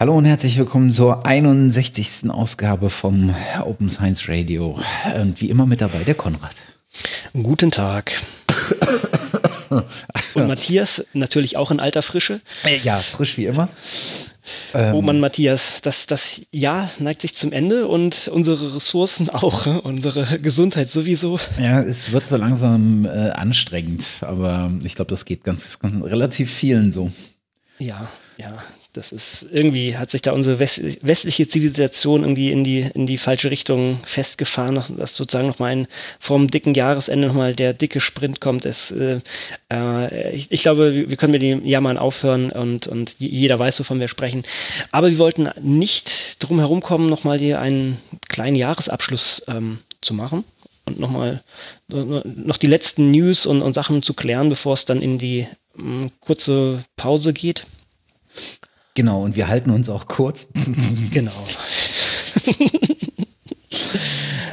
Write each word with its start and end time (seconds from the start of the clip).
Hallo 0.00 0.16
und 0.16 0.24
herzlich 0.24 0.56
willkommen 0.56 0.90
zur 0.90 1.26
61. 1.26 2.30
Ausgabe 2.30 2.88
vom 2.88 3.34
Open 3.62 3.90
Science 3.90 4.30
Radio. 4.30 4.78
Und 5.14 5.42
wie 5.42 5.50
immer 5.50 5.66
mit 5.66 5.82
dabei 5.82 5.98
der 5.98 6.14
Konrad. 6.14 6.54
Guten 7.34 7.70
Tag. 7.70 8.22
Und 9.68 10.48
Matthias, 10.48 11.04
natürlich 11.12 11.58
auch 11.58 11.70
in 11.70 11.80
alter 11.80 12.00
Frische. 12.00 12.40
Ja, 12.82 13.00
frisch 13.00 13.36
wie 13.36 13.44
immer. 13.44 13.68
oh 14.72 15.02
Mann, 15.02 15.20
Matthias, 15.20 15.80
das, 15.82 16.06
das 16.06 16.40
Jahr 16.50 16.90
neigt 16.98 17.20
sich 17.20 17.34
zum 17.34 17.52
Ende 17.52 17.86
und 17.86 18.28
unsere 18.28 18.76
Ressourcen 18.76 19.28
auch, 19.28 19.66
unsere 19.84 20.40
Gesundheit 20.40 20.88
sowieso. 20.88 21.38
Ja, 21.60 21.82
es 21.82 22.10
wird 22.10 22.26
so 22.26 22.38
langsam 22.38 23.04
äh, 23.04 23.32
anstrengend, 23.32 24.06
aber 24.22 24.72
ich 24.82 24.94
glaube, 24.94 25.10
das 25.10 25.26
geht 25.26 25.44
ganz, 25.44 25.78
ganz 25.78 26.02
relativ 26.02 26.50
vielen 26.50 26.90
so. 26.90 27.12
Ja, 27.78 28.08
ja, 28.38 28.62
das 28.92 29.12
ist 29.12 29.46
irgendwie 29.52 29.96
hat 29.96 30.10
sich 30.10 30.22
da 30.22 30.32
unsere 30.32 30.58
westliche 30.58 31.46
Zivilisation 31.46 32.22
irgendwie 32.22 32.50
in 32.50 32.64
die, 32.64 32.80
in 32.80 33.06
die 33.06 33.18
falsche 33.18 33.50
Richtung 33.50 34.00
festgefahren, 34.04 34.82
dass 34.96 35.14
sozusagen 35.14 35.46
nochmal 35.46 35.72
ein, 35.72 35.86
vom 36.18 36.50
dicken 36.50 36.74
Jahresende 36.74 37.28
nochmal 37.28 37.54
der 37.54 37.72
dicke 37.72 38.00
Sprint 38.00 38.40
kommt. 38.40 38.66
Es, 38.66 38.90
äh, 38.90 39.20
äh, 39.72 40.34
ich, 40.34 40.50
ich, 40.50 40.62
glaube, 40.62 41.08
wir 41.08 41.16
können 41.16 41.32
mit 41.32 41.42
dem 41.42 41.64
Jammern 41.64 41.98
aufhören 41.98 42.50
und, 42.50 42.88
und 42.88 43.16
jeder 43.18 43.58
weiß, 43.58 43.78
wovon 43.78 44.00
wir 44.00 44.08
sprechen. 44.08 44.42
Aber 44.90 45.10
wir 45.10 45.18
wollten 45.18 45.48
nicht 45.60 46.42
drum 46.42 46.58
herum 46.58 46.80
kommen, 46.80 47.08
nochmal 47.08 47.38
hier 47.38 47.60
einen 47.60 47.98
kleinen 48.28 48.56
Jahresabschluss 48.56 49.44
ähm, 49.46 49.78
zu 50.00 50.14
machen 50.14 50.44
und 50.84 50.98
nochmal 50.98 51.42
noch 51.88 52.56
die 52.56 52.66
letzten 52.66 53.10
News 53.12 53.46
und, 53.46 53.62
und 53.62 53.74
Sachen 53.74 54.02
zu 54.02 54.14
klären, 54.14 54.48
bevor 54.48 54.74
es 54.74 54.84
dann 54.84 55.00
in 55.00 55.18
die 55.18 55.46
mh, 55.76 56.08
kurze 56.20 56.84
Pause 56.96 57.32
geht. 57.32 57.64
Genau, 58.94 59.22
und 59.22 59.36
wir 59.36 59.48
halten 59.48 59.70
uns 59.70 59.88
auch 59.88 60.06
kurz. 60.06 60.48
genau. 61.12 61.32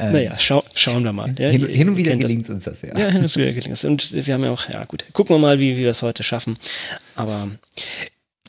naja, 0.00 0.38
schau, 0.38 0.62
schauen 0.74 1.04
wir 1.04 1.12
mal. 1.12 1.34
Ja, 1.38 1.48
hin, 1.48 1.66
hin, 1.66 1.88
und 1.88 1.96
wieder 1.96 2.16
gelingt 2.16 2.48
das. 2.48 2.54
uns 2.54 2.64
das, 2.64 2.82
ja. 2.82 2.96
Ja, 2.96 3.08
hin 3.08 3.22
und 3.22 3.36
wieder 3.36 3.52
gelingt 3.52 3.76
es. 3.76 3.84
Und 3.84 4.12
wir 4.14 4.34
haben 4.34 4.44
ja 4.44 4.50
auch, 4.50 4.68
ja 4.68 4.84
gut, 4.84 5.04
gucken 5.12 5.36
wir 5.36 5.40
mal, 5.40 5.58
wie, 5.58 5.76
wie 5.76 5.80
wir 5.80 5.90
es 5.90 6.02
heute 6.02 6.22
schaffen. 6.22 6.56
Aber 7.16 7.48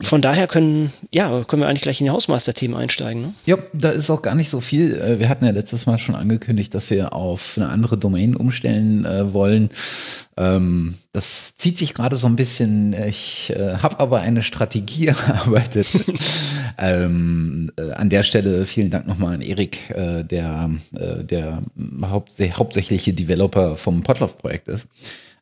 von 0.02 0.22
daher 0.22 0.46
können, 0.46 0.92
ja, 1.12 1.44
können 1.44 1.62
wir 1.62 1.68
eigentlich 1.68 1.82
gleich 1.82 2.00
in 2.00 2.04
die 2.04 2.10
Hausmeister-Themen 2.10 2.74
einsteigen. 2.74 3.22
Ne? 3.22 3.34
Ja, 3.44 3.58
da 3.72 3.90
ist 3.90 4.10
auch 4.10 4.22
gar 4.22 4.34
nicht 4.34 4.48
so 4.48 4.60
viel. 4.60 4.94
Äh, 4.94 5.20
wir 5.20 5.28
hatten 5.28 5.44
ja 5.44 5.50
letztes 5.50 5.86
Mal 5.86 5.98
schon 5.98 6.14
angekündigt, 6.14 6.74
dass 6.74 6.90
wir 6.90 7.12
auf 7.12 7.54
eine 7.56 7.68
andere 7.68 7.98
Domain 7.98 8.34
umstellen 8.34 9.04
äh, 9.04 9.32
wollen. 9.32 9.70
Ähm, 10.36 10.94
das 11.12 11.56
zieht 11.56 11.76
sich 11.76 11.92
gerade 11.92 12.16
so 12.16 12.28
ein 12.28 12.36
bisschen. 12.36 12.94
Ich 12.94 13.52
äh, 13.54 13.76
habe 13.78 14.00
aber 14.00 14.20
eine 14.20 14.42
Strategie 14.42 15.06
erarbeitet. 15.28 15.88
ähm, 16.78 17.70
äh, 17.76 17.92
an 17.92 18.08
der 18.08 18.22
Stelle 18.22 18.64
vielen 18.64 18.90
Dank 18.90 19.06
nochmal 19.06 19.34
an 19.34 19.42
Erik, 19.42 19.90
äh, 19.90 20.24
der 20.24 20.70
äh, 20.94 21.24
der 21.24 21.62
haupt, 22.02 22.36
hauptsächliche 22.40 23.12
Developer 23.12 23.76
vom 23.76 24.02
Potloff-Projekt 24.02 24.68
ist. 24.68 24.88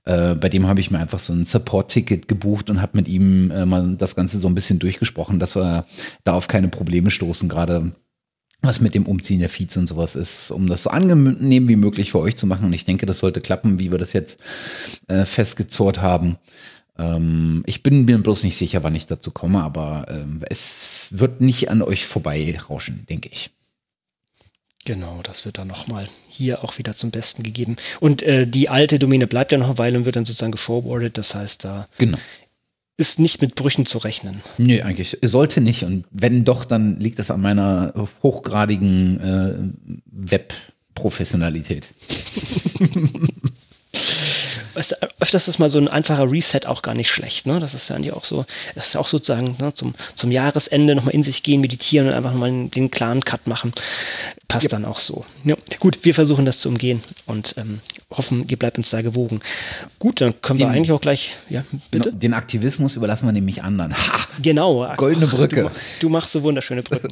Äh, 0.09 0.37
bei 0.37 0.49
dem 0.49 0.67
habe 0.67 0.81
ich 0.81 0.91
mir 0.91 0.99
einfach 0.99 1.19
so 1.19 1.35
ein 1.35 1.45
Support-Ticket 1.45 2.29
gebucht 2.29 2.71
und 2.71 2.81
habe 2.81 2.97
mit 2.97 3.09
ihm 3.09 3.51
äh, 3.51 3.67
mal 3.67 3.95
das 3.97 4.17
Ganze 4.17 4.39
so 4.39 4.49
ein 4.49 4.55
bisschen 4.55 4.79
durchgesprochen, 4.79 5.39
dass 5.39 5.55
wir 5.55 5.85
da 6.25 6.33
auf 6.33 6.49
keine 6.49 6.69
Probleme 6.69 7.11
stoßen, 7.11 7.47
gerade 7.51 7.93
was 8.63 8.81
mit 8.81 8.95
dem 8.95 9.05
Umziehen 9.05 9.41
der 9.41 9.51
Feeds 9.51 9.77
und 9.77 9.87
sowas 9.87 10.17
ist, 10.17 10.51
um 10.51 10.67
das 10.67 10.85
so 10.85 10.91
angenehm 10.91 11.69
wie 11.69 11.77
möglich 11.77 12.11
für 12.11 12.21
euch 12.21 12.37
zu 12.37 12.47
machen. 12.47 12.65
Und 12.65 12.73
ich 12.73 12.87
denke, 12.87 13.05
das 13.05 13.19
sollte 13.19 13.43
klappen, 13.43 13.79
wie 13.79 13.93
wir 13.93 13.99
das 13.99 14.15
jetzt 14.15 14.41
äh, 15.09 15.27
festgezurrt 15.27 16.01
haben. 16.01 16.39
Ähm, 16.99 17.63
ich 17.67 17.83
bin 17.83 18.07
mir 18.07 18.17
bloß 18.17 18.45
nicht 18.45 18.57
sicher, 18.57 18.83
wann 18.83 18.95
ich 18.95 19.07
dazu 19.07 19.31
komme, 19.31 19.63
aber 19.63 20.07
ähm, 20.09 20.43
es 20.49 21.11
wird 21.13 21.43
nicht 21.43 21.71
an 21.71 21.83
euch 21.83 22.07
vorbei 22.07 22.59
rauschen, 22.67 23.05
denke 23.11 23.29
ich. 23.31 23.51
Genau, 24.89 25.21
das 25.23 25.45
wird 25.45 25.59
dann 25.59 25.69
nochmal 25.69 26.09
hier 26.31 26.65
auch 26.65 26.79
wieder 26.79 26.97
zum 26.97 27.11
Besten 27.11 27.43
gegeben. 27.43 27.77
Und 28.01 28.23
äh, 28.23 28.47
die 28.47 28.71
alte 28.71 28.99
Domäne 28.99 29.27
bleibt 29.27 29.53
ja 29.53 29.59
noch 29.59 29.67
eine 29.67 29.77
Weile 29.77 29.99
und 29.99 30.07
wird 30.07 30.17
dann 30.17 30.25
sozusagen 30.25 30.51
geforwardet. 30.51 31.19
Das 31.19 31.35
heißt, 31.35 31.63
da 31.63 31.89
genau. 31.99 32.17
ist 32.97 33.19
nicht 33.19 33.43
mit 33.43 33.55
Brüchen 33.55 33.85
zu 33.85 33.99
rechnen. 33.99 34.41
Nee, 34.57 34.81
eigentlich 34.81 35.19
sollte 35.21 35.61
nicht. 35.61 35.83
Und 35.83 36.07
wenn 36.11 36.47
doch, 36.47 36.65
dann 36.65 36.99
liegt 37.01 37.19
das 37.19 37.31
an 37.31 37.43
meiner 37.43 37.93
hochgradigen 38.23 39.21
äh, 39.21 40.01
Web-Professionalität. 40.07 41.91
weißt 44.79 44.93
du, 44.93 44.97
öfters 45.21 45.49
ist 45.49 45.59
mal 45.59 45.69
so 45.69 45.79
ein 45.79 45.89
einfacher 45.89 46.31
Reset 46.31 46.61
auch 46.67 46.83
gar 46.83 46.95
nicht 46.95 47.11
schlecht. 47.11 47.47
Ne? 47.47 47.61
Das 47.61 47.75
ist 47.75 47.91
ja 47.91 47.97
eigentlich 47.97 48.13
auch 48.13 48.25
so, 48.25 48.47
das 48.75 48.89
ist 48.89 48.97
auch 48.97 49.09
sozusagen 49.09 49.57
ne, 49.61 49.75
zum, 49.75 49.95
zum 50.15 50.31
Jahresende 50.31 50.95
nochmal 50.95 51.15
in 51.15 51.25
sich 51.25 51.43
gehen, 51.43 51.61
meditieren 51.61 52.07
und 52.07 52.15
einfach 52.15 52.33
mal 52.33 52.69
den 52.69 52.91
klaren 52.91 53.25
Cut 53.25 53.47
machen. 53.47 53.73
Passt 54.49 54.65
ja. 54.65 54.71
dann 54.71 54.87
auch 54.87 54.99
so. 54.99 55.27
Ja, 55.45 55.57
gut, 55.79 55.99
wir 56.03 56.15
versuchen 56.15 56.47
das 56.47 56.59
zu 56.61 56.71
umgehen 56.71 57.05
und 57.27 57.55
ähm, 57.59 57.81
hoffen, 58.11 58.47
ihr 58.49 58.57
bleibt 58.57 58.79
uns 58.79 58.89
da 58.89 59.03
gewogen. 59.03 59.41
Gut, 59.99 60.23
dann 60.23 60.41
können 60.41 60.59
den, 60.59 60.69
wir 60.69 60.75
eigentlich 60.75 60.93
auch 60.93 61.01
gleich, 61.01 61.37
ja, 61.51 61.65
bitte. 61.91 62.11
Den 62.11 62.33
Aktivismus 62.33 62.97
überlassen 62.97 63.27
wir 63.27 63.33
nämlich 63.33 63.63
anderen. 63.63 63.93
Ha! 63.95 64.19
Genau. 64.41 64.91
Goldene 64.97 65.27
Brücke. 65.27 65.63
Du, 65.65 65.71
du, 66.01 66.09
machst 66.09 66.33
so 66.33 66.43
wunderschöne 66.43 66.83
Brücken. 66.83 67.09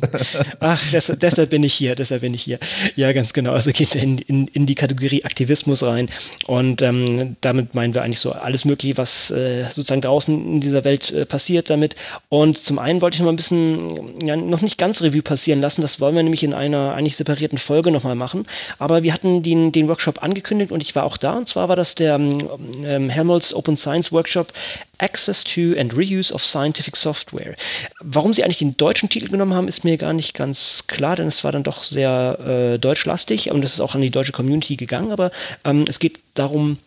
Ach, 0.60 0.82
das, 0.92 1.12
deshalb 1.20 1.50
bin 1.50 1.62
ich 1.64 1.74
hier, 1.74 1.96
deshalb 1.96 2.22
bin 2.22 2.32
ich 2.32 2.42
hier. 2.42 2.58
Ja, 2.94 3.12
ganz 3.12 3.34
genau. 3.34 3.52
Also 3.52 3.72
gehen 3.72 3.88
wir 3.92 4.02
in, 4.02 4.18
in, 4.18 4.46
in 4.48 4.64
die 4.64 4.74
Kategorie 4.74 5.24
Aktivismus 5.24 5.82
rein 5.82 6.08
und 6.46 6.80
ähm, 6.80 7.36
damit 7.42 7.74
meinen 7.74 7.94
wir 7.94 8.02
eigentlich 8.02 8.20
so 8.20 8.32
alles 8.32 8.64
Mögliche, 8.64 8.96
was 8.96 9.30
äh, 9.30 9.64
sozusagen 9.64 10.00
draußen 10.00 10.54
in 10.54 10.60
dieser 10.62 10.84
Welt 10.84 11.10
äh, 11.10 11.26
passiert 11.26 11.68
damit. 11.68 11.94
Und 12.30 12.56
zum 12.56 12.78
einen 12.78 13.02
wollte 13.02 13.16
ich 13.16 13.20
noch 13.20 13.26
mal 13.26 13.32
ein 13.32 13.36
bisschen, 13.36 14.26
ja, 14.26 14.34
noch 14.36 14.62
nicht 14.62 14.78
ganz 14.78 15.02
Revue 15.02 15.22
passieren 15.22 15.60
lassen. 15.60 15.82
Das 15.82 16.00
wollen 16.00 16.16
wir 16.16 16.22
nämlich 16.22 16.42
in 16.42 16.54
einer 16.54 16.94
eigentlich 16.94 17.16
separierten 17.16 17.58
Folge 17.58 17.90
nochmal 17.90 18.14
machen. 18.14 18.46
Aber 18.78 19.02
wir 19.02 19.12
hatten 19.12 19.42
den, 19.42 19.72
den 19.72 19.88
Workshop 19.88 20.22
angekündigt 20.22 20.72
und 20.72 20.85
ich 20.85 20.85
war 20.94 21.04
auch 21.04 21.16
da. 21.16 21.32
Und 21.36 21.48
zwar 21.48 21.68
war 21.68 21.76
das 21.76 21.94
der 21.94 22.14
ähm, 22.14 22.48
ähm, 22.84 23.08
Helmholtz 23.08 23.52
Open 23.52 23.76
Science 23.76 24.12
Workshop 24.12 24.52
Access 24.98 25.44
to 25.44 25.78
and 25.78 25.94
Reuse 25.94 26.32
of 26.32 26.44
Scientific 26.44 26.96
Software. 26.96 27.56
Warum 28.00 28.32
sie 28.32 28.44
eigentlich 28.44 28.58
den 28.58 28.76
deutschen 28.76 29.08
Titel 29.08 29.28
genommen 29.28 29.54
haben, 29.54 29.68
ist 29.68 29.84
mir 29.84 29.98
gar 29.98 30.12
nicht 30.12 30.34
ganz 30.34 30.86
klar, 30.86 31.16
denn 31.16 31.28
es 31.28 31.44
war 31.44 31.52
dann 31.52 31.64
doch 31.64 31.84
sehr 31.84 32.38
äh, 32.74 32.78
deutschlastig 32.78 33.50
und 33.50 33.64
es 33.64 33.74
ist 33.74 33.80
auch 33.80 33.94
an 33.94 34.00
die 34.00 34.10
deutsche 34.10 34.32
Community 34.32 34.76
gegangen. 34.76 35.12
Aber 35.12 35.30
ähm, 35.64 35.84
es 35.88 35.98
geht 35.98 36.20
darum, 36.34 36.78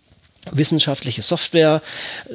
wissenschaftliche 0.52 1.22
Software 1.22 1.82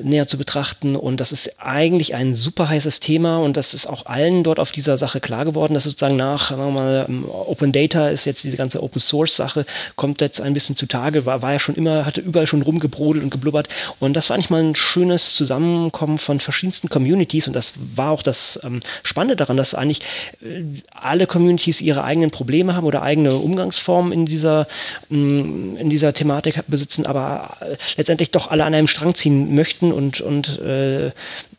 näher 0.00 0.28
zu 0.28 0.38
betrachten. 0.38 0.96
Und 0.96 1.20
das 1.20 1.32
ist 1.32 1.60
eigentlich 1.60 2.14
ein 2.14 2.34
super 2.34 2.68
heißes 2.68 3.00
Thema 3.00 3.38
und 3.38 3.56
das 3.56 3.74
ist 3.74 3.86
auch 3.86 4.06
allen 4.06 4.44
dort 4.44 4.58
auf 4.60 4.72
dieser 4.72 4.98
Sache 4.98 5.20
klar 5.20 5.44
geworden, 5.44 5.74
dass 5.74 5.84
sozusagen 5.84 6.16
nach, 6.16 6.56
mal, 6.56 7.06
ähm, 7.08 7.24
Open 7.28 7.72
Data 7.72 8.08
ist 8.08 8.24
jetzt 8.24 8.44
diese 8.44 8.56
ganze 8.56 8.82
Open 8.82 9.00
Source 9.00 9.36
Sache, 9.36 9.66
kommt 9.96 10.20
jetzt 10.20 10.40
ein 10.40 10.54
bisschen 10.54 10.76
zutage, 10.76 11.26
war, 11.26 11.42
war 11.42 11.52
ja 11.52 11.58
schon 11.58 11.74
immer, 11.74 12.06
hatte 12.06 12.20
überall 12.20 12.46
schon 12.46 12.62
rumgebrodelt 12.62 13.24
und 13.24 13.30
geblubbert. 13.30 13.68
Und 14.00 14.14
das 14.14 14.28
war 14.28 14.34
eigentlich 14.34 14.50
mal 14.50 14.62
ein 14.62 14.76
schönes 14.76 15.34
Zusammenkommen 15.34 16.18
von 16.18 16.40
verschiedensten 16.40 16.88
Communities 16.88 17.46
und 17.46 17.54
das 17.54 17.72
war 17.94 18.10
auch 18.10 18.22
das 18.22 18.60
ähm, 18.62 18.80
Spannende 19.02 19.36
daran, 19.36 19.56
dass 19.56 19.74
eigentlich 19.74 20.00
äh, 20.42 20.62
alle 20.90 21.26
Communities 21.26 21.80
ihre 21.80 22.04
eigenen 22.04 22.30
Probleme 22.30 22.74
haben 22.74 22.86
oder 22.86 23.02
eigene 23.02 23.34
Umgangsformen 23.36 24.12
in 24.12 24.26
dieser, 24.26 24.66
mm, 25.08 25.76
in 25.76 25.90
dieser 25.90 26.12
Thematik 26.12 26.60
besitzen, 26.68 27.06
aber 27.06 27.56
äh, 27.60 27.76
letztendlich 27.96 28.30
doch 28.30 28.50
alle 28.50 28.64
an 28.64 28.74
einem 28.74 28.86
Strang 28.86 29.14
ziehen 29.14 29.54
möchten 29.54 29.92
und, 29.92 30.20
und 30.20 30.58
äh, 30.60 31.12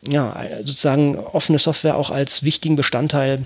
ja, 0.08 0.46
sozusagen 0.58 1.18
offene 1.18 1.58
Software 1.58 1.96
auch 1.96 2.10
als 2.10 2.42
wichtigen 2.42 2.76
Bestandteil 2.76 3.44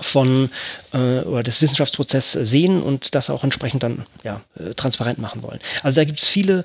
von 0.00 0.50
äh, 0.92 1.20
oder 1.20 1.42
des 1.42 1.62
Wissenschaftsprozesses 1.62 2.48
sehen 2.48 2.82
und 2.82 3.14
das 3.14 3.30
auch 3.30 3.44
entsprechend 3.44 3.82
dann 3.82 4.04
ja, 4.24 4.40
äh, 4.58 4.74
transparent 4.74 5.18
machen 5.18 5.42
wollen. 5.42 5.60
Also 5.82 6.00
da 6.00 6.04
gibt 6.04 6.20
es 6.20 6.26
viele 6.26 6.64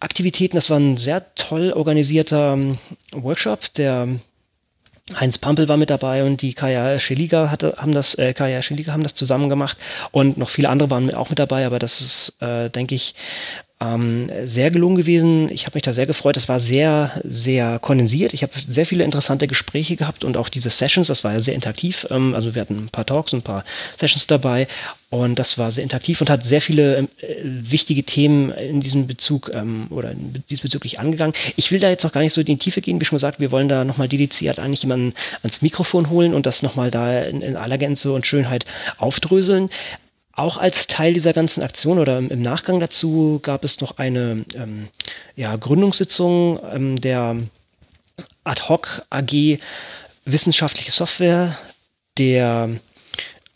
Aktivitäten. 0.00 0.56
Das 0.56 0.70
war 0.70 0.78
ein 0.78 0.96
sehr 0.96 1.34
toll 1.34 1.72
organisierter 1.72 2.54
ähm, 2.54 2.78
Workshop, 3.12 3.72
der 3.74 4.08
Heinz 5.14 5.36
Pampel 5.36 5.68
war 5.68 5.76
mit 5.76 5.90
dabei 5.90 6.24
und 6.24 6.40
die 6.40 6.54
Kaya 6.54 6.98
Scheliga 6.98 7.50
hatte, 7.50 7.74
haben 7.76 7.92
das, 7.92 8.14
äh, 8.14 8.32
Kaya 8.32 8.62
Scheliga 8.62 8.94
haben 8.94 9.02
das 9.02 9.14
zusammen 9.14 9.50
gemacht 9.50 9.76
und 10.12 10.38
noch 10.38 10.48
viele 10.48 10.70
andere 10.70 10.88
waren 10.88 11.12
auch 11.12 11.28
mit 11.28 11.38
dabei, 11.38 11.66
aber 11.66 11.78
das 11.78 12.00
ist, 12.00 12.40
äh, 12.40 12.70
denke 12.70 12.94
ich, 12.94 13.14
ähm, 13.84 14.30
sehr 14.44 14.70
gelungen 14.70 14.96
gewesen. 14.96 15.50
Ich 15.50 15.66
habe 15.66 15.76
mich 15.76 15.82
da 15.82 15.92
sehr 15.92 16.06
gefreut. 16.06 16.36
Das 16.36 16.48
war 16.48 16.60
sehr, 16.60 17.20
sehr 17.24 17.78
kondensiert. 17.78 18.34
Ich 18.34 18.42
habe 18.42 18.52
sehr 18.66 18.86
viele 18.86 19.04
interessante 19.04 19.46
Gespräche 19.46 19.96
gehabt 19.96 20.24
und 20.24 20.36
auch 20.36 20.48
diese 20.48 20.70
Sessions, 20.70 21.08
das 21.08 21.24
war 21.24 21.32
ja 21.32 21.40
sehr 21.40 21.54
interaktiv. 21.54 22.06
Ähm, 22.10 22.34
also 22.34 22.54
wir 22.54 22.62
hatten 22.62 22.84
ein 22.84 22.88
paar 22.88 23.06
Talks 23.06 23.32
und 23.32 23.40
ein 23.40 23.42
paar 23.42 23.64
Sessions 23.96 24.26
dabei 24.26 24.66
und 25.10 25.38
das 25.38 25.58
war 25.58 25.70
sehr 25.70 25.84
interaktiv 25.84 26.20
und 26.20 26.30
hat 26.30 26.44
sehr 26.44 26.60
viele 26.60 26.98
äh, 26.98 27.06
wichtige 27.42 28.02
Themen 28.02 28.50
in 28.50 28.80
diesem 28.80 29.06
Bezug 29.06 29.50
ähm, 29.54 29.86
oder 29.90 30.12
diesbezüglich 30.50 30.98
angegangen. 30.98 31.34
Ich 31.56 31.70
will 31.70 31.78
da 31.78 31.88
jetzt 31.88 32.04
noch 32.04 32.12
gar 32.12 32.20
nicht 32.20 32.32
so 32.32 32.40
in 32.40 32.46
die 32.46 32.56
Tiefe 32.56 32.80
gehen. 32.80 33.00
Wie 33.00 33.04
schon 33.04 33.16
gesagt, 33.16 33.40
wir 33.40 33.52
wollen 33.52 33.68
da 33.68 33.84
nochmal 33.84 34.08
dediziert 34.08 34.58
eigentlich 34.58 34.82
jemanden 34.82 35.14
ans 35.42 35.62
Mikrofon 35.62 36.10
holen 36.10 36.34
und 36.34 36.46
das 36.46 36.62
nochmal 36.62 36.90
da 36.90 37.22
in, 37.22 37.42
in 37.42 37.56
aller 37.56 37.78
Gänze 37.78 38.12
und 38.12 38.26
Schönheit 38.26 38.64
aufdröseln. 38.98 39.70
Auch 40.36 40.56
als 40.56 40.88
Teil 40.88 41.12
dieser 41.12 41.32
ganzen 41.32 41.62
Aktion 41.62 41.98
oder 41.98 42.18
im 42.18 42.42
Nachgang 42.42 42.80
dazu 42.80 43.38
gab 43.42 43.64
es 43.64 43.80
noch 43.80 43.98
eine 43.98 44.44
ähm, 44.54 44.88
ja, 45.36 45.54
Gründungssitzung 45.54 46.58
ähm, 46.72 47.00
der 47.00 47.36
Ad 48.42 48.62
hoc 48.68 49.02
AG 49.10 49.58
Wissenschaftliche 50.24 50.90
Software 50.90 51.56
der 52.18 52.70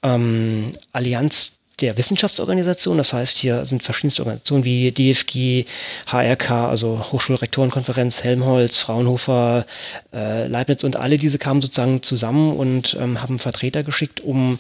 ähm, 0.02 0.74
Allianz 0.92 1.58
der 1.80 1.96
Wissenschaftsorganisation. 1.96 2.98
Das 2.98 3.12
heißt, 3.12 3.36
hier 3.36 3.64
sind 3.64 3.82
verschiedenste 3.82 4.22
Organisationen 4.22 4.64
wie 4.64 4.92
DFG, 4.92 5.64
HRK, 6.06 6.68
also 6.68 7.06
Hochschulrektorenkonferenz, 7.12 8.22
Helmholtz, 8.24 8.78
Fraunhofer, 8.78 9.66
äh, 10.12 10.46
Leibniz 10.46 10.84
und 10.84 10.96
alle 10.96 11.18
diese 11.18 11.38
kamen 11.38 11.62
sozusagen 11.62 12.02
zusammen 12.02 12.56
und 12.56 12.96
ähm, 13.00 13.22
haben 13.22 13.38
Vertreter 13.38 13.82
geschickt, 13.82 14.20
um 14.20 14.58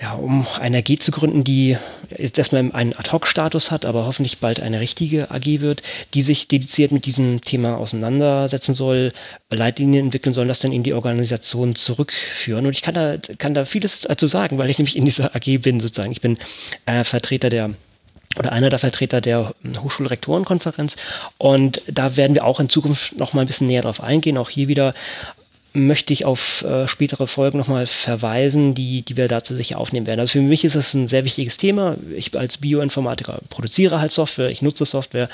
ja, 0.00 0.12
um 0.12 0.46
eine 0.60 0.78
AG 0.78 0.98
zu 1.00 1.10
gründen, 1.10 1.44
die 1.44 1.76
jetzt 2.16 2.38
erstmal 2.38 2.70
einen 2.72 2.94
Ad-Hoc-Status 2.94 3.70
hat, 3.70 3.84
aber 3.84 4.06
hoffentlich 4.06 4.38
bald 4.38 4.60
eine 4.60 4.80
richtige 4.80 5.30
AG 5.30 5.60
wird, 5.60 5.82
die 6.14 6.22
sich 6.22 6.48
dediziert 6.48 6.92
mit 6.92 7.04
diesem 7.04 7.40
Thema 7.40 7.76
auseinandersetzen 7.76 8.74
soll, 8.74 9.12
Leitlinien 9.50 10.06
entwickeln 10.06 10.32
soll, 10.32 10.46
das 10.46 10.60
dann 10.60 10.72
in 10.72 10.82
die 10.82 10.94
Organisation 10.94 11.74
zurückführen. 11.74 12.66
Und 12.66 12.72
ich 12.72 12.82
kann 12.82 12.94
da, 12.94 13.16
kann 13.38 13.54
da 13.54 13.64
vieles 13.64 14.02
dazu 14.02 14.28
sagen, 14.28 14.58
weil 14.58 14.70
ich 14.70 14.78
nämlich 14.78 14.96
in 14.96 15.04
dieser 15.04 15.34
AG 15.34 15.60
bin, 15.62 15.80
sozusagen. 15.80 16.12
Ich 16.12 16.20
bin 16.20 16.38
äh, 16.86 17.04
Vertreter 17.04 17.50
der 17.50 17.70
oder 18.36 18.52
einer 18.52 18.70
der 18.70 18.78
Vertreter 18.78 19.20
der 19.20 19.54
Hochschulrektorenkonferenz. 19.78 20.96
Und 21.38 21.82
da 21.88 22.16
werden 22.16 22.34
wir 22.34 22.44
auch 22.44 22.60
in 22.60 22.68
Zukunft 22.68 23.18
noch 23.18 23.32
mal 23.32 23.40
ein 23.40 23.46
bisschen 23.46 23.66
näher 23.66 23.82
drauf 23.82 24.02
eingehen. 24.02 24.36
Auch 24.36 24.50
hier 24.50 24.68
wieder 24.68 24.94
möchte 25.86 26.12
ich 26.12 26.24
auf 26.24 26.62
äh, 26.62 26.88
spätere 26.88 27.26
Folgen 27.26 27.58
nochmal 27.58 27.86
verweisen, 27.86 28.74
die, 28.74 29.02
die 29.02 29.16
wir 29.16 29.28
dazu 29.28 29.54
sicher 29.54 29.78
aufnehmen 29.78 30.06
werden. 30.06 30.20
Also 30.20 30.32
für 30.32 30.40
mich 30.40 30.64
ist 30.64 30.76
das 30.76 30.94
ein 30.94 31.08
sehr 31.08 31.24
wichtiges 31.24 31.56
Thema. 31.56 31.96
Ich 32.16 32.36
als 32.36 32.58
Bioinformatiker 32.58 33.40
produziere 33.48 34.00
halt 34.00 34.12
Software, 34.12 34.50
ich 34.50 34.62
nutze 34.62 34.84
Software 34.84 35.28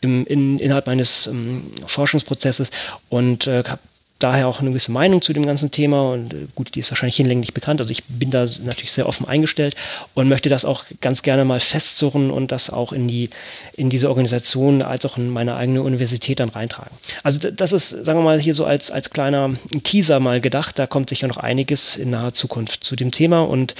im, 0.00 0.26
in, 0.26 0.58
innerhalb 0.58 0.86
meines 0.86 1.26
ähm, 1.26 1.72
Forschungsprozesses 1.86 2.70
und 3.08 3.46
äh, 3.46 3.64
habe 3.66 3.80
daher 4.18 4.48
auch 4.48 4.60
eine 4.60 4.70
gewisse 4.70 4.92
Meinung 4.92 5.20
zu 5.20 5.32
dem 5.32 5.44
ganzen 5.44 5.70
Thema 5.70 6.12
und 6.12 6.32
äh, 6.32 6.46
gut, 6.54 6.74
die 6.74 6.80
ist 6.80 6.90
wahrscheinlich 6.90 7.16
hinlänglich 7.16 7.52
bekannt. 7.52 7.80
Also 7.80 7.92
ich 7.92 8.04
bin 8.04 8.30
da 8.30 8.46
natürlich 8.64 8.92
sehr 8.92 9.08
offen 9.08 9.28
eingestellt 9.28 9.76
und 10.14 10.28
möchte 10.28 10.48
das 10.48 10.64
auch 10.64 10.84
ganz 11.00 11.22
gerne 11.22 11.44
mal 11.44 11.60
festzurren 11.60 12.30
und 12.30 12.50
das 12.50 12.70
auch 12.70 12.92
in 12.92 13.08
die 13.08 13.30
in 13.74 13.90
diese 13.90 14.08
Organisation 14.08 14.80
als 14.80 15.04
auch 15.04 15.18
in 15.18 15.28
meine 15.30 15.56
eigene 15.56 15.82
Universität 15.82 16.40
dann 16.40 16.48
reintragen. 16.48 16.96
Also 17.22 17.50
das 17.50 17.72
ist, 17.72 17.90
sagen 17.90 18.18
wir 18.18 18.24
mal, 18.24 18.40
hier 18.40 18.54
so 18.54 18.64
als 18.64 18.90
als 18.90 19.10
kleiner 19.10 19.54
Teaser 19.82 20.18
mal 20.18 20.40
gedacht. 20.40 20.78
Da 20.78 20.86
kommt 20.86 21.10
sicher 21.10 21.28
noch 21.28 21.36
einiges 21.38 21.96
in 21.96 22.10
naher 22.10 22.32
Zukunft 22.32 22.84
zu 22.84 22.96
dem 22.96 23.10
Thema 23.10 23.42
und 23.42 23.74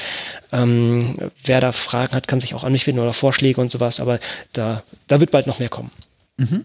ähm, 0.52 1.16
wer 1.44 1.60
da 1.60 1.72
Fragen 1.72 2.14
hat, 2.14 2.28
kann 2.28 2.40
sich 2.40 2.54
auch 2.54 2.64
an 2.64 2.72
mich 2.72 2.86
wenden 2.86 3.00
oder 3.00 3.14
Vorschläge 3.14 3.60
und 3.60 3.70
sowas. 3.70 4.00
Aber 4.00 4.18
da 4.52 4.82
da 5.08 5.20
wird 5.20 5.30
bald 5.30 5.46
noch 5.46 5.60
mehr 5.60 5.70
kommen. 5.70 5.90
Mhm. 6.36 6.64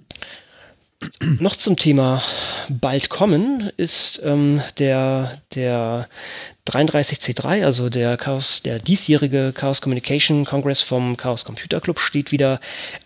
Noch 1.39 1.55
zum 1.55 1.77
Thema 1.77 2.21
bald 2.69 3.09
kommen 3.09 3.71
ist 3.75 4.21
ähm, 4.23 4.61
der, 4.77 5.41
der 5.55 6.07
33C3, 6.67 7.65
also 7.65 7.89
der 7.89 8.17
Chaos, 8.17 8.61
der 8.61 8.77
diesjährige 8.77 9.51
Chaos 9.51 9.81
Communication 9.81 10.45
Congress 10.45 10.81
vom 10.81 11.17
Chaos 11.17 11.43
Computer 11.43 11.81
Club 11.81 11.99
steht 11.99 12.31
wieder 12.31 12.59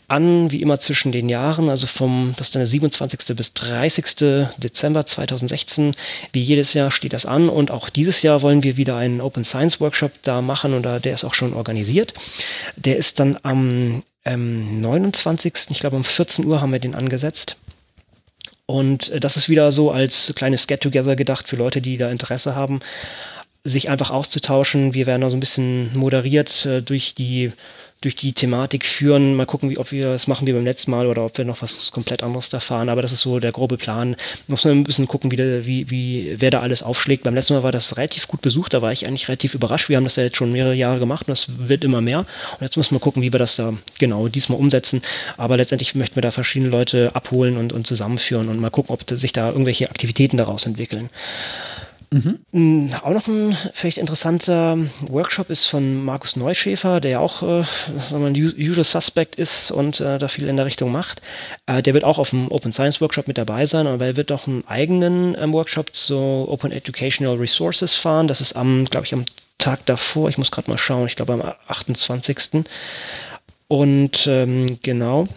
an, 0.10 0.52
wie 0.52 0.62
immer 0.62 0.82
zwischen 0.82 1.14
den 1.14 1.30
Jahren, 1.30 1.70
also 1.70 1.88
vom, 1.88 2.34
das 2.36 2.48
ist 2.48 2.56
dann 2.56 2.62
der 2.62 2.68
27. 2.68 3.34
bis 3.36 3.54
30. 3.54 4.50
Dezember 4.58 5.06
2016. 5.06 5.92
Wie 6.34 6.42
jedes 6.42 6.74
Jahr 6.74 6.92
steht 6.92 7.14
das 7.14 7.26
an 7.26 7.48
und 7.48 7.72
auch 7.72 7.90
dieses 7.90 8.22
Jahr 8.22 8.42
wollen 8.42 8.64
wir 8.64 8.76
wieder 8.76 8.98
einen 8.98 9.22
Open 9.22 9.46
Science 9.46 9.80
Workshop 9.80 10.12
da 10.24 10.42
machen 10.42 10.74
und 10.74 10.84
da, 10.84 11.00
der 11.00 11.14
ist 11.14 11.24
auch 11.24 11.34
schon 11.34 11.54
organisiert. 11.54 12.14
Der 12.76 12.98
ist 12.98 13.22
dann 13.22 13.38
am 13.44 14.04
ähm, 14.26 14.82
29. 14.82 15.54
Ich 15.70 15.80
glaube 15.80 15.96
um 15.96 16.04
14 16.04 16.46
Uhr 16.46 16.60
haben 16.60 16.74
wir 16.74 16.80
den 16.80 16.96
angesetzt. 16.96 17.56
Und 18.66 19.10
äh, 19.10 19.20
das 19.20 19.38
ist 19.38 19.50
wieder 19.50 19.72
so 19.72 19.92
als 19.92 20.34
kleines 20.36 20.68
Get-Together 20.68 21.16
gedacht 21.16 21.48
für 21.48 21.56
Leute, 21.56 21.82
die 21.82 21.98
da 21.98 22.10
Interesse 22.10 22.56
haben, 22.56 22.80
sich 23.64 23.90
einfach 23.90 24.12
auszutauschen. 24.12 24.94
Wir 24.94 25.06
werden 25.06 25.22
da 25.22 25.30
so 25.30 25.38
ein 25.38 25.40
bisschen 25.40 25.96
moderiert 25.98 26.66
äh, 26.66 26.82
durch 26.82 27.16
die 27.16 27.52
durch 28.06 28.16
die 28.16 28.34
Thematik 28.34 28.86
führen. 28.86 29.36
Mal 29.36 29.46
gucken, 29.46 29.70
wie, 29.70 29.78
ob 29.78 29.92
wir 29.92 30.06
das 30.06 30.28
machen 30.28 30.48
wie 30.48 30.54
beim 30.54 30.64
letzten 30.64 30.92
Mal 30.92 31.08
oder 31.08 31.26
ob 31.26 31.38
wir 31.38 31.44
noch 31.44 31.62
was 31.62 31.92
komplett 31.92 32.24
anderes 32.24 32.50
da 32.50 32.60
fahren. 32.60 32.88
Aber 32.88 33.02
das 33.02 33.12
ist 33.12 33.22
so 33.22 33.40
der 33.40 33.52
grobe 33.52 33.78
Plan. 33.78 34.16
Muss 34.48 34.64
man 34.64 34.80
ein 34.80 34.84
bisschen 34.84 35.08
gucken, 35.08 35.32
wie, 35.32 35.66
wie, 35.66 35.90
wie, 35.90 36.36
wer 36.38 36.52
da 36.52 36.60
alles 36.60 36.84
aufschlägt. 36.84 37.24
Beim 37.24 37.34
letzten 37.34 37.56
Mal 37.56 37.64
war 37.64 37.72
das 37.72 37.98
relativ 37.98 38.28
gut 38.28 38.42
besucht. 38.42 38.74
Da 38.74 38.82
war 38.82 38.92
ich 38.92 39.08
eigentlich 39.08 39.28
relativ 39.28 39.56
überrascht. 39.56 39.90
Wir 39.90 39.98
haben 39.98 40.04
das 40.04 40.16
ja 40.16 40.24
jetzt 40.24 40.38
schon 40.38 40.52
mehrere 40.52 40.76
Jahre 40.76 41.00
gemacht 41.00 41.28
und 41.28 41.32
das 41.32 41.68
wird 41.68 41.84
immer 41.84 42.02
mehr. 42.02 42.20
Und 42.20 42.62
jetzt 42.62 42.78
müssen 42.78 42.96
wir 42.96 43.00
gucken, 43.00 43.22
wie 43.24 43.34
wir 43.34 43.40
das 43.40 43.56
da 43.56 43.74
genau 43.98 44.28
diesmal 44.28 44.60
umsetzen. 44.60 45.02
Aber 45.36 45.58
letztendlich 45.58 45.96
möchten 45.96 46.16
wir 46.16 46.22
da 46.22 46.32
verschiedene 46.32 46.70
Leute 46.70 47.12
abholen 47.16 47.58
und, 47.58 47.74
und 47.74 47.88
zusammenführen 47.88 48.50
und 48.50 48.60
mal 48.60 48.70
gucken, 48.70 48.94
ob 48.94 49.04
sich 49.10 49.34
da 49.34 49.50
irgendwelche 49.50 49.90
Aktivitäten 49.90 50.38
daraus 50.38 50.66
entwickeln. 50.66 51.10
Mhm. 52.52 52.94
Auch 53.04 53.12
noch 53.12 53.28
ein 53.28 53.58
vielleicht 53.74 53.98
interessanter 53.98 54.78
Workshop 55.02 55.50
ist 55.50 55.66
von 55.66 56.06
Markus 56.06 56.38
Neuschäfer, 56.38 57.02
der 57.02 57.12
ja 57.12 57.20
auch 57.20 57.44
äh, 57.44 57.66
ein 58.14 58.36
Usual 58.36 58.86
Suspect 58.86 59.36
ist 59.36 59.70
und 59.72 60.00
äh, 60.00 60.18
da 60.18 60.30
viel 60.30 60.48
in 60.48 60.56
der 60.56 60.66
Richtung 60.66 60.94
macht. 60.94 61.22
Äh, 61.66 61.82
der 61.84 61.94
wird 61.94 62.06
auch 62.06 62.18
auf 62.18 62.30
dem 62.30 62.50
Open 62.52 62.72
Science 62.72 63.02
Workshop 63.02 63.28
mit 63.28 63.38
dabei 63.38 63.66
sein, 63.66 63.86
aber 63.86 64.06
er 64.06 64.16
wird 64.16 64.32
auch 64.32 64.48
einen 64.48 64.66
eigenen 64.66 65.36
ähm, 65.38 65.52
Workshop 65.52 65.94
zu 65.94 66.16
Open 66.16 66.72
Educational 66.72 67.36
Resources 67.36 67.96
fahren. 67.96 68.30
Das 68.30 68.40
ist 68.40 68.54
am, 68.54 68.86
glaube 68.86 69.06
ich, 69.06 69.14
am 69.14 69.26
Tag 69.58 69.86
davor. 69.86 70.30
Ich 70.30 70.38
muss 70.38 70.52
gerade 70.52 70.70
mal 70.70 70.78
schauen. 70.78 71.08
Ich 71.08 71.18
glaube 71.18 71.34
am 71.34 71.44
28. 71.68 72.66
Und 73.68 74.26
ähm, 74.28 74.80
genau 74.84 75.28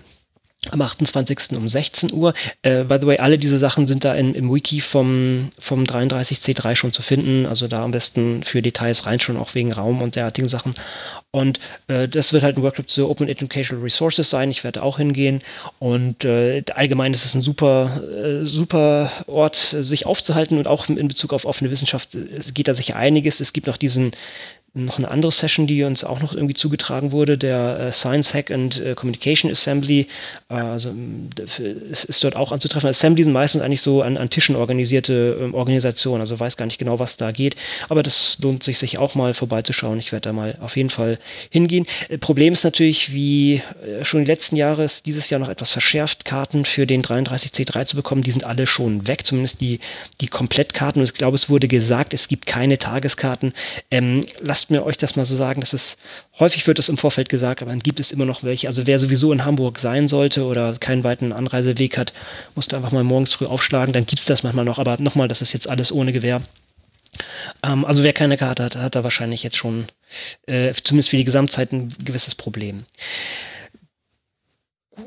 am 0.71 0.83
28. 0.83 1.57
um 1.57 1.69
16 1.69 2.13
Uhr. 2.13 2.35
Äh, 2.63 2.85
by 2.85 2.99
the 3.01 3.07
way, 3.07 3.19
alle 3.19 3.39
diese 3.39 3.59
Sachen 3.59 3.87
sind 3.87 4.05
da 4.05 4.15
in, 4.15 4.35
im 4.35 4.53
Wiki 4.53 4.81
vom, 4.81 5.51
vom 5.59 5.85
33C3 5.85 6.77
schon 6.77 6.93
zu 6.93 7.03
finden. 7.03 7.47
Also 7.47 7.69
da 7.69 7.83
am 7.83 7.91
besten 7.91 8.43
für 8.43 8.63
Details 8.63 9.07
reinschauen, 9.07 9.39
auch 9.39 9.55
wegen 9.55 9.73
Raum 9.73 10.03
und 10.03 10.17
derartigen 10.17 10.49
Sachen. 10.49 10.75
Und 11.31 11.61
äh, 11.89 12.09
das 12.09 12.33
wird 12.33 12.43
halt 12.43 12.57
ein 12.57 12.63
Workshop 12.63 12.89
zu 12.89 13.09
Open 13.09 13.29
Educational 13.29 13.83
Resources 13.83 14.31
sein. 14.31 14.51
Ich 14.51 14.65
werde 14.65 14.83
auch 14.83 14.97
hingehen. 14.97 15.43
Und 15.79 16.25
äh, 16.25 16.65
allgemein 16.75 17.13
ist 17.13 17.27
es 17.27 17.35
ein 17.35 17.43
super, 17.43 18.03
äh, 18.03 18.45
super 18.45 19.13
Ort, 19.27 19.57
sich 19.57 20.07
aufzuhalten 20.07 20.59
und 20.59 20.67
auch 20.67 20.89
in 20.89 21.09
Bezug 21.09 21.33
auf 21.33 21.45
offene 21.45 21.71
Wissenschaft 21.71 22.17
geht 22.55 22.69
da 22.69 22.75
sicher 22.75 22.97
einiges. 22.97 23.41
Es 23.41 23.53
gibt 23.53 23.67
noch 23.67 23.77
diesen 23.77 24.13
noch 24.85 24.99
eine 24.99 25.11
andere 25.11 25.33
Session, 25.33 25.67
die 25.67 25.83
uns 25.83 26.05
auch 26.05 26.21
noch 26.21 26.35
irgendwie 26.35 26.55
zugetragen 26.55 27.13
wurde, 27.13 27.39
der 27.39 27.79
äh, 27.81 27.93
Science 27.93 28.35
Hack 28.35 28.51
and 28.51 28.81
äh, 28.81 28.95
Communication 28.95 29.51
Assembly. 29.51 30.07
Äh, 30.49 30.55
also 30.55 30.93
ist, 31.89 32.25
dort 32.25 32.37
auch 32.37 32.53
anzutreffen. 32.53 32.89
Assembly 32.89 33.25
sind 33.25 33.33
meistens 33.33 33.63
eigentlich 33.63 33.83
so 33.83 34.03
an, 34.03 34.17
an 34.17 34.31
Tischen 34.31 34.57
organisierte 34.57 35.39
ähm, 35.41 35.55
Organisationen, 35.55 36.21
also 36.21 36.39
weiß 36.39 36.57
gar 36.57 36.67
nicht 36.67 36.79
genau, 36.79 36.99
was 36.99 37.17
da 37.17 37.33
geht. 37.33 37.57
Aber 37.89 38.03
das 38.03 38.39
lohnt 38.41 38.63
sich, 38.63 38.79
sich 38.79 38.99
auch 38.99 39.15
mal 39.15 39.35
vorbeizuschauen. 39.35 39.99
Ich 39.99 40.13
werde 40.13 40.29
da 40.29 40.33
mal 40.33 40.57
auf 40.61 40.77
jeden 40.77 40.91
Fall 40.91 41.19
hingehen. 41.51 41.87
Problem 42.21 42.53
ist 42.53 42.65
natürlich, 42.65 43.13
wie 43.13 43.63
schon 44.03 44.21
die 44.21 44.31
letzten 44.31 44.57
Jahre 44.57 44.85
ist 44.85 45.07
dieses 45.07 45.31
Jahr 45.31 45.41
noch 45.41 45.49
etwas 45.49 45.71
verschärft, 45.71 46.25
Karten 46.25 46.65
für 46.65 46.87
den 46.87 47.03
33C3 47.03 47.87
zu 47.87 47.97
bekommen. 47.97 48.23
Die 48.23 48.31
sind 48.31 48.45
alle 48.45 48.67
schon 48.67 49.07
weg, 49.07 49.27
zumindest 49.27 49.61
die, 49.61 49.81
die 50.21 50.29
Komplettkarten. 50.29 51.01
Und 51.01 51.09
ich 51.09 51.15
glaube, 51.15 51.37
es 51.37 51.49
wurde 51.49 51.69
gesagt, 51.69 52.15
es 52.15 52.29
gibt 52.29 52.47
keine 52.47 52.79
Tageskarten. 52.79 53.53
Ähm, 53.91 54.25
lasst 54.41 54.68
mir 54.71 54.85
euch 54.85 54.99
das 54.99 55.17
mal 55.17 55.25
so 55.25 55.37
sagen, 55.37 55.61
dass 55.61 55.73
es 55.73 55.97
häufig 56.39 56.67
wird 56.67 56.79
das 56.79 56.89
im 56.89 56.97
Vorfeld 56.97 57.29
gesagt, 57.29 57.63
aber 57.63 57.71
dann 57.71 57.81
gibt 57.81 58.01
es 58.01 58.13
immer 58.13 58.25
noch 58.25 58.43
welche. 58.43 58.69
Also 58.69 58.87
wer 58.87 58.99
sowieso 58.99 59.33
in 59.33 59.45
Hamburg 59.45 59.79
sein 59.79 60.09
sollte 60.09 60.45
oder 60.45 60.75
keinen 60.75 61.05
weiten 61.05 61.33
Anreiseweg 61.33 61.97
hat, 61.99 62.13
musst 62.55 62.73
du 62.73 62.77
einfach 62.77 62.93
mal 62.93 63.05
morgens 63.05 63.33
früh 63.33 63.47
aufschlagen, 63.47 63.93
dann 63.93 64.07
gibt 64.07 64.21
es 64.21 64.27
das 64.27 64.43
manchmal 64.43 64.65
noch. 64.65 64.79
Aber 64.79 64.97
nochmal, 64.99 65.29
das 65.29 65.43
ist 65.43 65.53
jetzt 65.53 65.69
alles 65.69 65.93
ohne 65.93 66.13
Gewehr. 66.13 66.43
Ähm, 67.63 67.85
also 67.85 68.03
wer 68.03 68.13
keine 68.13 68.37
Karte 68.37 68.65
hat, 68.65 68.77
hat 68.77 68.95
da 68.95 69.05
wahrscheinlich 69.05 69.43
jetzt 69.43 69.57
schon, 69.57 69.87
äh, 70.47 70.73
zumindest 70.85 71.11
für 71.11 71.17
die 71.17 71.25
Gesamtzeit, 71.25 71.73
ein 71.73 71.95
gewisses 72.05 72.35
Problem. 72.35 72.85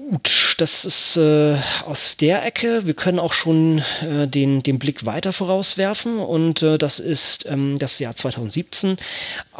Gut, 0.09 0.55
das 0.57 0.85
ist 0.85 1.17
äh, 1.17 1.57
aus 1.85 2.15
der 2.15 2.45
Ecke. 2.45 2.85
Wir 2.85 2.93
können 2.93 3.19
auch 3.19 3.33
schon 3.33 3.83
äh, 4.01 4.25
den, 4.25 4.63
den 4.63 4.79
Blick 4.79 5.05
weiter 5.05 5.33
vorauswerfen 5.33 6.17
und 6.17 6.63
äh, 6.63 6.77
das 6.77 6.99
ist 6.99 7.45
ähm, 7.45 7.77
das 7.77 7.99
Jahr 7.99 8.15
2017. 8.15 8.95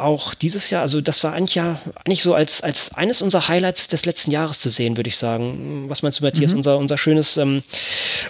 Auch 0.02 0.34
dieses 0.34 0.70
Jahr, 0.70 0.82
also 0.82 1.00
das 1.00 1.22
war 1.22 1.34
eigentlich 1.34 1.54
ja 1.54 1.78
eigentlich 2.04 2.22
so 2.22 2.34
als, 2.34 2.62
als 2.62 2.94
eines 2.94 3.22
unserer 3.22 3.48
Highlights 3.48 3.88
des 3.88 4.04
letzten 4.06 4.30
Jahres 4.30 4.58
zu 4.58 4.70
sehen, 4.70 4.96
würde 4.96 5.08
ich 5.08 5.18
sagen. 5.18 5.84
Was 5.88 6.02
meinst 6.02 6.20
du, 6.20 6.24
Matthias? 6.24 6.52
Mhm. 6.52 6.58
Unser, 6.58 6.78
unser 6.78 6.98
schönes 6.98 7.36
ähm, 7.36 7.62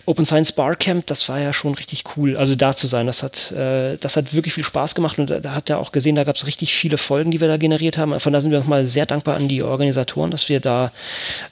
Open 0.05 0.27
Science 0.27 0.53
Barcamp, 0.53 1.07
das 1.07 1.29
war 1.29 1.41
ja 1.41 1.53
schon 1.53 1.75
richtig 1.75 2.05
cool. 2.17 2.37
Also 2.37 2.57
da 2.57 2.77
zu 2.77 2.87
sein, 2.87 3.07
das 3.07 3.23
hat, 3.23 3.53
äh, 3.53 3.97
das 3.99 4.17
hat 4.17 4.35
wirklich 4.35 4.55
viel 4.55 4.65
Spaß 4.65 4.95
gemacht 4.95 5.19
und 5.19 5.31
da, 5.31 5.41
da 5.41 5.55
hat 5.55 5.71
er 5.71 5.79
auch 5.79 5.93
gesehen, 5.93 6.17
da 6.17 6.25
gab 6.25 6.37
es 6.37 6.47
richtig 6.47 6.75
viele 6.75 6.99
Folgen, 6.99 7.31
die 7.31 7.41
wir 7.41 7.49
da 7.49 7.57
generiert 7.57 7.97
haben. 7.97 8.19
Von 8.21 8.33
da 8.33 8.41
sind 8.41 8.51
wir 8.51 8.59
nochmal 8.59 8.85
sehr 8.85 9.07
dankbar 9.07 9.37
an 9.37 9.49
die 9.49 9.63
Organisatoren, 9.63 10.31
dass 10.31 10.49
wir 10.49 10.61
da 10.61 10.93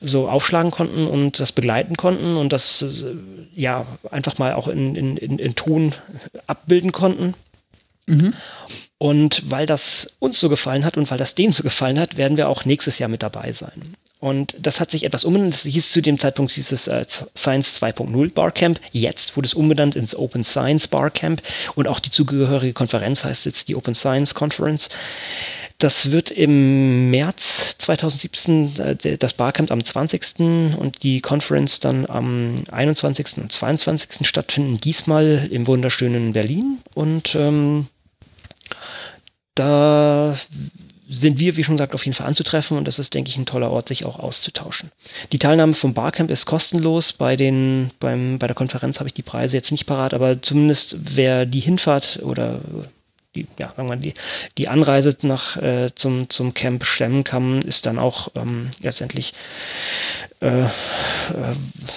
so 0.00 0.29
auf 0.29 0.41
aufschlagen 0.41 0.71
konnten 0.71 1.07
und 1.07 1.39
das 1.39 1.53
begleiten 1.53 1.97
konnten 1.97 2.37
und 2.37 2.53
das 2.53 2.83
äh, 2.83 3.15
ja 3.55 3.87
einfach 4.11 4.39
mal 4.39 4.55
auch 4.55 4.69
in, 4.69 4.97
in, 4.97 5.17
in, 5.19 5.39
in 5.39 5.55
Ton 5.55 5.95
abbilden 6.47 6.93
konnten. 6.93 7.35
Mhm. 8.07 8.33
Und 9.02 9.50
weil 9.50 9.64
das 9.64 10.16
uns 10.19 10.38
so 10.38 10.50
gefallen 10.50 10.85
hat 10.85 10.99
und 10.99 11.11
weil 11.11 11.16
das 11.16 11.35
denen 11.35 11.52
so 11.52 11.62
gefallen 11.62 11.99
hat, 11.99 12.19
werden 12.19 12.37
wir 12.37 12.50
auch 12.50 12.66
nächstes 12.66 12.99
Jahr 12.99 13.09
mit 13.09 13.23
dabei 13.23 13.50
sein. 13.50 13.97
Und 14.19 14.54
das 14.59 14.78
hat 14.78 14.90
sich 14.90 15.04
etwas 15.04 15.25
umbenannt. 15.25 15.54
Das 15.54 15.62
hieß 15.62 15.90
zu 15.90 16.02
dem 16.02 16.19
Zeitpunkt 16.19 16.52
hieß 16.52 16.71
es 16.71 16.87
äh, 16.87 17.02
Science 17.35 17.80
2.0 17.83 18.35
Barcamp. 18.35 18.78
Jetzt 18.92 19.38
wurde 19.38 19.47
es 19.47 19.54
umbenannt 19.54 19.97
ins 19.97 20.14
Open 20.14 20.45
Science 20.45 20.87
Barcamp. 20.87 21.40
Und 21.76 21.88
auch 21.88 21.99
die 21.99 22.11
zugehörige 22.11 22.75
Konferenz 22.75 23.25
heißt 23.25 23.47
jetzt 23.47 23.69
die 23.69 23.75
Open 23.75 23.95
Science 23.95 24.35
Conference. 24.35 24.90
Das 25.78 26.11
wird 26.11 26.30
im 26.30 27.11
März 27.11 27.76
2017 27.78 28.80
äh, 28.80 29.16
das 29.16 29.33
Barcamp 29.33 29.71
am 29.73 29.83
20. 29.83 30.40
und 30.76 31.02
die 31.02 31.23
Conference 31.23 31.80
dann 31.80 32.04
am 32.04 32.64
21. 32.71 33.38
und 33.38 33.50
22. 33.50 34.28
stattfinden. 34.28 34.78
Diesmal 34.78 35.49
im 35.50 35.66
wunderschönen 35.66 36.35
Berlin. 36.35 36.80
Und 36.92 37.35
ähm, 37.35 37.87
da 39.61 40.37
sind 41.09 41.38
wir, 41.40 41.57
wie 41.57 41.64
schon 41.64 41.76
gesagt, 41.76 41.95
auf 41.95 42.05
jeden 42.05 42.14
Fall 42.14 42.29
anzutreffen 42.29 42.79
und 42.79 42.87
das 42.87 42.99
ist, 42.99 43.14
denke 43.14 43.31
ich, 43.31 43.37
ein 43.37 43.47
toller 43.47 43.71
Ort, 43.71 43.88
sich 43.88 44.05
auch 44.05 44.19
auszutauschen. 44.19 44.93
Die 45.33 45.38
Teilnahme 45.38 45.75
vom 45.75 45.93
Barcamp 45.93 46.31
ist 46.31 46.47
kostenlos. 46.47 47.12
Bei, 47.12 47.37
den, 47.37 47.90
beim, 47.99 48.38
bei 48.38 48.47
der 48.47 48.55
Konferenz 48.55 49.00
habe 49.00 49.09
ich 49.09 49.14
die 49.14 49.23
Preise 49.23 49.57
jetzt 49.57 49.73
nicht 49.73 49.87
parat, 49.87 50.14
aber 50.14 50.40
zumindest 50.40 50.97
wer 51.17 51.47
die 51.47 51.61
Hinfahrt 51.61 52.21
oder 52.23 52.61
die, 53.35 53.47
ja, 53.59 53.73
sagen 53.76 53.88
wir, 53.88 53.97
die, 53.97 54.14
die 54.59 54.69
Anreise 54.69 55.17
nach, 55.23 55.57
äh, 55.57 55.90
zum, 55.95 56.31
zum 56.31 56.55
Camp 56.55 56.85
stemmen 56.85 57.25
kann, 57.25 57.62
ist 57.62 57.87
dann 57.87 57.99
auch 57.99 58.29
ähm, 58.35 58.71
letztendlich 58.81 59.35
äh, 60.40 60.62
äh, 60.62 60.69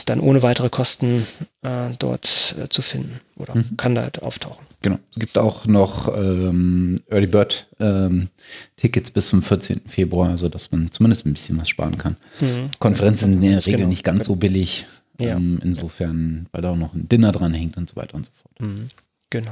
dann 0.05 0.19
ohne 0.19 0.43
weitere 0.43 0.69
Kosten 0.69 1.25
äh, 1.61 1.89
dort 1.97 2.55
äh, 2.61 2.69
zu 2.69 2.81
finden 2.81 3.19
oder 3.35 3.55
mhm. 3.55 3.77
kann 3.77 3.95
da 3.95 4.09
auftauchen. 4.21 4.62
Genau. 4.83 4.99
Es 5.11 5.19
gibt 5.19 5.37
auch 5.37 5.65
noch 5.65 6.13
ähm, 6.15 6.99
Early 7.09 7.27
Bird 7.27 7.67
ähm, 7.79 8.27
Tickets 8.75 9.11
bis 9.11 9.27
zum 9.27 9.41
14. 9.41 9.81
Februar, 9.87 10.29
also 10.29 10.49
dass 10.49 10.71
man 10.71 10.91
zumindest 10.91 11.25
ein 11.25 11.33
bisschen 11.33 11.59
was 11.59 11.69
sparen 11.69 11.97
kann. 11.97 12.17
Mhm. 12.41 12.69
Konferenzen 12.79 13.31
sind 13.31 13.43
in 13.43 13.51
der 13.51 13.65
Regel 13.65 13.79
genau. 13.79 13.89
nicht 13.89 14.03
ganz 14.03 14.27
so 14.27 14.35
billig. 14.35 14.85
Ja. 15.19 15.37
Ähm, 15.37 15.59
insofern, 15.63 16.47
weil 16.51 16.61
da 16.61 16.71
auch 16.71 16.77
noch 16.77 16.93
ein 16.93 17.07
Dinner 17.07 17.31
dran 17.31 17.53
hängt 17.53 17.77
und 17.77 17.89
so 17.89 17.95
weiter 17.95 18.15
und 18.15 18.25
so 18.25 18.31
fort. 18.41 18.59
Mhm. 18.61 18.89
Genau. 19.29 19.51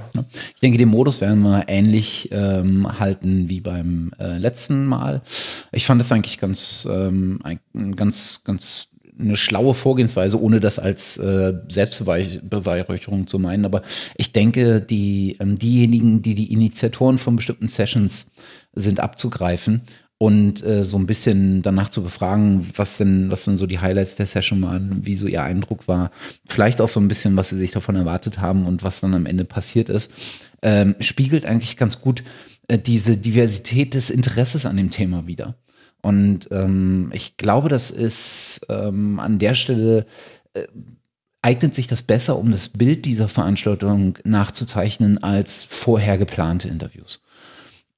Ich 0.54 0.60
denke, 0.62 0.78
den 0.78 0.90
Modus 0.90 1.22
werden 1.22 1.42
wir 1.42 1.66
ähnlich 1.68 2.30
ähm, 2.32 3.00
halten 3.00 3.50
wie 3.50 3.62
beim 3.62 4.12
äh, 4.20 4.38
letzten 4.38 4.86
Mal. 4.86 5.24
Ich 5.72 5.88
fand 5.88 6.00
das 6.00 6.12
eigentlich 6.12 6.40
ganz, 6.40 6.88
ähm, 6.92 7.40
ein, 7.44 7.96
ganz, 7.96 8.44
ganz 8.44 8.90
eine 9.22 9.38
schlaue 9.38 9.74
Vorgehensweise, 9.74 10.42
ohne 10.42 10.60
das 10.60 10.80
als 10.80 11.18
äh, 11.18 11.54
Selbstbeweihräucherung 11.68 13.28
zu 13.28 13.40
meinen. 13.40 13.66
Aber 13.66 13.82
ich 14.18 14.32
denke, 14.32 14.82
die, 14.82 15.38
ähm, 15.40 15.58
diejenigen, 15.58 16.22
die 16.22 16.36
die 16.36 16.51
Initiatoren 16.51 17.18
von 17.18 17.36
bestimmten 17.36 17.68
Sessions 17.68 18.32
sind, 18.74 19.00
abzugreifen 19.00 19.82
und 20.22 20.63
äh, 20.63 20.84
so 20.84 20.98
ein 20.98 21.08
bisschen 21.08 21.63
danach 21.63 21.90
zu 21.90 22.04
befragen, 22.04 22.70
was 22.75 22.98
denn, 22.98 23.32
was 23.32 23.46
denn 23.46 23.58
so 23.58 23.66
die 23.66 23.80
Highlights 23.80 24.18
der 24.18 24.28
Session 24.28 24.62
waren, 24.62 25.04
wie 25.04 25.16
so 25.16 25.25
ihr 25.25 25.42
Eindruck 25.42 25.88
war, 25.88 26.12
vielleicht 26.48 26.80
auch 26.80 26.88
so 26.88 27.00
ein 27.00 27.08
bisschen, 27.08 27.36
was 27.38 27.50
sie 27.50 27.58
sich 27.58 27.72
davon 27.72 27.96
erwartet 27.96 28.40
haben 28.40 28.68
und 28.68 28.84
was 28.84 29.01
dann 29.01 29.16
am 29.16 29.25
Ende 29.25 29.46
passiert 29.46 29.90
ist, 29.90 30.12
ähm, 30.62 30.96
spiegelt 31.00 31.48
eigentlich 31.48 31.75
ganz 31.75 32.01
gut 32.01 32.24
äh, 32.68 32.78
diese 32.78 33.18
Diversität 33.18 33.96
des 33.96 34.12
Interesses 34.12 34.68
an 34.68 34.78
dem 34.78 34.92
Thema 34.92 35.25
wieder. 35.25 35.56
Und 36.01 36.48
ähm, 36.51 37.12
ich 37.13 37.38
glaube, 37.38 37.70
das 37.70 37.91
ist 37.91 38.65
ähm, 38.70 39.20
an 39.20 39.39
der 39.39 39.55
Stelle 39.55 40.05
äh, 40.53 40.67
eignet 41.41 41.74
sich 41.74 41.88
das 41.88 42.03
besser, 42.03 42.38
um 42.38 42.51
das 42.51 42.70
Bild 42.70 43.05
dieser 43.05 43.27
Veranstaltung 43.27 44.17
nachzuzeichnen 44.24 45.24
als 45.24 45.63
vorher 45.63 46.17
geplante 46.17 46.67
Interviews. 46.67 47.22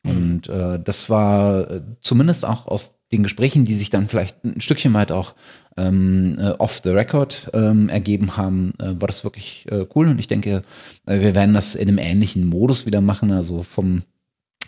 Mhm. 0.04 0.12
Und 0.12 0.50
äh, 0.50 0.80
das 0.80 1.10
war 1.10 1.70
äh, 1.70 1.82
zumindest 2.02 2.46
auch 2.46 2.68
aus 2.68 3.00
den 3.12 3.24
Gesprächen, 3.24 3.66
die 3.66 3.76
sich 3.76 3.90
dann 3.90 4.08
vielleicht 4.08 4.44
ein 4.44 4.62
Stückchen 4.62 4.94
weit 4.94 5.12
auch 5.12 5.36
ähm, 5.78 6.38
äh, 6.40 6.52
off 6.52 6.82
the 6.84 6.90
record 6.90 7.50
ähm, 7.54 7.90
ergeben 7.90 8.38
haben, 8.38 8.74
äh, 8.80 9.00
war 9.00 9.08
das 9.08 9.24
wirklich 9.24 9.66
äh, 9.70 9.86
cool. 9.96 10.08
Und 10.08 10.20
ich 10.20 10.28
denke, 10.28 10.64
äh, 11.06 11.20
wir 11.20 11.36
werden 11.36 11.54
das 11.54 11.76
in 11.76 11.88
einem 11.88 11.98
ähnlichen 11.98 12.48
Modus 12.48 12.86
wieder 12.86 13.02
machen, 13.02 13.32
also 13.32 13.64
vom 13.64 14.04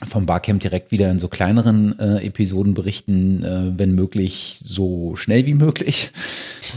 vom 0.04 0.25
Barcamp 0.25 0.60
direkt 0.62 0.92
wieder 0.92 1.10
in 1.10 1.20
so 1.20 1.30
kleineren 1.30 1.98
äh, 2.00 2.25
Episoden 2.25 2.74
berichten, 2.74 3.44
äh, 3.44 3.72
wenn 3.78 3.96
möglich 3.96 4.60
so 4.64 5.16
schnell 5.16 5.46
wie 5.46 5.54
möglich. 5.54 6.12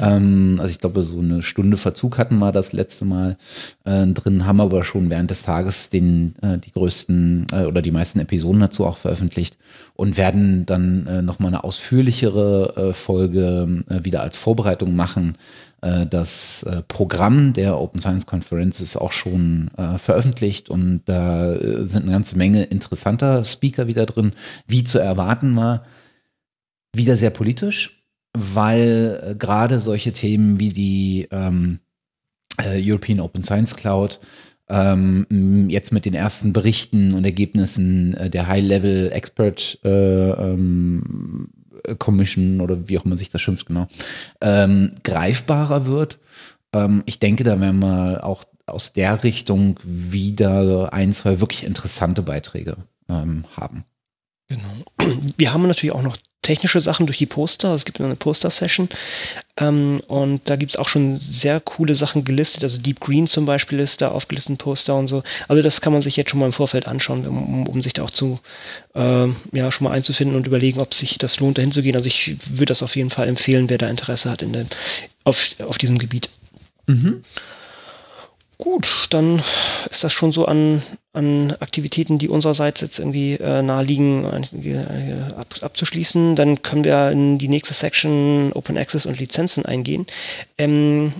Ähm, 0.00 0.58
also 0.60 0.70
ich 0.70 0.78
glaube, 0.78 1.02
so 1.02 1.18
eine 1.18 1.42
Stunde 1.42 1.76
Verzug 1.76 2.18
hatten 2.18 2.38
wir 2.38 2.52
das 2.52 2.72
letzte 2.72 3.04
Mal 3.04 3.36
äh, 3.84 4.06
drin, 4.06 4.46
haben 4.46 4.60
aber 4.60 4.84
schon 4.84 5.10
während 5.10 5.30
des 5.30 5.42
Tages 5.42 5.90
den, 5.90 6.36
äh, 6.42 6.58
die 6.58 6.72
größten 6.72 7.48
äh, 7.52 7.64
oder 7.64 7.82
die 7.82 7.90
meisten 7.90 8.20
Episoden 8.20 8.60
dazu 8.60 8.86
auch 8.86 8.98
veröffentlicht 8.98 9.56
und 9.94 10.16
werden 10.16 10.64
dann 10.66 11.06
äh, 11.06 11.22
nochmal 11.22 11.48
eine 11.48 11.64
ausführlichere 11.64 12.90
äh, 12.90 12.92
Folge 12.92 13.84
äh, 13.88 14.04
wieder 14.04 14.22
als 14.22 14.36
Vorbereitung 14.36 14.94
machen 14.94 15.36
das 15.80 16.64
äh, 16.64 16.82
Programm 16.88 17.52
der 17.52 17.78
Open 17.78 18.00
Science 18.00 18.26
Conference 18.26 18.80
ist 18.80 18.96
auch 18.96 19.12
schon 19.12 19.70
äh, 19.76 19.98
veröffentlicht 19.98 20.70
und 20.70 21.02
da 21.04 21.54
sind 21.86 22.02
eine 22.02 22.12
ganze 22.12 22.36
Menge 22.36 22.64
interessanter 22.64 23.44
Speaker 23.44 23.86
wieder 23.86 24.06
drin, 24.06 24.32
wie 24.66 24.84
zu 24.84 24.98
erwarten 24.98 25.54
war. 25.54 25.84
Wieder 26.94 27.16
sehr 27.16 27.30
politisch, 27.30 28.02
weil 28.36 29.36
gerade 29.38 29.78
solche 29.78 30.12
Themen 30.12 30.58
wie 30.58 30.70
die 30.70 31.28
ähm, 31.30 31.78
European 32.60 33.20
Open 33.20 33.44
Science 33.44 33.76
Cloud 33.76 34.18
ähm, 34.68 35.66
jetzt 35.68 35.92
mit 35.92 36.04
den 36.04 36.14
ersten 36.14 36.52
Berichten 36.52 37.14
und 37.14 37.24
Ergebnissen 37.24 38.16
der 38.30 38.48
High-Level 38.48 39.12
Expert 39.12 39.78
äh, 39.84 40.30
ähm, 40.30 41.50
Commission 41.98 42.60
oder 42.60 42.88
wie 42.88 42.98
auch 42.98 43.04
immer 43.04 43.16
sich 43.16 43.30
das 43.30 43.40
schimpft, 43.40 43.66
genau, 43.66 43.86
ähm, 44.40 44.92
greifbarer 45.04 45.86
wird. 45.86 46.18
Ähm, 46.72 47.02
ich 47.06 47.18
denke, 47.18 47.44
da 47.44 47.60
werden 47.60 47.80
wir 47.80 48.24
auch 48.24 48.44
aus 48.66 48.92
der 48.92 49.24
Richtung 49.24 49.78
wieder 49.82 50.92
ein, 50.92 51.12
zwei 51.12 51.40
wirklich 51.40 51.64
interessante 51.64 52.22
Beiträge 52.22 52.76
ähm, 53.08 53.44
haben. 53.56 53.84
Genau. 54.48 54.84
Wir 55.36 55.52
haben 55.52 55.66
natürlich 55.66 55.94
auch 55.94 56.02
noch 56.02 56.16
technische 56.42 56.80
Sachen 56.80 57.06
durch 57.06 57.18
die 57.18 57.26
Poster. 57.26 57.74
Es 57.74 57.84
gibt 57.84 58.00
eine 58.00 58.16
Poster-Session 58.16 58.88
ähm, 59.56 60.00
und 60.06 60.42
da 60.44 60.56
gibt 60.56 60.72
es 60.72 60.78
auch 60.78 60.88
schon 60.88 61.16
sehr 61.16 61.60
coole 61.60 61.94
Sachen 61.94 62.24
gelistet. 62.24 62.62
Also 62.62 62.80
Deep 62.80 63.00
Green 63.00 63.26
zum 63.26 63.44
Beispiel 63.44 63.80
ist 63.80 64.00
da 64.00 64.08
aufgelistet, 64.08 64.54
ein 64.54 64.58
Poster 64.58 64.94
und 64.96 65.08
so. 65.08 65.22
Also 65.48 65.62
das 65.62 65.80
kann 65.80 65.92
man 65.92 66.02
sich 66.02 66.16
jetzt 66.16 66.30
schon 66.30 66.40
mal 66.40 66.46
im 66.46 66.52
Vorfeld 66.52 66.86
anschauen, 66.86 67.26
um, 67.26 67.66
um 67.66 67.82
sich 67.82 67.92
da 67.92 68.04
auch 68.04 68.10
zu, 68.10 68.40
äh, 68.94 69.26
ja, 69.52 69.72
schon 69.72 69.84
mal 69.84 69.92
einzufinden 69.92 70.36
und 70.36 70.46
überlegen, 70.46 70.80
ob 70.80 70.94
sich 70.94 71.18
das 71.18 71.40
lohnt, 71.40 71.58
dahin 71.58 71.72
zu 71.72 71.82
gehen. 71.82 71.96
Also 71.96 72.06
ich 72.06 72.36
würde 72.46 72.66
das 72.66 72.82
auf 72.82 72.96
jeden 72.96 73.10
Fall 73.10 73.28
empfehlen, 73.28 73.68
wer 73.68 73.78
da 73.78 73.88
Interesse 73.88 74.30
hat 74.30 74.42
in 74.42 74.52
der, 74.52 74.66
auf, 75.24 75.56
auf 75.60 75.78
diesem 75.78 75.98
Gebiet. 75.98 76.30
Mhm. 76.86 77.24
Gut, 78.58 79.06
dann 79.10 79.42
ist 79.88 80.02
das 80.02 80.12
schon 80.12 80.32
so 80.32 80.46
an, 80.46 80.82
an 81.18 81.50
Aktivitäten, 81.58 82.18
die 82.18 82.28
unsererseits 82.28 82.80
jetzt 82.80 82.98
irgendwie 83.00 83.34
äh, 83.34 83.60
naheliegen, 83.60 84.24
äh, 84.24 85.34
ab, 85.36 85.54
abzuschließen. 85.60 86.36
Dann 86.36 86.62
können 86.62 86.84
wir 86.84 87.10
in 87.10 87.38
die 87.38 87.48
nächste 87.48 87.74
Section 87.74 88.52
Open 88.54 88.78
Access 88.78 89.04
und 89.04 89.18
Lizenzen 89.18 89.66
eingehen. 89.66 90.06
Ähm, 90.56 91.12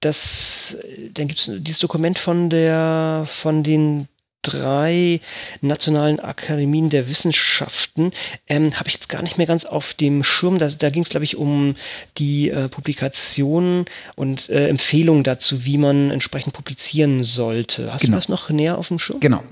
das, 0.00 0.76
dann 1.14 1.28
gibt 1.28 1.40
es 1.40 1.50
dieses 1.58 1.78
Dokument 1.78 2.18
von 2.18 2.50
der, 2.50 3.24
von 3.30 3.62
den 3.62 4.08
drei 4.42 5.20
nationalen 5.60 6.20
Akademien 6.20 6.90
der 6.90 7.08
Wissenschaften. 7.08 8.12
Ähm, 8.48 8.78
Habe 8.78 8.88
ich 8.88 8.94
jetzt 8.94 9.08
gar 9.08 9.22
nicht 9.22 9.38
mehr 9.38 9.46
ganz 9.46 9.64
auf 9.64 9.94
dem 9.94 10.24
Schirm. 10.24 10.58
Da, 10.58 10.68
da 10.68 10.90
ging 10.90 11.02
es, 11.02 11.08
glaube 11.08 11.24
ich, 11.24 11.36
um 11.36 11.76
die 12.18 12.50
äh, 12.50 12.68
Publikationen 12.68 13.86
und 14.16 14.50
äh, 14.50 14.68
Empfehlungen 14.68 15.22
dazu, 15.22 15.64
wie 15.64 15.78
man 15.78 16.10
entsprechend 16.10 16.54
publizieren 16.54 17.24
sollte. 17.24 17.92
Hast 17.92 18.02
genau. 18.02 18.12
du 18.12 18.18
das 18.18 18.28
noch 18.28 18.50
näher 18.50 18.78
auf 18.78 18.88
dem 18.88 18.98
Schirm? 18.98 19.20
Genau. 19.20 19.42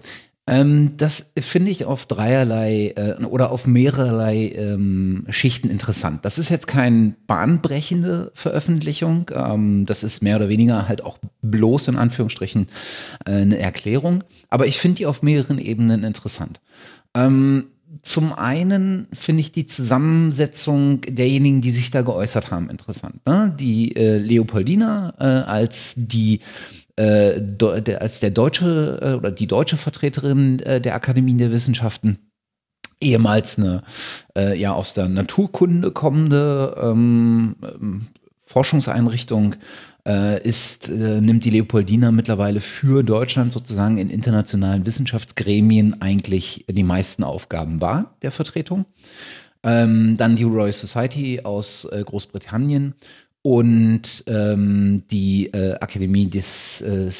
Ähm, 0.47 0.97
das 0.97 1.33
finde 1.39 1.71
ich 1.71 1.85
auf 1.85 2.07
dreierlei 2.07 2.95
äh, 2.97 3.25
oder 3.25 3.53
auf 3.53 3.67
mehrerlei 3.67 4.53
ähm, 4.57 5.27
Schichten 5.29 5.71
interessant. 5.71 6.25
Das 6.25 6.39
ist 6.39 6.49
jetzt 6.49 6.67
keine 6.67 7.15
bahnbrechende 7.27 8.33
Veröffentlichung. 8.35 9.31
Ähm, 9.35 9.87
das 9.87 10.03
ist 10.03 10.23
mehr 10.23 10.37
oder 10.37 10.49
weniger 10.49 10.89
halt 10.89 11.05
auch 11.05 11.19
bloß 11.43 11.89
in 11.89 11.97
Anführungsstrichen 11.97 12.67
äh, 13.27 13.33
eine 13.33 13.59
Erklärung. 13.59 14.25
Aber 14.49 14.67
ich 14.67 14.79
finde 14.79 14.97
die 14.97 15.07
auf 15.07 15.23
mehreren 15.23 15.59
Ebenen 15.59 16.05
interessant. 16.05 16.61
Ähm, 17.15 17.67
zum 18.03 18.33
einen 18.33 19.09
finde 19.13 19.41
ich 19.41 19.53
die 19.53 19.67
Zusammensetzung 19.67 21.01
derjenigen, 21.03 21.61
die 21.61 21.73
sich 21.73 21.91
da 21.91 22.03
geäußert 22.03 22.51
haben, 22.51 22.71
interessant. 22.71 23.27
Ne? 23.27 23.55
Die 23.59 23.97
äh, 23.97 24.17
Leopoldina 24.17 25.15
äh, 25.19 25.25
als 25.25 25.95
die 25.97 26.41
äh, 27.01 27.95
als 27.99 28.21
der 28.21 28.31
deutsche 28.31 28.99
äh, 29.01 29.15
oder 29.15 29.31
die 29.31 29.47
deutsche 29.47 29.77
Vertreterin 29.79 30.59
äh, 30.61 30.81
der 30.81 30.95
Akademien 30.95 31.39
der 31.39 31.53
Wissenschaften 31.53 32.19
ehemals 33.03 33.59
eine 33.59 33.83
ja 34.35 34.75
aus 34.75 34.93
der 34.93 35.09
Naturkunde 35.09 35.91
kommende 35.91 36.77
ähm, 36.83 37.57
ähm, 37.63 38.07
Forschungseinrichtung 38.39 39.55
ist, 40.43 40.89
äh, 40.89 41.21
nimmt 41.21 41.45
die 41.45 41.51
Leopoldina 41.51 42.11
mittlerweile 42.11 42.61
für 42.61 43.03
Deutschland 43.03 43.53
sozusagen 43.53 43.99
in 43.99 44.09
internationalen 44.09 44.87
Wissenschaftsgremien 44.87 46.01
eigentlich 46.01 46.65
die 46.69 46.83
meisten 46.83 47.23
Aufgaben 47.23 47.83
wahr, 47.83 48.17
der 48.23 48.33
Vertretung. 48.33 48.87
ähm, 49.63 50.17
dann 50.17 50.37
die 50.37 50.45
Royal 50.45 50.73
Society 50.73 51.41
aus 51.45 51.85
äh, 51.85 52.03
Großbritannien 52.05 52.95
und 53.43 54.25
ähm, 54.27 55.03
die 55.11 55.47
äh, 55.47 55.75
Akademie 55.75 56.29
des 56.29 56.81
äh, 56.83 57.11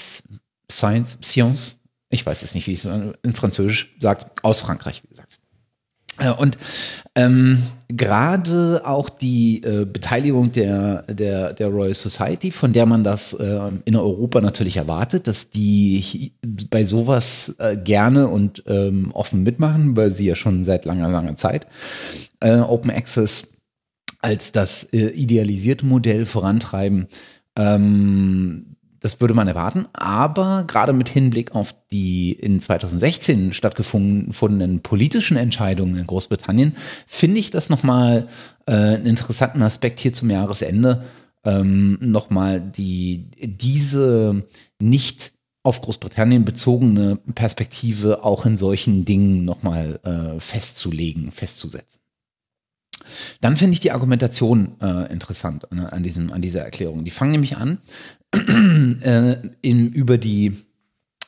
Science, 0.71 1.19
Science, 1.23 1.81
ich 2.11 2.25
weiß 2.25 2.43
es 2.43 2.55
nicht, 2.55 2.67
wie 2.67 2.73
es 2.73 2.85
in 2.85 3.33
Französisch 3.33 3.95
sagt, 4.01 4.45
aus 4.45 4.61
Frankreich, 4.61 5.03
wie 5.03 5.09
gesagt. 5.09 5.41
Äh, 6.19 6.31
und 6.31 6.59
ähm, 7.15 7.63
gerade 7.89 8.83
auch 8.85 9.09
die 9.09 9.63
äh, 9.63 9.85
Beteiligung 9.85 10.53
der, 10.53 11.03
der, 11.03 11.55
der 11.55 11.69
Royal 11.69 11.95
Society, 11.95 12.51
von 12.51 12.73
der 12.73 12.87
man 12.87 13.03
das 13.03 13.33
äh, 13.33 13.71
in 13.85 13.97
Europa 13.97 14.41
natürlich 14.41 14.77
erwartet, 14.77 15.27
dass 15.27 15.51
die 15.51 16.33
bei 16.71 16.85
sowas 16.85 17.57
äh, 17.59 17.77
gerne 17.77 18.29
und 18.29 18.63
ähm, 18.67 19.11
offen 19.15 19.43
mitmachen, 19.43 19.97
weil 19.97 20.13
sie 20.13 20.27
ja 20.27 20.35
schon 20.35 20.65
seit 20.65 20.85
langer, 20.85 21.09
langer 21.09 21.37
Zeit 21.37 21.67
äh, 22.41 22.59
Open 22.59 22.91
Access 22.91 23.60
als 24.23 24.53
das 24.53 24.85
äh, 24.85 25.09
idealisierte 25.09 25.87
Modell 25.87 26.27
vorantreiben. 26.27 27.09
Ähm, 27.57 28.77
das 29.01 29.21
würde 29.21 29.33
man 29.33 29.49
erwarten, 29.49 29.87
aber 29.95 30.65
gerade 30.67 30.93
mit 30.93 31.09
Hinblick 31.09 31.55
auf 31.55 31.75
die 31.91 32.33
in 32.33 32.61
2016 32.61 33.55
stattgefundenen 33.55 34.81
politischen 34.81 35.39
Entscheidungen 35.39 35.97
in 35.97 36.07
Großbritannien 36.07 36.77
finde 37.07 37.41
ich 37.41 37.51
das 37.51 37.71
nochmal 37.71 38.29
äh, 38.67 38.73
einen 38.73 39.07
interessanten 39.07 39.63
Aspekt 39.63 40.01
hier 40.01 40.13
zum 40.13 40.29
Jahresende, 40.29 41.05
ähm, 41.45 41.97
nochmal 42.03 42.61
die, 42.61 43.31
diese 43.41 44.43
nicht 44.79 45.33
auf 45.63 45.81
Großbritannien 45.81 46.45
bezogene 46.45 47.17
Perspektive 47.35 48.23
auch 48.25 48.45
in 48.45 48.59
solchen 48.59 49.07
Dingen 49.07 49.47
nochmal 49.47 50.01
äh, 50.05 50.41
festzulegen, 50.41 51.33
festzusetzen. 51.33 52.00
Dann 53.41 53.57
finde 53.57 53.75
ich 53.75 53.81
die 53.81 53.93
Argumentation 53.93 54.77
äh, 54.81 55.13
interessant 55.13 55.71
an, 55.73 55.81
an, 55.81 56.03
diesem, 56.03 56.33
an 56.33 56.43
dieser 56.43 56.63
Erklärung. 56.63 57.05
Die 57.05 57.11
fangen 57.11 57.33
nämlich 57.33 57.57
an 57.57 57.79
äh, 59.03 59.37
in, 59.63 59.93
über 59.93 60.19
die 60.19 60.55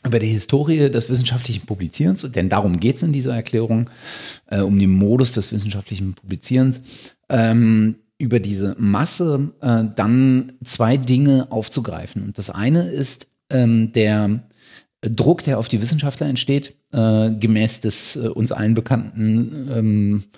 über 0.05 0.19
die 0.19 0.27
Historie 0.27 0.91
des 0.91 1.09
wissenschaftlichen 1.09 1.65
Publizierens, 1.65 2.23
denn 2.33 2.49
darum 2.49 2.81
geht 2.81 2.97
es 2.97 3.05
in 3.05 3.13
dieser 3.13 3.37
Erklärung, 3.37 3.89
äh, 4.47 4.59
um 4.59 4.77
den 4.77 4.91
Modus 4.91 5.31
des 5.31 5.53
wissenschaftlichen 5.53 6.15
Publizierens, 6.15 7.15
ähm, 7.29 7.97
über 8.19 8.41
diese 8.41 8.75
Masse 8.79 9.53
äh, 9.61 9.85
dann 9.95 10.55
zwei 10.65 10.97
Dinge 10.97 11.47
aufzugreifen. 11.51 12.25
Und 12.25 12.39
das 12.39 12.51
eine 12.51 12.91
ist 12.91 13.29
ähm, 13.51 13.93
der 13.93 14.43
Druck, 15.03 15.43
der 15.45 15.59
auf 15.59 15.69
die 15.69 15.81
Wissenschaftler 15.81 16.29
entsteht, 16.29 16.77
äh, 16.93 17.33
gemäß 17.33 17.81
des 17.81 18.17
äh, 18.17 18.29
uns 18.29 18.53
allen 18.53 18.75
bekannten 18.75 19.69
ähm, 19.71 20.23
äh, 20.23 20.37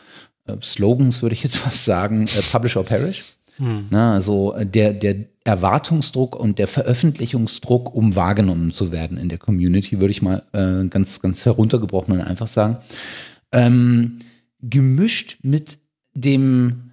Slogans, 0.61 1.23
würde 1.23 1.35
ich 1.35 1.43
jetzt 1.43 1.57
fast 1.65 1.85
sagen, 1.85 2.27
äh, 2.27 2.43
Publish 2.51 2.77
or 2.77 2.85
Perish. 2.85 3.25
Hm. 3.57 3.87
Na, 3.91 4.15
also 4.15 4.55
äh, 4.55 4.67
der, 4.67 4.93
der 4.93 5.17
Erwartungsdruck 5.45 6.37
und 6.37 6.59
der 6.59 6.67
Veröffentlichungsdruck, 6.67 7.95
um 7.95 8.17
wahrgenommen 8.17 8.73
zu 8.73 8.91
werden 8.93 9.19
in 9.19 9.29
der 9.29 9.39
Community, 9.39 10.01
würde 10.01 10.11
ich 10.11 10.23
mal 10.23 10.43
äh, 10.53 10.89
ganz, 10.89 11.21
ganz 11.21 11.45
heruntergebrochen 11.45 12.15
und 12.15 12.21
einfach 12.23 12.49
sagen. 12.49 12.79
Ähm, 13.53 14.19
gemischt 14.61 15.39
mit 15.43 15.79
dem, 16.15 16.91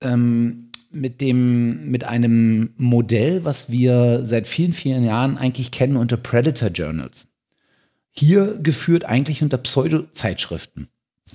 ähm, 0.00 0.70
mit 0.92 1.20
dem, 1.20 1.90
mit 1.90 2.04
einem 2.04 2.70
Modell, 2.76 3.44
was 3.44 3.70
wir 3.70 4.24
seit 4.24 4.46
vielen, 4.46 4.72
vielen 4.72 5.04
Jahren 5.04 5.36
eigentlich 5.36 5.70
kennen 5.70 5.96
unter 5.96 6.16
Predator 6.16 6.68
Journals. 6.68 7.28
Hier 8.10 8.58
geführt 8.58 9.04
eigentlich 9.04 9.42
unter 9.42 9.58
Pseudo-Zeitschriften. 9.58 10.88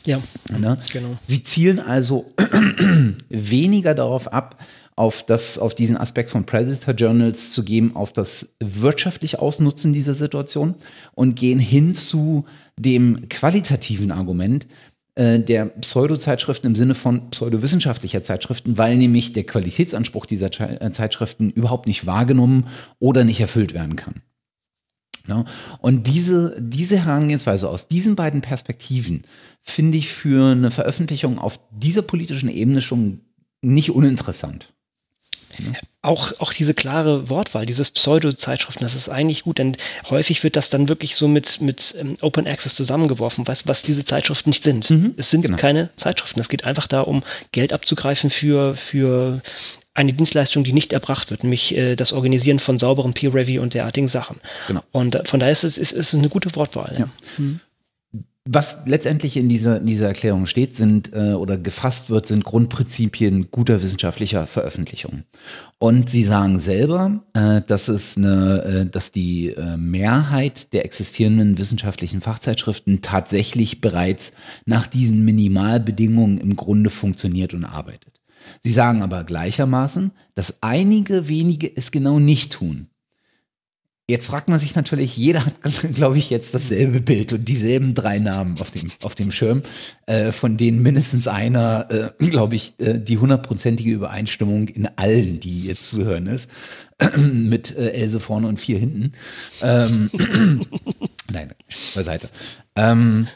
Ja, 0.06 0.22
ne? 0.58 0.78
genau. 0.92 1.18
Sie 1.28 1.44
zielen 1.44 1.80
also 1.80 2.34
weniger 3.30 3.96
darauf 3.96 4.32
ab, 4.32 4.62
auf, 4.96 5.26
das, 5.26 5.58
auf 5.58 5.74
diesen 5.74 5.98
Aspekt 5.98 6.30
von 6.30 6.46
Predator 6.46 6.94
Journals 6.94 7.52
zu 7.52 7.64
geben, 7.64 7.96
auf 7.96 8.14
das 8.14 8.56
wirtschaftliche 8.60 9.40
Ausnutzen 9.40 9.94
dieser 9.94 10.14
Situation 10.14 10.76
und 11.14 11.36
gehen 11.36 11.60
hin 11.60 11.96
zu 11.96 12.46
dem 12.78 13.28
qualitativen 13.30 14.12
Argument 14.12 14.68
äh, 15.16 15.40
der 15.40 15.66
Pseudo-Zeitschriften 15.66 16.68
im 16.68 16.76
Sinne 16.76 16.96
von 16.96 17.30
pseudowissenschaftlicher 17.30 18.24
Zeitschriften, 18.24 18.78
weil 18.78 18.98
nämlich 18.98 19.34
der 19.34 19.46
Qualitätsanspruch 19.46 20.26
dieser 20.26 20.50
äh, 20.82 20.92
Zeitschriften 20.92 21.50
überhaupt 21.52 21.88
nicht 21.88 22.06
wahrgenommen 22.06 22.68
oder 23.00 23.24
nicht 23.24 23.40
erfüllt 23.40 23.74
werden 23.74 23.96
kann. 23.96 24.22
Ja, 25.28 25.46
und 25.80 26.08
diese, 26.08 26.56
diese 26.60 26.98
Herangehensweise 26.98 27.70
aus 27.70 27.88
diesen 27.88 28.16
beiden 28.16 28.42
Perspektiven 28.42 29.24
finde 29.62 29.98
ich 29.98 30.10
für 30.10 30.52
eine 30.52 30.70
Veröffentlichung 30.70 31.40
auf 31.40 31.60
dieser 31.72 32.02
politischen 32.02 32.50
Ebene 32.50 32.82
schon 32.82 33.22
nicht 33.62 33.92
uninteressant. 33.92 34.74
Auch, 36.02 36.34
auch 36.40 36.52
diese 36.52 36.74
klare 36.74 37.30
Wortwahl, 37.30 37.66
dieses 37.66 37.92
Pseudo-Zeitschriften, 37.92 38.84
das 38.84 38.96
ist 38.96 39.08
eigentlich 39.08 39.44
gut, 39.44 39.60
denn 39.60 39.78
häufig 40.10 40.44
wird 40.44 40.56
das 40.56 40.70
dann 40.70 40.90
wirklich 40.90 41.16
so 41.16 41.28
mit, 41.28 41.62
mit 41.62 41.96
ähm, 41.98 42.18
Open 42.22 42.48
Access 42.48 42.76
zusammengeworfen, 42.76 43.48
was, 43.48 43.68
was 43.68 43.84
diese 43.84 44.04
Zeitschriften 44.04 44.50
nicht 44.50 44.64
sind. 44.64 44.90
Mhm, 44.90 45.14
es 45.16 45.30
sind 45.30 45.44
genau. 45.44 45.58
keine 45.58 45.90
Zeitschriften. 45.96 46.40
Es 46.40 46.50
geht 46.50 46.66
einfach 46.66 46.88
darum, 46.88 47.24
Geld 47.52 47.72
abzugreifen 47.72 48.30
für, 48.30 48.76
für 48.76 49.42
eine 49.94 50.14
Dienstleistung, 50.14 50.64
die 50.64 50.74
nicht 50.74 50.94
erbracht 50.94 51.30
wird, 51.32 51.44
nämlich 51.44 51.76
äh, 51.76 51.96
das 51.96 52.14
Organisieren 52.14 52.60
von 52.60 52.80
sauberen 52.80 53.14
Peer-Review 53.14 53.62
und 53.62 53.74
derartigen 53.74 54.08
Sachen. 54.08 54.38
Genau. 54.68 54.82
Und 54.92 55.16
äh, 55.16 55.26
von 55.26 55.40
daher 55.40 55.52
ist 55.52 55.64
es, 55.64 55.78
ist, 55.78 55.92
ist 55.92 56.14
eine 56.16 56.30
gute 56.30 56.56
Wortwahl. 56.56 56.96
Ja. 56.98 57.10
Mhm. 57.38 57.60
Was 58.46 58.86
letztendlich 58.88 59.38
in 59.38 59.48
dieser, 59.48 59.78
in 59.78 59.86
dieser 59.86 60.08
Erklärung 60.08 60.48
steht, 60.48 60.76
sind 60.76 61.14
äh, 61.14 61.32
oder 61.32 61.58
gefasst 61.58 62.10
wird, 62.10 62.28
sind 62.28 62.44
Grundprinzipien 62.44 63.52
guter 63.52 63.82
wissenschaftlicher 63.82 64.48
Veröffentlichung. 64.48 65.24
Und 65.80 66.10
sie 66.10 66.26
sagen 66.26 66.60
selber, 66.60 67.24
äh, 67.34 67.62
dass 67.62 67.88
es 67.88 68.18
eine, 68.18 68.64
äh, 68.64 68.86
dass 68.86 69.12
die 69.12 69.52
äh, 69.52 69.78
Mehrheit 69.78 70.74
der 70.74 70.84
existierenden 70.84 71.58
wissenschaftlichen 71.58 72.20
Fachzeitschriften 72.20 73.02
tatsächlich 73.02 73.80
bereits 73.80 74.34
nach 74.66 74.88
diesen 74.88 75.24
Minimalbedingungen 75.24 76.38
im 76.40 76.58
Grunde 76.58 76.90
funktioniert 76.90 77.54
und 77.54 77.64
arbeitet. 77.64 78.13
Sie 78.64 78.72
sagen 78.72 79.02
aber 79.02 79.24
gleichermaßen, 79.24 80.12
dass 80.36 80.60
einige 80.62 81.28
wenige 81.28 81.76
es 81.76 81.92
genau 81.92 82.20
nicht 82.20 82.54
tun. 82.54 82.88
Jetzt 84.10 84.28
fragt 84.28 84.50
man 84.50 84.60
sich 84.60 84.76
natürlich, 84.76 85.16
jeder 85.16 85.46
hat, 85.46 85.56
glaube 85.94 86.18
ich, 86.18 86.30
jetzt 86.30 86.54
dasselbe 86.54 87.00
Bild 87.00 87.32
und 87.32 87.48
dieselben 87.48 87.94
drei 87.94 88.20
Namen 88.20 88.60
auf 88.60 88.70
dem, 88.70 88.92
auf 89.02 89.16
dem 89.16 89.32
Schirm, 89.32 89.62
äh, 90.08 90.34
von 90.34 90.58
denen 90.58 90.82
mindestens 90.82 91.30
einer, 91.30 91.88
äh, 92.20 92.26
glaube 92.30 92.56
ich, 92.56 92.74
äh, 92.80 93.00
die 93.00 93.18
hundertprozentige 93.18 93.92
Übereinstimmung 93.92 94.68
in 94.68 94.90
allen, 94.98 95.40
die 95.40 95.66
jetzt 95.66 95.88
zuhören, 95.88 96.28
ist, 96.28 96.52
mit 97.18 97.78
äh, 97.78 97.92
Else 97.92 98.20
vorne 98.20 98.48
und 98.48 98.60
vier 98.60 98.78
hinten. 98.78 99.14
Ähm, 99.62 100.10
Nein, 101.32 101.54
beiseite. 101.96 102.30
Ähm, 102.76 103.28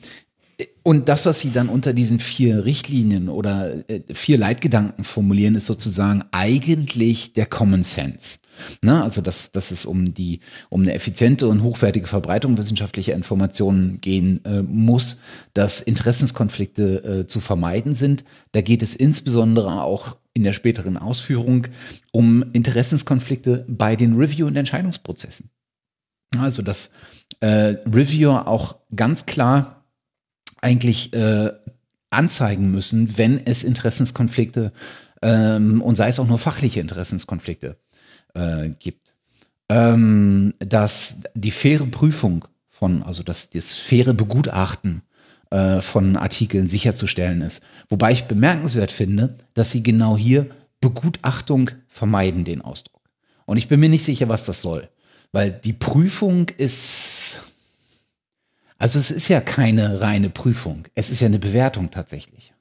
und 0.87 1.09
das, 1.09 1.25
was 1.25 1.41
sie 1.41 1.51
dann 1.51 1.67
unter 1.67 1.91
diesen 1.91 2.17
vier 2.17 2.63
Richtlinien 2.63 3.27
oder 3.27 3.89
äh, 3.89 4.03
vier 4.13 4.37
Leitgedanken 4.37 5.03
formulieren, 5.03 5.55
ist 5.55 5.65
sozusagen 5.65 6.23
eigentlich 6.31 7.33
der 7.33 7.45
Common 7.45 7.83
Sense. 7.83 8.39
Ne? 8.85 9.03
Also, 9.03 9.19
dass, 9.19 9.51
dass 9.51 9.71
es 9.71 9.85
um 9.85 10.13
die, 10.13 10.39
um 10.69 10.83
eine 10.83 10.93
effiziente 10.93 11.49
und 11.49 11.61
hochwertige 11.61 12.07
Verbreitung 12.07 12.57
wissenschaftlicher 12.57 13.15
Informationen 13.15 13.99
gehen 13.99 14.39
äh, 14.45 14.61
muss, 14.61 15.19
dass 15.53 15.81
Interessenskonflikte 15.81 17.03
äh, 17.03 17.27
zu 17.27 17.41
vermeiden 17.41 17.93
sind. 17.93 18.23
Da 18.53 18.61
geht 18.61 18.81
es 18.81 18.95
insbesondere 18.95 19.83
auch 19.83 20.15
in 20.33 20.43
der 20.43 20.53
späteren 20.53 20.95
Ausführung 20.95 21.67
um 22.13 22.45
Interessenskonflikte 22.53 23.65
bei 23.67 23.97
den 23.97 24.15
Review- 24.15 24.47
und 24.47 24.55
Entscheidungsprozessen. 24.55 25.49
Also, 26.39 26.61
dass 26.61 26.91
äh, 27.41 27.75
Reviewer 27.93 28.47
auch 28.47 28.77
ganz 28.95 29.25
klar 29.25 29.76
eigentlich 30.61 31.13
äh, 31.13 31.51
anzeigen 32.09 32.71
müssen, 32.71 33.17
wenn 33.17 33.45
es 33.45 33.63
Interessenskonflikte 33.63 34.71
ähm, 35.21 35.81
und 35.81 35.95
sei 35.95 36.09
es 36.09 36.19
auch 36.19 36.27
nur 36.27 36.39
fachliche 36.39 36.79
Interessenskonflikte 36.79 37.77
äh, 38.33 38.69
gibt. 38.79 39.13
Ähm, 39.69 40.53
dass 40.59 41.23
die 41.33 41.51
faire 41.51 41.85
Prüfung 41.87 42.45
von, 42.69 43.03
also 43.03 43.23
dass 43.23 43.49
das 43.49 43.75
faire 43.75 44.13
Begutachten 44.13 45.01
äh, 45.49 45.81
von 45.81 46.15
Artikeln 46.15 46.67
sicherzustellen 46.67 47.41
ist. 47.41 47.63
Wobei 47.89 48.11
ich 48.11 48.25
bemerkenswert 48.25 48.91
finde, 48.91 49.35
dass 49.53 49.71
sie 49.71 49.83
genau 49.83 50.17
hier 50.17 50.49
Begutachtung 50.79 51.71
vermeiden, 51.87 52.45
den 52.45 52.61
Ausdruck. 52.61 53.01
Und 53.45 53.57
ich 53.57 53.67
bin 53.67 53.79
mir 53.79 53.89
nicht 53.89 54.05
sicher, 54.05 54.29
was 54.29 54.45
das 54.45 54.61
soll. 54.61 54.89
Weil 55.31 55.51
die 55.51 55.73
Prüfung 55.73 56.49
ist, 56.49 57.46
also 58.77 58.99
es 58.99 59.11
ist 59.11 59.27
ja 59.27 59.41
keine 59.41 60.01
reine 60.01 60.29
Prüfung. 60.29 60.85
Es 60.95 61.09
ist 61.09 61.19
ja 61.19 61.27
eine 61.27 61.39
Bewertung 61.39 61.91
tatsächlich. 61.91 62.53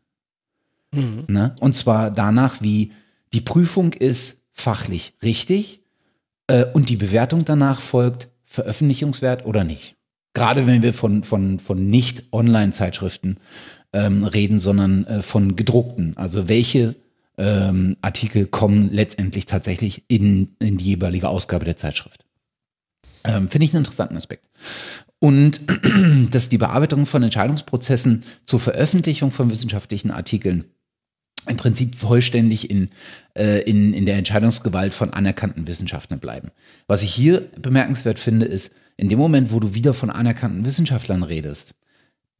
Mhm. 0.92 1.24
Ne? 1.28 1.54
Und 1.60 1.74
zwar 1.74 2.10
danach, 2.10 2.62
wie 2.62 2.92
die 3.32 3.40
Prüfung 3.40 3.92
ist 3.92 4.44
fachlich 4.52 5.14
richtig 5.22 5.80
äh, 6.46 6.64
und 6.64 6.88
die 6.88 6.96
Bewertung 6.96 7.44
danach 7.44 7.80
folgt 7.80 8.28
veröffentlichungswert 8.44 9.44
oder 9.44 9.64
nicht. 9.64 9.96
Gerade 10.32 10.66
wenn 10.66 10.82
wir 10.82 10.92
von, 10.92 11.22
von, 11.22 11.58
von 11.58 11.88
Nicht-Online-Zeitschriften 11.88 13.38
ähm, 13.92 14.24
reden, 14.24 14.60
sondern 14.60 15.04
äh, 15.06 15.22
von 15.22 15.56
gedruckten. 15.56 16.16
Also 16.16 16.48
welche 16.48 16.94
ähm, 17.38 17.96
Artikel 18.02 18.46
kommen 18.46 18.90
letztendlich 18.90 19.46
tatsächlich 19.46 20.04
in, 20.08 20.54
in 20.58 20.78
die 20.78 20.84
jeweilige 20.84 21.28
Ausgabe 21.28 21.64
der 21.64 21.76
Zeitschrift. 21.76 22.24
Ähm, 23.24 23.48
Finde 23.48 23.64
ich 23.64 23.74
einen 23.74 23.84
interessanten 23.84 24.16
Aspekt. 24.16 24.46
Und 25.18 25.60
dass 26.30 26.48
die 26.48 26.58
Bearbeitung 26.58 27.06
von 27.06 27.22
Entscheidungsprozessen 27.22 28.24
zur 28.44 28.60
Veröffentlichung 28.60 29.30
von 29.30 29.50
wissenschaftlichen 29.50 30.10
Artikeln 30.10 30.66
im 31.48 31.56
Prinzip 31.56 31.94
vollständig 31.94 32.70
in, 32.70 32.90
äh, 33.34 33.62
in, 33.62 33.94
in 33.94 34.04
der 34.04 34.16
Entscheidungsgewalt 34.16 34.94
von 34.94 35.12
anerkannten 35.12 35.66
Wissenschaftlern 35.66 36.20
bleiben. 36.20 36.50
Was 36.86 37.02
ich 37.02 37.14
hier 37.14 37.48
bemerkenswert 37.60 38.18
finde, 38.18 38.46
ist, 38.46 38.74
in 38.96 39.08
dem 39.08 39.18
Moment, 39.18 39.52
wo 39.52 39.60
du 39.60 39.74
wieder 39.74 39.94
von 39.94 40.10
anerkannten 40.10 40.64
Wissenschaftlern 40.64 41.22
redest, 41.22 41.74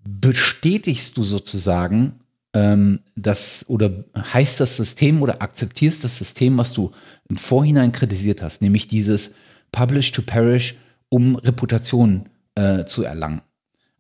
bestätigst 0.03 1.17
du 1.17 1.25
sozusagen 1.25 2.21
ähm, 2.55 3.01
das 3.15 3.67
oder 3.69 4.05
heißt 4.17 4.61
das 4.61 4.77
System 4.77 5.23
oder 5.23 5.43
akzeptierst 5.43 6.03
das 6.03 6.17
System, 6.17 6.57
was 6.57 6.73
du 6.73 6.93
im 7.29 7.37
Vorhinein 7.37 7.93
kritisiert 7.93 8.43
hast, 8.43 8.63
nämlich 8.63 8.89
dieses 8.89 9.35
Publish 9.73 10.13
to 10.13 10.23
Perish, 10.23 10.77
um 11.09 11.37
Reputation 11.37 12.29
äh, 12.57 12.85
zu 12.85 13.05
erlangen. 13.05 13.43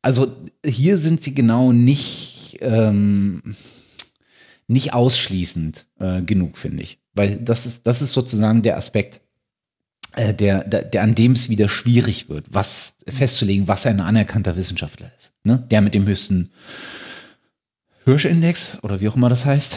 Also 0.03 0.35
hier 0.64 0.99
sind 0.99 1.23
sie 1.23 1.35
genau 1.35 1.73
nicht, 1.73 2.59
ähm, 2.61 3.57
nicht 4.66 4.92
ausschließend 4.92 5.87
äh, 6.01 6.23
genug, 6.23 6.59
finde 6.59 6.83
ich. 6.83 6.99
Weil 7.14 7.37
das 7.38 7.66
ist, 7.66 7.87
das 7.87 8.03
ist 8.03 8.12
sozusagen 8.12 8.62
der 8.62 8.77
Aspekt, 8.77 9.21
äh, 10.12 10.35
der, 10.35 10.64
der, 10.64 10.83
der 10.83 11.03
an 11.03 11.14
dem 11.14 11.33
es 11.33 11.49
wieder 11.49 11.69
schwierig 11.69 12.29
wird, 12.29 12.47
was 12.51 12.97
festzulegen, 13.07 13.69
was 13.69 13.87
ein 13.87 14.01
anerkannter 14.01 14.57
Wissenschaftler 14.57 15.11
ist. 15.16 15.33
Ne? 15.45 15.64
Der 15.71 15.81
mit 15.81 15.95
dem 15.95 16.07
höchsten 16.07 16.51
Hirschindex 18.05 18.79
oder 18.83 19.01
wie 19.01 19.09
auch 19.09 19.16
immer 19.16 19.29
das 19.29 19.45
heißt. 19.45 19.77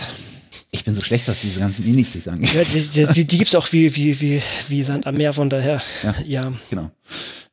Ich 0.72 0.84
bin 0.84 0.94
so 0.94 1.02
schlecht, 1.02 1.28
was 1.28 1.42
diese 1.42 1.60
ganzen 1.60 1.86
Indizes 1.86 2.28
angeht. 2.28 2.54
Ja, 2.54 2.62
die 2.64 3.14
die, 3.14 3.26
die 3.26 3.38
gibt 3.38 3.48
es 3.48 3.56
auch 3.56 3.72
wie, 3.72 3.96
wie, 3.96 4.22
wie, 4.22 4.42
wie 4.68 4.84
Sand 4.84 5.08
am 5.08 5.16
Meer, 5.16 5.34
von 5.34 5.50
daher. 5.50 5.82
Ja, 6.04 6.16
ja. 6.26 6.54
genau. 6.70 6.92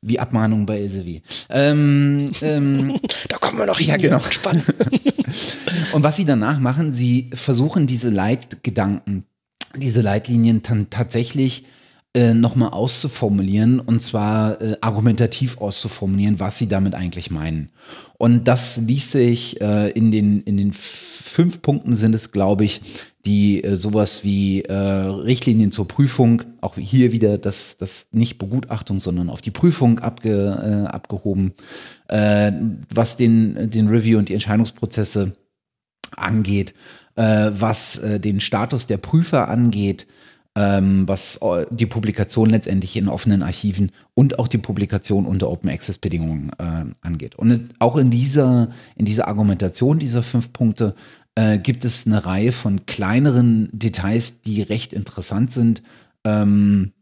Wie 0.02 0.18
Abmahnung 0.18 0.66
bei 0.66 0.80
Elsevier. 0.80 1.22
Ähm, 1.48 2.32
ähm, 2.42 3.00
da 3.28 3.38
kommen 3.38 3.58
wir 3.58 3.66
noch 3.66 3.78
hin. 3.78 3.88
Ja, 3.88 3.96
genau. 3.96 4.20
Spannend. 4.20 4.66
Und 5.92 6.02
was 6.02 6.16
sie 6.16 6.26
danach 6.26 6.58
machen, 6.58 6.92
sie 6.92 7.30
versuchen 7.32 7.86
diese 7.86 8.10
Leitgedanken, 8.10 9.24
diese 9.74 10.02
Leitlinien 10.02 10.62
dann 10.62 10.90
tatsächlich 10.90 11.64
äh, 12.16 12.32
nochmal 12.32 12.70
auszuformulieren 12.70 13.78
und 13.78 14.00
zwar 14.00 14.58
äh, 14.62 14.78
argumentativ 14.80 15.58
auszuformulieren, 15.58 16.40
was 16.40 16.56
sie 16.56 16.66
damit 16.66 16.94
eigentlich 16.94 17.30
meinen. 17.30 17.68
Und 18.16 18.48
das 18.48 18.78
ließ 18.78 19.12
sich 19.12 19.60
äh, 19.60 19.90
in, 19.90 20.10
den, 20.10 20.40
in 20.40 20.56
den 20.56 20.72
fünf 20.72 21.60
Punkten 21.60 21.94
sind 21.94 22.14
es, 22.14 22.32
glaube 22.32 22.64
ich, 22.64 22.80
die 23.26 23.62
äh, 23.62 23.76
sowas 23.76 24.24
wie 24.24 24.62
äh, 24.62 24.72
Richtlinien 24.72 25.72
zur 25.72 25.88
Prüfung, 25.88 26.42
auch 26.62 26.76
hier 26.76 27.12
wieder 27.12 27.36
das, 27.36 27.76
das 27.76 28.08
nicht 28.12 28.38
Begutachtung, 28.38 28.98
sondern 28.98 29.28
auf 29.28 29.42
die 29.42 29.50
Prüfung 29.50 29.98
abge, 29.98 30.86
äh, 30.86 30.88
abgehoben, 30.88 31.52
äh, 32.08 32.50
was 32.94 33.18
den, 33.18 33.70
den 33.70 33.88
Review 33.88 34.16
und 34.16 34.30
die 34.30 34.34
Entscheidungsprozesse 34.34 35.34
angeht, 36.16 36.72
äh, 37.16 37.50
was 37.52 37.98
äh, 37.98 38.18
den 38.20 38.40
Status 38.40 38.86
der 38.86 38.96
Prüfer 38.96 39.48
angeht, 39.48 40.06
was 40.56 41.36
äh, 41.42 41.66
die 41.70 41.86
Publikation 41.86 42.48
letztendlich 42.48 42.96
in 42.96 43.08
offenen 43.08 43.42
Archiven 43.42 43.92
und 44.14 44.38
auch 44.38 44.48
die 44.48 44.58
Publikation 44.58 45.26
unter 45.26 45.50
Open 45.50 45.68
Access 45.68 45.98
Bedingungen 45.98 46.50
äh, 46.58 46.84
angeht. 47.02 47.34
Und 47.36 47.74
auch 47.78 47.96
in 47.96 48.10
dieser, 48.10 48.70
in 48.94 49.04
dieser 49.04 49.28
Argumentation 49.28 49.98
dieser 49.98 50.22
fünf 50.22 50.52
Punkte 50.54 50.94
äh, 51.34 51.58
gibt 51.58 51.84
es 51.84 52.06
eine 52.06 52.24
Reihe 52.24 52.52
von 52.52 52.86
kleineren 52.86 53.68
Details, 53.72 54.40
die 54.40 54.62
recht 54.62 54.94
interessant 54.94 55.52
sind, 55.52 55.82
ähm, 56.24 56.92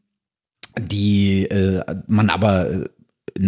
die 0.77 1.45
äh, 1.45 1.85
man 2.09 2.31
aber 2.31 2.71
äh, 2.71 2.89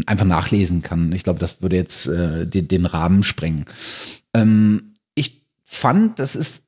einfach 0.07 0.27
nachlesen 0.27 0.83
kann. 0.83 1.13
Ich 1.13 1.25
glaube, 1.25 1.41
das 1.41 1.63
würde 1.63 1.75
jetzt 1.75 2.07
äh, 2.07 2.47
den, 2.47 2.69
den 2.69 2.87
Rahmen 2.87 3.25
sprengen. 3.25 3.65
Ähm, 4.33 4.95
ich 5.17 5.43
fand, 5.65 6.21
das 6.21 6.37
ist 6.37 6.66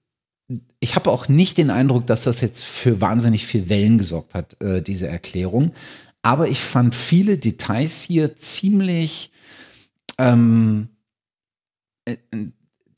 ich 0.80 0.94
habe 0.94 1.11
auch 1.11 1.28
nicht 1.28 1.58
den 1.58 1.70
Eindruck, 1.70 2.06
dass 2.06 2.24
das 2.24 2.40
jetzt 2.40 2.64
für 2.64 3.00
wahnsinnig 3.00 3.46
viel 3.46 3.68
Wellen 3.68 3.98
gesorgt 3.98 4.34
hat, 4.34 4.61
äh, 4.62 4.82
diese 4.82 5.06
Erklärung. 5.06 5.72
Aber 6.22 6.48
ich 6.48 6.61
fand 6.61 6.94
viele 6.94 7.38
Details 7.38 8.02
hier 8.02 8.37
ziemlich, 8.37 9.30
ähm, 10.18 10.88
äh, 12.06 12.16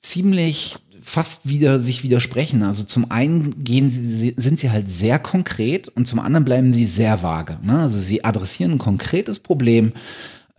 ziemlich 0.00 0.76
fast 1.02 1.48
wieder 1.48 1.80
sich 1.80 2.02
widersprechen. 2.02 2.62
Also 2.62 2.84
zum 2.84 3.10
einen 3.10 3.64
gehen 3.64 3.90
sie, 3.90 4.34
sind 4.36 4.60
sie 4.60 4.70
halt 4.70 4.90
sehr 4.90 5.18
konkret 5.18 5.88
und 5.88 6.06
zum 6.06 6.18
anderen 6.20 6.44
bleiben 6.44 6.72
sie 6.72 6.86
sehr 6.86 7.22
vage. 7.22 7.58
Ne? 7.62 7.80
Also 7.80 7.98
sie 7.98 8.24
adressieren 8.24 8.72
ein 8.72 8.78
konkretes 8.78 9.38
Problem, 9.38 9.92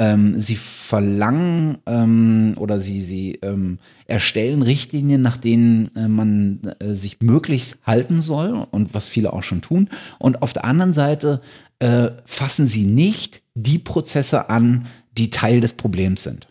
ähm, 0.01 0.41
sie 0.41 0.55
verlangen 0.55 1.77
ähm, 1.85 2.55
oder 2.57 2.79
sie, 2.81 3.03
sie 3.03 3.35
ähm, 3.43 3.77
erstellen 4.07 4.63
Richtlinien, 4.63 5.21
nach 5.21 5.37
denen 5.37 5.95
äh, 5.95 6.07
man 6.07 6.59
äh, 6.79 6.95
sich 6.95 7.21
möglichst 7.21 7.85
halten 7.85 8.19
soll 8.19 8.65
und 8.71 8.95
was 8.95 9.07
viele 9.07 9.31
auch 9.31 9.43
schon 9.43 9.61
tun. 9.61 9.91
Und 10.17 10.41
auf 10.41 10.53
der 10.53 10.65
anderen 10.65 10.93
Seite 10.93 11.43
äh, 11.77 12.09
fassen 12.25 12.65
sie 12.65 12.83
nicht 12.83 13.43
die 13.53 13.77
Prozesse 13.77 14.49
an, 14.49 14.87
die 15.19 15.29
Teil 15.29 15.61
des 15.61 15.73
Problems 15.73 16.23
sind. 16.23 16.47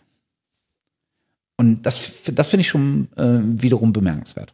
Und 1.57 1.81
das, 1.81 2.23
das 2.33 2.47
finde 2.47 2.61
ich 2.61 2.69
schon 2.69 3.09
äh, 3.17 3.41
wiederum 3.43 3.91
bemerkenswert. 3.91 4.53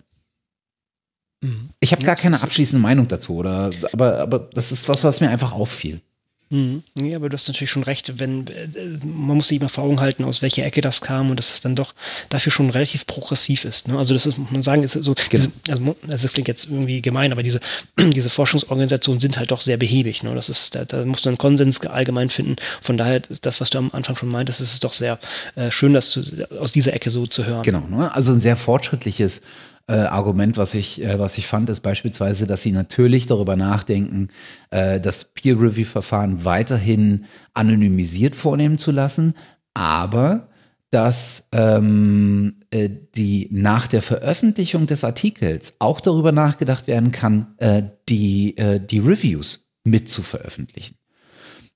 Mhm. 1.41 1.69
Ich 1.79 1.91
habe 1.91 2.01
ja, 2.01 2.07
gar 2.07 2.15
keine 2.15 2.41
abschließende 2.41 2.81
Meinung 2.81 3.07
dazu, 3.07 3.35
oder, 3.35 3.69
aber, 3.93 4.17
aber 4.17 4.39
das 4.39 4.71
ist 4.71 4.89
was, 4.89 5.03
was 5.03 5.21
mir 5.21 5.29
einfach 5.29 5.51
auffiel. 5.51 6.01
Mhm. 6.49 6.83
Ja, 6.95 7.17
aber 7.17 7.29
du 7.29 7.33
hast 7.33 7.47
natürlich 7.47 7.71
schon 7.71 7.83
recht, 7.83 8.19
wenn 8.19 8.47
äh, 8.47 8.67
man 9.03 9.37
muss 9.37 9.49
sich 9.49 9.59
immer 9.59 9.69
vor 9.69 9.83
Augen 9.83 9.99
halten, 9.99 10.23
aus 10.23 10.41
welcher 10.41 10.65
Ecke 10.65 10.79
das 10.79 11.01
kam 11.01 11.29
und 11.29 11.37
dass 11.37 11.51
es 11.51 11.61
dann 11.61 11.75
doch 11.75 11.93
dafür 12.29 12.51
schon 12.51 12.69
relativ 12.69 13.05
progressiv 13.05 13.65
ist. 13.65 13.87
Ne? 13.87 13.97
Also 13.97 14.13
das 14.13 14.25
ist, 14.25 14.37
muss 14.37 14.51
man 14.51 14.63
sagen, 14.63 14.83
ist 14.83 14.93
so, 14.93 15.13
genau. 15.13 15.27
diese, 15.31 15.51
also 15.67 15.95
das 16.07 16.33
klingt 16.33 16.47
jetzt 16.47 16.65
irgendwie 16.65 17.01
gemein, 17.01 17.33
aber 17.33 17.43
diese, 17.43 17.59
diese 17.99 18.29
Forschungsorganisationen 18.29 19.19
sind 19.19 19.37
halt 19.37 19.51
doch 19.51 19.59
sehr 19.61 19.77
behäbig. 19.77 20.23
Ne? 20.23 20.33
Das 20.35 20.47
ist, 20.47 20.75
da, 20.75 20.85
da 20.85 21.03
musst 21.03 21.25
du 21.25 21.29
einen 21.29 21.37
Konsens 21.37 21.81
allgemein 21.85 22.29
finden. 22.29 22.55
Von 22.81 22.97
daher 22.97 23.21
ist 23.29 23.45
das, 23.45 23.59
was 23.59 23.69
du 23.69 23.77
am 23.79 23.91
Anfang 23.91 24.15
schon 24.15 24.29
meintest, 24.29 24.61
ist 24.61 24.73
es 24.73 24.79
doch 24.79 24.93
sehr 24.93 25.19
äh, 25.55 25.69
schön, 25.69 25.93
das 25.93 26.11
zu, 26.11 26.23
aus 26.59 26.71
dieser 26.71 26.93
Ecke 26.93 27.09
so 27.09 27.27
zu 27.27 27.45
hören. 27.45 27.63
Genau, 27.63 27.85
ne? 27.89 28.13
also 28.15 28.31
ein 28.31 28.39
sehr 28.39 28.55
fortschrittliches 28.55 29.41
äh, 29.87 29.93
Argument, 29.93 30.57
was 30.57 30.73
ich, 30.73 31.01
äh, 31.01 31.17
was 31.17 31.37
ich 31.37 31.47
fand, 31.47 31.69
ist 31.69 31.79
beispielsweise, 31.79 32.45
dass 32.45 32.61
sie 32.61 32.71
natürlich 32.71 33.25
darüber 33.25 33.55
nachdenken, 33.55 34.29
äh, 34.69 34.99
das 34.99 35.25
Peer-Review-Verfahren 35.25 36.43
weiterhin 36.43 37.25
anonymisiert 37.53 38.35
vornehmen 38.35 38.77
zu 38.77 38.91
lassen, 38.91 39.33
aber 39.73 40.49
dass 40.91 41.49
ähm, 41.51 42.61
äh, 42.69 42.89
die 43.15 43.49
nach 43.51 43.87
der 43.87 44.01
Veröffentlichung 44.01 44.87
des 44.87 45.03
Artikels 45.03 45.75
auch 45.79 45.99
darüber 45.99 46.31
nachgedacht 46.31 46.87
werden 46.87 47.11
kann, 47.11 47.55
äh, 47.57 47.83
die, 48.07 48.57
äh, 48.57 48.79
die 48.79 48.99
Reviews 48.99 49.69
mit 49.83 50.09
zu 50.09 50.21
veröffentlichen. 50.21 50.95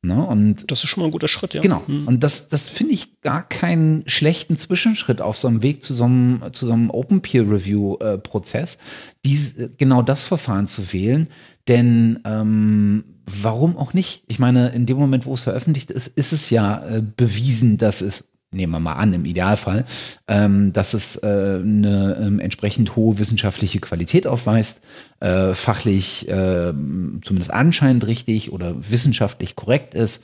Ne? 0.04 0.26
Und 0.26 0.72
das 0.72 0.84
ist 0.84 0.90
schon 0.90 1.02
mal 1.02 1.08
ein 1.10 1.12
guter 1.12 1.28
Schritt, 1.28 1.54
ja. 1.54 1.62
Genau. 1.62 1.84
Mhm. 1.86 2.08
Und 2.08 2.24
das, 2.24 2.50
das 2.50 2.68
finde 2.68 2.94
ich 2.94 3.22
gar 3.22 3.48
keinen 3.48 4.02
schlechten 4.08 4.58
Zwischenschritt 4.58 5.22
auf 5.22 5.38
so 5.38 5.48
einem 5.48 5.62
Weg 5.62 5.84
zu 5.84 5.94
so 5.94 6.06
einem, 6.06 6.44
zu 6.54 6.66
so 6.66 6.74
einem 6.74 6.90
Open 6.90 7.22
Peer 7.22 7.44
Review 7.44 7.98
äh, 7.98 8.18
Prozess, 8.18 8.80
dies, 9.24 9.56
genau 9.78 10.02
das 10.02 10.24
Verfahren 10.24 10.66
zu 10.66 10.92
wählen. 10.92 11.28
Denn 11.68 12.20
ähm, 12.26 13.04
warum 13.28 13.78
auch 13.78 13.94
nicht? 13.94 14.24
Ich 14.28 14.40
meine, 14.40 14.70
in 14.70 14.88
dem 14.88 14.98
Moment, 14.98 15.28
wo 15.28 15.36
es 15.36 15.44
veröffentlicht 15.44 15.92
ist, 15.92 16.08
ist 16.08 16.34
es 16.34 16.50
ja 16.50 16.84
äh, 16.84 17.04
bewiesen, 17.04 17.78
dass 17.78 18.02
es 18.02 18.31
nehmen 18.52 18.74
wir 18.74 18.80
mal 18.80 18.94
an, 18.94 19.14
im 19.14 19.26
Idealfall, 19.26 19.86
ähm, 20.28 20.74
dass 20.74 20.94
es 20.94 21.16
äh, 21.24 21.28
eine 21.28 22.18
ähm, 22.22 22.40
entsprechend 22.40 22.96
hohe 22.96 23.18
wissenschaftliche 23.18 23.80
Qualität 23.80 24.28
aufweist, 24.28 24.82
äh, 25.22 25.54
fachlich 25.54 26.28
äh, 26.28 26.74
zumindest 27.22 27.52
anscheinend 27.52 28.06
richtig 28.08 28.52
oder 28.52 28.76
wissenschaftlich 28.90 29.56
korrekt 29.56 29.94
ist. 29.94 30.24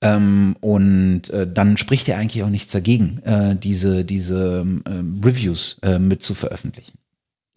Ähm, 0.00 0.56
und 0.60 1.28
äh, 1.30 1.46
dann 1.50 1.76
spricht 1.76 2.08
er 2.08 2.18
eigentlich 2.18 2.42
auch 2.42 2.48
nichts 2.48 2.72
dagegen, 2.72 3.18
äh, 3.24 3.56
diese, 3.56 4.04
diese 4.04 4.64
ähm, 4.64 5.20
Reviews 5.24 5.78
äh, 5.82 5.98
mit 5.98 6.22
zu 6.22 6.34
veröffentlichen. 6.34 6.98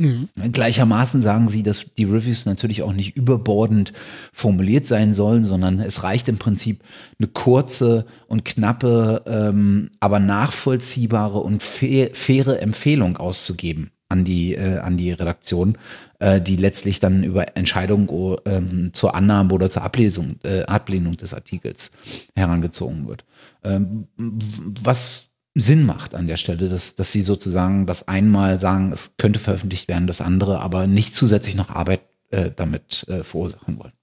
Mhm. 0.01 0.29
Gleichermaßen 0.51 1.21
sagen 1.21 1.47
sie, 1.47 1.61
dass 1.61 1.93
die 1.95 2.05
Reviews 2.05 2.47
natürlich 2.47 2.81
auch 2.81 2.93
nicht 2.93 3.15
überbordend 3.15 3.93
formuliert 4.33 4.87
sein 4.87 5.13
sollen, 5.13 5.45
sondern 5.45 5.79
es 5.79 6.01
reicht 6.01 6.27
im 6.27 6.39
Prinzip 6.39 6.81
eine 7.19 7.27
kurze 7.27 8.07
und 8.27 8.43
knappe, 8.43 9.21
ähm, 9.27 9.91
aber 9.99 10.19
nachvollziehbare 10.19 11.39
und 11.39 11.61
faire 11.61 12.61
Empfehlung 12.61 13.17
auszugeben 13.17 13.91
an 14.09 14.25
die, 14.25 14.55
äh, 14.55 14.79
an 14.79 14.97
die 14.97 15.11
Redaktion, 15.11 15.77
äh, 16.17 16.41
die 16.41 16.55
letztlich 16.55 16.99
dann 16.99 17.23
über 17.23 17.55
Entscheidungen 17.55 18.09
oh, 18.09 18.37
ähm, 18.45 18.89
zur 18.93 19.13
Annahme 19.13 19.53
oder 19.53 19.69
zur 19.69 19.83
Ablesung, 19.83 20.37
äh, 20.43 20.63
Ablehnung 20.63 21.15
des 21.15 21.35
Artikels 21.35 21.91
herangezogen 22.35 23.07
wird. 23.07 23.23
Ähm, 23.63 24.07
was 24.17 25.31
Sinn 25.53 25.85
macht 25.85 26.15
an 26.15 26.27
der 26.27 26.37
Stelle, 26.37 26.69
dass, 26.69 26.95
dass 26.95 27.11
sie 27.11 27.21
sozusagen 27.21 27.85
das 27.85 28.07
einmal 28.07 28.59
sagen, 28.59 28.91
es 28.93 29.13
könnte 29.17 29.39
veröffentlicht 29.39 29.89
werden, 29.89 30.07
das 30.07 30.21
andere 30.21 30.59
aber 30.59 30.87
nicht 30.87 31.15
zusätzlich 31.15 31.55
noch 31.55 31.69
Arbeit 31.69 32.01
äh, 32.29 32.51
damit 32.55 33.05
äh, 33.09 33.23
verursachen 33.23 33.77
wollen. 33.77 33.93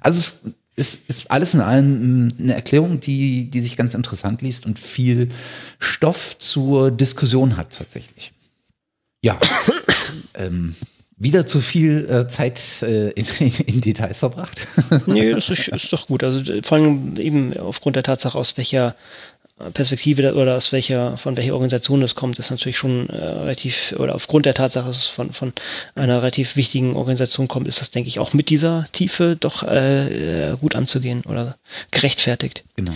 Also 0.00 0.18
es 0.18 0.42
ist, 0.74 1.08
ist 1.08 1.30
alles 1.30 1.54
in 1.54 1.60
allem 1.60 2.28
eine 2.38 2.54
Erklärung, 2.54 3.00
die, 3.00 3.50
die 3.50 3.60
sich 3.60 3.76
ganz 3.76 3.94
interessant 3.94 4.42
liest 4.42 4.66
und 4.66 4.78
viel 4.78 5.30
Stoff 5.78 6.38
zur 6.38 6.90
Diskussion 6.90 7.56
hat 7.56 7.76
tatsächlich. 7.76 8.32
Ja, 9.22 9.38
ähm, 10.34 10.74
wieder 11.16 11.46
zu 11.46 11.60
viel 11.60 12.08
äh, 12.10 12.26
Zeit 12.26 12.82
äh, 12.82 13.10
in, 13.10 13.24
in, 13.66 13.80
Details 13.80 14.18
verbracht. 14.18 14.60
nee, 15.06 15.32
das 15.32 15.50
ist, 15.50 15.68
ist, 15.68 15.92
doch 15.92 16.06
gut. 16.08 16.24
Also 16.24 16.42
vor 16.62 16.78
allem 16.78 17.16
eben 17.16 17.56
aufgrund 17.56 17.96
der 17.96 18.02
Tatsache, 18.02 18.36
aus 18.36 18.56
welcher 18.56 18.96
Perspektive 19.70 20.34
oder 20.34 20.56
aus 20.56 20.72
welcher, 20.72 21.16
von 21.16 21.36
welcher 21.36 21.54
Organisation 21.54 22.00
das 22.00 22.14
kommt, 22.14 22.38
ist 22.38 22.50
natürlich 22.50 22.78
schon 22.78 23.08
äh, 23.08 23.16
relativ, 23.16 23.94
oder 23.98 24.14
aufgrund 24.14 24.46
der 24.46 24.54
Tatsache, 24.54 24.88
dass 24.88 24.98
es 24.98 25.04
von, 25.04 25.32
von 25.32 25.52
einer 25.94 26.18
relativ 26.18 26.56
wichtigen 26.56 26.96
Organisation 26.96 27.48
kommt, 27.48 27.68
ist 27.68 27.80
das, 27.80 27.90
denke 27.90 28.08
ich, 28.08 28.18
auch 28.18 28.32
mit 28.32 28.48
dieser 28.48 28.86
Tiefe 28.92 29.36
doch 29.38 29.62
äh, 29.62 30.56
gut 30.60 30.74
anzugehen 30.74 31.22
oder 31.26 31.56
gerechtfertigt. 31.90 32.64
Genau. 32.76 32.92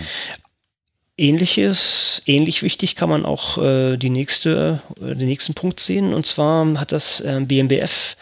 Ähnliches, 1.18 2.22
ähnlich 2.26 2.62
wichtig 2.62 2.94
kann 2.94 3.08
man 3.08 3.24
auch 3.24 3.56
äh, 3.56 3.96
die 3.96 4.10
nächste, 4.10 4.82
äh, 5.00 5.14
den 5.14 5.28
nächsten 5.28 5.54
Punkt 5.54 5.80
sehen. 5.80 6.12
Und 6.12 6.26
zwar 6.26 6.78
hat 6.78 6.92
das 6.92 7.20
äh, 7.20 7.40
BMBF 7.40 8.16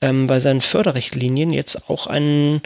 ähm, 0.00 0.26
bei 0.26 0.40
seinen 0.40 0.62
Förderrichtlinien 0.62 1.50
jetzt 1.50 1.90
auch 1.90 2.06
einen 2.06 2.62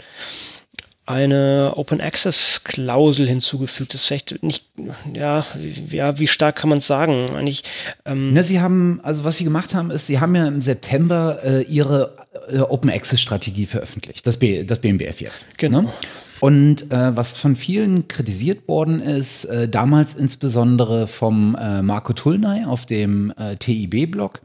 eine 1.05 1.73
Open 1.75 1.99
Access 1.99 2.61
Klausel 2.63 3.27
hinzugefügt. 3.27 3.93
Das 3.93 4.01
ist 4.01 4.07
vielleicht 4.07 4.41
nicht, 4.43 4.65
ja, 5.13 5.45
ja, 5.89 6.17
wie 6.17 6.27
stark 6.27 6.55
kann 6.55 6.69
man 6.69 6.79
es 6.79 6.87
sagen? 6.87 7.25
Eigentlich, 7.35 7.63
ähm 8.05 8.35
ja, 8.35 8.43
sie 8.43 8.61
haben, 8.61 9.01
also 9.03 9.23
was 9.23 9.37
sie 9.37 9.43
gemacht 9.43 9.75
haben, 9.75 9.91
ist, 9.91 10.07
sie 10.07 10.19
haben 10.19 10.35
ja 10.35 10.47
im 10.47 10.61
September 10.61 11.39
äh, 11.43 11.63
ihre 11.63 12.15
äh, 12.49 12.59
Open 12.59 12.89
Access 12.89 13.21
Strategie 13.21 13.65
veröffentlicht, 13.65 14.25
das, 14.25 14.37
B, 14.37 14.63
das 14.63 14.79
BMBF 14.79 15.19
jetzt. 15.19 15.47
Genau. 15.57 15.83
Ne? 15.83 15.93
Und 16.39 16.91
äh, 16.91 17.15
was 17.15 17.37
von 17.37 17.55
vielen 17.55 18.07
kritisiert 18.07 18.67
worden 18.67 19.01
ist, 19.01 19.45
äh, 19.45 19.69
damals 19.69 20.13
insbesondere 20.13 21.07
vom 21.07 21.55
äh, 21.55 21.81
Marco 21.81 22.11
Tulnay 22.13 22.65
auf 22.65 22.85
dem 22.85 23.33
äh, 23.37 23.55
TIB-Blog, 23.55 24.41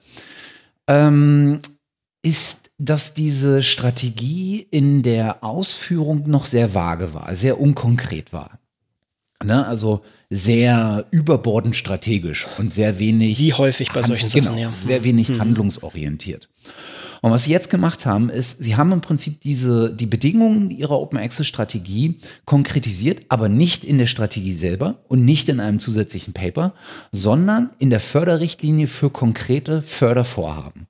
ähm, 0.87 1.61
ist 2.23 2.68
dass 2.79 3.13
diese 3.13 3.63
Strategie 3.63 4.67
in 4.71 5.03
der 5.03 5.43
Ausführung 5.43 6.29
noch 6.29 6.45
sehr 6.45 6.75
vage 6.75 7.13
war, 7.13 7.35
sehr 7.35 7.61
unkonkret 7.61 8.33
war. 8.33 8.59
Ne? 9.45 9.67
Also 9.67 10.03
sehr 10.31 11.07
überbordend 11.11 11.77
strategisch 11.77 12.47
und 12.59 12.75
sehr 12.75 12.99
wenig. 12.99 13.39
Wie 13.39 13.55
häufig 13.55 13.93
bei 13.93 14.03
solchen 14.03 14.31
genau, 14.31 14.51
Sachen, 14.51 14.59
ja. 14.59 14.73
Sehr 14.81 15.05
wenig 15.05 15.29
mhm. 15.29 15.41
handlungsorientiert. 15.41 16.49
Und 17.21 17.33
was 17.33 17.45
sie 17.45 17.51
jetzt 17.51 17.71
gemacht 17.71 18.07
haben, 18.07 18.31
ist, 18.31 18.63
sie 18.63 18.77
haben 18.77 18.93
im 18.93 19.01
Prinzip 19.01 19.41
diese, 19.41 19.93
die 19.93 20.07
Bedingungen 20.07 20.71
ihrer 20.71 21.01
Open 21.01 21.19
Access 21.19 21.47
Strategie 21.47 22.19
konkretisiert, 22.45 23.23
aber 23.29 23.49
nicht 23.49 23.85
in 23.85 23.99
der 23.99 24.07
Strategie 24.07 24.53
selber 24.53 25.03
und 25.09 25.25
nicht 25.25 25.49
in 25.49 25.59
einem 25.59 25.81
zusätzlichen 25.81 26.33
Paper, 26.33 26.75
sondern 27.11 27.71
in 27.79 27.91
der 27.91 28.01
Förderrichtlinie 28.01 28.87
für 28.87 29.11
konkrete 29.11 29.83
Fördervorhaben. 29.83 30.88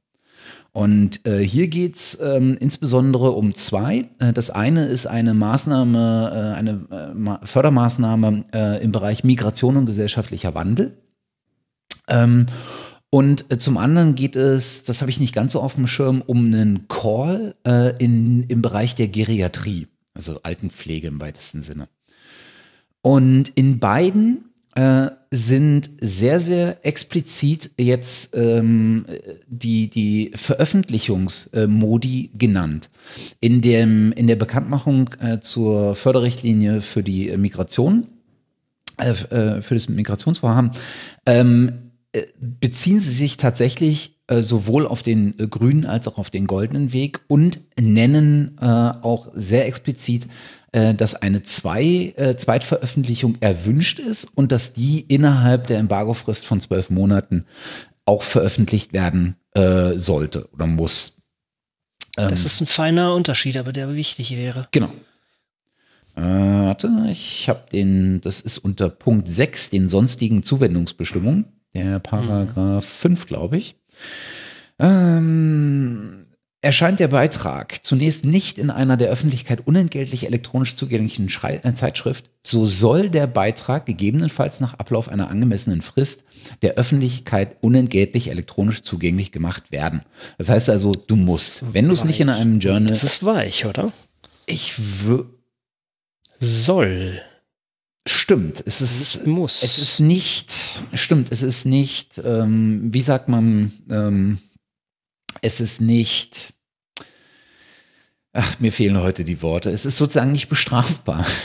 Und 0.78 1.26
äh, 1.26 1.40
hier 1.40 1.66
geht 1.66 1.96
es 1.96 2.20
ähm, 2.20 2.56
insbesondere 2.60 3.32
um 3.32 3.52
zwei. 3.52 4.08
Äh, 4.20 4.32
das 4.32 4.50
eine 4.50 4.86
ist 4.86 5.08
eine 5.08 5.34
Maßnahme, 5.34 6.30
äh, 6.32 6.56
eine 6.56 7.40
äh, 7.42 7.44
Fördermaßnahme 7.44 8.44
äh, 8.54 8.80
im 8.84 8.92
Bereich 8.92 9.24
Migration 9.24 9.76
und 9.76 9.86
gesellschaftlicher 9.86 10.54
Wandel. 10.54 10.96
Ähm, 12.06 12.46
und 13.10 13.50
äh, 13.50 13.58
zum 13.58 13.76
anderen 13.76 14.14
geht 14.14 14.36
es, 14.36 14.84
das 14.84 15.00
habe 15.00 15.10
ich 15.10 15.18
nicht 15.18 15.34
ganz 15.34 15.54
so 15.54 15.62
auf 15.62 15.74
dem 15.74 15.88
Schirm, 15.88 16.22
um 16.24 16.46
einen 16.46 16.86
Call 16.86 17.56
in, 17.98 18.44
im 18.44 18.62
Bereich 18.62 18.94
der 18.94 19.08
Geriatrie, 19.08 19.88
also 20.14 20.38
Altenpflege 20.44 21.08
im 21.08 21.20
weitesten 21.20 21.62
Sinne. 21.62 21.88
Und 23.02 23.48
in 23.56 23.80
beiden 23.80 24.47
äh, 24.78 25.10
sind 25.32 25.90
sehr, 26.00 26.38
sehr 26.38 26.86
explizit 26.86 27.72
jetzt 27.78 28.36
ähm, 28.36 29.06
die, 29.48 29.90
die 29.90 30.30
Veröffentlichungsmodi 30.36 32.30
genannt. 32.34 32.88
In, 33.40 33.60
dem, 33.60 34.12
in 34.12 34.28
der 34.28 34.36
Bekanntmachung 34.36 35.10
äh, 35.20 35.40
zur 35.40 35.96
Förderrichtlinie 35.96 36.80
für 36.80 37.02
die 37.02 37.36
Migration, 37.36 38.06
äh, 38.98 39.10
äh 39.10 39.62
für 39.62 39.74
das 39.74 39.88
Migrationsvorhaben, 39.88 40.70
ähm, 41.26 41.72
äh, 42.12 42.22
beziehen 42.38 43.00
sie 43.00 43.10
sich 43.10 43.36
tatsächlich 43.36 44.14
sowohl 44.30 44.86
auf 44.86 45.02
den 45.02 45.38
grünen 45.48 45.86
als 45.86 46.06
auch 46.06 46.18
auf 46.18 46.28
den 46.28 46.46
goldenen 46.46 46.92
Weg 46.92 47.20
und 47.28 47.62
nennen 47.80 48.58
auch 48.58 49.30
sehr 49.32 49.66
explizit 49.66 50.26
dass 50.94 51.14
eine 51.14 51.42
zwei, 51.42 52.14
äh, 52.16 52.36
Zweitveröffentlichung 52.36 53.36
erwünscht 53.40 53.98
ist 53.98 54.24
und 54.24 54.52
dass 54.52 54.72
die 54.72 55.00
innerhalb 55.00 55.66
der 55.66 55.78
Embargofrist 55.78 56.46
von 56.46 56.60
zwölf 56.60 56.90
Monaten 56.90 57.46
auch 58.04 58.22
veröffentlicht 58.22 58.92
werden 58.92 59.36
äh, 59.54 59.98
sollte 59.98 60.48
oder 60.52 60.66
muss. 60.66 61.18
Ähm, 62.16 62.30
das 62.30 62.44
ist 62.44 62.60
ein 62.60 62.66
feiner 62.66 63.14
Unterschied, 63.14 63.56
aber 63.56 63.72
der 63.72 63.94
wichtig 63.94 64.30
wäre. 64.30 64.68
Genau. 64.72 64.90
Äh, 66.16 66.20
warte, 66.22 66.90
ich 67.10 67.48
habe 67.48 67.64
den, 67.72 68.20
das 68.20 68.40
ist 68.40 68.58
unter 68.58 68.88
Punkt 68.88 69.28
6, 69.28 69.70
den 69.70 69.88
sonstigen 69.88 70.42
Zuwendungsbestimmungen, 70.42 71.46
der 71.74 72.00
Paragraph 72.00 72.84
mhm. 72.84 73.14
5, 73.14 73.26
glaube 73.26 73.56
ich. 73.56 73.76
Ähm, 74.80 76.24
erscheint 76.60 76.98
der 76.98 77.08
Beitrag 77.08 77.84
zunächst 77.84 78.24
nicht 78.24 78.58
in 78.58 78.70
einer 78.70 78.96
der 78.96 79.10
Öffentlichkeit 79.10 79.66
unentgeltlich 79.66 80.26
elektronisch 80.26 80.74
zugänglichen 80.74 81.28
Schrei 81.28 81.60
äh, 81.62 81.74
Zeitschrift, 81.74 82.30
so 82.42 82.66
soll 82.66 83.10
der 83.10 83.26
Beitrag 83.26 83.86
gegebenenfalls 83.86 84.58
nach 84.60 84.74
Ablauf 84.74 85.08
einer 85.08 85.30
angemessenen 85.30 85.82
Frist 85.82 86.24
der 86.62 86.74
Öffentlichkeit 86.74 87.56
unentgeltlich 87.60 88.28
elektronisch 88.28 88.82
zugänglich 88.82 89.30
gemacht 89.30 89.70
werden. 89.70 90.02
Das 90.36 90.48
heißt 90.48 90.68
also, 90.70 90.94
du 90.94 91.14
musst, 91.14 91.64
wenn 91.72 91.86
du 91.86 91.92
es 91.92 92.04
nicht 92.04 92.20
in 92.20 92.28
einem 92.28 92.58
Journal. 92.58 92.88
Das 92.88 93.04
ist 93.04 93.24
weich, 93.24 93.64
oder? 93.64 93.92
Ich. 94.46 94.74
Soll. 96.40 97.20
Stimmt, 98.06 98.62
es 98.64 98.80
ist, 98.80 99.26
muss. 99.26 99.62
Es 99.62 99.78
ist 99.78 100.00
nicht, 100.00 100.54
stimmt, 100.94 101.30
es 101.30 101.42
ist 101.42 101.66
nicht, 101.66 102.18
ähm, 102.24 102.88
wie 102.90 103.02
sagt 103.02 103.28
man, 103.28 103.70
ähm, 103.90 104.38
es 105.42 105.60
ist 105.60 105.80
nicht, 105.80 106.54
ach, 108.32 108.60
mir 108.60 108.72
fehlen 108.72 108.98
heute 108.98 109.24
die 109.24 109.42
Worte. 109.42 109.70
Es 109.70 109.86
ist 109.86 109.96
sozusagen 109.96 110.32
nicht 110.32 110.48
bestrafbar. 110.48 111.26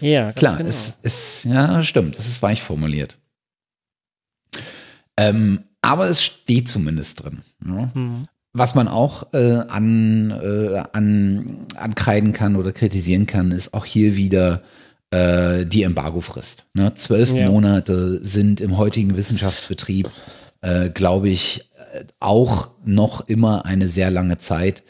Ja, 0.00 0.32
klar. 0.32 0.56
Genau. 0.56 0.68
Es 0.70 0.98
ist, 1.02 1.44
ja, 1.44 1.82
stimmt. 1.82 2.18
Es 2.18 2.26
ist 2.26 2.40
weich 2.40 2.62
formuliert. 2.62 3.18
Ähm, 5.18 5.64
aber 5.82 6.08
es 6.08 6.22
steht 6.22 6.70
zumindest 6.70 7.22
drin. 7.22 7.42
Ne? 7.62 7.90
Mhm. 7.92 8.28
Was 8.52 8.74
man 8.74 8.88
auch 8.88 9.32
äh, 9.32 9.60
an, 9.68 10.30
äh, 10.30 10.82
an, 10.92 11.66
ankreiden 11.76 12.32
kann 12.32 12.56
oder 12.56 12.72
kritisieren 12.72 13.26
kann, 13.26 13.52
ist 13.52 13.74
auch 13.74 13.84
hier 13.84 14.16
wieder 14.16 14.62
äh, 15.10 15.66
die 15.66 15.84
Embargofrist. 15.84 16.68
Ne? 16.74 16.94
Zwölf 16.94 17.32
ja. 17.32 17.48
Monate 17.48 18.20
sind 18.24 18.60
im 18.60 18.76
heutigen 18.76 19.16
Wissenschaftsbetrieb, 19.16 20.10
äh, 20.62 20.88
glaube 20.88 21.28
ich, 21.28 21.69
auch 22.18 22.70
noch 22.84 23.28
immer 23.28 23.64
eine 23.64 23.88
sehr 23.88 24.10
lange 24.10 24.38
Zeit. 24.38 24.82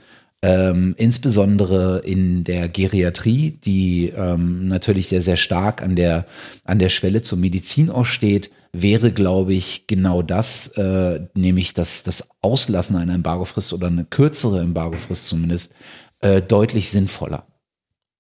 Ähm, 0.43 0.95
insbesondere 0.97 1.99
in 1.99 2.45
der 2.45 2.69
Geriatrie, 2.69 3.59
die 3.63 4.09
ähm, 4.17 4.69
natürlich 4.69 5.09
sehr, 5.09 5.21
sehr 5.21 5.37
stark 5.37 5.83
an 5.83 5.97
der, 5.97 6.25
an 6.65 6.79
der 6.79 6.89
Schwelle 6.89 7.21
zur 7.21 7.37
Medizin 7.39 7.91
auch 7.91 8.07
steht, 8.07 8.51
wäre, 8.73 9.13
glaube 9.13 9.53
ich, 9.53 9.87
genau 9.87 10.23
das, 10.23 10.69
äh, 10.79 11.21
nämlich 11.35 11.75
das, 11.75 12.05
das 12.05 12.31
Auslassen 12.41 12.97
einer 12.97 13.15
Embargofrist 13.15 13.73
oder 13.75 13.89
eine 13.89 14.05
kürzere 14.05 14.61
Embargofrist 14.61 15.27
zumindest, 15.27 15.75
äh, 16.21 16.41
deutlich 16.41 16.91
sinnvoller. 16.91 17.47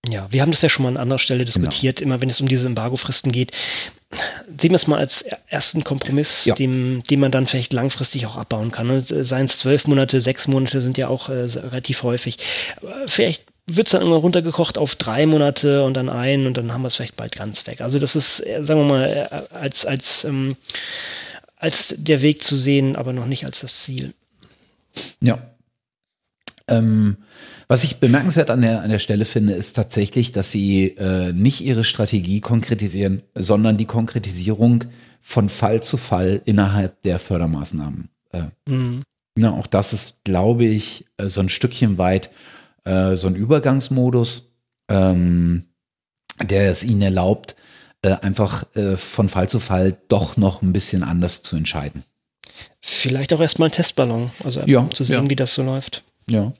Ja, 0.09 0.27
wir 0.31 0.43
haben 0.43 0.51
das 0.51 0.63
ja 0.63 0.69
schon 0.69 0.83
mal 0.83 0.89
an 0.91 0.97
anderer 0.97 1.19
Stelle 1.19 1.45
genau. 1.45 1.53
diskutiert, 1.55 1.99
genau. 1.99 2.09
immer 2.15 2.23
wenn 2.23 2.31
es 2.31 2.41
um 2.41 2.49
diese 2.49 2.67
Embargofristen 2.67 3.33
geht 3.33 3.53
sehen 4.59 4.71
wir 4.71 4.77
es 4.77 4.87
mal 4.87 4.99
als 4.99 5.25
ersten 5.47 5.85
Kompromiss, 5.85 6.45
ja. 6.45 6.55
dem, 6.55 7.03
den 7.05 7.21
man 7.21 7.31
dann 7.31 7.47
vielleicht 7.47 7.73
langfristig 7.73 8.27
auch 8.27 8.37
abbauen 8.37 8.73
kann. 8.73 8.89
Ne? 8.89 9.01
Seien 9.01 9.45
es 9.45 9.59
zwölf 9.59 9.87
Monate, 9.87 10.21
sechs 10.21 10.49
Monate 10.49 10.83
sind 10.83 10.99
ja 10.99 11.09
auch 11.09 11.29
äh, 11.29 11.45
relativ 11.45 12.03
häufig. 12.03 12.39
Vielleicht 13.07 13.45
wird 13.67 13.87
es 13.87 13.93
dann 13.93 14.01
irgendwann 14.01 14.23
runtergekocht 14.23 14.79
auf 14.79 14.97
drei 14.97 15.27
Monate 15.27 15.85
und 15.85 15.95
dann 15.95 16.09
ein 16.09 16.47
und 16.47 16.57
dann 16.57 16.73
haben 16.73 16.83
wir 16.83 16.89
es 16.89 16.97
vielleicht 16.97 17.17
bald 17.17 17.37
ganz 17.37 17.67
weg. 17.67 17.81
Also 17.81 17.99
das 17.99 18.17
ist, 18.17 18.45
äh, 18.45 18.65
sagen 18.65 18.81
wir 18.81 18.89
mal, 18.89 19.49
äh, 19.53 19.55
als, 19.55 19.87
als, 19.87 20.25
ähm, 20.25 20.57
als 21.57 21.95
der 21.97 22.23
Weg 22.23 22.43
zu 22.43 22.57
sehen, 22.57 22.97
aber 22.97 23.13
noch 23.13 23.27
nicht 23.27 23.45
als 23.45 23.61
das 23.61 23.83
Ziel. 23.83 24.15
Ja. 25.21 25.39
Ähm, 26.71 27.19
was 27.69 27.85
ich 27.85 28.01
bemerkenswert 28.01 28.51
an 28.51 28.63
der, 28.63 28.83
an 28.83 28.91
der 28.91 28.99
Stelle 28.99 29.25
finde, 29.25 29.53
ist 29.53 29.75
tatsächlich, 29.75 30.33
dass 30.33 30.51
sie 30.51 30.97
äh, 30.97 31.33
nicht 31.33 31.61
ihre 31.61 31.85
Strategie 31.85 32.41
konkretisieren, 32.41 33.23
sondern 33.35 33.77
die 33.77 33.85
Konkretisierung 33.85 34.85
von 35.21 35.49
Fall 35.49 35.83
zu 35.83 35.97
Fall 35.97 36.41
innerhalb 36.47 37.03
der 37.03 37.19
Fördermaßnahmen. 37.19 38.09
Äh, 38.33 38.45
mhm. 38.69 39.03
na, 39.37 39.53
auch 39.53 39.67
das 39.67 39.93
ist, 39.93 40.25
glaube 40.25 40.65
ich, 40.65 41.07
äh, 41.19 41.29
so 41.29 41.41
ein 41.41 41.49
Stückchen 41.49 41.99
weit 41.99 42.31
äh, 42.85 43.17
so 43.17 43.29
ein 43.29 43.35
Übergangsmodus, 43.35 44.57
ähm, 44.89 45.67
der 46.43 46.71
es 46.71 46.85
ihnen 46.85 47.03
erlaubt, 47.03 47.57
äh, 48.03 48.15
einfach 48.15 48.65
äh, 48.75 48.97
von 48.97 49.29
Fall 49.29 49.49
zu 49.49 49.61
Fall 49.61 49.97
doch 50.09 50.37
noch 50.37 50.63
ein 50.63 50.73
bisschen 50.73 51.03
anders 51.03 51.43
zu 51.43 51.57
entscheiden. 51.57 52.05
Vielleicht 52.81 53.33
auch 53.33 53.41
erstmal 53.41 53.69
ein 53.69 53.73
Testballon, 53.73 54.31
also 54.43 54.63
ja, 54.63 54.89
zu 54.91 55.05
sehen, 55.05 55.25
ja. 55.25 55.31
wie 55.31 55.37
das 55.37 55.55
so 55.55 55.63
läuft. 55.63 56.03
Ja. 56.29 56.53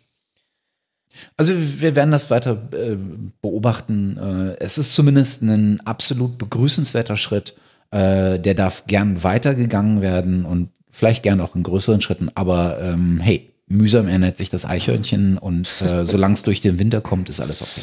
Also 1.37 1.55
wir 1.57 1.97
werden 1.97 2.13
das 2.13 2.31
weiter 2.31 2.69
äh, 2.73 2.97
beobachten. 3.43 4.17
Äh, 4.17 4.65
es 4.65 4.79
ist 4.79 4.95
zumindest 4.95 5.43
ein 5.43 5.81
absolut 5.85 6.39
begrüßenswerter 6.39 7.17
Schritt. 7.17 7.55
Äh, 7.91 8.39
der 8.39 8.55
darf 8.55 8.87
gern 8.87 9.23
weitergegangen 9.25 10.01
werden 10.01 10.45
und 10.45 10.71
vielleicht 10.91 11.23
gern 11.23 11.41
auch 11.41 11.55
in 11.55 11.63
größeren 11.63 12.01
Schritten. 12.01 12.31
Aber 12.35 12.81
ähm, 12.81 13.21
hey, 13.21 13.51
mühsam 13.67 14.09
ernährt 14.09 14.37
sich 14.37 14.51
das 14.51 14.65
Eichhörnchen 14.65 15.39
und 15.39 15.69
äh, 15.81 16.05
solange 16.05 16.35
es 16.35 16.43
durch 16.43 16.61
den 16.61 16.79
Winter 16.79 17.01
kommt, 17.01 17.29
ist 17.29 17.41
alles 17.41 17.63
okay. 17.63 17.83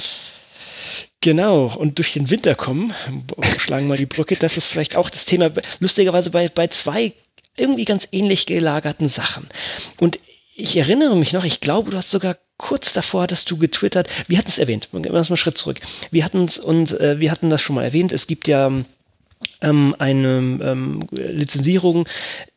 Genau, 1.21 1.65
und 1.75 1.97
durch 1.97 2.13
den 2.13 2.29
Winter 2.29 2.53
kommen, 2.53 2.93
schlagen 3.57 3.87
wir 3.87 3.95
die 3.95 4.05
Brücke, 4.05 4.35
das 4.35 4.55
ist 4.55 4.71
vielleicht 4.71 4.97
auch 4.97 5.09
das 5.09 5.25
Thema, 5.25 5.49
lustigerweise 5.79 6.29
bei, 6.29 6.47
bei 6.47 6.67
zwei 6.67 7.13
irgendwie 7.55 7.85
ganz 7.85 8.07
ähnlich 8.11 8.45
gelagerten 8.45 9.09
Sachen. 9.09 9.47
Und 9.97 10.19
ich 10.55 10.77
erinnere 10.77 11.15
mich 11.15 11.33
noch, 11.33 11.43
ich 11.43 11.59
glaube, 11.59 11.89
du 11.89 11.97
hast 11.97 12.11
sogar 12.11 12.37
kurz 12.57 12.93
davor 12.93 13.23
hattest 13.23 13.49
du 13.51 13.57
getwittert, 13.57 14.09
wir 14.27 14.37
hatten 14.37 14.49
es 14.49 14.57
erwähnt, 14.57 14.89
wir 14.91 15.13
einen 15.13 15.37
Schritt 15.37 15.57
zurück. 15.57 15.79
Wir 16.11 16.25
hatten 16.25 16.45
es 16.45 16.57
und 16.57 16.99
äh, 16.99 17.19
wir 17.19 17.31
hatten 17.31 17.49
das 17.49 17.61
schon 17.61 17.75
mal 17.75 17.83
erwähnt, 17.83 18.11
es 18.11 18.27
gibt 18.27 18.47
ja 18.47 18.71
ähm, 19.61 19.95
eine 19.99 20.37
ähm, 20.37 21.07
Lizenzierung. 21.11 22.07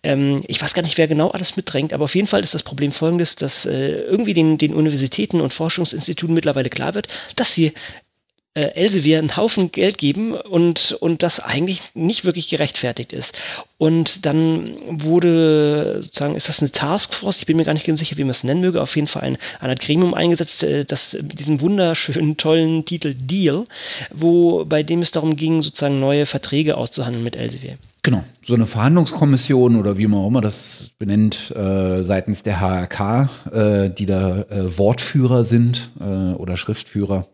Ähm, 0.03 0.43
ich 0.47 0.61
weiß 0.61 0.75
gar 0.75 0.83
nicht, 0.83 0.99
wer 0.99 1.09
genau 1.09 1.31
alles 1.31 1.57
mitdrängt, 1.57 1.93
aber 1.93 2.05
auf 2.05 2.15
jeden 2.15 2.27
Fall 2.27 2.43
ist 2.43 2.55
das 2.55 2.63
Problem 2.63 2.93
folgendes, 2.93 3.37
dass 3.37 3.67
äh, 3.67 4.03
irgendwie 4.03 4.35
den, 4.35 4.59
den 4.59 4.75
Universitäten 4.75 5.41
und 5.41 5.53
Forschungsinstituten 5.53 6.35
mittlerweile 6.35 6.71
klar 6.71 6.95
wird, 6.95 7.09
dass 7.37 7.53
sie 7.53 7.73
äh, 8.55 8.63
Elsevier 8.75 9.19
einen 9.19 9.37
Haufen 9.37 9.71
Geld 9.71 9.99
geben 9.99 10.33
und, 10.35 10.97
und 11.01 11.23
das 11.23 11.39
eigentlich 11.39 11.83
nicht 11.95 12.25
wirklich 12.25 12.49
gerechtfertigt 12.49 13.13
ist. 13.13 13.37
Und 13.79 14.27
dann 14.27 14.77
wurde 14.89 16.01
sozusagen, 16.03 16.35
ist 16.35 16.49
das 16.49 16.61
eine 16.61 16.73
Taskforce, 16.73 17.39
ich 17.39 17.47
bin 17.47 17.57
mir 17.57 17.65
gar 17.65 17.75
nicht 17.75 17.87
ganz 17.87 18.01
sicher, 18.01 18.17
wie 18.17 18.25
man 18.25 18.33
es 18.33 18.43
nennen 18.43 18.61
möge, 18.61 18.83
auf 18.83 18.97
jeden 18.97 19.07
Fall 19.07 19.23
ein, 19.23 19.39
ein 19.61 19.77
Gremium 19.77 20.15
eingesetzt, 20.15 20.65
äh, 20.65 20.85
das 20.85 21.15
mit 21.15 21.39
diesem 21.39 21.61
wunderschönen, 21.61 22.37
tollen 22.39 22.85
Titel 22.85 23.15
Deal, 23.15 23.67
wo, 24.13 24.65
bei 24.65 24.83
dem 24.83 25.03
es 25.03 25.13
darum 25.13 25.37
ging, 25.37 25.63
sozusagen 25.63 26.01
neue 26.01 26.27
Verträge 26.27 26.77
auszuhandeln 26.77 27.23
mit 27.23 27.37
Elsevier. 27.37 27.79
Genau, 28.03 28.25
so 28.43 28.55
eine 28.55 28.67
Verhandlungskommission 28.67 29.77
oder 29.77 29.97
wie 29.97 30.07
man 30.07 30.21
auch 30.21 30.29
immer 30.29 30.41
das 30.41 30.91
benennt, 30.99 31.55
äh, 31.55 32.03
seitens 32.03 32.43
der 32.43 32.61
HRK, 32.61 33.29
äh, 33.53 33.91
die 33.91 34.07
da 34.07 34.41
äh, 34.51 34.77
Wortführer 34.77 35.45
sind 35.45 35.91
äh, 36.01 36.33
oder 36.33 36.57
Schriftführer. 36.57 37.27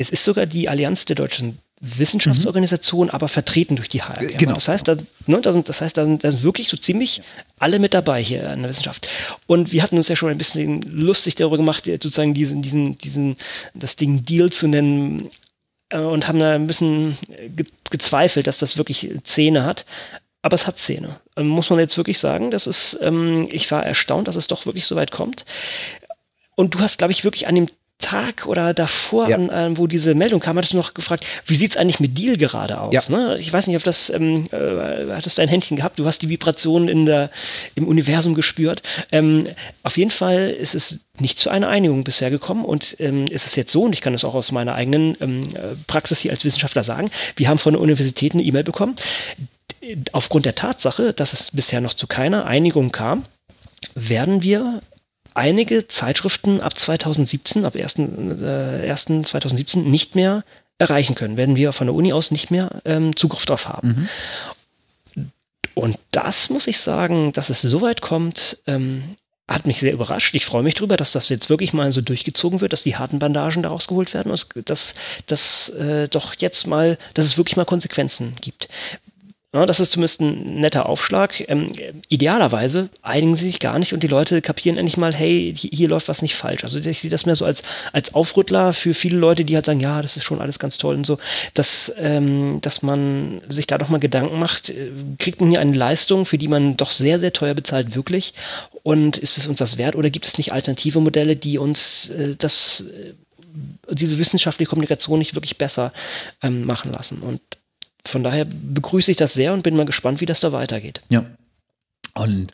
Es 0.00 0.08
ist 0.08 0.24
sogar 0.24 0.46
die 0.46 0.66
Allianz 0.66 1.04
der 1.04 1.14
deutschen 1.14 1.58
Wissenschaftsorganisation, 1.82 3.08
mhm. 3.08 3.10
aber 3.10 3.28
vertreten 3.28 3.76
durch 3.76 3.90
die 3.90 4.00
HRG. 4.00 4.38
Genau. 4.38 4.54
Das 4.54 4.66
heißt, 4.66 4.88
da, 4.88 4.96
ne, 5.26 5.40
da 5.42 5.52
sind, 5.52 5.68
das 5.68 5.82
heißt, 5.82 5.94
da 5.94 6.06
sind, 6.06 6.24
da 6.24 6.30
sind 6.30 6.42
wirklich 6.42 6.68
so 6.68 6.78
ziemlich 6.78 7.20
alle 7.58 7.78
mit 7.78 7.92
dabei 7.92 8.22
hier 8.22 8.50
in 8.50 8.62
der 8.62 8.70
Wissenschaft. 8.70 9.08
Und 9.46 9.72
wir 9.72 9.82
hatten 9.82 9.98
uns 9.98 10.08
ja 10.08 10.16
schon 10.16 10.30
ein 10.30 10.38
bisschen 10.38 10.80
lustig 10.82 11.34
darüber 11.34 11.58
gemacht, 11.58 11.84
sozusagen 11.84 12.32
diesen, 12.32 12.62
diesen, 12.62 12.96
diesen, 12.96 13.36
das 13.74 13.96
Ding 13.96 14.24
Deal 14.24 14.50
zu 14.50 14.68
nennen 14.68 15.28
äh, 15.90 15.98
und 15.98 16.26
haben 16.26 16.38
da 16.38 16.54
ein 16.54 16.66
bisschen 16.66 17.18
ge 17.54 17.66
gezweifelt, 17.90 18.46
dass 18.46 18.56
das 18.56 18.78
wirklich 18.78 19.10
Zähne 19.24 19.64
hat. 19.64 19.84
Aber 20.40 20.54
es 20.54 20.66
hat 20.66 20.78
Zähne. 20.78 21.20
Ähm, 21.36 21.48
muss 21.48 21.68
man 21.68 21.78
jetzt 21.78 21.98
wirklich 21.98 22.18
sagen, 22.18 22.50
das 22.50 22.66
ist, 22.66 22.98
ähm, 23.02 23.48
ich 23.52 23.70
war 23.70 23.84
erstaunt, 23.84 24.28
dass 24.28 24.36
es 24.36 24.46
doch 24.46 24.64
wirklich 24.64 24.86
so 24.86 24.96
weit 24.96 25.10
kommt. 25.10 25.44
Und 26.56 26.74
du 26.74 26.80
hast, 26.80 26.96
glaube 26.96 27.12
ich, 27.12 27.24
wirklich 27.24 27.46
an 27.46 27.54
dem 27.54 27.66
Tag 28.00 28.46
oder 28.46 28.74
davor, 28.74 29.28
ja. 29.28 29.36
an, 29.36 29.78
wo 29.78 29.86
diese 29.86 30.14
Meldung 30.14 30.40
kam, 30.40 30.56
hattest 30.56 30.72
du 30.72 30.76
noch 30.76 30.94
gefragt, 30.94 31.24
wie 31.46 31.56
sieht 31.56 31.72
es 31.72 31.76
eigentlich 31.76 32.00
mit 32.00 32.18
Deal 32.18 32.36
gerade 32.36 32.80
aus? 32.80 32.92
Ja. 32.92 33.02
Ne? 33.08 33.36
Ich 33.38 33.52
weiß 33.52 33.66
nicht, 33.66 33.76
ob 33.76 33.84
das, 33.84 34.10
ähm, 34.10 34.48
äh, 34.50 35.12
hattest 35.12 35.38
dein 35.38 35.48
Händchen 35.48 35.76
gehabt, 35.76 35.98
du 35.98 36.06
hast 36.06 36.22
die 36.22 36.28
Vibration 36.28 36.88
in 36.88 37.06
der, 37.06 37.30
im 37.74 37.86
Universum 37.86 38.34
gespürt. 38.34 38.82
Ähm, 39.12 39.46
auf 39.82 39.96
jeden 39.96 40.10
Fall 40.10 40.50
ist 40.50 40.74
es 40.74 41.00
nicht 41.18 41.38
zu 41.38 41.50
einer 41.50 41.68
Einigung 41.68 42.04
bisher 42.04 42.30
gekommen 42.30 42.64
und 42.64 42.96
ähm, 42.98 43.26
ist 43.26 43.46
es 43.46 43.54
jetzt 43.56 43.72
so, 43.72 43.82
und 43.82 43.92
ich 43.92 44.00
kann 44.00 44.12
das 44.12 44.24
auch 44.24 44.34
aus 44.34 44.52
meiner 44.52 44.74
eigenen 44.74 45.16
ähm, 45.20 45.40
Praxis 45.86 46.20
hier 46.20 46.30
als 46.30 46.44
Wissenschaftler 46.44 46.82
sagen, 46.82 47.10
wir 47.36 47.48
haben 47.48 47.58
von 47.58 47.74
der 47.74 47.82
Universität 47.82 48.32
eine 48.32 48.42
E-Mail 48.42 48.64
bekommen, 48.64 48.96
aufgrund 50.12 50.46
der 50.46 50.54
Tatsache, 50.54 51.12
dass 51.12 51.32
es 51.32 51.50
bisher 51.50 51.80
noch 51.80 51.94
zu 51.94 52.06
keiner 52.06 52.46
Einigung 52.46 52.92
kam, 52.92 53.24
werden 53.94 54.42
wir 54.42 54.82
einige 55.34 55.88
Zeitschriften 55.88 56.60
ab 56.60 56.78
2017, 56.78 57.64
ab 57.64 57.74
1. 57.76 57.98
Äh, 57.98 58.90
1. 58.90 59.04
2017 59.28 59.90
nicht 59.90 60.14
mehr 60.14 60.44
erreichen 60.78 61.14
können, 61.14 61.36
werden 61.36 61.56
wir 61.56 61.72
von 61.72 61.86
der 61.86 61.94
Uni 61.94 62.12
aus 62.12 62.30
nicht 62.30 62.50
mehr 62.50 62.80
ähm, 62.84 63.14
Zugriff 63.14 63.46
darauf 63.46 63.68
haben. 63.68 64.08
Mhm. 65.14 65.30
Und 65.74 65.98
das 66.10 66.50
muss 66.50 66.66
ich 66.66 66.80
sagen, 66.80 67.32
dass 67.32 67.50
es 67.50 67.62
so 67.62 67.80
weit 67.80 68.00
kommt, 68.00 68.58
ähm, 68.66 69.16
hat 69.48 69.66
mich 69.66 69.80
sehr 69.80 69.92
überrascht. 69.92 70.34
Ich 70.34 70.46
freue 70.46 70.62
mich 70.62 70.74
darüber, 70.74 70.96
dass 70.96 71.12
das 71.12 71.28
jetzt 71.28 71.50
wirklich 71.50 71.72
mal 71.72 71.90
so 71.90 72.00
durchgezogen 72.00 72.60
wird, 72.60 72.72
dass 72.72 72.84
die 72.84 72.96
harten 72.96 73.18
Bandagen 73.18 73.62
daraus 73.62 73.88
geholt 73.88 74.14
werden 74.14 74.30
und 74.30 74.46
dass, 74.68 74.94
dass 75.26 75.70
äh, 75.70 76.08
doch 76.08 76.34
jetzt 76.38 76.66
mal, 76.66 76.98
dass 77.14 77.26
es 77.26 77.36
wirklich 77.36 77.56
mal 77.56 77.64
Konsequenzen 77.64 78.34
gibt. 78.40 78.68
Ja, 79.52 79.66
das 79.66 79.80
ist 79.80 79.90
zumindest 79.90 80.20
ein 80.20 80.60
netter 80.60 80.86
Aufschlag. 80.86 81.42
Ähm, 81.48 81.72
idealerweise 82.08 82.88
einigen 83.02 83.34
sie 83.34 83.46
sich 83.46 83.58
gar 83.58 83.80
nicht 83.80 83.92
und 83.92 84.04
die 84.04 84.08
Leute 84.08 84.42
kapieren 84.42 84.78
endlich 84.78 84.96
mal, 84.96 85.12
hey, 85.12 85.52
hier, 85.56 85.88
läuft 85.88 86.06
was 86.06 86.22
nicht 86.22 86.36
falsch. 86.36 86.62
Also 86.62 86.78
ich 86.78 87.00
sehe 87.00 87.10
das 87.10 87.26
mehr 87.26 87.34
so 87.34 87.44
als, 87.44 87.64
als 87.92 88.14
Aufrüttler 88.14 88.72
für 88.72 88.94
viele 88.94 89.18
Leute, 89.18 89.44
die 89.44 89.56
halt 89.56 89.66
sagen, 89.66 89.80
ja, 89.80 90.02
das 90.02 90.16
ist 90.16 90.22
schon 90.22 90.40
alles 90.40 90.60
ganz 90.60 90.78
toll 90.78 90.94
und 90.94 91.04
so, 91.04 91.18
dass, 91.54 91.92
ähm, 91.98 92.60
dass 92.60 92.82
man 92.82 93.40
sich 93.48 93.66
da 93.66 93.76
doch 93.76 93.88
mal 93.88 93.98
Gedanken 93.98 94.38
macht, 94.38 94.70
äh, 94.70 94.92
kriegt 95.18 95.40
man 95.40 95.50
hier 95.50 95.60
eine 95.60 95.76
Leistung, 95.76 96.26
für 96.26 96.38
die 96.38 96.48
man 96.48 96.76
doch 96.76 96.92
sehr, 96.92 97.18
sehr 97.18 97.32
teuer 97.32 97.54
bezahlt, 97.54 97.96
wirklich? 97.96 98.34
Und 98.84 99.18
ist 99.18 99.36
es 99.36 99.48
uns 99.48 99.58
das 99.58 99.78
wert 99.78 99.96
oder 99.96 100.10
gibt 100.10 100.28
es 100.28 100.38
nicht 100.38 100.52
alternative 100.52 101.00
Modelle, 101.00 101.34
die 101.34 101.58
uns 101.58 102.10
äh, 102.10 102.36
das 102.38 102.84
äh, 102.96 103.14
diese 103.90 104.18
wissenschaftliche 104.18 104.68
Kommunikation 104.68 105.18
nicht 105.18 105.34
wirklich 105.34 105.58
besser 105.58 105.92
ähm, 106.40 106.64
machen 106.64 106.92
lassen. 106.92 107.20
Und 107.20 107.40
von 108.06 108.22
daher 108.22 108.46
begrüße 108.46 109.10
ich 109.10 109.16
das 109.16 109.34
sehr 109.34 109.52
und 109.52 109.62
bin 109.62 109.76
mal 109.76 109.86
gespannt, 109.86 110.20
wie 110.20 110.26
das 110.26 110.40
da 110.40 110.52
weitergeht. 110.52 111.02
Ja. 111.08 111.24
Und 112.14 112.52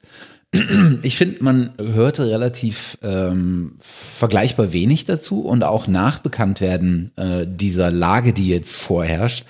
ich 1.02 1.16
finde, 1.16 1.42
man 1.42 1.70
hörte 1.78 2.28
relativ 2.30 2.98
ähm, 3.02 3.74
vergleichbar 3.78 4.72
wenig 4.72 5.04
dazu 5.04 5.42
und 5.42 5.64
auch 5.64 5.86
nach 5.86 6.18
Bekanntwerden 6.18 7.12
äh, 7.16 7.46
dieser 7.46 7.90
Lage, 7.90 8.32
die 8.32 8.48
jetzt 8.48 8.76
vorherrscht. 8.76 9.44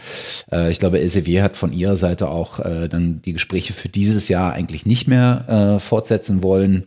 Äh, 0.51 0.71
ich 0.71 0.79
glaube, 0.79 1.01
Elsevier 1.01 1.43
hat 1.43 1.57
von 1.57 1.73
ihrer 1.73 1.97
Seite 1.97 2.29
auch 2.29 2.61
äh, 2.61 2.89
dann 2.89 3.21
die 3.23 3.35
Gespräche 3.35 3.73
für 3.73 3.89
dieses 3.89 4.29
Jahr 4.29 4.53
eigentlich 4.53 4.87
nicht 4.87 5.07
mehr 5.07 5.77
äh, 5.77 5.81
fortsetzen 5.81 6.43
wollen. 6.43 6.87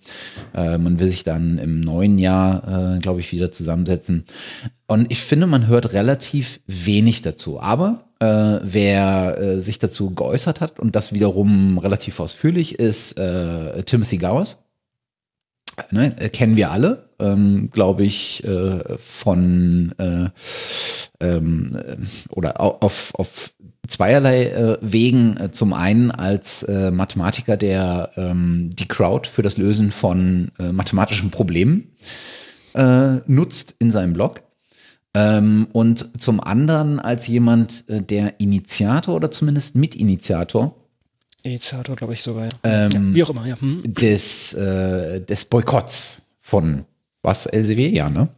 Äh, 0.56 0.78
man 0.78 1.00
will 1.00 1.08
sich 1.08 1.24
dann 1.24 1.58
im 1.58 1.80
neuen 1.82 2.18
Jahr, 2.18 2.96
äh, 2.96 3.00
glaube 3.00 3.20
ich, 3.20 3.32
wieder 3.32 3.52
zusammensetzen. 3.52 4.26
Und 4.88 5.12
ich 5.12 5.22
finde, 5.22 5.46
man 5.46 5.68
hört 5.68 5.94
relativ 5.94 6.62
wenig 6.66 7.22
dazu. 7.22 7.62
Aber 7.62 8.09
äh, 8.20 8.60
wer 8.62 9.38
äh, 9.40 9.62
sich 9.62 9.80
dazu 9.80 10.14
geäußert 10.14 10.62
hat 10.62 10.80
und 10.80 10.96
das 10.96 11.14
wiederum 11.14 11.78
relativ 11.78 12.20
ausführlich 12.20 12.78
ist 12.78 13.18
äh, 13.18 13.84
Timothy 13.84 14.18
Gowers. 14.18 14.64
Ne, 15.92 16.14
äh, 16.20 16.30
kennen 16.30 16.58
wir 16.58 16.72
alle, 16.72 17.10
ähm, 17.20 17.70
glaube 17.72 18.04
ich, 18.04 18.44
äh, 18.44 18.98
von 18.98 19.94
äh, 19.98 20.30
ähm, 21.22 21.80
oder 22.30 22.60
auf, 22.60 23.14
auf 23.16 23.54
zweierlei 23.88 24.48
äh, 24.48 24.78
Wegen. 24.82 25.50
Zum 25.52 25.72
einen 25.74 26.12
als 26.12 26.64
äh, 26.64 26.92
Mathematiker, 26.92 27.56
der 27.56 28.12
ähm, 28.18 28.72
die 28.74 28.88
Crowd 28.88 29.30
für 29.30 29.42
das 29.42 29.58
Lösen 29.58 29.92
von 29.92 30.52
äh, 30.60 30.72
mathematischen 30.72 31.32
Problemen 31.32 31.96
nutzt 33.26 33.76
in 33.80 33.90
seinem 33.90 34.14
Blog. 34.14 34.44
Ähm, 35.16 35.68
und 35.72 36.22
zum 36.22 36.40
anderen 36.40 37.00
als 37.00 37.28
jemand, 37.28 37.84
äh, 37.90 38.02
der 38.02 38.40
Initiator 38.40 39.16
oder 39.16 39.32
zumindest 39.32 39.76
Mitinitiator 39.76 40.76
Initiator, 41.44 41.96
glaube 41.96 42.14
ich 42.14 42.22
sogar. 42.22 42.46
Ja. 42.46 42.50
Ähm, 42.64 42.92
ja, 42.92 43.14
wie 43.14 43.24
auch 43.24 43.30
immer, 43.30 43.46
ja. 43.46 43.60
Hm. 43.60 43.84
Des, 43.86 44.54
äh, 44.54 45.22
des 45.22 45.46
Boykotts 45.46 46.28
von 46.42 46.86
was, 47.22 47.46
LCW? 47.46 47.90
Ja, 47.90 48.10
ne? 48.10 48.30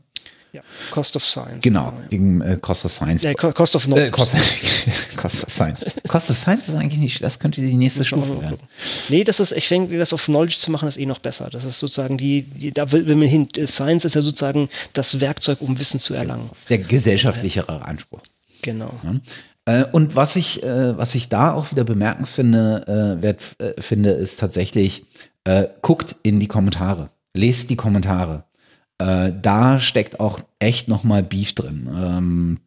Ja, 0.53 0.61
Cost 0.91 1.15
of 1.15 1.23
Science. 1.23 1.63
Genau, 1.63 1.93
ja. 1.97 2.07
gegen 2.09 2.41
äh, 2.41 2.57
Cost 2.61 2.83
of 2.83 2.91
Science. 2.91 3.23
Äh, 3.23 3.33
Cost 3.35 3.75
of 3.75 3.85
Knowledge. 3.85 4.07
Äh, 4.07 4.11
Cost, 4.11 4.35
Cost, 5.17 5.43
of 5.43 5.49
Science. 5.49 5.79
Cost 6.07 6.29
of 6.29 6.35
Science 6.35 6.67
ist 6.67 6.75
eigentlich 6.75 6.99
nicht, 6.99 7.23
das 7.23 7.39
könnte 7.39 7.61
die 7.61 7.73
nächste 7.75 8.03
Stufe 8.03 8.41
werden. 8.41 8.57
Nee, 9.07 9.23
das 9.23 9.39
ist, 9.39 9.53
ich 9.53 9.67
denke, 9.69 9.97
das 9.97 10.11
auf 10.11 10.25
Knowledge 10.25 10.57
zu 10.57 10.69
machen, 10.69 10.89
ist 10.89 10.97
eh 10.97 11.05
noch 11.05 11.19
besser. 11.19 11.49
Das 11.49 11.63
ist 11.63 11.79
sozusagen 11.79 12.17
die, 12.17 12.43
die 12.43 12.71
da 12.71 12.91
will 12.91 13.15
man 13.15 13.27
hin. 13.27 13.47
Science 13.65 14.03
ist 14.03 14.15
ja 14.15 14.21
sozusagen 14.21 14.69
das 14.91 15.21
Werkzeug, 15.21 15.61
um 15.61 15.79
Wissen 15.79 16.01
zu 16.01 16.13
erlangen. 16.13 16.47
Das 16.49 16.59
ist 16.59 16.69
der 16.69 16.79
gesellschaftlichere 16.79 17.85
Anspruch. 17.85 18.21
Genau. 18.61 18.93
Ja. 19.03 19.13
Äh, 19.65 19.85
und 19.91 20.15
was 20.15 20.35
ich, 20.35 20.63
äh, 20.63 20.97
was 20.97 21.15
ich 21.15 21.29
da 21.29 21.53
auch 21.53 21.71
wieder 21.71 21.83
bemerkenswert 21.83 22.87
äh, 22.87 23.23
wert, 23.23 23.55
äh, 23.59 23.81
finde, 23.81 24.11
ist 24.11 24.39
tatsächlich, 24.39 25.05
äh, 25.43 25.67
guckt 25.81 26.15
in 26.23 26.39
die 26.39 26.47
Kommentare. 26.47 27.09
Lest 27.33 27.69
die 27.69 27.75
Kommentare 27.75 28.43
äh, 29.01 29.33
da 29.41 29.79
steckt 29.79 30.19
auch 30.19 30.39
echt 30.59 30.87
nochmal 30.87 31.23
Beef 31.23 31.53
drin. 31.53 31.89
Ähm, 31.91 32.59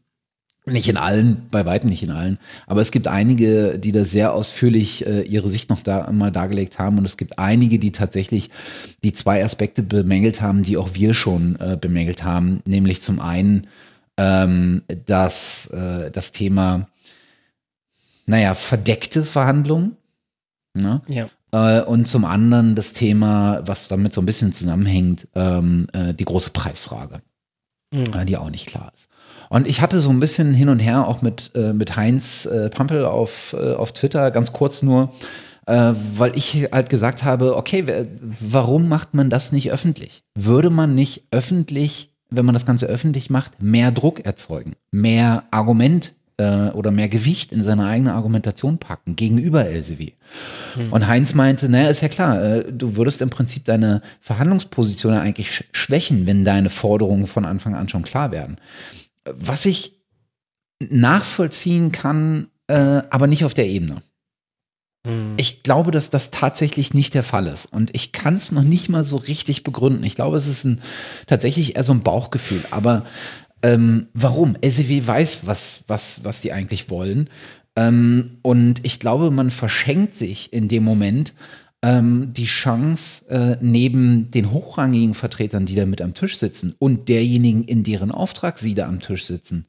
nicht 0.66 0.88
in 0.88 0.96
allen, 0.96 1.46
bei 1.50 1.66
weitem 1.66 1.90
nicht 1.90 2.02
in 2.02 2.10
allen, 2.10 2.38
aber 2.66 2.80
es 2.80 2.90
gibt 2.90 3.06
einige, 3.06 3.78
die 3.78 3.92
da 3.92 4.04
sehr 4.06 4.32
ausführlich 4.32 5.06
äh, 5.06 5.20
ihre 5.20 5.48
Sicht 5.48 5.68
noch 5.68 5.82
da 5.82 6.10
mal 6.10 6.32
dargelegt 6.32 6.78
haben 6.78 6.96
und 6.96 7.04
es 7.04 7.18
gibt 7.18 7.38
einige, 7.38 7.78
die 7.78 7.92
tatsächlich 7.92 8.50
die 9.04 9.12
zwei 9.12 9.44
Aspekte 9.44 9.82
bemängelt 9.82 10.40
haben, 10.40 10.62
die 10.62 10.78
auch 10.78 10.94
wir 10.94 11.12
schon 11.12 11.56
äh, 11.60 11.76
bemängelt 11.78 12.24
haben, 12.24 12.62
nämlich 12.64 13.02
zum 13.02 13.20
einen 13.20 13.66
ähm, 14.16 14.82
das, 15.04 15.66
äh, 15.66 16.10
das 16.10 16.32
Thema, 16.32 16.88
naja, 18.24 18.54
verdeckte 18.54 19.24
Verhandlungen. 19.24 19.98
Ne? 20.72 21.02
Ja. 21.08 21.28
Äh, 21.54 21.82
und 21.82 22.08
zum 22.08 22.24
anderen 22.24 22.74
das 22.74 22.94
Thema, 22.94 23.62
was 23.64 23.86
damit 23.86 24.12
so 24.12 24.20
ein 24.20 24.26
bisschen 24.26 24.52
zusammenhängt, 24.52 25.28
ähm, 25.36 25.86
äh, 25.92 26.12
die 26.12 26.24
große 26.24 26.50
Preisfrage, 26.50 27.20
mhm. 27.92 28.26
Die 28.26 28.36
auch 28.36 28.50
nicht 28.50 28.66
klar 28.66 28.90
ist. 28.92 29.08
Und 29.50 29.68
ich 29.68 29.80
hatte 29.80 30.00
so 30.00 30.10
ein 30.10 30.18
bisschen 30.18 30.52
hin 30.52 30.68
und 30.68 30.80
her 30.80 31.06
auch 31.06 31.22
mit, 31.22 31.52
mit 31.54 31.94
Heinz 31.96 32.48
Pampel 32.72 33.04
auf, 33.04 33.54
auf 33.54 33.92
Twitter, 33.92 34.30
ganz 34.32 34.52
kurz 34.52 34.82
nur, 34.82 35.12
weil 35.66 36.32
ich 36.34 36.66
halt 36.72 36.88
gesagt 36.88 37.22
habe, 37.22 37.56
okay, 37.56 38.08
warum 38.20 38.88
macht 38.88 39.14
man 39.14 39.30
das 39.30 39.52
nicht 39.52 39.70
öffentlich? 39.70 40.24
Würde 40.34 40.70
man 40.70 40.96
nicht 40.96 41.28
öffentlich, 41.30 42.10
wenn 42.30 42.46
man 42.46 42.54
das 42.54 42.66
Ganze 42.66 42.86
öffentlich 42.86 43.30
macht, 43.30 43.62
mehr 43.62 43.92
Druck 43.92 44.24
erzeugen, 44.24 44.72
mehr 44.90 45.44
Argument 45.52 46.14
äh, 46.36 46.70
oder 46.70 46.90
mehr 46.90 47.08
Gewicht 47.08 47.52
in 47.52 47.62
seine 47.62 47.86
eigene 47.86 48.14
Argumentation 48.14 48.78
packen 48.78 49.16
gegenüber 49.16 49.66
Elsevier. 49.66 50.12
Hm. 50.74 50.92
Und 50.92 51.06
Heinz 51.06 51.34
meinte, 51.34 51.68
naja, 51.68 51.88
ist 51.88 52.00
ja 52.00 52.08
klar, 52.08 52.42
äh, 52.42 52.72
du 52.72 52.96
würdest 52.96 53.22
im 53.22 53.30
Prinzip 53.30 53.64
deine 53.64 54.02
Verhandlungsposition 54.20 55.14
eigentlich 55.14 55.64
schwächen, 55.72 56.26
wenn 56.26 56.44
deine 56.44 56.70
Forderungen 56.70 57.26
von 57.26 57.44
Anfang 57.44 57.74
an 57.74 57.88
schon 57.88 58.02
klar 58.02 58.32
werden. 58.32 58.56
Was 59.24 59.64
ich 59.64 59.94
nachvollziehen 60.80 61.92
kann, 61.92 62.48
äh, 62.66 63.02
aber 63.10 63.26
nicht 63.26 63.44
auf 63.44 63.54
der 63.54 63.68
Ebene. 63.68 64.02
Hm. 65.06 65.34
Ich 65.36 65.62
glaube, 65.62 65.90
dass 65.90 66.10
das 66.10 66.30
tatsächlich 66.30 66.94
nicht 66.94 67.14
der 67.14 67.22
Fall 67.22 67.46
ist. 67.46 67.66
Und 67.66 67.94
ich 67.94 68.12
kann 68.12 68.36
es 68.36 68.52
noch 68.52 68.62
nicht 68.62 68.88
mal 68.88 69.04
so 69.04 69.16
richtig 69.16 69.62
begründen. 69.62 70.02
Ich 70.04 70.14
glaube, 70.14 70.36
es 70.36 70.48
ist 70.48 70.64
ein, 70.64 70.80
tatsächlich 71.26 71.76
eher 71.76 71.84
so 71.84 71.92
ein 71.92 72.02
Bauchgefühl. 72.02 72.62
Aber 72.70 73.04
ähm, 73.64 74.08
warum? 74.12 74.58
SEW 74.62 75.06
weiß, 75.06 75.46
was, 75.46 75.84
was, 75.88 76.22
was 76.22 76.42
die 76.42 76.52
eigentlich 76.52 76.90
wollen. 76.90 77.30
Ähm, 77.76 78.36
und 78.42 78.84
ich 78.84 79.00
glaube, 79.00 79.30
man 79.30 79.50
verschenkt 79.50 80.16
sich 80.16 80.52
in 80.52 80.68
dem 80.68 80.84
Moment 80.84 81.32
ähm, 81.82 82.28
die 82.34 82.44
Chance, 82.44 83.30
äh, 83.30 83.56
neben 83.62 84.30
den 84.30 84.52
hochrangigen 84.52 85.14
Vertretern, 85.14 85.64
die 85.64 85.76
da 85.76 85.86
mit 85.86 86.02
am 86.02 86.12
Tisch 86.12 86.36
sitzen 86.36 86.74
und 86.78 87.08
derjenigen, 87.08 87.64
in 87.64 87.84
deren 87.84 88.12
Auftrag 88.12 88.58
sie 88.58 88.74
da 88.74 88.86
am 88.86 89.00
Tisch 89.00 89.24
sitzen. 89.24 89.66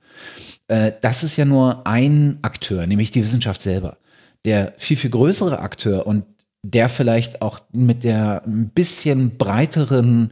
Äh, 0.68 0.92
das 1.02 1.24
ist 1.24 1.38
ja 1.38 1.46
nur 1.46 1.88
ein 1.88 2.40
Akteur, 2.42 2.86
nämlich 2.88 3.12
die 3.12 3.22
Wissenschaft 3.22 3.62
selber. 3.62 3.98
Der 4.44 4.74
viel, 4.78 4.98
viel 4.98 5.10
größere 5.10 5.60
Akteur 5.60 6.06
und 6.06 6.26
der 6.64 6.90
vielleicht 6.90 7.42
auch 7.42 7.62
mit 7.72 8.04
der 8.04 8.44
ein 8.46 8.72
bisschen 8.72 9.38
breiteren 9.38 10.32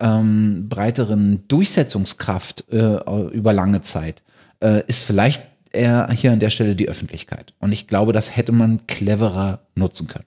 ähm, 0.00 0.68
breiteren 0.68 1.46
Durchsetzungskraft 1.48 2.72
äh, 2.72 2.98
über 3.30 3.52
lange 3.52 3.80
Zeit, 3.80 4.22
äh, 4.60 4.82
ist 4.86 5.04
vielleicht 5.04 5.42
eher 5.72 6.08
hier 6.10 6.32
an 6.32 6.40
der 6.40 6.50
Stelle 6.50 6.76
die 6.76 6.88
Öffentlichkeit. 6.88 7.54
Und 7.58 7.72
ich 7.72 7.86
glaube, 7.86 8.12
das 8.12 8.36
hätte 8.36 8.52
man 8.52 8.86
cleverer 8.86 9.60
nutzen 9.74 10.08
können. 10.08 10.26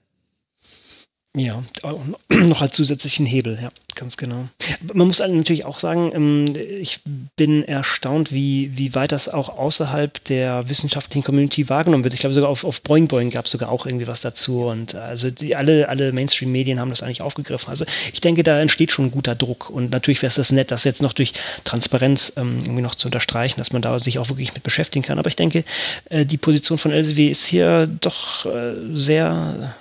Ja, 1.38 1.62
noch 2.28 2.62
als 2.62 2.74
zusätzlichen 2.74 3.24
Hebel, 3.24 3.58
ja, 3.62 3.68
ganz 3.94 4.16
genau. 4.16 4.48
Man 4.92 5.06
muss 5.06 5.20
natürlich 5.20 5.64
auch 5.64 5.78
sagen, 5.78 6.10
ähm, 6.12 6.56
ich 6.80 7.00
bin 7.36 7.62
erstaunt, 7.62 8.32
wie, 8.32 8.76
wie 8.76 8.94
weit 8.94 9.12
das 9.12 9.28
auch 9.28 9.48
außerhalb 9.48 10.24
der 10.24 10.68
wissenschaftlichen 10.68 11.24
Community 11.24 11.68
wahrgenommen 11.68 12.02
wird. 12.02 12.14
Ich 12.14 12.20
glaube, 12.20 12.34
sogar 12.34 12.50
auf, 12.50 12.64
auf 12.64 12.80
Boing 12.82 13.06
Boing 13.06 13.30
gab 13.30 13.44
es 13.44 13.52
sogar 13.52 13.70
auch 13.70 13.86
irgendwie 13.86 14.08
was 14.08 14.20
dazu. 14.20 14.64
Und 14.64 14.96
also 14.96 15.30
die, 15.30 15.54
alle, 15.54 15.88
alle 15.88 16.12
Mainstream-Medien 16.12 16.80
haben 16.80 16.90
das 16.90 17.02
eigentlich 17.02 17.22
aufgegriffen. 17.22 17.70
Also 17.70 17.84
ich 18.12 18.20
denke, 18.20 18.42
da 18.42 18.60
entsteht 18.60 18.90
schon 18.90 19.06
ein 19.06 19.10
guter 19.12 19.36
Druck. 19.36 19.70
Und 19.70 19.90
natürlich 19.90 20.22
wäre 20.22 20.28
es 20.28 20.36
das 20.36 20.50
nett, 20.50 20.72
das 20.72 20.82
jetzt 20.82 21.02
noch 21.02 21.12
durch 21.12 21.34
Transparenz 21.62 22.32
ähm, 22.36 22.58
irgendwie 22.62 22.82
noch 22.82 22.96
zu 22.96 23.06
unterstreichen, 23.06 23.60
dass 23.60 23.72
man 23.72 23.82
da 23.82 23.98
sich 24.00 24.18
auch 24.18 24.28
wirklich 24.28 24.54
mit 24.54 24.64
beschäftigen 24.64 25.04
kann. 25.04 25.20
Aber 25.20 25.28
ich 25.28 25.36
denke, 25.36 25.64
äh, 26.10 26.26
die 26.26 26.36
Position 26.36 26.78
von 26.78 26.90
LCW 26.90 27.28
ist 27.28 27.46
hier 27.46 27.86
doch 27.86 28.44
äh, 28.46 28.72
sehr 28.92 29.76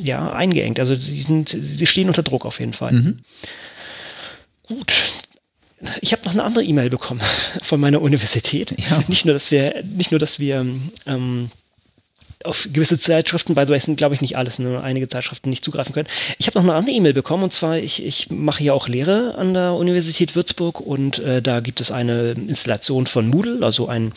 ja, 0.00 0.32
eingeengt. 0.32 0.80
Also 0.80 0.94
sie, 0.94 1.20
sind, 1.20 1.48
sie 1.48 1.86
stehen 1.86 2.08
unter 2.08 2.22
Druck 2.22 2.44
auf 2.44 2.60
jeden 2.60 2.72
Fall. 2.72 2.92
Mhm. 2.92 3.18
Gut. 4.64 4.94
Ich 6.00 6.12
habe 6.12 6.22
noch 6.24 6.32
eine 6.32 6.44
andere 6.44 6.64
E-Mail 6.64 6.90
bekommen 6.90 7.20
von 7.62 7.80
meiner 7.80 8.00
Universität. 8.00 8.74
Ja. 8.90 9.02
Nicht 9.08 9.24
nur, 9.24 9.34
dass 9.34 9.50
wir, 9.50 9.82
nicht 9.84 10.10
nur, 10.10 10.20
dass 10.20 10.38
wir 10.38 10.66
ähm, 11.06 11.50
auf 12.44 12.68
gewisse 12.72 12.98
Zeitschriften, 12.98 13.54
by 13.54 13.62
the 13.62 13.70
way, 13.70 13.80
sind 13.80 13.96
glaube 13.96 14.14
ich 14.14 14.20
nicht 14.20 14.36
alles, 14.36 14.58
nur 14.58 14.82
einige 14.82 15.08
Zeitschriften 15.08 15.50
nicht 15.50 15.64
zugreifen 15.64 15.94
können. 15.94 16.08
Ich 16.38 16.46
habe 16.46 16.58
noch 16.58 16.64
eine 16.64 16.74
andere 16.74 16.94
E-Mail 16.94 17.14
bekommen 17.14 17.42
und 17.42 17.52
zwar, 17.52 17.78
ich, 17.78 18.04
ich 18.04 18.30
mache 18.30 18.62
ja 18.62 18.72
auch 18.74 18.86
Lehre 18.86 19.34
an 19.36 19.54
der 19.54 19.72
Universität 19.72 20.36
Würzburg 20.36 20.80
und 20.80 21.18
äh, 21.20 21.40
da 21.40 21.60
gibt 21.60 21.80
es 21.80 21.90
eine 21.90 22.32
Installation 22.32 23.06
von 23.06 23.28
Moodle, 23.28 23.64
also 23.64 23.88
ein, 23.88 24.12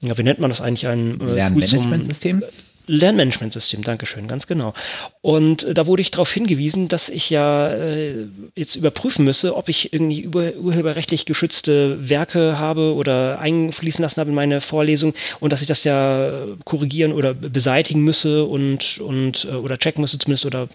ja, 0.00 0.16
wie 0.16 0.22
nennt 0.22 0.38
man 0.38 0.50
das 0.50 0.60
eigentlich, 0.60 0.86
ein 0.86 1.20
äh, 1.20 1.34
Lernmanagementsystem? 1.34 2.42
Lernmanagementsystem, 2.86 3.82
Dankeschön, 3.82 4.28
ganz 4.28 4.46
genau. 4.46 4.74
Und 5.20 5.64
äh, 5.64 5.74
da 5.74 5.86
wurde 5.86 6.02
ich 6.02 6.10
darauf 6.10 6.32
hingewiesen, 6.32 6.88
dass 6.88 7.08
ich 7.08 7.30
ja 7.30 7.68
äh, 7.68 8.26
jetzt 8.54 8.76
überprüfen 8.76 9.24
müsse, 9.24 9.56
ob 9.56 9.68
ich 9.68 9.92
irgendwie 9.92 10.20
über, 10.20 10.54
urheberrechtlich 10.54 11.26
geschützte 11.26 12.08
Werke 12.08 12.58
habe 12.58 12.94
oder 12.94 13.38
einfließen 13.40 14.02
lassen 14.02 14.20
habe 14.20 14.30
in 14.30 14.36
meine 14.36 14.60
Vorlesung 14.60 15.14
und 15.40 15.52
dass 15.52 15.62
ich 15.62 15.68
das 15.68 15.84
ja 15.84 16.46
korrigieren 16.64 17.12
oder 17.12 17.34
beseitigen 17.34 18.02
müsse 18.02 18.44
und, 18.44 18.98
und 18.98 19.46
äh, 19.50 19.54
oder 19.54 19.78
checken 19.78 20.00
müsse 20.00 20.18
zumindest 20.18 20.46
oder 20.46 20.68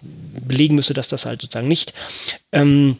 belegen 0.46 0.74
müsse, 0.74 0.94
dass 0.94 1.08
das 1.08 1.26
halt 1.26 1.40
sozusagen 1.40 1.68
nicht 1.68 1.94
ähm, 2.52 2.98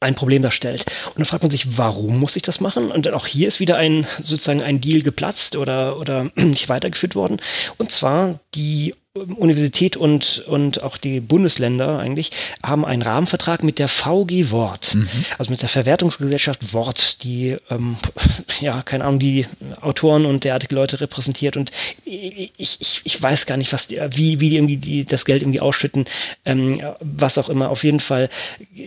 ein 0.00 0.14
Problem 0.14 0.42
darstellt. 0.42 0.86
Und 1.06 1.18
dann 1.18 1.24
fragt 1.26 1.42
man 1.42 1.50
sich, 1.50 1.78
warum 1.78 2.18
muss 2.18 2.36
ich 2.36 2.42
das 2.42 2.60
machen? 2.60 2.90
Und 2.90 3.06
dann 3.06 3.14
auch 3.14 3.26
hier 3.26 3.48
ist 3.48 3.60
wieder 3.60 3.76
ein 3.76 4.06
sozusagen 4.22 4.62
ein 4.62 4.80
Deal 4.80 5.02
geplatzt 5.02 5.56
oder, 5.56 5.98
oder 5.98 6.30
nicht 6.34 6.68
weitergeführt 6.68 7.14
worden. 7.14 7.40
Und 7.78 7.92
zwar 7.92 8.40
die 8.54 8.94
Universität 9.18 9.96
und, 9.96 10.44
und 10.46 10.84
auch 10.84 10.96
die 10.96 11.18
Bundesländer 11.18 11.98
eigentlich 11.98 12.30
haben 12.62 12.84
einen 12.84 13.02
Rahmenvertrag 13.02 13.64
mit 13.64 13.80
der 13.80 13.88
VG 13.88 14.52
Wort, 14.52 14.94
mhm. 14.94 15.08
also 15.36 15.50
mit 15.50 15.62
der 15.62 15.68
Verwertungsgesellschaft 15.68 16.72
Wort, 16.72 17.24
die, 17.24 17.56
ähm, 17.70 17.96
ja, 18.60 18.82
keine 18.82 19.04
Ahnung, 19.04 19.18
die 19.18 19.46
Autoren 19.80 20.26
und 20.26 20.44
derartige 20.44 20.76
Leute 20.76 21.00
repräsentiert 21.00 21.56
und 21.56 21.72
ich, 22.04 22.52
ich, 22.56 23.00
ich 23.02 23.20
weiß 23.20 23.46
gar 23.46 23.56
nicht, 23.56 23.72
was 23.72 23.88
die, 23.88 23.96
wie, 24.12 24.38
wie 24.38 24.50
die 24.50 24.56
irgendwie 24.56 24.76
die, 24.76 25.04
das 25.04 25.24
Geld 25.24 25.42
irgendwie 25.42 25.60
ausschütten, 25.60 26.04
ähm, 26.44 26.80
was 27.00 27.36
auch 27.36 27.48
immer. 27.48 27.70
Auf 27.70 27.82
jeden 27.82 27.98
Fall 27.98 28.30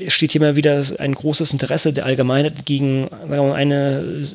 steht 0.07 0.32
hier 0.32 0.39
mal 0.39 0.55
wieder 0.55 0.86
ein 0.99 1.15
großes 1.15 1.51
Interesse 1.51 1.91
der 1.91 2.05
Allgemeinheit 2.05 2.65
gegen 2.65 3.09
eine 3.11 4.26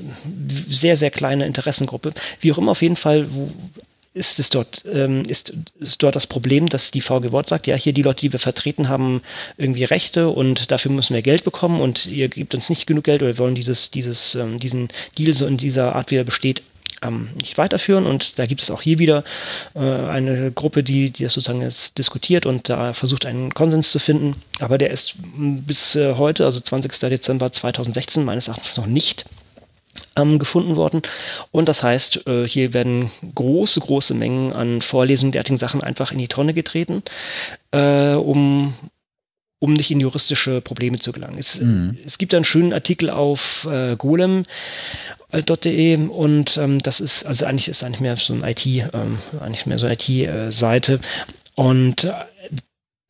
sehr, 0.68 0.99
sehr 0.99 1.11
kleine 1.11 1.47
Interessengruppe. 1.47 2.12
Wie 2.43 2.53
auch 2.53 2.59
immer, 2.59 2.72
auf 2.72 2.82
jeden 2.82 2.97
Fall, 2.97 3.26
wo, 3.30 3.51
ist 4.19 4.39
es 4.39 4.51
dort, 4.51 4.85
ähm, 4.93 5.23
ist, 5.27 5.55
ist 5.79 6.03
dort 6.03 6.16
das 6.16 6.27
Problem, 6.27 6.66
dass 6.66 6.91
die 6.91 7.01
VG 7.01 7.33
Wort 7.33 7.49
sagt, 7.49 7.66
ja, 7.66 7.77
hier 7.77 7.93
die 7.93 8.03
Leute, 8.03 8.21
die 8.21 8.33
wir 8.33 8.41
vertreten, 8.41 8.89
haben 8.89 9.23
irgendwie 9.57 9.85
Rechte 9.85 10.29
und 10.29 10.71
dafür 10.71 10.91
müssen 10.91 11.14
wir 11.14 11.23
Geld 11.23 11.45
bekommen 11.45 11.81
und 11.81 12.07
ihr 12.07 12.29
gebt 12.29 12.55
uns 12.55 12.69
nicht 12.69 12.87
genug 12.87 13.05
Geld 13.05 13.23
oder 13.23 13.33
wir 13.33 13.39
wollen 13.39 13.55
dieses, 13.55 13.91
dieses, 13.91 14.35
ähm, 14.35 14.59
diesen 14.59 14.89
Deal 15.16 15.33
so 15.33 15.47
in 15.47 15.57
dieser 15.57 15.95
Art, 15.95 16.11
wie 16.11 16.16
er 16.16 16.25
besteht, 16.25 16.62
ähm, 17.03 17.29
nicht 17.41 17.59
weiterführen. 17.59 18.07
Und 18.07 18.39
da 18.39 18.47
gibt 18.47 18.62
es 18.62 18.71
auch 18.71 18.83
hier 18.83 18.99
wieder 18.99 19.25
äh, 19.75 19.79
eine 19.79 20.51
Gruppe, 20.51 20.83
die, 20.83 21.11
die 21.11 21.23
das 21.23 21.35
sozusagen 21.35 21.62
jetzt 21.62 21.97
diskutiert 21.99 22.47
und 22.47 22.69
da 22.69 22.93
versucht, 22.93 23.27
einen 23.27 23.55
Konsens 23.55 23.93
zu 23.93 23.99
finden. 23.99 24.37
Aber 24.59 24.79
der 24.79 24.91
ist 24.91 25.14
bis 25.16 25.95
äh, 25.95 26.14
heute, 26.14 26.45
also 26.45 26.61
20. 26.61 26.99
Dezember 26.99 27.53
2016, 27.53 28.25
meines 28.25 28.49
Erachtens 28.49 28.77
noch 28.77 28.87
nicht 28.87 29.25
ähm, 30.17 30.39
gefunden 30.39 30.77
worden. 30.77 31.03
Und 31.51 31.69
das 31.69 31.83
heißt, 31.83 32.27
äh, 32.27 32.47
hier 32.47 32.75
werden 32.75 33.11
große, 33.35 33.81
große 33.81 34.15
Mengen 34.15 34.53
an 34.53 34.83
Vorlesungen 34.83 35.33
derartigen 35.33 35.59
Sachen 35.59 35.83
einfach 35.83 36.13
in 36.13 36.19
die 36.19 36.29
Tonne 36.29 36.55
getreten, 36.55 37.03
äh, 37.73 38.13
um 38.13 38.75
um 39.61 39.73
nicht 39.73 39.91
in 39.91 40.01
juristische 40.01 40.61
Probleme 40.61 40.99
zu 40.99 41.13
gelangen. 41.13 41.39
Es, 41.39 41.61
mhm. 41.61 41.99
es 42.05 42.19
gibt 42.19 42.35
einen 42.35 42.45
schönen 42.45 42.73
Artikel 42.73 43.11
auf 43.11 43.67
äh, 43.69 43.97
golem.de 43.97 45.97
und 45.97 46.57
ähm, 46.57 46.79
das 46.79 47.01
ist, 47.01 47.25
also 47.25 47.45
eigentlich 47.45 47.69
ist 47.69 47.83
eigentlich 47.83 48.01
mehr 48.01 48.17
so 48.17 48.35
ein 48.35 48.45
IT, 48.45 48.67
ähm, 48.67 49.19
eigentlich 49.41 49.67
mehr 49.67 49.79
so 49.79 49.87
eine 49.87 49.97
IT-Seite. 49.97 50.95
Äh, 50.95 51.61
und 51.61 52.05
äh, 52.05 52.13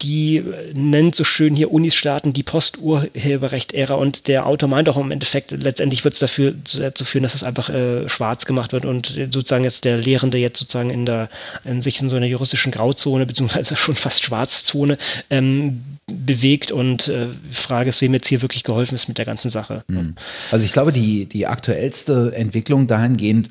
die 0.02 0.44
nennt 0.74 1.16
so 1.16 1.24
schön 1.24 1.56
hier 1.56 1.72
Unis 1.72 1.96
starten 1.96 2.32
die 2.32 2.44
Posturheberrecht-Ära 2.44 3.94
und 3.94 4.28
der 4.28 4.46
Autor 4.46 4.68
meint 4.68 4.88
auch 4.88 4.96
im 4.96 5.10
Endeffekt, 5.10 5.50
letztendlich 5.50 6.04
wird 6.04 6.14
es 6.14 6.20
dafür 6.20 6.52
dazu 6.52 7.04
führen, 7.04 7.24
dass 7.24 7.34
es 7.34 7.42
einfach 7.42 7.68
äh, 7.68 8.08
schwarz 8.08 8.46
gemacht 8.46 8.72
wird 8.72 8.84
und 8.84 9.18
sozusagen 9.30 9.64
jetzt 9.64 9.84
der 9.84 9.98
Lehrende 9.98 10.38
jetzt 10.38 10.60
sozusagen 10.60 10.90
in 10.90 11.04
der 11.04 11.28
in 11.64 11.82
sich 11.82 12.00
in 12.00 12.08
so 12.08 12.16
einer 12.16 12.26
juristischen 12.26 12.70
Grauzone 12.70 13.26
beziehungsweise 13.26 13.74
schon 13.76 13.96
fast 13.96 14.22
Schwarzzone 14.22 14.98
ähm, 15.30 15.82
bewegt 16.06 16.70
und 16.70 17.08
äh, 17.08 17.26
Frage 17.50 17.90
ist, 17.90 18.00
wem 18.00 18.14
jetzt 18.14 18.28
hier 18.28 18.40
wirklich 18.40 18.62
geholfen 18.62 18.94
ist 18.94 19.08
mit 19.08 19.18
der 19.18 19.24
ganzen 19.24 19.50
Sache. 19.50 19.82
Hm. 19.90 20.14
Also 20.52 20.64
ich 20.64 20.72
glaube, 20.72 20.92
die, 20.92 21.26
die 21.26 21.46
aktuellste 21.46 22.32
Entwicklung 22.34 22.86
dahingehend 22.86 23.50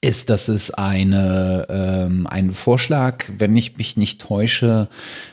ist, 0.00 0.30
dass 0.30 0.48
es 0.48 0.72
eine, 0.72 1.66
ähm, 1.68 2.26
einen 2.26 2.52
Vorschlag, 2.52 3.24
wenn 3.36 3.56
ich 3.56 3.76
mich 3.76 3.96
nicht 3.96 4.20
täusche, 4.20 4.88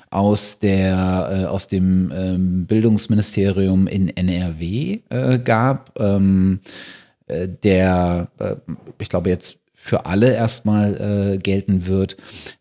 aus, 0.10 0.60
der, 0.60 1.30
äh, 1.32 1.46
aus 1.46 1.68
dem 1.68 2.12
ähm, 2.16 2.66
Bildungsministerium 2.66 3.88
in 3.88 4.16
NRW 4.16 5.02
äh, 5.10 5.40
gab, 5.40 6.00
ähm, 6.00 6.62
äh, 7.28 7.48
der, 7.64 8.30
äh, 8.40 8.56
ich 9.00 9.10
glaube, 9.10 9.30
jetzt 9.30 9.60
für 9.74 10.06
alle 10.06 10.34
erstmal 10.34 11.34
äh, 11.36 11.38
gelten 11.38 11.86
wird, 11.86 12.18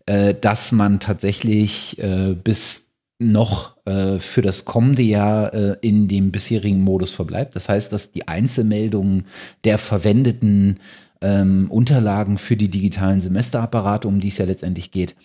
äh, 0.06 0.34
dass 0.34 0.72
man 0.72 1.00
tatsächlich 1.00 2.00
bis 2.42 2.90
noch 3.18 3.74
für 3.84 4.40
das 4.40 4.64
kommende 4.64 5.02
Jahr 5.02 5.52
in 5.82 6.08
dem 6.08 6.32
bisherigen 6.32 6.80
Modus 6.80 7.12
verbleibt. 7.12 7.54
Das 7.54 7.68
heißt, 7.68 7.92
dass 7.92 8.12
die 8.12 8.26
Einzelmeldungen 8.28 9.26
der 9.64 9.76
verwendeten 9.76 10.76
ähm, 11.24 11.70
Unterlagen 11.70 12.38
für 12.38 12.56
die 12.56 12.68
digitalen 12.70 13.20
Semesterapparate, 13.20 14.06
um 14.06 14.20
die 14.20 14.28
es 14.28 14.38
ja 14.38 14.44
letztendlich 14.44 14.90
geht, 14.90 15.16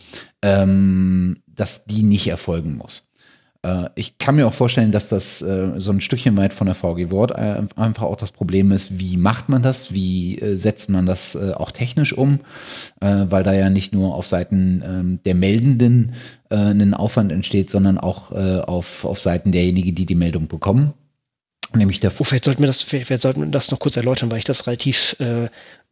ähm, 0.41 1.41
dass 1.45 1.85
die 1.85 2.03
nicht 2.03 2.27
erfolgen 2.27 2.77
muss. 2.77 3.11
Äh, 3.63 3.89
ich 3.95 4.17
kann 4.17 4.35
mir 4.35 4.47
auch 4.47 4.53
vorstellen, 4.53 4.93
dass 4.93 5.09
das 5.09 5.41
äh, 5.41 5.73
so 5.77 5.91
ein 5.91 5.99
Stückchen 5.99 6.37
weit 6.37 6.53
von 6.53 6.67
der 6.67 6.75
VG 6.75 7.11
Wort 7.11 7.31
äh, 7.31 7.61
einfach 7.75 8.03
auch 8.03 8.15
das 8.15 8.31
Problem 8.31 8.71
ist, 8.71 8.99
wie 8.99 9.17
macht 9.17 9.49
man 9.49 9.61
das, 9.61 9.93
wie 9.93 10.39
äh, 10.39 10.55
setzt 10.55 10.89
man 10.89 11.05
das 11.05 11.35
äh, 11.35 11.51
auch 11.53 11.71
technisch 11.71 12.13
um, 12.13 12.39
äh, 13.01 13.25
weil 13.29 13.43
da 13.43 13.53
ja 13.53 13.69
nicht 13.69 13.93
nur 13.93 14.15
auf 14.15 14.27
Seiten 14.27 14.81
ähm, 14.85 15.19
der 15.25 15.35
Meldenden 15.35 16.13
ein 16.51 16.95
Aufwand 16.95 17.31
entsteht, 17.31 17.69
sondern 17.69 17.99
auch 17.99 18.31
auf, 18.31 19.05
auf 19.05 19.21
Seiten 19.21 19.51
derjenigen, 19.51 19.93
die 19.93 20.07
die 20.07 20.15
Meldung 20.15 20.47
bekommen. 20.47 20.95
Nämlich 21.75 21.99
der 21.99 22.11
oh, 22.19 22.23
vielleicht 22.23 22.45
sollten 22.45 22.63
wir 22.63 22.67
das, 22.67 22.81
vielleicht 22.81 23.21
sollten 23.21 23.41
wir 23.41 23.47
das 23.47 23.69
noch 23.69 23.77
kurz 23.77 23.95
erläutern, 23.95 24.31
weil 24.31 24.39
ich 24.39 24.43
das 24.43 24.65
relativ 24.65 25.15
äh, 25.19 25.49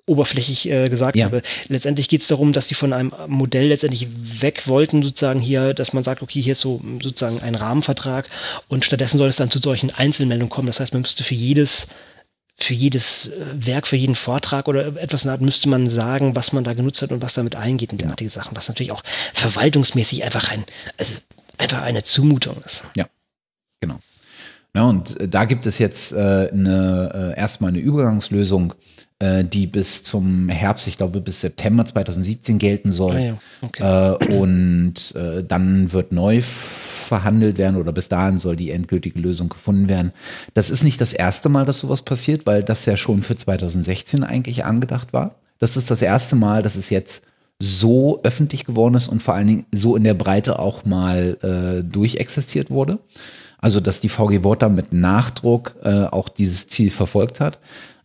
oberflächlich 0.07 0.67
äh, 0.69 0.89
gesagt 0.89 1.15
ja. 1.15 1.25
habe. 1.25 1.43
Letztendlich 1.67 2.09
geht 2.09 2.21
es 2.21 2.27
darum, 2.27 2.53
dass 2.53 2.67
die 2.67 2.73
von 2.73 2.93
einem 2.93 3.13
Modell 3.27 3.67
letztendlich 3.67 4.07
weg 4.41 4.67
wollten, 4.67 5.03
sozusagen 5.03 5.39
hier, 5.39 5.73
dass 5.73 5.93
man 5.93 6.03
sagt, 6.03 6.23
okay, 6.23 6.41
hier 6.41 6.53
ist 6.53 6.61
so 6.61 6.81
sozusagen 7.01 7.41
ein 7.41 7.55
Rahmenvertrag 7.55 8.27
und 8.67 8.85
stattdessen 8.85 9.17
soll 9.17 9.29
es 9.29 9.35
dann 9.35 9.51
zu 9.51 9.59
solchen 9.59 9.93
Einzelmeldungen 9.93 10.49
kommen. 10.49 10.67
Das 10.67 10.79
heißt, 10.79 10.93
man 10.93 11.03
müsste 11.03 11.23
für 11.23 11.35
jedes 11.35 11.87
für 12.59 12.73
jedes 12.73 13.27
äh, 13.27 13.45
Werk, 13.53 13.85
für 13.85 13.97
jeden 13.97 14.15
Vortrag 14.15 14.67
oder 14.67 14.97
etwas 14.97 15.23
in 15.23 15.27
der 15.27 15.33
Art 15.33 15.41
müsste 15.41 15.69
man 15.69 15.87
sagen, 15.87 16.35
was 16.35 16.53
man 16.53 16.63
da 16.63 16.73
genutzt 16.73 17.01
hat 17.03 17.11
und 17.11 17.21
was 17.21 17.35
damit 17.35 17.55
eingeht 17.55 17.91
in 17.91 17.99
derartige 17.99 18.31
Sachen, 18.31 18.57
was 18.57 18.67
natürlich 18.67 18.91
auch 18.91 19.03
verwaltungsmäßig 19.35 20.23
einfach 20.23 20.49
ein, 20.49 20.65
also 20.97 21.13
einfach 21.59 21.83
eine 21.83 22.03
Zumutung 22.03 22.57
ist. 22.65 22.83
Ja, 22.95 23.05
genau. 23.79 23.99
Ja, 24.75 24.85
und 24.85 25.19
äh, 25.19 25.27
da 25.27 25.45
gibt 25.45 25.67
es 25.67 25.77
jetzt 25.77 26.13
äh, 26.13 26.49
eine, 26.51 27.33
äh, 27.35 27.39
erstmal 27.39 27.69
eine 27.69 27.79
Übergangslösung, 27.79 28.73
die 29.19 29.67
bis 29.67 30.03
zum 30.03 30.49
Herbst, 30.49 30.87
ich 30.87 30.97
glaube 30.97 31.21
bis 31.21 31.41
September 31.41 31.85
2017 31.85 32.59
gelten 32.59 32.91
soll. 32.91 33.15
Ah, 33.15 33.19
ja. 33.19 33.37
okay. 33.61 34.15
äh, 34.19 34.35
und 34.35 35.15
äh, 35.15 35.43
dann 35.43 35.91
wird 35.91 36.11
neu 36.11 36.41
verhandelt 36.41 37.57
werden 37.57 37.77
oder 37.77 37.93
bis 37.93 38.09
dahin 38.09 38.37
soll 38.37 38.55
die 38.55 38.69
endgültige 38.69 39.19
Lösung 39.19 39.49
gefunden 39.49 39.87
werden. 39.87 40.11
Das 40.53 40.69
ist 40.69 40.83
nicht 40.83 40.99
das 41.01 41.13
erste 41.13 41.49
Mal, 41.49 41.65
dass 41.65 41.79
sowas 41.79 42.01
passiert, 42.01 42.45
weil 42.45 42.63
das 42.63 42.85
ja 42.85 42.97
schon 42.97 43.23
für 43.23 43.35
2016 43.35 44.23
eigentlich 44.23 44.65
angedacht 44.65 45.13
war. 45.13 45.35
Das 45.59 45.77
ist 45.77 45.89
das 45.89 46.01
erste 46.01 46.35
Mal, 46.35 46.61
dass 46.61 46.75
es 46.75 46.89
jetzt 46.89 47.25
so 47.59 48.19
öffentlich 48.23 48.65
geworden 48.65 48.93
ist 48.93 49.07
und 49.07 49.23
vor 49.23 49.33
allen 49.33 49.47
Dingen 49.47 49.65
so 49.73 49.95
in 49.95 50.03
der 50.03 50.13
Breite 50.13 50.59
auch 50.59 50.85
mal 50.85 51.37
äh, 51.41 51.83
durchexistiert 51.83 52.69
wurde. 52.69 52.99
Also, 53.59 53.79
dass 53.79 54.01
die 54.01 54.09
VG 54.09 54.39
da 54.59 54.69
mit 54.69 54.93
Nachdruck 54.93 55.75
äh, 55.81 56.03
auch 56.03 56.29
dieses 56.29 56.67
Ziel 56.67 56.91
verfolgt 56.91 57.39
hat. 57.39 57.57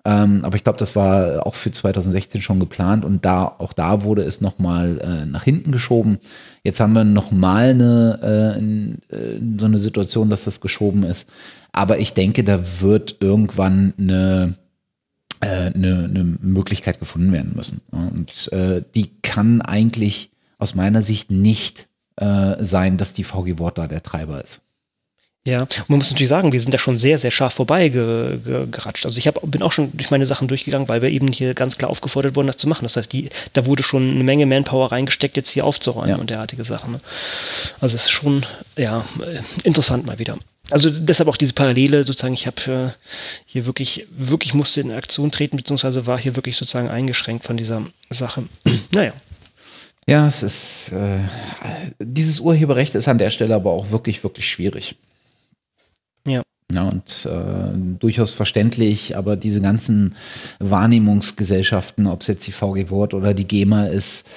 Ähm, 0.05 0.44
aber 0.44 0.57
ich 0.57 0.64
glaube, 0.64 0.78
das 0.78 0.96
war 0.96 1.46
auch 1.46 1.55
für 1.55 1.70
2016 1.70 2.40
schon 2.40 2.59
geplant 2.59 3.05
und 3.05 3.24
da 3.24 3.44
auch 3.44 3.72
da 3.72 4.03
wurde 4.03 4.22
es 4.22 4.40
nochmal 4.40 4.98
äh, 5.00 5.26
nach 5.26 5.44
hinten 5.44 5.70
geschoben. 5.70 6.18
Jetzt 6.64 6.80
haben 6.80 6.92
wir 6.92 7.05
nochmal 7.05 7.70
eine 7.70 8.57
äh, 9.11 9.16
äh, 9.16 9.40
so 9.59 9.66
eine 9.66 9.78
Situation, 9.78 10.28
dass 10.28 10.44
das 10.44 10.61
geschoben 10.61 11.05
ist. 11.05 11.30
Aber 11.70 11.98
ich 11.98 12.14
denke, 12.14 12.42
da 12.42 12.80
wird 12.80 13.18
irgendwann 13.20 13.94
eine 13.96 14.55
äh, 15.40 15.72
eine, 15.72 16.09
eine 16.11 16.36
Möglichkeit 16.40 16.98
gefunden 16.98 17.32
werden 17.32 17.53
müssen. 17.55 17.82
Und 17.90 18.53
äh, 18.53 18.82
die 18.94 19.11
kann 19.22 19.61
eigentlich 19.61 20.30
aus 20.59 20.74
meiner 20.74 21.03
Sicht 21.03 21.30
nicht 21.30 21.88
äh, 22.16 22.62
sein, 22.62 22.96
dass 22.96 23.12
die 23.12 23.24
VG 23.24 23.59
Wort 23.59 23.78
da 23.78 23.86
der 23.86 24.03
Treiber 24.03 24.42
ist. 24.42 24.62
Ja, 25.45 25.62
und 25.62 25.88
man 25.88 25.99
muss 25.99 26.11
natürlich 26.11 26.28
sagen, 26.28 26.53
wir 26.53 26.61
sind 26.61 26.72
da 26.72 26.78
schon 26.78 27.01
sehr, 27.01 27.18
sehr 27.18 27.32
scharf 27.32 27.55
vorbei 27.55 27.88
ge, 27.88 28.38
ge, 28.38 28.66
geratscht. 28.70 29.05
Also 29.07 29.18
ich 29.18 29.26
hab, 29.26 29.40
bin 29.43 29.62
auch 29.62 29.72
schon 29.72 29.90
durch 29.93 30.12
meine 30.12 30.24
Sachen 30.24 30.47
durchgegangen, 30.47 30.88
weil 30.88 31.03
wir 31.03 31.11
eben 31.11 31.32
hier 31.32 31.53
ganz 31.55 31.76
klar 31.76 31.90
aufgefordert 31.90 32.36
wurden, 32.36 32.47
das 32.47 32.59
zu 32.59 32.68
machen. 32.68 32.84
Das 32.84 32.97
heißt, 32.97 33.12
die, 33.12 33.28
da 33.53 33.66
wurde 33.66 33.82
schon 33.82 34.09
eine 34.09 34.22
Menge 34.22 34.47
Manpower 34.47 34.93
reingesteckt, 34.93 35.36
jetzt 35.36 35.51
hier 35.51 35.64
aufzuräumen 35.64 36.11
ja. 36.11 36.16
und 36.16 36.30
derartige 36.30 36.64
Sachen. 36.64 36.93
Ne? 36.93 37.01
Also 37.80 37.97
es 37.97 38.03
ist 38.03 38.11
schon, 38.11 38.47
ja, 38.76 39.05
interessant 39.64 40.07
mal 40.07 40.20
wieder. 40.20 40.38
Also 40.70 40.90
deshalb 40.90 41.28
auch 41.28 41.36
diese 41.36 41.55
Parallele 41.55 42.05
sozusagen, 42.05 42.34
ich 42.34 42.47
habe 42.47 42.95
äh, 42.95 43.11
hier 43.45 43.66
wirklich, 43.66 44.07
wirklich 44.16 44.55
musste 44.55 44.80
in 44.80 44.93
Aktion 44.93 45.32
treten, 45.32 45.57
beziehungsweise 45.57 46.07
war 46.07 46.20
hier 46.20 46.36
wirklich 46.36 46.57
sozusagen 46.57 46.88
eingeschränkt 46.88 47.45
von 47.45 47.57
dieser 47.57 47.82
Sache. 48.11 48.45
naja. 48.95 49.12
Ja, 50.07 50.26
es 50.28 50.45
ist, 50.45 50.93
äh, 50.93 51.18
dieses 51.99 52.38
Urheberrecht 52.38 52.95
ist 52.95 53.09
an 53.09 53.18
der 53.18 53.30
Stelle 53.30 53.57
aber 53.57 53.72
auch 53.72 53.90
wirklich, 53.90 54.22
wirklich 54.22 54.49
schwierig. 54.49 54.97
Ja. 56.72 56.84
Und 56.84 57.28
äh, 57.30 57.98
durchaus 57.98 58.32
verständlich, 58.32 59.16
aber 59.16 59.36
diese 59.36 59.60
ganzen 59.60 60.14
Wahrnehmungsgesellschaften, 60.58 62.06
ob 62.06 62.22
es 62.22 62.28
jetzt 62.28 62.46
die 62.46 62.52
VG 62.52 62.90
Wort 62.90 63.14
oder 63.14 63.34
die 63.34 63.46
GEMA 63.46 63.86
ist, 63.86 64.28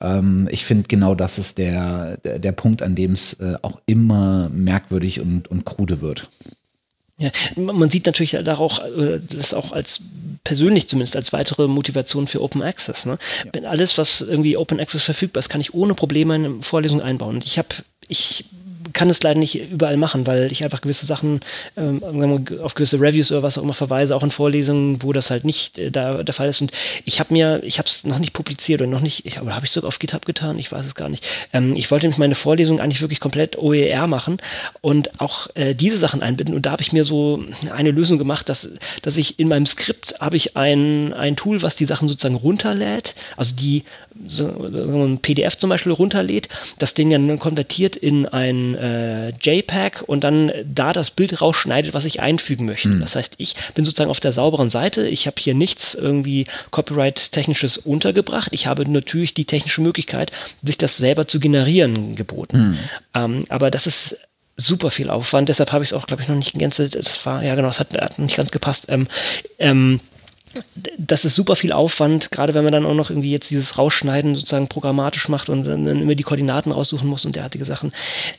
ähm, 0.00 0.48
ich 0.50 0.64
finde 0.64 0.88
genau 0.88 1.14
das 1.14 1.38
ist 1.38 1.58
der, 1.58 2.16
der, 2.18 2.38
der 2.38 2.52
Punkt, 2.52 2.82
an 2.82 2.94
dem 2.94 3.12
es 3.12 3.34
äh, 3.34 3.54
auch 3.62 3.80
immer 3.86 4.48
merkwürdig 4.50 5.20
und, 5.20 5.48
und 5.48 5.64
krude 5.64 6.00
wird. 6.00 6.28
Ja, 7.16 7.30
man 7.56 7.90
sieht 7.90 8.06
natürlich 8.06 8.36
da 8.42 8.56
auch, 8.56 8.84
äh, 8.84 9.20
das 9.30 9.54
auch 9.54 9.70
als 9.72 10.00
persönlich 10.42 10.88
zumindest 10.88 11.16
als 11.16 11.32
weitere 11.32 11.68
Motivation 11.68 12.26
für 12.26 12.42
Open 12.42 12.62
Access. 12.62 13.06
Ne? 13.06 13.18
Ja. 13.44 13.50
Wenn 13.52 13.66
alles, 13.66 13.96
was 13.98 14.20
irgendwie 14.20 14.56
Open 14.56 14.80
Access 14.80 15.02
verfügbar 15.02 15.38
ist, 15.38 15.48
kann 15.48 15.60
ich 15.60 15.74
ohne 15.74 15.94
Probleme 15.94 16.34
in 16.36 16.44
eine 16.44 16.62
Vorlesung 16.62 17.00
einbauen. 17.00 17.36
Und 17.36 17.44
ich 17.44 17.56
habe, 17.56 17.68
ich 18.08 18.46
kann 18.94 19.10
es 19.10 19.22
leider 19.22 19.38
nicht 19.38 19.56
überall 19.56 19.96
machen, 19.96 20.26
weil 20.26 20.50
ich 20.50 20.64
einfach 20.64 20.80
gewisse 20.80 21.04
Sachen 21.04 21.40
ähm, 21.76 22.02
auf 22.62 22.74
gewisse 22.74 23.00
Reviews 23.00 23.30
oder 23.30 23.42
was 23.42 23.58
auch 23.58 23.62
immer 23.62 23.74
verweise, 23.74 24.16
auch 24.16 24.22
in 24.22 24.30
Vorlesungen, 24.30 25.02
wo 25.02 25.12
das 25.12 25.30
halt 25.30 25.44
nicht 25.44 25.78
äh, 25.78 25.90
da 25.90 26.22
der 26.22 26.34
Fall 26.34 26.48
ist. 26.48 26.60
Und 26.60 26.72
ich 27.04 27.20
habe 27.20 27.34
mir, 27.34 27.62
ich 27.64 27.78
habe 27.78 27.88
es 27.88 28.04
noch 28.04 28.18
nicht 28.18 28.32
publiziert 28.32 28.80
oder 28.80 28.90
noch 28.90 29.00
nicht, 29.00 29.26
ich, 29.26 29.40
oder 29.40 29.54
habe 29.54 29.66
ich 29.66 29.70
es 29.70 29.74
sogar 29.74 29.88
auf 29.88 29.98
GitHub 29.98 30.24
getan? 30.24 30.58
Ich 30.58 30.72
weiß 30.72 30.86
es 30.86 30.94
gar 30.94 31.08
nicht. 31.08 31.24
Ähm, 31.52 31.76
ich 31.76 31.90
wollte 31.90 32.06
nämlich 32.06 32.18
meine 32.18 32.34
Vorlesung 32.34 32.80
eigentlich 32.80 33.00
wirklich 33.00 33.20
komplett 33.20 33.58
OER 33.58 34.06
machen 34.06 34.38
und 34.80 35.20
auch 35.20 35.48
äh, 35.54 35.74
diese 35.74 35.98
Sachen 35.98 36.22
einbinden. 36.22 36.54
Und 36.54 36.64
da 36.64 36.70
habe 36.70 36.82
ich 36.82 36.92
mir 36.92 37.04
so 37.04 37.44
eine 37.70 37.90
Lösung 37.90 38.18
gemacht, 38.18 38.48
dass, 38.48 38.70
dass 39.02 39.16
ich 39.16 39.38
in 39.38 39.48
meinem 39.48 39.66
Skript 39.66 40.14
habe 40.20 40.36
ich 40.36 40.56
ein, 40.56 41.12
ein 41.12 41.36
Tool, 41.36 41.62
was 41.62 41.76
die 41.76 41.84
Sachen 41.84 42.08
sozusagen 42.08 42.36
runterlädt, 42.36 43.16
also 43.36 43.56
die 43.56 43.84
so, 44.28 44.46
ein 44.46 45.18
PDF 45.18 45.58
zum 45.58 45.70
Beispiel 45.70 45.92
runterlädt, 45.92 46.48
das 46.78 46.94
Ding 46.94 47.10
dann 47.10 47.38
konvertiert 47.38 47.96
in 47.96 48.26
ein 48.26 48.74
äh, 48.74 49.30
JPEG 49.30 50.02
und 50.06 50.24
dann 50.24 50.52
da 50.64 50.92
das 50.92 51.10
Bild 51.10 51.40
rausschneidet, 51.40 51.94
was 51.94 52.04
ich 52.04 52.20
einfügen 52.20 52.66
möchte. 52.66 52.88
Mhm. 52.88 53.00
Das 53.00 53.16
heißt, 53.16 53.34
ich 53.38 53.56
bin 53.74 53.84
sozusagen 53.84 54.10
auf 54.10 54.20
der 54.20 54.32
sauberen 54.32 54.70
Seite. 54.70 55.08
Ich 55.08 55.26
habe 55.26 55.36
hier 55.40 55.54
nichts 55.54 55.94
irgendwie 55.94 56.46
Copyright-technisches 56.70 57.78
untergebracht. 57.78 58.48
Ich 58.52 58.66
habe 58.66 58.88
natürlich 58.90 59.34
die 59.34 59.44
technische 59.44 59.80
Möglichkeit, 59.80 60.30
sich 60.62 60.78
das 60.78 60.96
selber 60.96 61.26
zu 61.26 61.40
generieren 61.40 62.14
geboten. 62.14 62.58
Mhm. 62.58 62.78
Ähm, 63.14 63.44
aber 63.48 63.70
das 63.70 63.86
ist 63.86 64.18
super 64.56 64.90
viel 64.90 65.10
Aufwand. 65.10 65.48
Deshalb 65.48 65.72
habe 65.72 65.82
ich 65.82 65.90
es 65.90 65.92
auch, 65.92 66.06
glaube 66.06 66.22
ich, 66.22 66.28
noch 66.28 66.36
nicht 66.36 66.54
gänzelt. 66.54 66.94
Das 66.94 67.24
war, 67.26 67.42
ja 67.42 67.54
genau, 67.54 67.68
es 67.68 67.80
hat, 67.80 67.92
hat 68.00 68.18
nicht 68.18 68.36
ganz 68.36 68.50
gepasst. 68.50 68.86
Ähm, 68.88 69.08
ähm, 69.58 70.00
das 70.98 71.24
ist 71.24 71.34
super 71.34 71.56
viel 71.56 71.72
Aufwand, 71.72 72.30
gerade 72.30 72.54
wenn 72.54 72.64
man 72.64 72.72
dann 72.72 72.86
auch 72.86 72.94
noch 72.94 73.10
irgendwie 73.10 73.30
jetzt 73.30 73.50
dieses 73.50 73.78
Rausschneiden 73.78 74.34
sozusagen 74.34 74.68
programmatisch 74.68 75.28
macht 75.28 75.48
und 75.48 75.64
dann 75.64 75.86
immer 75.86 76.14
die 76.14 76.22
Koordinaten 76.22 76.72
raussuchen 76.72 77.08
muss 77.08 77.24
und 77.24 77.36
derartige 77.36 77.64
Sachen. 77.64 77.92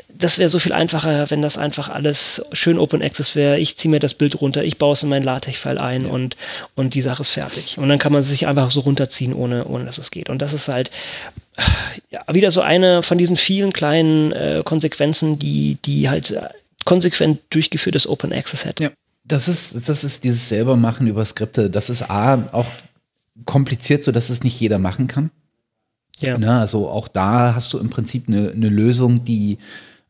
Das 0.10 0.38
wäre 0.38 0.50
so 0.50 0.60
viel 0.60 0.74
einfacher, 0.74 1.30
wenn 1.30 1.42
das 1.42 1.58
einfach 1.58 1.90
alles 1.90 2.46
schön 2.54 2.78
Open 2.78 3.02
Access 3.02 3.36
wäre. 3.36 3.60
Ich 3.60 3.78
ziehe 3.78 3.92
mir 3.92 4.00
das 4.00 4.14
Bild 4.14 4.40
runter, 4.40 4.64
ich 4.64 4.78
baue 4.78 4.94
es 4.94 5.04
in 5.04 5.10
mein 5.10 5.24
LaTeX-File 5.24 5.78
ein 5.78 6.06
ja. 6.06 6.10
und, 6.10 6.38
und 6.76 6.94
die 6.94 7.02
Sache 7.02 7.22
ist 7.22 7.30
fertig. 7.30 7.78
Und 7.78 7.90
dann 7.90 8.00
kann 8.00 8.12
man 8.12 8.22
es 8.22 8.30
sich 8.30 8.48
einfach 8.48 8.72
so 8.72 8.82
runterziehen, 8.82 9.34
ohne, 9.34 9.66
ohne 9.66 9.86
dass 9.86 9.98
es 9.98 10.12
geht. 10.12 10.30
Und 10.30 10.42
das 10.42 10.54
ist 10.54 10.68
halt 10.68 10.92
ja, 12.12 12.22
wieder 12.32 12.52
so 12.52 12.62
eine 12.62 13.04
von 13.04 13.18
diesen 13.18 13.38
vielen 13.38 13.74
kleinen 13.74 14.32
äh, 14.32 14.62
Konsequenzen, 14.64 15.40
die, 15.40 15.78
die 15.86 16.10
halt 16.10 16.34
konsequent 16.86 17.42
durchgeführtes 17.50 18.08
Open 18.08 18.32
Access 18.32 18.64
hätte. 18.64 18.84
Ja. 18.84 18.90
Das 19.28 19.48
ist, 19.48 19.90
das 19.90 20.04
ist 20.04 20.24
dieses 20.24 20.50
selber 20.50 20.76
machen 20.76 21.08
über 21.08 21.26
Skripte. 21.26 21.70
Das 21.70 21.90
ist 21.90 22.10
A, 22.10 22.48
auch 22.52 22.68
kompliziert, 23.46 24.04
so 24.04 24.12
dass 24.12 24.30
es 24.30 24.44
nicht 24.44 24.60
jeder 24.60 24.80
machen 24.80 25.08
kann. 25.08 25.32
Ja. 26.20 26.38
Ne, 26.38 26.60
also 26.60 26.88
auch 26.90 27.08
da 27.08 27.56
hast 27.56 27.74
du 27.74 27.80
im 27.80 27.90
Prinzip 27.90 28.28
eine, 28.28 28.52
eine 28.52 28.70
Lösung, 28.70 29.26
die, 29.26 29.58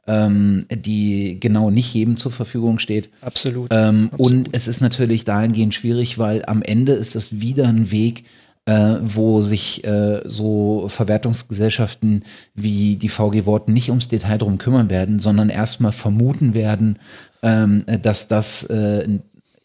ähm, 0.05 0.65
die 0.69 1.39
genau 1.39 1.71
nicht 1.71 1.93
jedem 1.93 2.17
zur 2.17 2.31
Verfügung 2.31 2.77
steht. 2.77 3.09
Absolut. 3.21 3.69
Ähm, 3.71 4.09
Absolut. 4.11 4.19
Und 4.19 4.49
es 4.51 4.67
ist 4.67 4.81
natürlich 4.81 5.25
dahingehend 5.25 5.73
schwierig, 5.73 6.19
weil 6.19 6.45
am 6.45 6.61
Ende 6.61 6.93
ist 6.93 7.15
das 7.15 7.41
wieder 7.41 7.67
ein 7.67 7.89
Weg, 7.89 8.25
äh, 8.65 8.97
wo 9.01 9.41
sich 9.41 9.83
äh, 9.83 10.21
so 10.25 10.87
Verwertungsgesellschaften 10.89 12.23
wie 12.53 12.95
die 12.95 13.09
VG 13.09 13.45
Wort 13.45 13.69
nicht 13.69 13.89
ums 13.89 14.07
Detail 14.07 14.37
drum 14.37 14.57
kümmern 14.57 14.89
werden, 14.89 15.19
sondern 15.19 15.49
erstmal 15.49 15.91
vermuten 15.91 16.53
werden, 16.53 16.97
ähm, 17.45 17.85
dass 18.01 18.27
das 18.27 18.63
äh, 18.63 19.07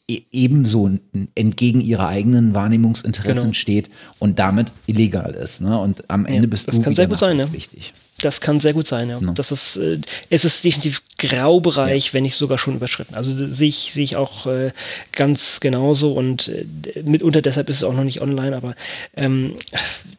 e-, 0.07 0.23
ebenso 0.31 0.91
entgegen 1.35 1.81
ihrer 1.81 2.09
eigenen 2.09 2.55
Wahrnehmungsinteressen 2.55 3.43
genau. 3.43 3.53
steht 3.55 3.91
und 4.19 4.39
damit 4.39 4.73
illegal 4.87 5.33
ist. 5.33 5.63
Ne? 5.63 5.79
Und 5.79 6.09
am 6.11 6.27
Ende 6.27 6.43
ja, 6.43 6.47
bist 6.47 6.69
das 6.69 6.77
du 6.77 6.83
kann 6.83 6.95
sehr 6.95 7.09
gut 7.09 7.19
sein, 7.19 7.39
ne? 7.39 7.51
wichtig. 7.53 7.95
Das 8.23 8.41
kann 8.41 8.61
sehr 8.61 8.73
gut 8.73 8.87
sein, 8.87 9.09
ja. 9.09 9.21
No. 9.21 9.33
Das 9.33 9.53
ist, 9.53 9.77
äh, 9.77 9.99
es 10.29 10.45
ist 10.45 10.65
definitiv 10.65 11.03
Graubereich, 11.19 12.07
ja. 12.07 12.13
wenn 12.15 12.23
nicht 12.23 12.35
sogar 12.35 12.59
schon 12.59 12.77
überschritten. 12.77 13.15
Also 13.15 13.47
sehe 13.47 13.69
ich, 13.69 13.93
sehe 13.93 14.05
ich 14.05 14.17
auch 14.17 14.47
äh, 14.47 14.73
ganz 15.13 15.61
genauso 15.61 16.13
und 16.13 16.49
äh, 16.49 16.65
mitunter 17.03 17.43
deshalb 17.43 17.69
ist 17.69 17.77
es 17.77 17.85
auch 17.85 17.93
noch 17.93 18.05
nicht 18.05 18.21
online, 18.21 18.57
aber 18.57 18.75
ähm, 19.17 19.57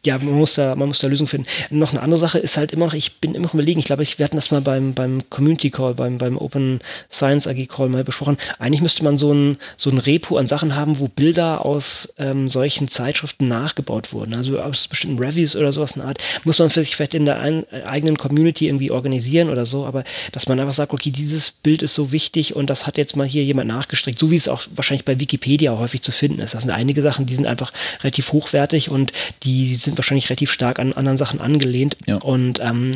ja, 0.04 0.18
man 0.18 0.34
muss 0.34 0.54
da, 0.54 0.74
man 0.74 0.88
muss 0.88 1.00
da 1.00 1.08
Lösungen 1.08 1.28
finden. 1.28 1.46
Noch 1.70 1.92
eine 1.92 2.02
andere 2.02 2.18
Sache 2.18 2.38
ist 2.38 2.56
halt 2.56 2.72
immer 2.72 2.86
noch, 2.86 2.94
ich 2.94 3.20
bin 3.20 3.34
immer 3.34 3.46
noch 3.46 3.54
überlegen, 3.54 3.80
ich 3.80 3.86
glaube, 3.86 4.02
ich, 4.02 4.18
wir 4.18 4.24
hatten 4.24 4.36
das 4.36 4.50
mal 4.50 4.60
beim, 4.60 4.94
beim 4.94 5.28
Community 5.30 5.70
Call, 5.70 5.94
beim, 5.94 6.18
beim 6.18 6.36
Open 6.38 6.80
Science 7.10 7.46
AG 7.46 7.66
Call 7.68 7.88
mal 7.88 8.04
besprochen. 8.04 8.36
Eigentlich 8.58 8.80
müsste 8.80 9.04
man 9.04 9.18
so 9.18 9.32
ein, 9.32 9.58
so 9.76 9.90
ein 9.90 9.98
Repo 9.98 10.36
an 10.36 10.46
Sachen 10.46 10.76
haben, 10.76 10.98
wo 10.98 11.08
Bilder 11.08 11.64
aus 11.64 12.14
ähm, 12.18 12.48
solchen 12.48 12.88
Zeitschriften 12.88 13.48
nachgebaut 13.48 14.12
wurden. 14.12 14.34
Also 14.34 14.60
aus 14.60 14.88
bestimmten 14.88 15.18
Reviews 15.18 15.56
oder 15.56 15.72
sowas 15.72 15.96
in 15.96 16.02
Art. 16.02 16.18
Muss 16.44 16.58
man 16.58 16.68
sich 16.68 16.96
vielleicht 16.96 17.14
in 17.14 17.24
der 17.24 17.40
ein, 17.40 17.64
eigenen 17.92 18.18
Community 18.18 18.66
irgendwie 18.66 18.90
organisieren 18.90 19.50
oder 19.50 19.66
so, 19.66 19.84
aber 19.84 20.04
dass 20.32 20.48
man 20.48 20.58
einfach 20.58 20.74
sagt, 20.74 20.92
okay, 20.92 21.10
dieses 21.10 21.50
Bild 21.50 21.82
ist 21.82 21.94
so 21.94 22.10
wichtig 22.10 22.56
und 22.56 22.68
das 22.68 22.86
hat 22.86 22.98
jetzt 22.98 23.16
mal 23.16 23.26
hier 23.26 23.44
jemand 23.44 23.68
nachgestrickt, 23.68 24.18
so 24.18 24.30
wie 24.30 24.36
es 24.36 24.48
auch 24.48 24.62
wahrscheinlich 24.74 25.04
bei 25.04 25.20
Wikipedia 25.20 25.76
häufig 25.78 26.02
zu 26.02 26.12
finden 26.12 26.40
ist. 26.40 26.54
Das 26.54 26.62
sind 26.62 26.72
einige 26.72 27.02
Sachen, 27.02 27.26
die 27.26 27.34
sind 27.34 27.46
einfach 27.46 27.72
relativ 28.00 28.32
hochwertig 28.32 28.90
und 28.90 29.12
die 29.42 29.76
sind 29.76 29.96
wahrscheinlich 29.96 30.28
relativ 30.30 30.50
stark 30.50 30.78
an 30.78 30.92
anderen 30.92 31.18
Sachen 31.18 31.40
angelehnt. 31.40 31.96
Ja. 32.06 32.16
Und 32.16 32.60
ähm, 32.60 32.92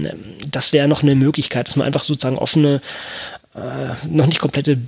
das 0.51 0.72
wäre 0.72 0.88
noch 0.88 1.03
eine 1.03 1.14
Möglichkeit, 1.14 1.68
dass 1.68 1.76
man 1.76 1.86
einfach 1.86 2.05
sozusagen 2.05 2.38
offene, 2.38 2.80
äh, 3.55 4.07
noch 4.09 4.26
nicht 4.26 4.40
komplette 4.40 4.78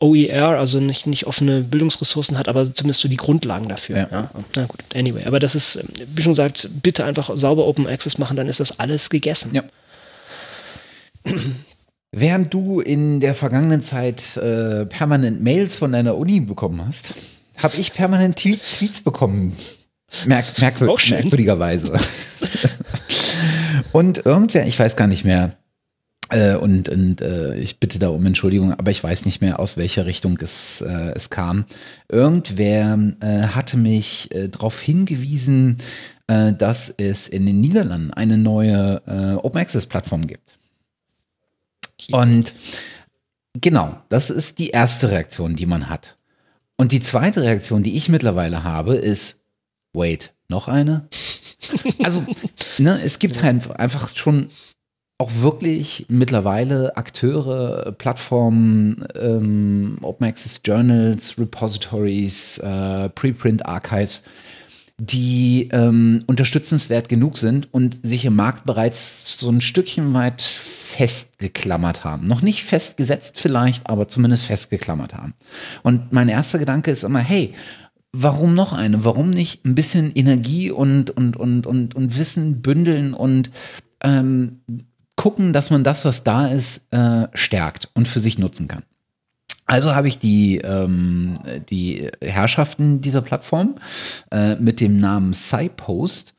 OER, 0.00 0.58
also 0.58 0.78
nicht, 0.78 1.06
nicht 1.06 1.26
offene 1.26 1.62
Bildungsressourcen 1.62 2.38
hat, 2.38 2.48
aber 2.48 2.72
zumindest 2.72 3.00
so 3.00 3.08
die 3.08 3.16
Grundlagen 3.16 3.68
dafür. 3.68 3.96
Ja. 3.96 4.08
ja. 4.10 4.30
Na 4.54 4.66
gut, 4.66 4.80
anyway. 4.94 5.24
Aber 5.24 5.40
das 5.40 5.54
ist, 5.54 5.80
wie 6.14 6.22
schon 6.22 6.32
gesagt, 6.32 6.68
bitte 6.82 7.04
einfach 7.04 7.30
sauber 7.34 7.66
Open 7.66 7.86
Access 7.88 8.18
machen, 8.18 8.36
dann 8.36 8.48
ist 8.48 8.60
das 8.60 8.78
alles 8.78 9.10
gegessen. 9.10 9.54
Ja. 9.54 9.64
Während 12.12 12.54
du 12.54 12.80
in 12.80 13.20
der 13.20 13.34
vergangenen 13.34 13.82
Zeit 13.82 14.36
äh, 14.36 14.86
permanent 14.86 15.42
Mails 15.42 15.76
von 15.76 15.92
deiner 15.92 16.16
Uni 16.16 16.40
bekommen 16.40 16.84
hast, 16.86 17.14
habe 17.58 17.76
ich 17.76 17.92
permanent 17.92 18.36
Tweets 18.36 19.00
bekommen. 19.02 19.54
Merk 20.24 20.58
merkwür 20.58 20.96
merkwürdigerweise. 21.10 21.92
Und 23.92 24.24
irgendwer, 24.24 24.66
ich 24.66 24.78
weiß 24.78 24.96
gar 24.96 25.06
nicht 25.06 25.24
mehr, 25.24 25.50
äh, 26.30 26.54
und, 26.56 26.88
und 26.88 27.20
äh, 27.20 27.56
ich 27.56 27.80
bitte 27.80 27.98
da 27.98 28.08
um 28.08 28.24
Entschuldigung, 28.26 28.72
aber 28.72 28.90
ich 28.90 29.02
weiß 29.02 29.24
nicht 29.24 29.40
mehr, 29.40 29.58
aus 29.58 29.76
welcher 29.76 30.06
Richtung 30.06 30.38
es, 30.40 30.80
äh, 30.80 31.12
es 31.14 31.30
kam. 31.30 31.64
Irgendwer 32.08 32.98
äh, 33.20 33.42
hatte 33.42 33.76
mich 33.76 34.34
äh, 34.34 34.48
darauf 34.48 34.80
hingewiesen, 34.80 35.78
äh, 36.26 36.52
dass 36.52 36.90
es 36.90 37.28
in 37.28 37.46
den 37.46 37.60
Niederlanden 37.60 38.12
eine 38.12 38.38
neue 38.38 39.02
äh, 39.06 39.34
Open 39.34 39.60
Access 39.60 39.86
Plattform 39.86 40.26
gibt. 40.26 40.58
Und 42.10 42.54
genau, 43.54 44.00
das 44.08 44.30
ist 44.30 44.58
die 44.58 44.70
erste 44.70 45.10
Reaktion, 45.10 45.56
die 45.56 45.66
man 45.66 45.88
hat. 45.88 46.16
Und 46.76 46.92
die 46.92 47.00
zweite 47.00 47.42
Reaktion, 47.42 47.82
die 47.82 47.96
ich 47.96 48.08
mittlerweile 48.08 48.62
habe, 48.62 48.94
ist, 48.94 49.40
wait, 49.92 50.32
noch 50.48 50.68
eine? 50.68 51.08
Also, 52.02 52.24
ne, 52.78 53.00
es 53.02 53.18
gibt 53.18 53.42
halt 53.42 53.68
einfach 53.78 54.14
schon 54.14 54.50
auch 55.18 55.30
wirklich 55.34 56.06
mittlerweile 56.08 56.96
Akteure, 56.96 57.92
Plattformen, 57.98 59.04
ähm, 59.16 59.98
Open 60.02 60.28
Access 60.28 60.60
Journals, 60.64 61.36
Repositories, 61.38 62.58
äh, 62.58 63.08
Preprint 63.08 63.66
Archives, 63.66 64.22
die 64.96 65.68
ähm, 65.72 66.22
unterstützenswert 66.28 67.08
genug 67.08 67.36
sind 67.36 67.72
und 67.74 67.98
sich 68.06 68.24
im 68.24 68.36
Markt 68.36 68.64
bereits 68.64 69.38
so 69.38 69.50
ein 69.50 69.60
Stückchen 69.60 70.14
weit 70.14 70.40
festgeklammert 70.40 72.04
haben. 72.04 72.28
Noch 72.28 72.42
nicht 72.42 72.64
festgesetzt 72.64 73.40
vielleicht, 73.40 73.88
aber 73.88 74.06
zumindest 74.06 74.46
festgeklammert 74.46 75.14
haben. 75.14 75.34
Und 75.82 76.12
mein 76.12 76.28
erster 76.28 76.60
Gedanke 76.60 76.92
ist 76.92 77.02
immer, 77.02 77.20
hey, 77.20 77.54
warum 78.12 78.54
noch 78.54 78.72
eine? 78.72 79.04
Warum 79.04 79.30
nicht 79.30 79.64
ein 79.64 79.74
bisschen 79.74 80.12
Energie 80.14 80.70
und, 80.70 81.10
und, 81.10 81.36
und, 81.36 81.66
und, 81.66 81.94
und 81.94 82.16
Wissen 82.16 82.62
bündeln 82.62 83.14
und 83.14 83.50
ähm, 84.02 84.60
gucken, 85.18 85.52
dass 85.52 85.70
man 85.70 85.84
das, 85.84 86.06
was 86.06 86.24
da 86.24 86.46
ist, 86.46 86.90
äh, 86.94 87.26
stärkt 87.34 87.90
und 87.92 88.08
für 88.08 88.20
sich 88.20 88.38
nutzen 88.38 88.68
kann. 88.68 88.84
Also 89.66 89.94
habe 89.94 90.08
ich 90.08 90.18
die, 90.18 90.58
ähm, 90.58 91.34
die 91.68 92.08
Herrschaften 92.22 93.02
dieser 93.02 93.20
Plattform 93.20 93.74
äh, 94.30 94.54
mit 94.54 94.80
dem 94.80 94.96
Namen 94.96 95.34
SciPost 95.34 96.34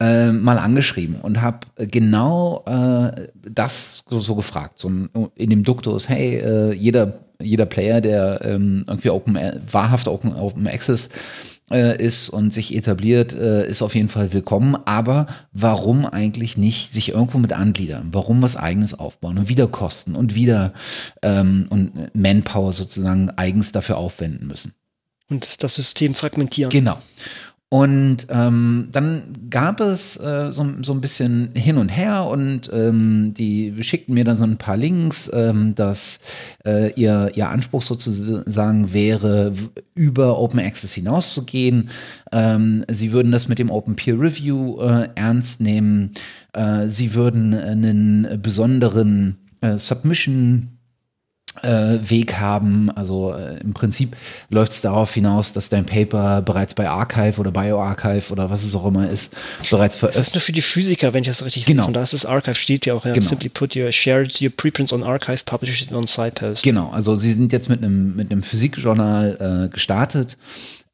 äh, 0.00 0.32
mal 0.32 0.56
angeschrieben 0.56 1.16
und 1.20 1.42
habe 1.42 1.66
genau 1.76 2.62
äh, 2.64 3.28
das 3.46 4.04
so, 4.08 4.20
so, 4.20 4.36
gefragt. 4.36 4.78
So 4.78 4.88
in 5.34 5.50
dem 5.50 5.64
Duktus, 5.64 6.08
hey, 6.08 6.36
äh, 6.36 6.72
jeder, 6.72 7.18
jeder 7.42 7.66
Player, 7.66 8.00
der 8.00 8.40
ähm, 8.42 8.84
irgendwie 8.86 9.10
Open, 9.10 9.38
wahrhaft 9.70 10.08
Open, 10.08 10.34
Open 10.34 10.66
Access 10.66 11.10
ist 11.70 12.28
und 12.28 12.52
sich 12.52 12.74
etabliert, 12.74 13.32
äh, 13.32 13.66
ist 13.66 13.82
auf 13.82 13.94
jeden 13.94 14.08
Fall 14.08 14.32
willkommen. 14.32 14.76
Aber 14.84 15.26
warum 15.52 16.04
eigentlich 16.04 16.56
nicht 16.56 16.92
sich 16.92 17.10
irgendwo 17.10 17.38
mit 17.38 17.52
angliedern? 17.52 18.08
Warum 18.12 18.42
was 18.42 18.56
Eigenes 18.56 18.92
aufbauen 18.92 19.38
und 19.38 19.48
wieder 19.48 19.68
Kosten 19.68 20.14
und 20.14 20.34
wieder 20.34 20.74
ähm, 21.22 21.66
und 21.70 22.14
Manpower 22.14 22.72
sozusagen 22.72 23.30
eigens 23.30 23.72
dafür 23.72 23.96
aufwenden 23.96 24.48
müssen? 24.48 24.74
Und 25.30 25.62
das 25.62 25.74
System 25.76 26.14
fragmentieren. 26.14 26.70
Genau. 26.70 26.98
Und 27.72 28.26
ähm, 28.28 28.88
dann 28.92 29.22
gab 29.48 29.80
es 29.80 30.18
äh, 30.18 30.52
so, 30.52 30.66
so 30.82 30.92
ein 30.92 31.00
bisschen 31.00 31.54
hin 31.54 31.78
und 31.78 31.88
her 31.88 32.26
und 32.26 32.70
ähm, 32.70 33.32
die 33.32 33.82
schickten 33.82 34.12
mir 34.12 34.24
dann 34.24 34.36
so 34.36 34.44
ein 34.44 34.58
paar 34.58 34.76
Links, 34.76 35.30
ähm, 35.32 35.74
dass 35.74 36.20
äh, 36.66 36.92
ihr, 37.00 37.30
ihr 37.34 37.48
Anspruch 37.48 37.80
sozusagen 37.80 38.92
wäre, 38.92 39.54
über 39.94 40.38
Open 40.38 40.60
Access 40.60 40.92
hinauszugehen. 40.92 41.88
Ähm, 42.30 42.84
sie 42.90 43.10
würden 43.12 43.32
das 43.32 43.48
mit 43.48 43.58
dem 43.58 43.70
Open 43.70 43.96
Peer 43.96 44.20
Review 44.20 44.78
äh, 44.82 45.08
ernst 45.14 45.62
nehmen. 45.62 46.10
Äh, 46.52 46.88
sie 46.88 47.14
würden 47.14 47.54
einen 47.54 48.38
besonderen 48.42 49.38
äh, 49.62 49.78
Submission 49.78 50.71
Weg 51.62 52.38
haben. 52.38 52.90
Also 52.90 53.34
äh, 53.34 53.60
im 53.60 53.74
Prinzip 53.74 54.16
läuft 54.48 54.72
es 54.72 54.80
darauf 54.80 55.12
hinaus, 55.12 55.52
dass 55.52 55.68
dein 55.68 55.84
Paper 55.84 56.42
bereits 56.42 56.74
bei 56.74 56.88
Archive 56.88 57.38
oder 57.38 57.50
BioArchive 57.50 58.32
oder 58.32 58.50
was 58.50 58.64
es 58.64 58.74
auch 58.74 58.86
immer 58.86 59.10
ist, 59.10 59.34
bereits 59.70 59.96
veröffentlicht. 59.96 60.20
Das 60.20 60.28
ist 60.28 60.34
nur 60.34 60.40
für 60.40 60.52
die 60.52 60.62
Physiker, 60.62 61.12
wenn 61.12 61.22
ich 61.22 61.28
das 61.28 61.44
richtig 61.44 61.66
genau. 61.66 61.82
sehe. 61.82 61.88
Und 61.88 61.94
da 61.94 62.02
ist 62.02 62.14
das 62.14 62.26
Archive, 62.26 62.54
steht 62.54 62.86
ja 62.86 62.94
auch. 62.94 63.04
Ja. 63.04 63.12
Genau. 63.12 63.26
Simply 63.26 63.48
put, 63.48 63.76
your 63.76 63.92
shared 63.92 64.40
your 64.40 64.50
preprints 64.50 64.92
on 64.92 65.02
Archive, 65.02 65.44
publish 65.44 65.82
it 65.82 65.92
on 65.92 66.06
SciPost. 66.06 66.62
Genau, 66.62 66.90
also 66.90 67.14
sie 67.14 67.32
sind 67.32 67.52
jetzt 67.52 67.68
mit 67.68 67.82
einem, 67.82 68.16
mit 68.16 68.32
einem 68.32 68.42
Physikjournal 68.42 69.66
äh, 69.66 69.72
gestartet. 69.72 70.36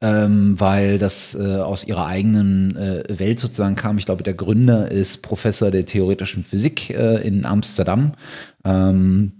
Ähm, 0.01 0.57
weil 0.57 0.97
das 0.97 1.35
äh, 1.35 1.57
aus 1.57 1.83
ihrer 1.83 2.05
eigenen 2.05 2.77
äh, 2.77 3.03
Welt 3.19 3.37
sozusagen 3.37 3.75
kam. 3.75 3.97
Ich 3.97 4.05
glaube, 4.05 4.23
der 4.23 4.33
Gründer 4.33 4.89
ist 4.89 5.23
Professor 5.23 5.71
der 5.71 5.85
theoretischen 5.85 6.45
Physik 6.45 6.89
äh, 6.91 7.17
in 7.27 7.45
Amsterdam. 7.45 8.13
Ähm, 8.63 9.38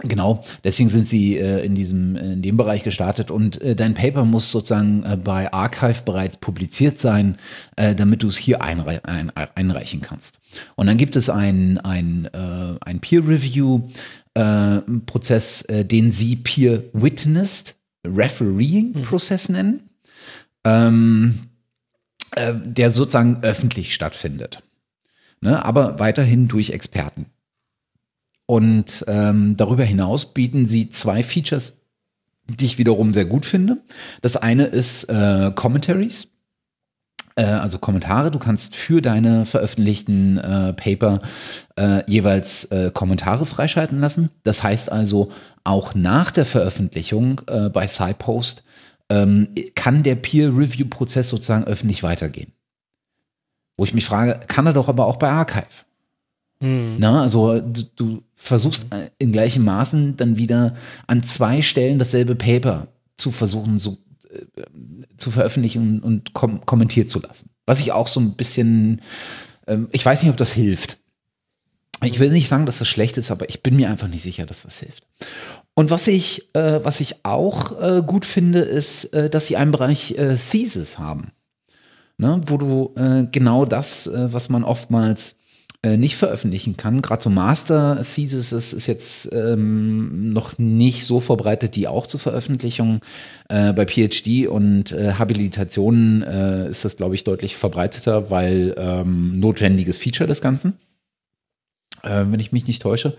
Genau, 0.00 0.42
deswegen 0.62 0.90
sind 0.90 1.08
sie 1.08 1.38
äh, 1.38 1.64
in 1.64 1.74
diesem 1.74 2.14
in 2.14 2.40
dem 2.40 2.56
Bereich 2.56 2.84
gestartet 2.84 3.32
und 3.32 3.60
äh, 3.60 3.74
dein 3.74 3.94
Paper 3.94 4.24
muss 4.24 4.52
sozusagen 4.52 5.02
äh, 5.02 5.16
bei 5.16 5.52
Archive 5.52 6.02
bereits 6.04 6.36
publiziert 6.36 7.00
sein, 7.00 7.36
äh, 7.74 7.96
damit 7.96 8.22
du 8.22 8.28
es 8.28 8.36
hier 8.36 8.62
einrei 8.62 9.04
ein, 9.04 9.32
einreichen 9.34 10.00
kannst. 10.00 10.40
Und 10.76 10.86
dann 10.86 10.98
gibt 10.98 11.16
es 11.16 11.28
ein 11.28 11.78
ein, 11.78 12.28
äh, 12.32 12.76
ein 12.80 13.00
Peer 13.00 13.26
Review 13.26 13.88
äh, 14.34 14.82
Prozess, 15.06 15.62
äh, 15.62 15.84
den 15.84 16.12
sie 16.12 16.36
Peer 16.36 16.84
Witnessed 16.92 17.74
Refereeing 18.06 18.94
hm. 18.94 19.02
Prozess 19.02 19.48
nennen, 19.48 19.90
ähm, 20.62 21.40
äh, 22.36 22.54
der 22.54 22.90
sozusagen 22.90 23.42
öffentlich 23.42 23.94
stattfindet, 23.94 24.62
ne? 25.40 25.64
aber 25.64 25.98
weiterhin 25.98 26.46
durch 26.46 26.70
Experten. 26.70 27.26
Und 28.50 29.04
ähm, 29.08 29.58
darüber 29.58 29.84
hinaus 29.84 30.32
bieten 30.32 30.68
sie 30.68 30.88
zwei 30.88 31.22
Features, 31.22 31.82
die 32.48 32.64
ich 32.64 32.78
wiederum 32.78 33.12
sehr 33.12 33.26
gut 33.26 33.44
finde. 33.44 33.76
Das 34.22 34.38
eine 34.38 34.64
ist 34.64 35.04
äh, 35.04 35.52
Commentaries, 35.54 36.28
äh, 37.36 37.44
also 37.44 37.78
Kommentare. 37.78 38.30
Du 38.30 38.38
kannst 38.38 38.74
für 38.74 39.02
deine 39.02 39.44
veröffentlichten 39.44 40.38
äh, 40.38 40.72
Paper 40.72 41.20
äh, 41.76 42.10
jeweils 42.10 42.64
äh, 42.72 42.90
Kommentare 42.90 43.44
freischalten 43.44 44.00
lassen. 44.00 44.30
Das 44.44 44.62
heißt 44.62 44.90
also, 44.90 45.30
auch 45.62 45.94
nach 45.94 46.30
der 46.30 46.46
Veröffentlichung 46.46 47.42
äh, 47.48 47.68
bei 47.68 47.86
SciPost 47.86 48.64
ähm, 49.10 49.48
kann 49.74 50.04
der 50.04 50.14
Peer-Review-Prozess 50.14 51.28
sozusagen 51.28 51.64
öffentlich 51.64 52.02
weitergehen. 52.02 52.54
Wo 53.76 53.84
ich 53.84 53.92
mich 53.92 54.06
frage, 54.06 54.40
kann 54.46 54.64
er 54.64 54.72
doch 54.72 54.88
aber 54.88 55.04
auch 55.04 55.16
bei 55.16 55.28
Archive. 55.28 55.84
Hm. 56.60 56.96
Na, 56.98 57.22
also 57.22 57.60
du, 57.60 57.82
du 57.94 58.22
versuchst 58.34 58.86
hm. 58.90 59.08
in 59.18 59.32
gleichem 59.32 59.64
Maßen 59.64 60.16
dann 60.16 60.36
wieder 60.38 60.74
an 61.06 61.22
zwei 61.22 61.62
Stellen 61.62 61.98
dasselbe 61.98 62.34
Paper 62.34 62.88
zu 63.16 63.30
versuchen, 63.30 63.78
so 63.78 63.98
äh, 64.30 64.62
zu 65.16 65.30
veröffentlichen 65.30 66.00
und 66.00 66.34
kom 66.34 66.64
kommentiert 66.66 67.10
zu 67.10 67.20
lassen. 67.20 67.50
Was 67.66 67.80
ich 67.80 67.92
auch 67.92 68.08
so 68.08 68.20
ein 68.20 68.34
bisschen, 68.34 69.02
ähm, 69.66 69.88
ich 69.92 70.04
weiß 70.04 70.22
nicht, 70.22 70.30
ob 70.30 70.36
das 70.36 70.52
hilft. 70.52 70.98
Ich 72.02 72.20
will 72.20 72.30
nicht 72.30 72.48
sagen, 72.48 72.66
dass 72.66 72.78
das 72.78 72.86
schlecht 72.86 73.18
ist, 73.18 73.32
aber 73.32 73.48
ich 73.48 73.62
bin 73.62 73.74
mir 73.74 73.90
einfach 73.90 74.06
nicht 74.06 74.22
sicher, 74.22 74.46
dass 74.46 74.62
das 74.62 74.78
hilft. 74.78 75.06
Und 75.74 75.90
was 75.90 76.06
ich, 76.06 76.54
äh, 76.54 76.80
was 76.84 77.00
ich 77.00 77.24
auch 77.24 77.80
äh, 77.80 78.02
gut 78.02 78.24
finde, 78.24 78.60
ist, 78.60 79.06
äh, 79.14 79.28
dass 79.28 79.46
sie 79.46 79.56
einen 79.56 79.72
Bereich 79.72 80.12
äh, 80.12 80.36
Thesis 80.36 80.98
haben. 80.98 81.32
Ne? 82.16 82.40
Wo 82.46 82.56
du 82.56 82.94
äh, 82.96 83.26
genau 83.30 83.64
das, 83.64 84.06
äh, 84.06 84.32
was 84.32 84.48
man 84.48 84.62
oftmals 84.62 85.32
äh, 85.32 85.36
nicht 85.86 86.16
veröffentlichen 86.16 86.76
kann. 86.76 87.02
Gerade 87.02 87.22
so 87.22 87.30
Master 87.30 88.02
Thesis 88.02 88.50
ist, 88.50 88.86
jetzt 88.88 89.32
ähm, 89.32 90.32
noch 90.32 90.58
nicht 90.58 91.04
so 91.04 91.20
verbreitet, 91.20 91.76
die 91.76 91.86
auch 91.86 92.08
zur 92.08 92.18
Veröffentlichung. 92.18 93.00
Äh, 93.48 93.72
bei 93.72 93.86
PhD 93.86 94.48
und 94.48 94.90
äh, 94.90 95.12
Habilitationen 95.14 96.22
äh, 96.22 96.68
ist 96.68 96.84
das, 96.84 96.96
glaube 96.96 97.14
ich, 97.14 97.22
deutlich 97.22 97.56
verbreiteter, 97.56 98.28
weil 98.28 98.74
ähm, 98.76 99.38
notwendiges 99.38 99.98
Feature 99.98 100.26
des 100.26 100.40
Ganzen. 100.40 100.78
Äh, 102.02 102.24
wenn 102.28 102.40
ich 102.40 102.52
mich 102.52 102.66
nicht 102.66 102.82
täusche. 102.82 103.16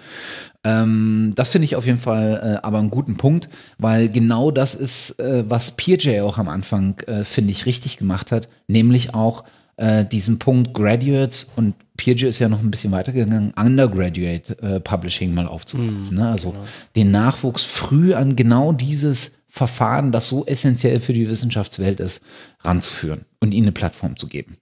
Ähm, 0.63 1.33
das 1.35 1.49
finde 1.49 1.65
ich 1.65 1.75
auf 1.75 1.85
jeden 1.85 1.99
Fall 1.99 2.59
äh, 2.61 2.65
aber 2.65 2.79
einen 2.79 2.89
guten 2.89 3.17
Punkt, 3.17 3.49
weil 3.77 4.09
genau 4.09 4.51
das 4.51 4.75
ist, 4.75 5.19
äh, 5.19 5.43
was 5.47 5.75
PeerJ 5.75 6.21
auch 6.21 6.37
am 6.37 6.47
Anfang, 6.47 6.97
äh, 7.07 7.23
finde 7.23 7.51
ich, 7.51 7.65
richtig 7.65 7.97
gemacht 7.97 8.31
hat, 8.31 8.47
nämlich 8.67 9.13
auch 9.13 9.43
äh, 9.79 10.05
diesen 10.05 10.39
Punkt 10.39 10.73
Graduates 10.73 11.51
und 11.55 11.73
Peergy 11.95 12.27
ist 12.27 12.39
ja 12.39 12.49
noch 12.49 12.61
ein 12.61 12.71
bisschen 12.71 12.91
weitergegangen, 12.91 13.53
Undergraduate 13.53 14.61
äh, 14.61 14.79
Publishing 14.79 15.33
mal 15.33 15.47
aufzugreifen. 15.47 16.09
Mm, 16.11 16.15
ne? 16.15 16.29
Also 16.29 16.51
genau. 16.51 16.63
den 16.95 17.11
Nachwuchs 17.11 17.63
früh 17.63 18.13
an 18.13 18.35
genau 18.35 18.73
dieses 18.73 19.39
Verfahren, 19.47 20.11
das 20.11 20.27
so 20.27 20.45
essentiell 20.45 20.99
für 20.99 21.13
die 21.13 21.27
Wissenschaftswelt 21.27 21.99
ist, 21.99 22.23
ranzuführen 22.61 23.25
und 23.39 23.53
ihnen 23.53 23.67
eine 23.67 23.71
Plattform 23.71 24.15
zu 24.15 24.27
geben. 24.27 24.57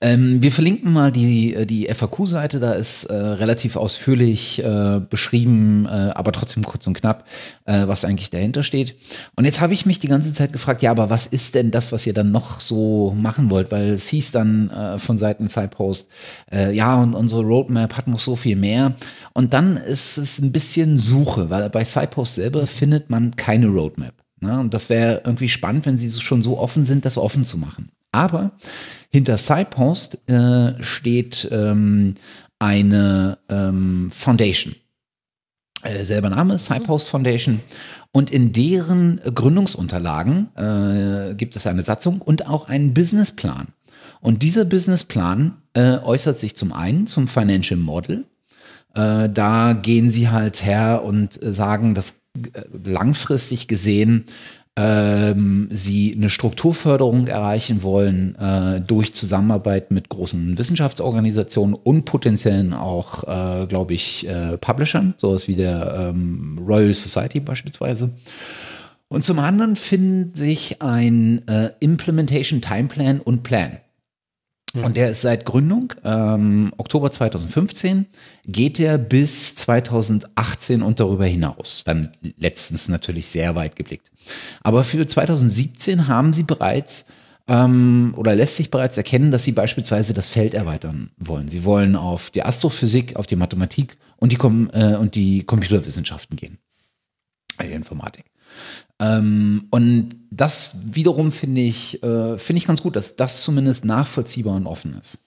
Ähm, 0.00 0.42
wir 0.42 0.50
verlinken 0.50 0.92
mal 0.92 1.12
die, 1.12 1.54
äh, 1.54 1.64
die 1.64 1.88
FAQ-Seite, 1.88 2.58
da 2.58 2.72
ist 2.72 3.04
äh, 3.04 3.14
relativ 3.14 3.76
ausführlich 3.76 4.62
äh, 4.62 5.00
beschrieben, 5.08 5.86
äh, 5.86 6.10
aber 6.14 6.32
trotzdem 6.32 6.64
kurz 6.64 6.86
und 6.86 6.94
knapp, 6.94 7.26
äh, 7.64 7.86
was 7.86 8.04
eigentlich 8.04 8.30
dahinter 8.30 8.62
steht. 8.64 8.96
Und 9.36 9.44
jetzt 9.44 9.60
habe 9.60 9.72
ich 9.72 9.86
mich 9.86 10.00
die 10.00 10.08
ganze 10.08 10.32
Zeit 10.32 10.52
gefragt, 10.52 10.82
ja, 10.82 10.90
aber 10.90 11.10
was 11.10 11.26
ist 11.26 11.54
denn 11.54 11.70
das, 11.70 11.92
was 11.92 12.06
ihr 12.06 12.12
dann 12.12 12.32
noch 12.32 12.60
so 12.60 13.14
machen 13.16 13.50
wollt? 13.50 13.70
Weil 13.70 13.90
es 13.90 14.08
hieß 14.08 14.32
dann 14.32 14.70
äh, 14.70 14.98
von 14.98 15.16
Seiten 15.16 15.48
Sidepost, 15.48 16.08
ja, 16.52 16.96
und 16.96 17.14
unsere 17.14 17.42
Roadmap 17.42 17.96
hat 17.96 18.08
noch 18.08 18.18
so 18.18 18.34
viel 18.34 18.56
mehr. 18.56 18.94
Und 19.32 19.54
dann 19.54 19.76
ist 19.76 20.18
es 20.18 20.40
ein 20.40 20.52
bisschen 20.52 20.98
Suche, 20.98 21.48
weil 21.50 21.70
bei 21.70 21.84
Sidepost 21.84 22.34
selber 22.34 22.66
findet 22.66 23.10
man 23.10 23.36
keine 23.36 23.68
Roadmap. 23.68 24.14
Ne? 24.40 24.58
Und 24.58 24.74
das 24.74 24.90
wäre 24.90 25.22
irgendwie 25.24 25.48
spannend, 25.48 25.86
wenn 25.86 25.98
sie 25.98 26.10
schon 26.10 26.42
so 26.42 26.58
offen 26.58 26.84
sind, 26.84 27.04
das 27.04 27.18
offen 27.18 27.44
zu 27.44 27.58
machen. 27.58 27.90
Aber 28.12 28.52
hinter 29.10 29.38
SciPost 29.38 30.28
äh, 30.28 30.82
steht 30.82 31.48
ähm, 31.50 32.14
eine 32.58 33.38
ähm, 33.48 34.10
Foundation. 34.12 34.74
Äh, 35.82 36.04
selber 36.04 36.30
Name, 36.30 36.58
SciPost 36.58 37.08
Foundation. 37.08 37.60
Und 38.12 38.30
in 38.30 38.52
deren 38.52 39.20
Gründungsunterlagen 39.34 40.54
äh, 40.56 41.34
gibt 41.34 41.56
es 41.56 41.66
eine 41.66 41.82
Satzung 41.82 42.20
und 42.20 42.46
auch 42.46 42.68
einen 42.68 42.92
Businessplan. 42.92 43.68
Und 44.20 44.42
dieser 44.42 44.64
Businessplan 44.64 45.56
äh, 45.74 45.98
äußert 45.98 46.40
sich 46.40 46.56
zum 46.56 46.72
einen 46.72 47.06
zum 47.06 47.28
Financial 47.28 47.78
Model. 47.78 48.24
Äh, 48.94 49.28
da 49.30 49.72
gehen 49.72 50.10
sie 50.10 50.28
halt 50.28 50.64
her 50.64 51.02
und 51.04 51.38
sagen, 51.40 51.94
dass 51.94 52.20
äh, 52.36 52.62
langfristig 52.84 53.68
gesehen 53.68 54.26
ähm, 54.76 55.68
sie 55.70 56.14
eine 56.16 56.30
Strukturförderung 56.30 57.26
erreichen 57.26 57.82
wollen 57.82 58.36
äh, 58.36 58.80
durch 58.80 59.12
Zusammenarbeit 59.12 59.90
mit 59.90 60.08
großen 60.08 60.56
Wissenschaftsorganisationen 60.56 61.74
und 61.74 62.04
potenziellen 62.04 62.72
auch, 62.72 63.24
äh, 63.24 63.66
glaube 63.66 63.94
ich, 63.94 64.28
äh, 64.28 64.56
Publishern, 64.58 65.14
sowas 65.16 65.48
wie 65.48 65.56
der 65.56 66.12
ähm, 66.14 66.60
Royal 66.66 66.94
Society 66.94 67.40
beispielsweise. 67.40 68.12
Und 69.08 69.24
zum 69.24 69.40
anderen 69.40 69.74
findet 69.74 70.36
sich 70.36 70.80
ein 70.80 71.46
äh, 71.48 71.72
Implementation 71.80 72.60
Timeplan 72.60 73.20
und 73.20 73.42
Plan. 73.42 73.78
Und 74.72 74.96
der 74.96 75.10
ist 75.10 75.22
seit 75.22 75.44
Gründung, 75.44 75.92
ähm, 76.04 76.72
Oktober 76.76 77.10
2015, 77.10 78.06
geht 78.46 78.78
er 78.78 78.98
bis 78.98 79.56
2018 79.56 80.82
und 80.82 81.00
darüber 81.00 81.26
hinaus. 81.26 81.82
Dann 81.84 82.12
letztens 82.38 82.88
natürlich 82.88 83.26
sehr 83.26 83.56
weit 83.56 83.74
geblickt. 83.74 84.12
Aber 84.62 84.84
für 84.84 85.04
2017 85.06 86.06
haben 86.06 86.32
sie 86.32 86.44
bereits 86.44 87.06
ähm, 87.48 88.14
oder 88.16 88.36
lässt 88.36 88.56
sich 88.56 88.70
bereits 88.70 88.96
erkennen, 88.96 89.32
dass 89.32 89.42
sie 89.42 89.52
beispielsweise 89.52 90.14
das 90.14 90.28
Feld 90.28 90.54
erweitern 90.54 91.10
wollen. 91.18 91.48
Sie 91.48 91.64
wollen 91.64 91.96
auf 91.96 92.30
die 92.30 92.44
Astrophysik, 92.44 93.16
auf 93.16 93.26
die 93.26 93.36
Mathematik 93.36 93.96
und 94.18 94.30
die, 94.30 94.36
Com 94.36 94.70
äh, 94.72 94.94
und 94.94 95.16
die 95.16 95.42
Computerwissenschaften 95.42 96.36
gehen. 96.36 96.58
Die 97.60 97.72
Informatik. 97.72 98.29
Ähm, 98.98 99.66
und 99.70 100.10
das 100.30 100.94
wiederum 100.94 101.32
finde 101.32 101.62
ich, 101.62 102.02
äh, 102.02 102.38
finde 102.38 102.58
ich 102.58 102.66
ganz 102.66 102.82
gut, 102.82 102.96
dass 102.96 103.16
das 103.16 103.42
zumindest 103.42 103.84
nachvollziehbar 103.84 104.56
und 104.56 104.66
offen 104.66 104.98
ist. 105.00 105.18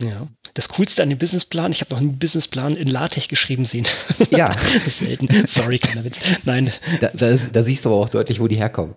Ja, 0.00 0.28
das 0.54 0.68
Coolste 0.68 1.02
an 1.02 1.10
dem 1.10 1.18
Businessplan, 1.18 1.72
ich 1.72 1.80
habe 1.80 1.90
noch 1.90 2.00
einen 2.00 2.20
Businessplan 2.20 2.76
in 2.76 2.86
LaTeX 2.86 3.26
geschrieben 3.26 3.66
sehen. 3.66 3.86
Ja. 4.30 4.50
das 4.74 4.86
ist 4.86 4.98
selten. 5.00 5.28
Sorry, 5.46 5.80
keiner 5.80 6.04
Witz. 6.04 6.20
Nein. 6.44 6.70
Da, 7.00 7.10
da, 7.12 7.36
da, 7.36 7.62
siehst 7.64 7.84
du 7.84 7.88
aber 7.88 7.98
auch 7.98 8.08
deutlich, 8.08 8.38
wo 8.38 8.46
die 8.46 8.56
herkommen. 8.56 8.94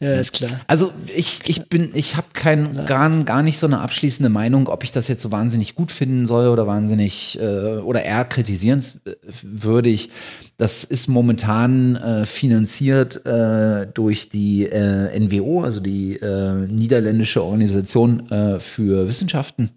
Ja, 0.00 0.20
ist 0.20 0.32
klar. 0.32 0.60
Also 0.66 0.92
ich, 1.14 1.40
ich 1.46 1.68
bin, 1.68 1.90
ich 1.94 2.16
habe 2.16 2.28
kein 2.32 2.84
gar, 2.86 3.10
gar 3.24 3.42
nicht 3.42 3.58
so 3.58 3.66
eine 3.66 3.80
abschließende 3.80 4.28
Meinung, 4.28 4.68
ob 4.68 4.84
ich 4.84 4.92
das 4.92 5.08
jetzt 5.08 5.22
so 5.22 5.32
wahnsinnig 5.32 5.74
gut 5.74 5.90
finden 5.90 6.26
soll 6.26 6.48
oder 6.48 6.66
wahnsinnig 6.66 7.38
äh, 7.40 7.78
oder 7.78 8.04
eher 8.04 8.24
kritisierenswürdig. 8.24 10.10
Das 10.56 10.84
ist 10.84 11.08
momentan 11.08 11.96
äh, 11.96 12.26
finanziert 12.26 13.26
äh, 13.26 13.86
durch 13.92 14.28
die 14.28 14.66
äh, 14.66 15.18
NWO, 15.18 15.62
also 15.62 15.80
die 15.80 16.14
äh, 16.16 16.66
niederländische 16.66 17.42
Organisation 17.42 18.30
äh, 18.30 18.60
für 18.60 19.08
Wissenschaften 19.08 19.70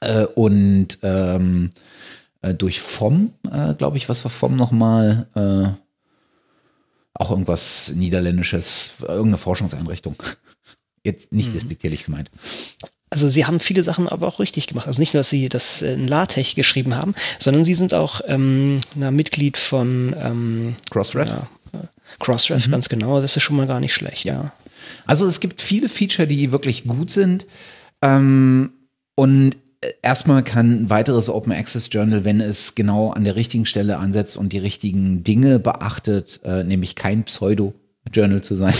äh, 0.00 0.24
und 0.24 0.98
ähm, 1.02 1.70
äh, 2.42 2.54
durch 2.54 2.80
FOM, 2.80 3.32
äh, 3.50 3.74
glaube 3.74 3.96
ich, 3.96 4.08
was 4.08 4.24
war 4.24 4.30
FOM 4.30 4.56
nochmal? 4.56 5.26
Äh, 5.34 5.89
auch 7.14 7.30
irgendwas 7.30 7.92
Niederländisches, 7.94 8.94
irgendeine 9.00 9.38
Forschungseinrichtung. 9.38 10.16
Jetzt 11.04 11.32
nicht 11.32 11.48
mhm. 11.48 11.52
despektierlich 11.54 12.04
gemeint. 12.04 12.30
Also 13.10 13.28
sie 13.28 13.44
haben 13.44 13.58
viele 13.58 13.82
Sachen 13.82 14.08
aber 14.08 14.28
auch 14.28 14.38
richtig 14.38 14.68
gemacht. 14.68 14.86
Also 14.86 15.00
nicht 15.00 15.14
nur, 15.14 15.20
dass 15.20 15.30
sie 15.30 15.48
das 15.48 15.82
in 15.82 16.06
LaTeX 16.06 16.54
geschrieben 16.54 16.94
haben, 16.94 17.14
sondern 17.38 17.64
sie 17.64 17.74
sind 17.74 17.92
auch 17.92 18.20
ähm, 18.26 18.80
na, 18.94 19.10
Mitglied 19.10 19.56
von 19.56 20.14
ähm, 20.16 20.76
Crossref. 20.90 21.28
Ja, 21.28 21.48
Crossref, 22.20 22.66
mhm. 22.66 22.70
ganz 22.70 22.88
genau. 22.88 23.20
Das 23.20 23.36
ist 23.36 23.42
schon 23.42 23.56
mal 23.56 23.66
gar 23.66 23.80
nicht 23.80 23.94
schlecht, 23.94 24.24
ja. 24.24 24.34
ja. 24.34 24.52
Also 25.06 25.26
es 25.26 25.40
gibt 25.40 25.60
viele 25.60 25.88
Feature, 25.88 26.28
die 26.28 26.52
wirklich 26.52 26.84
gut 26.84 27.10
sind. 27.10 27.46
Ähm, 28.02 28.72
und 29.16 29.56
erstmal 30.02 30.42
kann 30.42 30.84
ein 30.84 30.90
weiteres 30.90 31.28
Open 31.28 31.52
Access 31.52 31.88
Journal, 31.90 32.24
wenn 32.24 32.40
es 32.40 32.74
genau 32.74 33.10
an 33.10 33.24
der 33.24 33.36
richtigen 33.36 33.66
Stelle 33.66 33.98
ansetzt 33.98 34.36
und 34.36 34.52
die 34.52 34.58
richtigen 34.58 35.24
Dinge 35.24 35.58
beachtet, 35.58 36.40
äh, 36.44 36.64
nämlich 36.64 36.96
kein 36.96 37.24
Pseudo-Journal 37.24 38.42
zu 38.42 38.54
sein, 38.56 38.74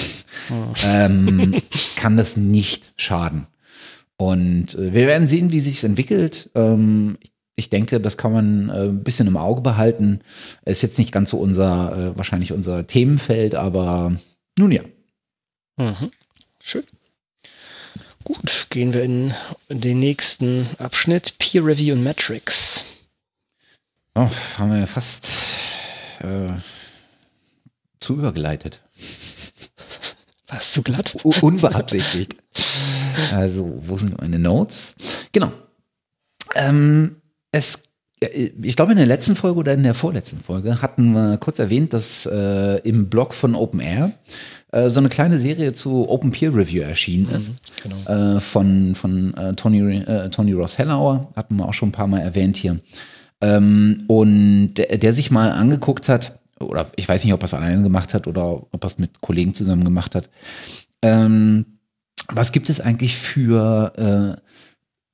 oh. 0.51 0.75
ähm, 0.85 1.61
kann 1.97 2.17
das 2.17 2.37
nicht 2.37 2.93
schaden. 2.97 3.47
Und 4.17 4.75
äh, 4.75 4.93
wir 4.93 5.07
werden 5.07 5.27
sehen, 5.27 5.53
wie 5.53 5.61
sich 5.61 5.77
es 5.77 5.85
entwickelt. 5.85 6.51
Ähm, 6.55 7.17
ich 7.57 7.71
denke, 7.71 8.01
das 8.01 8.17
kann 8.17 8.33
man 8.33 8.69
äh, 8.69 8.89
ein 8.89 9.03
bisschen 9.03 9.27
im 9.27 9.37
Auge 9.37 9.63
behalten. 9.63 10.21
Ist 10.65 10.83
jetzt 10.83 10.99
nicht 10.99 11.13
ganz 11.13 11.31
so 11.31 11.39
unser, 11.39 11.97
äh, 11.97 12.17
wahrscheinlich 12.17 12.53
unser 12.53 12.87
Themenfeld, 12.87 13.55
aber 13.55 14.15
nun 14.59 14.73
ja. 14.73 14.83
Mhm. 15.77 16.11
Schön. 16.63 16.85
Gut, 18.33 18.69
gehen 18.71 18.93
wir 18.93 19.03
in 19.03 19.35
den 19.69 19.99
nächsten 19.99 20.69
Abschnitt. 20.79 21.37
Peer 21.39 21.67
Review 21.67 21.95
und 21.95 22.05
Metrics. 22.05 22.85
Oh, 24.15 24.29
haben 24.57 24.73
wir 24.73 24.87
fast 24.87 25.33
äh, 26.21 26.47
zu 27.99 28.15
übergeleitet. 28.15 28.83
Warst 30.47 30.77
du 30.77 30.83
glatt? 30.83 31.17
unbeabsichtigt. 31.25 32.37
also, 33.33 33.83
wo 33.85 33.99
sind 33.99 34.21
meine 34.21 34.39
Notes? 34.39 35.27
Genau. 35.33 35.53
Ähm, 36.55 37.17
es 37.51 37.91
ich 38.21 38.77
glaube, 38.77 38.93
in 38.93 38.99
der 38.99 39.07
letzten 39.07 39.35
Folge 39.35 39.59
oder 39.59 39.73
in 39.73 39.83
der 39.83 39.95
vorletzten 39.95 40.41
Folge 40.41 40.83
hatten 40.83 41.13
wir 41.13 41.39
kurz 41.39 41.59
erwähnt, 41.59 41.95
dass 41.95 42.27
äh, 42.27 42.77
im 42.87 43.09
Blog 43.09 43.33
von 43.33 43.55
OpenAir 43.55 44.13
äh, 44.73 44.91
so 44.91 45.01
eine 45.01 45.09
kleine 45.09 45.39
Serie 45.39 45.73
zu 45.73 46.09
Open 46.09 46.31
Peer 46.31 46.55
Review 46.55 46.83
erschienen 46.83 47.29
mhm, 47.29 47.35
ist. 47.35 47.53
Genau. 47.83 48.37
Äh, 48.37 48.41
von 48.41 48.95
von 48.95 49.35
äh, 49.35 49.55
Tony, 49.55 49.99
äh, 49.99 50.31
Tony 50.31 50.53
Ross 50.53 50.79
Hellauer, 50.79 51.31
hatten 51.37 51.57
wir 51.57 51.69
auch 51.69 51.75
schon 51.75 51.91
ein 51.91 51.93
paar 51.93 52.07
Mal 52.07 52.21
erwähnt 52.21 52.57
hier. 52.57 52.81
Ähm, 53.41 54.05
und 54.07 54.75
der, 54.75 54.99
der 54.99 55.13
sich 55.13 55.31
mal 55.31 55.53
angeguckt 55.53 56.09
hat, 56.09 56.41
oder 56.61 56.91
ich 56.97 57.09
weiß 57.09 57.25
nicht, 57.25 57.33
ob 57.33 57.43
er 57.43 57.45
es 57.45 57.55
alleine 57.55 57.83
gemacht 57.83 58.13
hat 58.15 58.27
oder 58.27 58.45
ob 58.45 58.85
er 58.85 58.87
es 58.87 58.99
mit 58.99 59.21
Kollegen 59.21 59.55
zusammen 59.55 59.85
gemacht 59.85 60.15
hat. 60.15 60.29
Ähm, 61.03 61.65
was 62.29 62.53
gibt 62.53 62.69
es 62.69 62.81
eigentlich 62.81 63.17
für, 63.17 64.39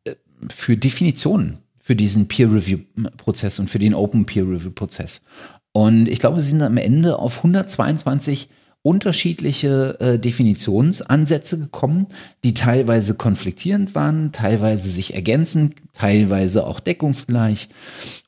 äh, 0.05 0.13
für 0.51 0.77
Definitionen 0.77 1.59
für 1.87 1.95
diesen 1.95 2.27
Peer-Review-Prozess 2.27 3.61
und 3.61 3.71
für 3.71 3.79
den 3.79 3.95
Open 3.95 4.27
Peer-Review-Prozess. 4.27 5.23
Und 5.71 6.09
ich 6.09 6.19
glaube, 6.19 6.41
sie 6.41 6.51
sind 6.51 6.63
am 6.63 6.79
Ende 6.79 7.17
auf 7.17 7.37
122 7.37 8.49
unterschiedliche 8.87 9.99
äh, 9.99 10.17
Definitionsansätze 10.17 11.59
gekommen, 11.59 12.07
die 12.45 12.55
teilweise 12.55 13.15
konfliktierend 13.15 13.97
waren, 13.97 14.31
teilweise 14.31 14.89
sich 14.89 15.13
ergänzen, 15.13 15.75
teilweise 15.93 16.65
auch 16.65 16.79
deckungsgleich. 16.79 17.69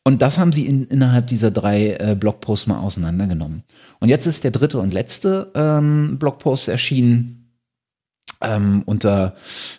Und 0.02 0.20
das 0.20 0.36
haben 0.36 0.52
sie 0.52 0.66
in, 0.66 0.84
innerhalb 0.86 1.28
dieser 1.28 1.52
drei 1.52 1.92
äh, 2.00 2.16
Blogposts 2.18 2.66
mal 2.66 2.80
auseinandergenommen. 2.80 3.62
Und 4.00 4.08
jetzt 4.08 4.26
ist 4.26 4.42
der 4.42 4.50
dritte 4.50 4.80
und 4.80 4.92
letzte 4.92 5.52
ähm, 5.54 6.18
Blogpost 6.18 6.66
erschienen, 6.66 7.34
ähm, 8.40 8.82
unter 8.84 9.36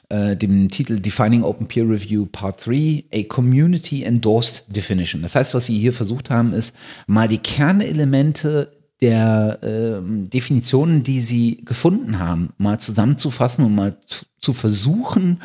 äh, 0.07 0.37
dem 0.37 0.69
Titel 0.69 0.99
Defining 1.01 1.43
Open 1.43 1.67
Peer 1.67 1.89
Review 1.89 2.25
Part 2.25 2.65
3, 2.65 3.03
a 3.13 3.23
Community 3.23 4.03
Endorsed 4.03 4.73
Definition. 4.73 5.23
Das 5.23 5.35
heißt, 5.35 5.53
was 5.53 5.65
sie 5.65 5.77
hier 5.77 5.93
versucht 5.93 6.29
haben, 6.29 6.53
ist 6.53 6.75
mal 7.05 7.27
die 7.27 7.37
Kernelemente 7.37 8.78
der 9.01 9.59
äh, 9.63 10.27
Definitionen, 10.27 11.03
die 11.03 11.21
sie 11.21 11.61
gefunden 11.63 12.19
haben, 12.19 12.49
mal 12.57 12.79
zusammenzufassen 12.79 13.65
und 13.65 13.75
mal 13.75 13.97
zu, 14.05 14.25
zu 14.41 14.53
versuchen, 14.53 15.41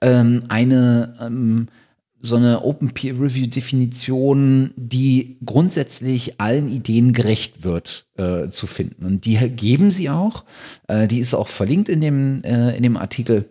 ähm, 0.00 0.44
eine 0.48 1.16
ähm, 1.20 1.68
so 2.24 2.36
eine 2.36 2.64
Open 2.64 2.92
Peer 2.92 3.20
Review 3.20 3.46
Definition, 3.46 4.72
die 4.76 5.36
grundsätzlich 5.44 6.40
allen 6.40 6.72
Ideen 6.72 7.12
gerecht 7.12 7.64
wird, 7.64 8.06
äh, 8.16 8.48
zu 8.48 8.66
finden. 8.66 9.04
Und 9.04 9.26
die 9.26 9.36
geben 9.50 9.90
sie 9.90 10.08
auch. 10.08 10.44
Äh, 10.88 11.06
die 11.06 11.18
ist 11.18 11.34
auch 11.34 11.48
verlinkt 11.48 11.90
in 11.90 12.00
dem, 12.00 12.42
äh, 12.42 12.74
in 12.76 12.82
dem 12.82 12.96
Artikel. 12.96 13.50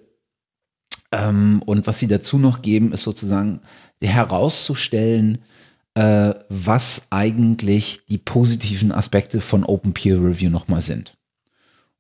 Ähm, 1.12 1.62
und 1.68 1.86
was 1.86 2.00
sie 2.00 2.08
dazu 2.08 2.40
noch 2.40 2.64
geben, 2.64 2.94
ist 2.94 3.04
sozusagen 3.04 3.62
herauszustellen, 4.02 5.38
äh, 5.96 6.34
was 6.50 7.08
eigentlich 7.12 8.02
die 8.10 8.18
positiven 8.18 8.92
Aspekte 8.92 9.42
von 9.42 9.64
Open 9.64 9.94
Peer 9.94 10.16
Review 10.16 10.50
nochmal 10.50 10.82
sind. 10.82 11.16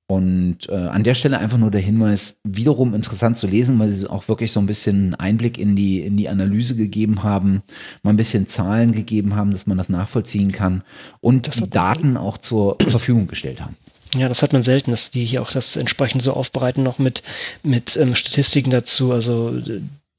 Und 0.05 0.69
äh, 0.69 0.73
an 0.75 1.03
der 1.03 1.13
Stelle 1.13 1.39
einfach 1.39 1.57
nur 1.57 1.71
der 1.71 1.81
Hinweis, 1.81 2.39
wiederum 2.43 2.93
interessant 2.93 3.37
zu 3.37 3.47
lesen, 3.47 3.79
weil 3.79 3.89
sie 3.89 4.09
auch 4.09 4.27
wirklich 4.27 4.51
so 4.51 4.59
ein 4.59 4.65
bisschen 4.65 5.15
Einblick 5.15 5.57
in 5.57 5.75
die, 5.75 6.01
in 6.01 6.17
die 6.17 6.27
Analyse 6.27 6.75
gegeben 6.75 7.23
haben, 7.23 7.63
mal 8.03 8.11
ein 8.11 8.17
bisschen 8.17 8.47
Zahlen 8.47 8.91
gegeben 8.91 9.35
haben, 9.35 9.51
dass 9.51 9.65
man 9.65 9.77
das 9.77 9.89
nachvollziehen 9.89 10.51
kann 10.51 10.83
und 11.21 11.47
das 11.47 11.55
die 11.55 11.69
Daten 11.69 12.17
auch 12.17 12.37
zur 12.37 12.77
Verfügung 12.89 13.27
gestellt 13.27 13.61
haben. 13.61 13.75
Ja, 14.13 14.27
das 14.27 14.43
hat 14.43 14.53
man 14.53 14.61
selten, 14.61 14.91
dass 14.91 15.09
die 15.09 15.25
hier 15.25 15.41
auch 15.41 15.51
das 15.51 15.75
entsprechend 15.75 16.21
so 16.21 16.33
aufbereiten, 16.33 16.83
noch 16.83 16.99
mit, 16.99 17.23
mit 17.63 17.95
ähm, 17.97 18.13
Statistiken 18.13 18.69
dazu. 18.69 19.11
Also 19.11 19.59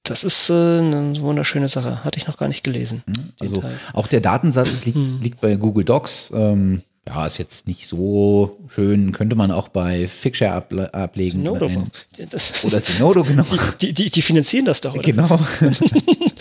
das 0.05 0.23
ist 0.23 0.51
äh, 0.51 0.53
eine 0.53 1.21
wunderschöne 1.21 1.69
Sache. 1.69 2.05
Hatte 2.05 2.19
ich 2.19 2.27
noch 2.27 2.37
gar 2.37 2.49
nicht 2.49 2.63
gelesen. 2.63 3.03
Hm, 3.07 3.33
also 3.41 3.65
auch 3.95 4.07
der 4.07 4.21
Datensatz 4.21 4.85
liegt, 4.85 5.23
liegt 5.23 5.41
bei 5.41 5.57
Google 5.57 5.85
Docs. 5.85 6.31
Ähm, 6.35 6.83
ja, 7.07 7.27
ist 7.27 7.39
jetzt 7.39 7.67
nicht 7.69 7.87
so 7.87 8.59
schön, 8.69 9.13
könnte 9.13 9.37
man 9.37 9.51
auch 9.51 9.69
bei 9.69 10.09
Fixshare 10.09 10.55
able 10.55 10.95
ablegen. 10.95 11.43
Synodo. 11.43 11.67
Ein, 11.67 11.91
oder 12.63 12.81
Synodo, 12.81 13.25
genau. 13.25 13.45
Die, 13.81 13.93
die, 13.93 14.11
die, 14.11 14.23
finanzieren 14.23 14.65
das 14.65 14.81
doch, 14.81 14.95
oder? 14.95 15.03
Genau. 15.03 15.29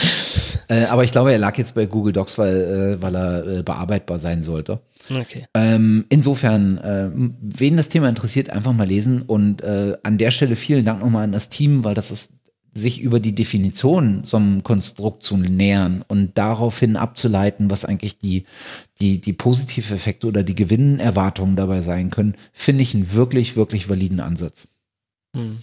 äh, 0.70 0.86
aber 0.86 1.04
ich 1.04 1.12
glaube, 1.12 1.34
er 1.34 1.38
lag 1.38 1.58
jetzt 1.58 1.76
bei 1.76 1.86
Google 1.86 2.14
Docs, 2.14 2.38
weil, 2.38 2.56
äh, 2.56 3.02
weil 3.02 3.16
er 3.16 3.48
äh, 3.48 3.64
bearbeitbar 3.64 4.20
sein 4.20 4.44
sollte. 4.44 4.80
Okay. 5.10 5.46
Ähm, 5.54 6.06
insofern, 6.08 7.34
wen 7.42 7.76
das 7.76 7.90
Thema 7.90 8.08
interessiert, 8.08 8.50
einfach 8.50 8.72
mal 8.72 8.88
lesen. 8.88 9.22
Und 9.24 9.62
an 9.64 10.18
der 10.18 10.32
Stelle 10.32 10.56
vielen 10.56 10.86
Dank 10.86 11.02
nochmal 11.02 11.26
an 11.26 11.34
das 11.34 11.50
Team, 11.50 11.84
weil 11.84 11.94
das 11.94 12.10
ist 12.10 12.43
sich 12.76 13.02
über 13.02 13.20
die 13.20 13.36
Definition 13.36 14.24
so 14.24 14.38
einem 14.38 14.64
Konstrukt 14.64 15.24
zu 15.24 15.38
nähern 15.38 16.04
und 16.08 16.38
daraufhin 16.38 16.96
abzuleiten, 16.96 17.70
was 17.70 17.86
eigentlich 17.86 18.18
die, 18.18 18.46
die, 19.00 19.20
die 19.20 19.34
positive 19.34 19.94
Effekte 19.94 20.28
oder 20.28 20.44
die 20.44 20.56
Gewinnerwartungen 20.56 21.56
dabei 21.56 21.82
sein 21.82 22.10
können, 22.10 22.36
finde 22.52 22.84
ich 22.84 22.96
einen 22.96 23.14
wirklich, 23.14 23.56
wirklich 23.56 23.90
validen 23.90 24.20
Ansatz. 24.20 24.70
Hm. 25.36 25.60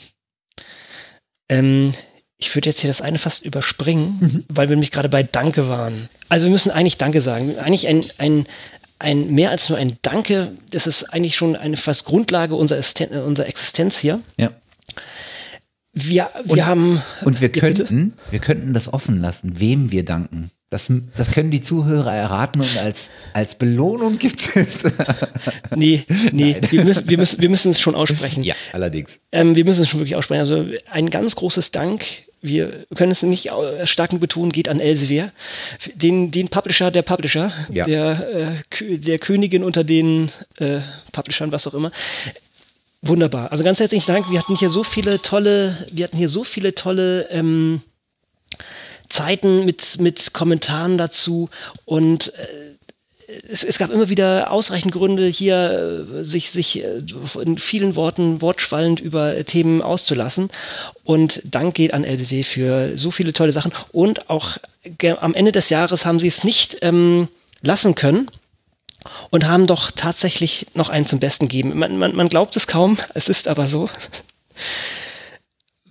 Ähm, 1.49 1.93
ich 2.39 2.55
würde 2.55 2.69
jetzt 2.69 2.81
hier 2.81 2.89
das 2.89 3.03
eine 3.03 3.19
fast 3.19 3.45
überspringen, 3.45 4.19
mhm. 4.21 4.45
weil 4.49 4.69
wir 4.69 4.77
nämlich 4.77 4.93
gerade 4.93 5.09
bei 5.09 5.23
Danke 5.23 5.69
waren. 5.69 6.09
Also 6.29 6.47
wir 6.47 6.53
müssen 6.53 6.71
eigentlich 6.71 6.97
Danke 6.97 7.21
sagen. 7.21 7.59
Eigentlich 7.59 7.87
ein, 7.87 8.05
ein, 8.19 8.47
ein 8.99 9.35
mehr 9.35 9.51
als 9.51 9.69
nur 9.69 9.79
ein 9.79 9.99
Danke, 10.03 10.53
das 10.71 10.87
ist 10.87 11.05
eigentlich 11.13 11.37
schon 11.37 11.55
eine 11.57 11.77
fast 11.77 12.07
Grundlage 12.07 12.55
unserer, 12.55 12.83
unserer 13.27 13.47
Existenz 13.47 13.99
hier. 13.99 14.23
Ja. 14.39 14.53
Wir, 15.93 16.30
wir 16.45 16.53
und, 16.53 16.66
haben. 16.66 17.03
Und 17.24 17.41
wir 17.41 17.49
könnten, 17.49 18.14
wir 18.30 18.38
könnten 18.38 18.74
das 18.74 18.93
offen 18.93 19.20
lassen, 19.20 19.59
wem 19.59 19.91
wir 19.91 20.05
danken. 20.05 20.51
Das, 20.70 20.93
das 21.16 21.32
können 21.32 21.51
die 21.51 21.62
Zuhörer 21.62 22.14
erraten 22.14 22.61
und 22.61 22.78
als, 22.78 23.11
als 23.32 23.57
Belohnung 23.57 24.18
gibt 24.18 24.38
es. 24.55 24.84
nee, 25.74 26.05
nee, 26.30 26.61
wir 26.70 26.84
müssen, 26.84 27.09
wir, 27.09 27.18
müssen, 27.18 27.43
wir 27.43 27.49
müssen 27.49 27.72
es 27.72 27.80
schon 27.80 27.97
aussprechen. 27.97 28.45
Ja, 28.45 28.55
allerdings. 28.72 29.18
Ähm, 29.32 29.57
wir 29.57 29.64
müssen 29.64 29.82
es 29.82 29.88
schon 29.88 29.99
wirklich 29.99 30.14
aussprechen. 30.14 30.43
Also 30.43 30.66
ein 30.88 31.11
ganz 31.11 31.34
großes 31.34 31.72
Dank. 31.72 32.05
Wir 32.41 32.86
können 32.95 33.11
es 33.11 33.24
nicht 33.24 33.51
stark 33.84 34.18
betonen, 34.20 34.53
geht 34.53 34.68
an 34.68 34.78
Elsevier. 34.78 35.32
Den, 35.97 36.30
den 36.30 36.49
Publisher 36.49 36.93
der 36.93 37.03
Publisher, 37.03 37.53
ja. 37.68 37.84
der, 37.84 38.62
äh, 38.80 38.99
der 38.99 39.18
Königin 39.18 39.64
unter 39.64 39.82
den 39.82 40.30
äh, 40.59 40.78
Publishern, 41.11 41.51
was 41.51 41.66
auch 41.66 41.74
immer. 41.74 41.91
Wunderbar. 43.03 43.51
Also 43.51 43.65
ganz 43.65 43.81
herzlichen 43.81 44.07
Dank. 44.07 44.31
Wir 44.31 44.39
hatten 44.39 44.57
hier 44.57 44.69
so 44.69 44.85
viele 44.85 45.23
tolle, 45.23 45.87
wir 45.91 46.05
hatten 46.05 46.19
hier 46.19 46.29
so 46.29 46.45
viele 46.45 46.75
tolle 46.75 47.29
ähm, 47.31 47.81
Zeiten 49.09 49.65
mit, 49.65 49.99
mit 49.99 50.33
Kommentaren 50.33 50.99
dazu 50.99 51.49
und 51.87 52.35
äh, 52.35 52.71
es, 53.49 53.63
es, 53.63 53.79
gab 53.79 53.91
immer 53.91 54.09
wieder 54.09 54.51
ausreichend 54.51 54.93
Gründe, 54.93 55.27
hier 55.27 56.07
äh, 56.19 56.25
sich, 56.25 56.51
sich 56.51 56.83
äh, 56.83 57.03
in 57.41 57.59
vielen 57.59 57.95
Worten 57.95 58.41
wortschwallend 58.41 59.01
über 59.01 59.45
Themen 59.45 59.83
auszulassen. 59.83 60.51
Und 61.05 61.41
Dank 61.45 61.75
geht 61.75 61.95
an 61.95 62.05
LDW 62.05 62.43
für 62.43 62.99
so 62.99 63.11
viele 63.11 63.33
tolle 63.33 63.53
Sachen. 63.53 63.73
Und 63.93 64.31
auch 64.31 64.59
am 65.21 65.35
Ende 65.35 65.53
des 65.53 65.71
Jahres 65.71 66.05
haben 66.05 66.19
sie 66.19 66.29
es 66.29 66.45
nicht 66.45 66.79
ähm, 66.83 67.29
lassen 67.63 67.95
können, 67.95 68.29
und 69.31 69.47
haben 69.47 69.67
doch 69.67 69.91
tatsächlich 69.91 70.67
noch 70.75 70.89
einen 70.89 71.07
zum 71.07 71.21
Besten 71.21 71.49
gegeben. 71.49 71.79
Man, 71.79 71.99
man, 71.99 72.15
man 72.15 72.29
glaubt 72.29 72.57
es 72.57 72.67
kaum, 72.67 72.99
es 73.15 73.29
ist 73.29 73.49
aber 73.49 73.67
so. 73.67 73.89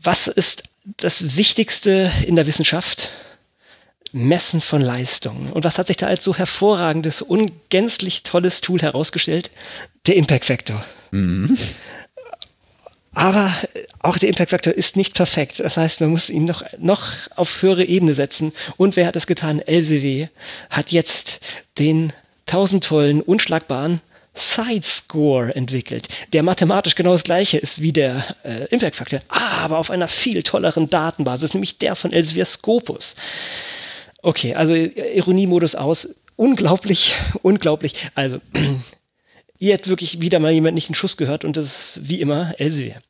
Was 0.02 0.28
ist 0.28 0.64
das 0.98 1.36
Wichtigste 1.36 2.12
in 2.26 2.36
der 2.36 2.48
Wissenschaft? 2.48 3.12
Messen 4.12 4.62
von 4.62 4.82
Leistungen. 4.82 5.52
Und 5.52 5.64
was 5.64 5.78
hat 5.78 5.88
sich 5.88 5.98
da 5.98 6.08
als 6.08 6.24
so 6.24 6.36
hervorragendes, 6.36 7.22
ungänzlich 7.22 8.24
tolles 8.24 8.62
Tool 8.62 8.82
herausgestellt? 8.82 9.52
Der 10.08 10.16
Impact 10.16 10.46
Factor. 10.46 10.84
Mhm. 11.12 11.56
Aber 13.14 13.54
auch 14.00 14.18
der 14.18 14.30
Impact 14.30 14.52
Factor 14.52 14.74
ist 14.74 14.96
nicht 14.96 15.16
perfekt. 15.16 15.60
Das 15.60 15.78
heißt, 15.78 16.02
man 16.02 16.12
muss 16.12 16.30
ihn 16.30 16.46
noch, 16.46 16.64
noch 16.78 17.12
auf 17.36 17.62
höhere 17.62 17.84
Ebene 17.84 18.14
setzen. 18.14 18.54
Und 18.78 18.96
wer 18.96 19.06
hat 19.06 19.16
es 19.16 19.28
getan? 19.28 19.60
LCW 19.60 20.28
hat 20.70 20.92
jetzt 20.92 21.40
den 21.78 22.14
tausend 22.50 22.84
tollen, 22.84 23.22
unschlagbaren 23.22 24.02
Side-Score 24.34 25.56
entwickelt, 25.56 26.08
der 26.34 26.44
mathematisch 26.44 26.96
genau 26.96 27.12
das 27.12 27.24
gleiche 27.24 27.58
ist 27.58 27.82
wie 27.82 27.92
der 27.92 28.24
äh, 28.44 28.66
Impact-Faktor, 28.66 29.22
aber 29.28 29.78
auf 29.78 29.92
einer 29.92 30.08
viel 30.08 30.44
tolleren 30.44 30.90
Datenbasis, 30.90 31.54
nämlich 31.54 31.78
der 31.78 31.96
von 31.96 32.12
Elsevier 32.12 32.46
Scopus. 32.46 33.16
Okay, 34.22 34.56
also 34.56 34.74
Ironiemodus 34.74 35.76
aus. 35.76 36.16
Unglaublich, 36.36 37.16
unglaublich. 37.42 37.96
Also, 38.16 38.40
ihr 39.60 39.74
habt 39.74 39.88
wirklich 39.88 40.22
wieder 40.22 40.40
mal 40.40 40.52
jemand 40.52 40.76
nicht 40.76 40.90
einen 40.90 40.96
Schuss 40.96 41.18
gehört 41.18 41.44
und 41.46 41.58
das 41.58 41.98
ist 41.98 42.10
wie 42.10 42.22
immer 42.22 42.54
Elsevier. 42.58 43.02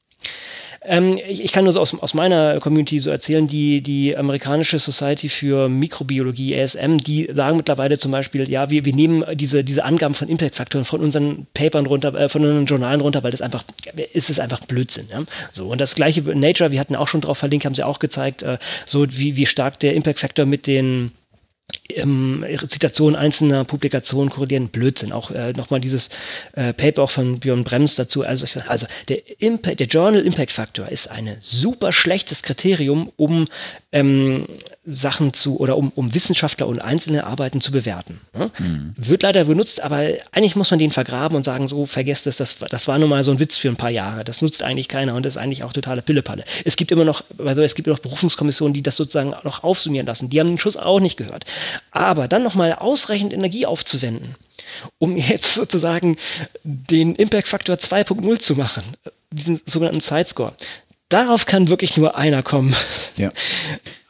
Ähm, 0.89 1.19
ich, 1.27 1.43
ich, 1.43 1.51
kann 1.51 1.65
nur 1.65 1.73
so 1.73 1.79
aus, 1.79 1.93
aus, 1.93 2.15
meiner 2.15 2.59
Community 2.59 2.99
so 2.99 3.11
erzählen, 3.11 3.47
die, 3.47 3.81
die 3.81 4.17
amerikanische 4.17 4.79
Society 4.79 5.29
für 5.29 5.69
Mikrobiologie, 5.69 6.59
ASM, 6.59 6.97
die 6.97 7.27
sagen 7.31 7.57
mittlerweile 7.57 7.99
zum 7.99 8.11
Beispiel, 8.11 8.49
ja, 8.49 8.71
wir, 8.71 8.85
wir 8.85 8.95
nehmen 8.95 9.23
diese, 9.35 9.63
diese 9.63 9.85
Angaben 9.85 10.15
von 10.15 10.27
Impact-Faktoren 10.27 10.85
von 10.85 11.01
unseren 11.01 11.45
Papern 11.53 11.85
runter, 11.85 12.15
äh, 12.15 12.27
von 12.27 12.43
unseren 12.43 12.65
Journalen 12.65 13.01
runter, 13.01 13.21
weil 13.21 13.29
das 13.29 13.43
einfach, 13.43 13.63
ist 14.13 14.31
es 14.31 14.39
einfach 14.39 14.61
Blödsinn. 14.61 15.07
Ja? 15.11 15.21
So, 15.51 15.67
und 15.67 15.79
das 15.79 15.93
gleiche 15.93 16.23
Nature, 16.23 16.71
wir 16.71 16.79
hatten 16.79 16.95
auch 16.95 17.07
schon 17.07 17.21
drauf 17.21 17.37
verlinkt, 17.37 17.67
haben 17.67 17.75
sie 17.75 17.83
auch 17.83 17.99
gezeigt, 17.99 18.41
äh, 18.41 18.57
so 18.87 19.05
wie, 19.11 19.35
wie 19.35 19.45
stark 19.45 19.79
der 19.79 19.93
Impact-Faktor 19.93 20.47
mit 20.47 20.65
den 20.65 21.11
ähm, 21.89 22.45
Zitationen 22.67 23.15
einzelner 23.15 23.63
Publikationen 23.65 24.29
korrigieren, 24.29 24.69
Blödsinn. 24.69 25.11
Auch 25.11 25.31
äh, 25.31 25.53
nochmal 25.53 25.79
dieses 25.79 26.09
äh, 26.53 26.73
Paper 26.73 27.03
auch 27.03 27.11
von 27.11 27.39
Björn 27.39 27.63
Brems 27.63 27.95
dazu. 27.95 28.23
Also, 28.23 28.47
also 28.67 28.87
der, 29.07 29.41
Impact, 29.41 29.79
der 29.79 29.87
Journal 29.87 30.25
Impact 30.25 30.51
Factor 30.51 30.89
ist 30.89 31.07
ein 31.07 31.37
super 31.39 31.91
schlechtes 31.91 32.43
Kriterium, 32.43 33.11
um 33.15 33.45
ähm, 33.91 34.45
Sachen 34.89 35.33
zu 35.33 35.59
oder 35.59 35.77
um, 35.77 35.91
um 35.95 36.13
Wissenschaftler 36.13 36.67
und 36.67 36.79
einzelne 36.79 37.25
Arbeiten 37.25 37.61
zu 37.61 37.71
bewerten. 37.71 38.19
Ne? 38.33 38.51
Mhm. 38.57 38.95
Wird 38.97 39.23
leider 39.23 39.45
benutzt, 39.45 39.81
aber 39.81 39.97
eigentlich 40.31 40.55
muss 40.55 40.71
man 40.71 40.79
den 40.79 40.91
vergraben 40.91 41.35
und 41.35 41.43
sagen, 41.43 41.67
so 41.67 41.85
vergesst 41.85 42.27
es, 42.27 42.37
das, 42.37 42.57
das 42.57 42.87
war 42.87 42.97
nun 42.97 43.09
mal 43.09 43.23
so 43.23 43.31
ein 43.31 43.39
Witz 43.39 43.57
für 43.57 43.69
ein 43.69 43.75
paar 43.75 43.91
Jahre. 43.91 44.23
Das 44.23 44.41
nutzt 44.41 44.63
eigentlich 44.63 44.87
keiner 44.87 45.15
und 45.15 45.25
das 45.25 45.35
ist 45.35 45.41
eigentlich 45.41 45.63
auch 45.63 45.73
totale 45.73 46.01
Pillepalle. 46.01 46.43
Es 46.65 46.75
gibt 46.75 46.91
immer 46.91 47.05
noch, 47.05 47.23
also 47.37 47.61
es 47.61 47.75
gibt 47.75 47.87
noch 47.87 47.99
Berufungskommissionen, 47.99 48.73
die 48.73 48.81
das 48.81 48.95
sozusagen 48.95 49.35
noch 49.43 49.63
aufsummieren 49.63 50.07
lassen. 50.07 50.29
Die 50.29 50.39
haben 50.39 50.47
den 50.47 50.57
Schuss 50.57 50.77
auch 50.77 50.99
nicht 50.99 51.17
gehört. 51.17 51.45
Aber 51.91 52.27
dann 52.27 52.43
nochmal 52.43 52.73
ausreichend 52.73 53.31
Energie 53.31 53.65
aufzuwenden, 53.65 54.35
um 54.97 55.15
jetzt 55.17 55.53
sozusagen 55.53 56.17
den 56.63 57.15
Impact-Faktor 57.15 57.75
2.0 57.75 58.39
zu 58.39 58.55
machen, 58.55 58.83
diesen 59.31 59.61
sogenannten 59.65 60.01
Sidescore, 60.01 60.53
darauf 61.09 61.45
kann 61.45 61.67
wirklich 61.67 61.97
nur 61.97 62.17
einer 62.17 62.43
kommen. 62.43 62.75
Ja. 63.17 63.31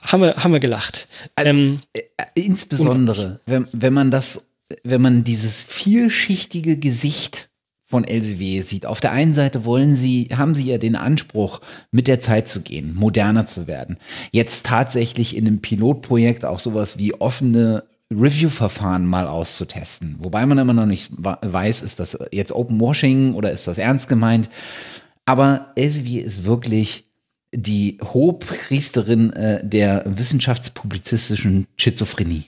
haben, 0.02 0.22
wir, 0.22 0.36
haben 0.36 0.54
wir 0.54 0.60
gelacht. 0.60 1.08
Also, 1.36 1.50
ähm, 1.50 1.80
äh, 1.94 2.02
insbesondere, 2.36 3.40
wenn, 3.46 3.68
wenn 3.72 3.94
man 3.94 4.12
das, 4.12 4.48
wenn 4.84 5.02
man 5.02 5.24
dieses 5.24 5.64
vielschichtige 5.64 6.78
Gesicht 6.78 7.50
von 7.90 8.04
LCW 8.04 8.62
sieht. 8.62 8.86
Auf 8.86 9.00
der 9.00 9.12
einen 9.12 9.34
Seite 9.34 9.66
wollen 9.66 9.96
sie, 9.96 10.30
haben 10.32 10.54
sie 10.54 10.66
ja 10.66 10.78
den 10.78 10.96
Anspruch, 10.96 11.60
mit 11.92 12.08
der 12.08 12.22
Zeit 12.22 12.48
zu 12.48 12.62
gehen, 12.62 12.94
moderner 12.94 13.48
zu 13.48 13.66
werden. 13.66 13.98
Jetzt 14.32 14.68
tatsächlich 14.68 15.36
in 15.36 15.48
einem 15.48 15.60
Pilotprojekt 15.60 16.46
auch 16.46 16.60
sowas 16.60 17.00
wie 17.00 17.16
offene 17.16 17.84
Review-Verfahren 18.12 19.08
mal 19.08 19.28
auszutesten. 19.28 20.18
Wobei 20.20 20.46
man 20.46 20.60
immer 20.60 20.74
noch 20.74 20.86
nicht 20.86 21.12
weiß, 21.18 21.82
ist 21.82 22.00
das 22.00 22.18
jetzt 22.32 22.52
Open 22.52 22.80
Washing 22.80 23.34
oder 23.34 23.52
ist 23.52 23.68
das 23.68 23.80
ernst 23.80 24.08
gemeint? 24.08 24.52
Aber 25.26 25.72
Elsevier 25.76 26.24
ist 26.24 26.44
wirklich 26.46 27.09
die 27.54 27.98
Hochpriesterin 28.04 29.34
äh, 29.34 29.66
der 29.68 30.04
wissenschaftspublizistischen 30.06 31.68
Schizophrenie. 31.78 32.46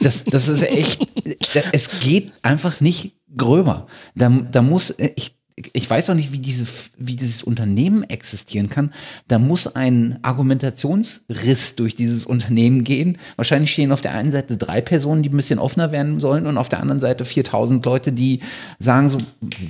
Das, 0.00 0.24
das 0.24 0.48
ist 0.48 0.62
echt, 0.62 1.06
es 1.72 1.90
geht 2.00 2.32
einfach 2.42 2.80
nicht 2.80 3.16
gröber. 3.36 3.86
Da, 4.14 4.28
da 4.28 4.62
muss, 4.62 4.90
äh, 4.90 5.10
ich, 5.16 5.35
ich 5.72 5.88
weiß 5.88 6.10
auch 6.10 6.14
nicht, 6.14 6.32
wie, 6.32 6.38
diese, 6.38 6.66
wie 6.98 7.16
dieses 7.16 7.42
Unternehmen 7.42 8.02
existieren 8.02 8.68
kann. 8.68 8.92
Da 9.26 9.38
muss 9.38 9.74
ein 9.74 10.18
Argumentationsriss 10.20 11.76
durch 11.76 11.94
dieses 11.94 12.26
Unternehmen 12.26 12.84
gehen. 12.84 13.16
Wahrscheinlich 13.36 13.72
stehen 13.72 13.90
auf 13.90 14.02
der 14.02 14.12
einen 14.12 14.32
Seite 14.32 14.58
drei 14.58 14.82
Personen, 14.82 15.22
die 15.22 15.30
ein 15.30 15.36
bisschen 15.36 15.58
offener 15.58 15.92
werden 15.92 16.20
sollen 16.20 16.46
und 16.46 16.58
auf 16.58 16.68
der 16.68 16.80
anderen 16.80 17.00
Seite 17.00 17.24
4000 17.24 17.84
Leute, 17.86 18.12
die 18.12 18.40
sagen 18.78 19.08
so, 19.08 19.18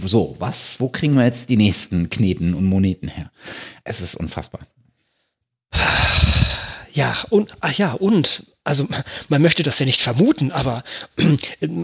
so, 0.05 0.35
was, 0.41 0.81
wo 0.81 0.89
kriegen 0.89 1.15
wir 1.15 1.25
jetzt 1.25 1.51
die 1.51 1.57
nächsten 1.57 2.11
Kneten 2.11 2.55
und 2.55 2.65
Moneten 2.65 3.07
her? 3.07 3.31
Es 3.85 4.01
ist 4.01 4.17
unfassbar. 4.17 4.63
Ja, 6.93 7.17
und, 7.31 7.55
ach 7.61 7.75
ja, 7.75 7.93
und 7.93 8.56
also 8.67 8.89
man 9.29 9.43
möchte 9.43 9.63
das 9.63 9.79
ja 9.79 9.87
nicht 9.87 10.03
vermuten, 10.03 10.51
aber 10.51 10.83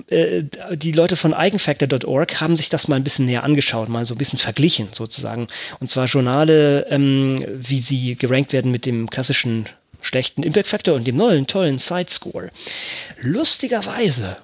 äh, 0.08 0.42
die 0.72 0.92
Leute 0.92 1.16
von 1.16 1.32
eigenfactor.org 1.32 2.40
haben 2.40 2.56
sich 2.56 2.68
das 2.68 2.88
mal 2.88 2.96
ein 2.96 3.04
bisschen 3.04 3.26
näher 3.26 3.44
angeschaut, 3.44 3.88
mal 3.88 4.04
so 4.04 4.14
ein 4.14 4.18
bisschen 4.18 4.40
verglichen 4.40 4.88
sozusagen. 4.92 5.46
Und 5.78 5.90
zwar 5.90 6.06
Journale, 6.06 6.86
ähm, 6.90 7.44
wie 7.48 7.78
sie 7.78 8.16
gerankt 8.16 8.52
werden 8.52 8.72
mit 8.72 8.84
dem 8.84 9.08
klassischen 9.08 9.68
schlechten 10.00 10.42
Impact 10.42 10.66
Factor 10.66 10.96
und 10.96 11.06
dem 11.06 11.16
neuen 11.16 11.46
tollen 11.46 11.78
Side 11.78 12.10
Score. 12.10 12.50
Lustigerweise 13.20 14.38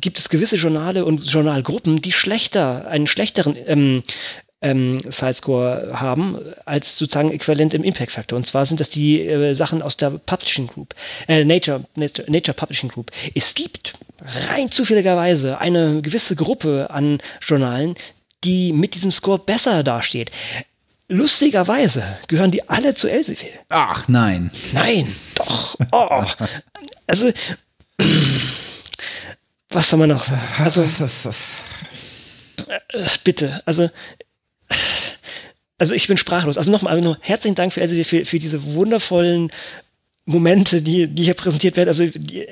gibt 0.00 0.18
es 0.18 0.28
gewisse 0.28 0.56
Journale 0.56 1.04
und 1.04 1.24
Journalgruppen, 1.24 2.02
die 2.02 2.12
schlechter, 2.12 2.88
einen 2.88 3.06
schlechteren 3.06 3.56
ähm, 3.66 4.02
ähm, 4.62 4.98
Sidescore 5.08 5.92
haben, 5.94 6.38
als 6.64 6.96
sozusagen 6.96 7.32
äquivalent 7.32 7.74
im 7.74 7.84
Impact 7.84 8.12
Factor. 8.12 8.36
Und 8.36 8.46
zwar 8.46 8.66
sind 8.66 8.80
das 8.80 8.90
die 8.90 9.20
äh, 9.20 9.54
Sachen 9.54 9.82
aus 9.82 9.96
der 9.96 10.10
Publishing 10.10 10.66
Group, 10.66 10.94
äh, 11.28 11.44
Nature, 11.44 11.84
Nature, 11.94 12.30
Nature 12.30 12.54
Publishing 12.54 12.90
Group. 12.90 13.10
Es 13.34 13.54
gibt 13.54 13.94
rein 14.50 14.70
zufälligerweise 14.70 15.58
eine 15.58 16.02
gewisse 16.02 16.36
Gruppe 16.36 16.88
an 16.90 17.22
Journalen, 17.40 17.94
die 18.44 18.72
mit 18.72 18.94
diesem 18.94 19.12
Score 19.12 19.38
besser 19.38 19.82
dasteht. 19.82 20.30
Lustigerweise 21.08 22.18
gehören 22.28 22.52
die 22.52 22.68
alle 22.68 22.94
zu 22.94 23.08
Elsevier. 23.10 23.52
Ach 23.68 24.06
nein. 24.08 24.50
Nein, 24.72 25.08
doch. 25.34 25.76
Oh. 25.90 26.24
Also, 27.06 27.32
was 29.70 29.90
soll 29.90 29.98
man 29.98 30.10
noch 30.10 30.24
sagen? 30.24 30.40
Also, 30.58 30.82
äh, 32.68 32.78
bitte, 33.24 33.62
also 33.64 33.90
also 35.78 35.94
ich 35.94 36.06
bin 36.08 36.16
sprachlos. 36.16 36.58
Also 36.58 36.70
nochmal, 36.70 37.00
nur 37.00 37.18
herzlichen 37.20 37.54
Dank 37.54 37.72
für, 37.72 37.80
Elsevier 37.80 38.04
für, 38.04 38.24
für 38.24 38.38
diese 38.38 38.74
wundervollen 38.74 39.50
Momente, 40.26 40.82
die, 40.82 41.06
die 41.06 41.24
hier 41.24 41.34
präsentiert 41.34 41.76
werden. 41.76 41.88
Also 41.88 42.06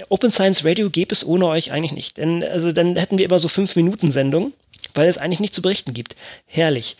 Open 0.08 0.30
Science 0.30 0.64
Radio 0.64 0.90
gäbe 0.90 1.12
es 1.12 1.24
ohne 1.24 1.46
euch 1.46 1.70
eigentlich 1.72 1.92
nicht. 1.92 2.16
Denn 2.16 2.42
also 2.42 2.72
dann 2.72 2.96
hätten 2.96 3.18
wir 3.18 3.24
immer 3.24 3.38
so 3.38 3.48
fünf 3.48 3.76
Minuten 3.76 4.10
Sendung, 4.10 4.52
weil 4.94 5.08
es 5.08 5.18
eigentlich 5.18 5.40
nicht 5.40 5.54
zu 5.54 5.62
berichten 5.62 5.92
gibt. 5.92 6.16
Herrlich. 6.46 6.96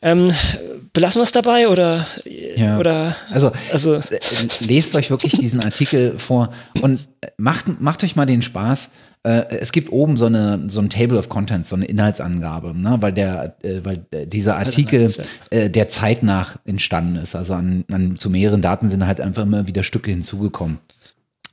Ähm, 0.00 0.32
belassen 0.92 1.20
wir 1.20 1.24
es 1.24 1.32
dabei 1.32 1.68
oder, 1.68 2.06
ja. 2.24 2.78
oder 2.78 3.16
also, 3.30 3.52
also 3.72 3.96
äh, 3.96 4.02
lest 4.60 4.94
euch 4.94 5.10
wirklich 5.10 5.32
diesen 5.32 5.60
Artikel 5.60 6.18
vor 6.18 6.52
und 6.80 7.00
macht, 7.36 7.80
macht 7.80 8.04
euch 8.04 8.14
mal 8.14 8.26
den 8.26 8.42
Spaß, 8.42 8.92
äh, 9.22 9.44
es 9.50 9.72
gibt 9.72 9.90
oben 9.90 10.16
so 10.16 10.26
eine 10.26 10.68
so 10.68 10.80
ein 10.80 10.90
Table 10.90 11.18
of 11.18 11.28
Contents, 11.28 11.70
so 11.70 11.76
eine 11.76 11.86
Inhaltsangabe, 11.86 12.76
ne? 12.78 12.98
weil 13.00 13.12
der, 13.12 13.56
äh, 13.62 13.84
weil 13.84 13.98
dieser 14.26 14.56
Artikel 14.56 15.12
äh, 15.50 15.70
der 15.70 15.88
Zeit 15.88 16.22
nach 16.22 16.58
entstanden 16.64 17.16
ist. 17.16 17.34
Also 17.34 17.54
an, 17.54 17.84
an 17.90 18.16
zu 18.16 18.30
mehreren 18.30 18.62
Daten 18.62 18.90
sind 18.90 19.06
halt 19.06 19.20
einfach 19.20 19.42
immer 19.42 19.66
wieder 19.66 19.82
Stücke 19.82 20.10
hinzugekommen. 20.10 20.78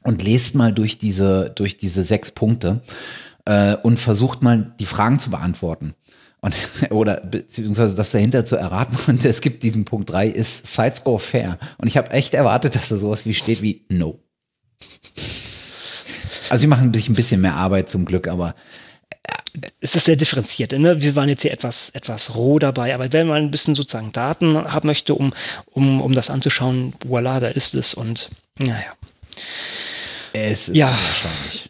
Und 0.04 0.24
lest 0.24 0.56
mal 0.56 0.72
durch 0.72 1.00
diese 1.00 1.52
durch 1.56 1.78
diese 1.78 2.04
sechs 2.04 2.32
Punkte 2.32 2.82
äh, 3.46 3.76
und 3.76 4.00
versucht 4.00 4.44
mal 4.44 4.74
die 4.80 4.86
Fragen 4.86 5.20
zu 5.20 5.32
beantworten. 5.32 5.96
Und, 6.42 6.54
oder 6.92 7.22
beziehungsweise 7.22 7.96
das 7.96 8.12
dahinter 8.12 8.46
zu 8.46 8.56
erraten. 8.56 8.98
Und 9.08 9.26
es 9.26 9.42
gibt 9.42 9.64
diesen 9.64 9.86
Punkt 9.86 10.12
drei 10.12 10.28
ist 10.28 10.68
Sidescore 10.68 11.20
fair. 11.20 11.58
Und 11.78 11.88
ich 11.88 11.98
habe 11.98 12.12
echt 12.12 12.36
erwartet, 12.36 12.76
dass 12.76 12.90
da 12.90 12.98
sowas 12.98 13.26
wie 13.26 13.34
steht 13.34 13.62
wie 13.62 13.86
No. 13.90 14.20
Also 16.50 16.62
sie 16.62 16.68
machen 16.68 16.94
sich 16.94 17.10
ein 17.10 17.16
bisschen 17.16 17.42
mehr 17.42 17.56
Arbeit 17.56 17.90
zum 17.90 18.06
Glück, 18.06 18.28
aber 18.28 18.56
es 19.80 19.96
ist 19.96 20.06
sehr 20.06 20.16
differenziert. 20.16 20.72
Ne? 20.74 21.02
Wir 21.02 21.16
waren 21.16 21.30
jetzt 21.30 21.42
hier 21.42 21.52
etwas, 21.52 21.90
etwas 21.92 22.36
roh 22.36 22.60
dabei, 22.60 22.94
aber 22.94 23.12
wenn 23.14 23.28
man 23.28 23.44
ein 23.44 23.52
bisschen 23.52 23.76
sozusagen 23.76 24.12
Daten 24.12 24.72
haben 24.72 24.88
möchte, 24.88 25.14
um, 25.14 25.34
um, 25.72 26.02
um 26.02 26.14
das 26.14 26.30
anzuschauen, 26.30 26.94
voila, 27.06 27.40
da 27.40 27.48
ist 27.48 27.76
es 27.76 27.94
und 27.94 28.30
naja. 28.58 28.94
Es 30.34 30.70
ist 30.70 30.76
ja. 30.76 30.92
wahrscheinlich. 30.92 31.70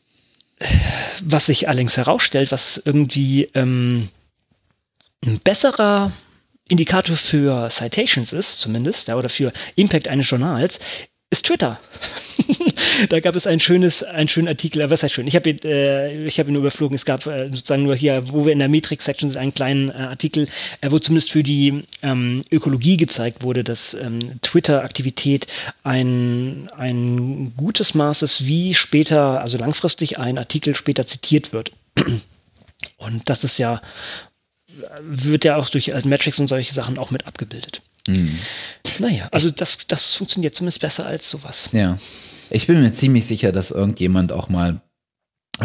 Was 1.22 1.48
sich 1.48 1.68
allerdings 1.68 1.98
herausstellt, 1.98 2.52
was 2.52 2.82
irgendwie 2.84 3.50
ähm, 3.54 4.10
ein 5.24 5.40
besserer 5.40 6.12
Indikator 6.68 7.16
für 7.18 7.70
Citations 7.70 8.34
ist, 8.34 8.60
zumindest, 8.60 9.08
ja, 9.08 9.16
oder 9.16 9.30
für 9.30 9.54
Impact 9.76 10.08
eines 10.08 10.30
Journals, 10.30 10.80
ist 11.30 11.46
Twitter. 11.46 11.80
da 13.10 13.20
gab 13.20 13.36
es 13.36 13.48
ein 13.48 13.60
schönes, 13.60 14.04
einen 14.04 14.28
schönen 14.28 14.48
Artikel, 14.48 14.82
äh, 14.82 14.90
was 14.90 15.04
heißt 15.04 15.14
schön? 15.14 15.28
Ich 15.28 15.36
habe 15.36 15.50
äh, 15.50 16.26
ich 16.26 16.40
hab 16.40 16.48
ihn 16.48 16.56
überflogen. 16.56 16.96
Es 16.96 17.06
gab 17.06 17.26
äh, 17.26 17.48
sozusagen 17.48 17.84
nur 17.84 17.96
hier, 17.96 18.30
wo 18.32 18.46
wir 18.46 18.54
in 18.54 18.60
der 18.60 18.70
Matrix-Section 18.70 19.32
sind, 19.32 19.40
einen 19.40 19.54
kleinen 19.54 19.90
äh, 19.90 19.94
Artikel, 19.94 20.48
äh, 20.82 20.92
wo 20.92 21.00
zumindest 21.00 21.32
für 21.32 21.44
die 21.44 21.84
ähm, 22.02 22.44
Ökologie 22.52 22.98
gezeigt 22.98 23.44
wurde, 23.44 23.64
dass 23.64 23.94
ähm, 23.94 24.40
Twitter-Aktivität 24.42 25.48
ein, 25.84 26.70
ein 26.78 27.54
gutes 27.58 27.94
Maß 27.96 28.22
ist, 28.22 28.46
wie 28.46 28.74
später, 28.74 29.42
also 29.42 29.58
langfristig 29.58 30.20
ein 30.20 30.38
Artikel 30.38 30.76
später 30.76 31.08
zitiert 31.08 31.54
wird. 31.54 31.72
Und 32.98 33.30
das 33.30 33.44
ist 33.44 33.58
ja, 33.58 33.82
wird 35.00 35.46
ja 35.46 35.56
auch 35.56 35.70
durch 35.70 35.94
Metrics 36.06 36.40
und 36.40 36.48
solche 36.48 36.74
Sachen 36.74 36.98
auch 36.98 37.10
mit 37.10 37.26
abgebildet. 37.26 37.82
Mhm. 38.08 38.40
Naja, 39.00 39.28
also 39.32 39.50
das, 39.50 39.88
das 39.88 40.14
funktioniert 40.14 40.56
zumindest 40.56 40.82
besser 40.82 41.06
als 41.06 41.30
sowas. 41.30 41.70
Ja. 41.72 41.98
Ich 42.50 42.68
bin 42.68 42.80
mir 42.80 42.94
ziemlich 42.94 43.26
sicher, 43.26 43.52
dass 43.52 43.72
irgendjemand 43.72 44.32
auch 44.32 44.50
mal 44.50 44.82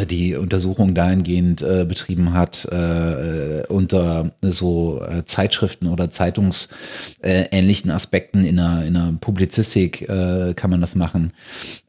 die 0.09 0.36
Untersuchung 0.36 0.95
dahingehend 0.95 1.62
äh, 1.62 1.84
betrieben 1.84 2.32
hat, 2.32 2.64
äh, 2.66 3.64
unter 3.68 4.32
so 4.41 5.03
äh, 5.03 5.24
Zeitschriften 5.24 5.88
oder 5.88 6.11
zeitungsähnlichen 6.11 7.91
Aspekten 7.91 8.45
in 8.45 8.59
einer, 8.59 8.84
in 8.84 8.97
einer 8.97 9.12
Publizistik 9.18 10.09
äh, 10.09 10.55
kann 10.55 10.70
man 10.70 10.80
das 10.80 10.95
machen, 10.95 11.32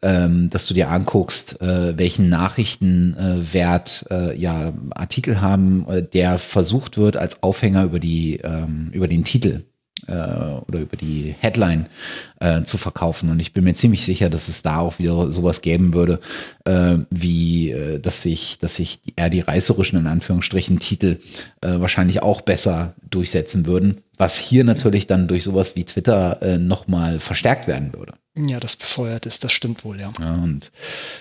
ähm, 0.01 0.49
dass 0.49 0.65
du 0.65 0.73
dir 0.73 0.89
anguckst, 0.89 1.61
äh, 1.61 1.95
welchen 1.97 2.29
Nachrichtenwert 2.29 4.05
äh, 4.09 4.35
ja 4.35 4.73
Artikel 4.91 5.39
haben, 5.39 5.85
der 6.13 6.39
versucht 6.39 6.97
wird 6.97 7.17
als 7.17 7.43
Aufhänger 7.43 7.83
über 7.83 7.99
die 7.99 8.37
ähm, 8.37 8.89
über 8.93 9.07
den 9.07 9.23
Titel 9.23 9.61
äh, 10.07 10.13
oder 10.13 10.79
über 10.79 10.97
die 10.97 11.35
Headline 11.39 11.87
äh, 12.39 12.63
zu 12.63 12.77
verkaufen. 12.77 13.29
Und 13.29 13.39
ich 13.39 13.53
bin 13.53 13.63
mir 13.63 13.73
ziemlich 13.73 14.05
sicher, 14.05 14.29
dass 14.29 14.47
es 14.47 14.61
da 14.61 14.79
auch 14.79 14.99
wieder 14.99 15.31
sowas 15.31 15.61
geben 15.61 15.93
würde, 15.93 16.19
äh, 16.65 16.97
wie 17.09 17.71
äh, 17.71 17.99
dass 17.99 18.21
sich, 18.21 18.59
dass 18.59 18.75
sich 18.75 18.99
eher 19.15 19.29
die 19.29 19.41
reißerischen 19.41 19.99
in 19.99 20.07
Anführungsstrichen 20.07 20.79
Titel 20.79 21.19
äh, 21.61 21.79
wahrscheinlich 21.79 22.21
auch 22.23 22.41
besser 22.41 22.95
durchsetzen 23.09 23.65
würden, 23.65 24.01
was 24.17 24.37
hier 24.37 24.63
natürlich 24.63 25.07
dann 25.07 25.27
durch 25.27 25.43
sowas 25.43 25.75
wie 25.75 25.83
Twitter 25.83 26.41
äh, 26.41 26.57
nochmal 26.57 27.19
verstärkt 27.19 27.67
werden 27.67 27.93
würde. 27.93 28.13
Ja, 28.35 28.61
das 28.61 28.77
befeuert 28.77 29.25
ist, 29.25 29.43
das 29.43 29.51
stimmt 29.51 29.83
wohl, 29.83 29.99
ja. 29.99 30.13
ja 30.19 30.33
und 30.35 30.71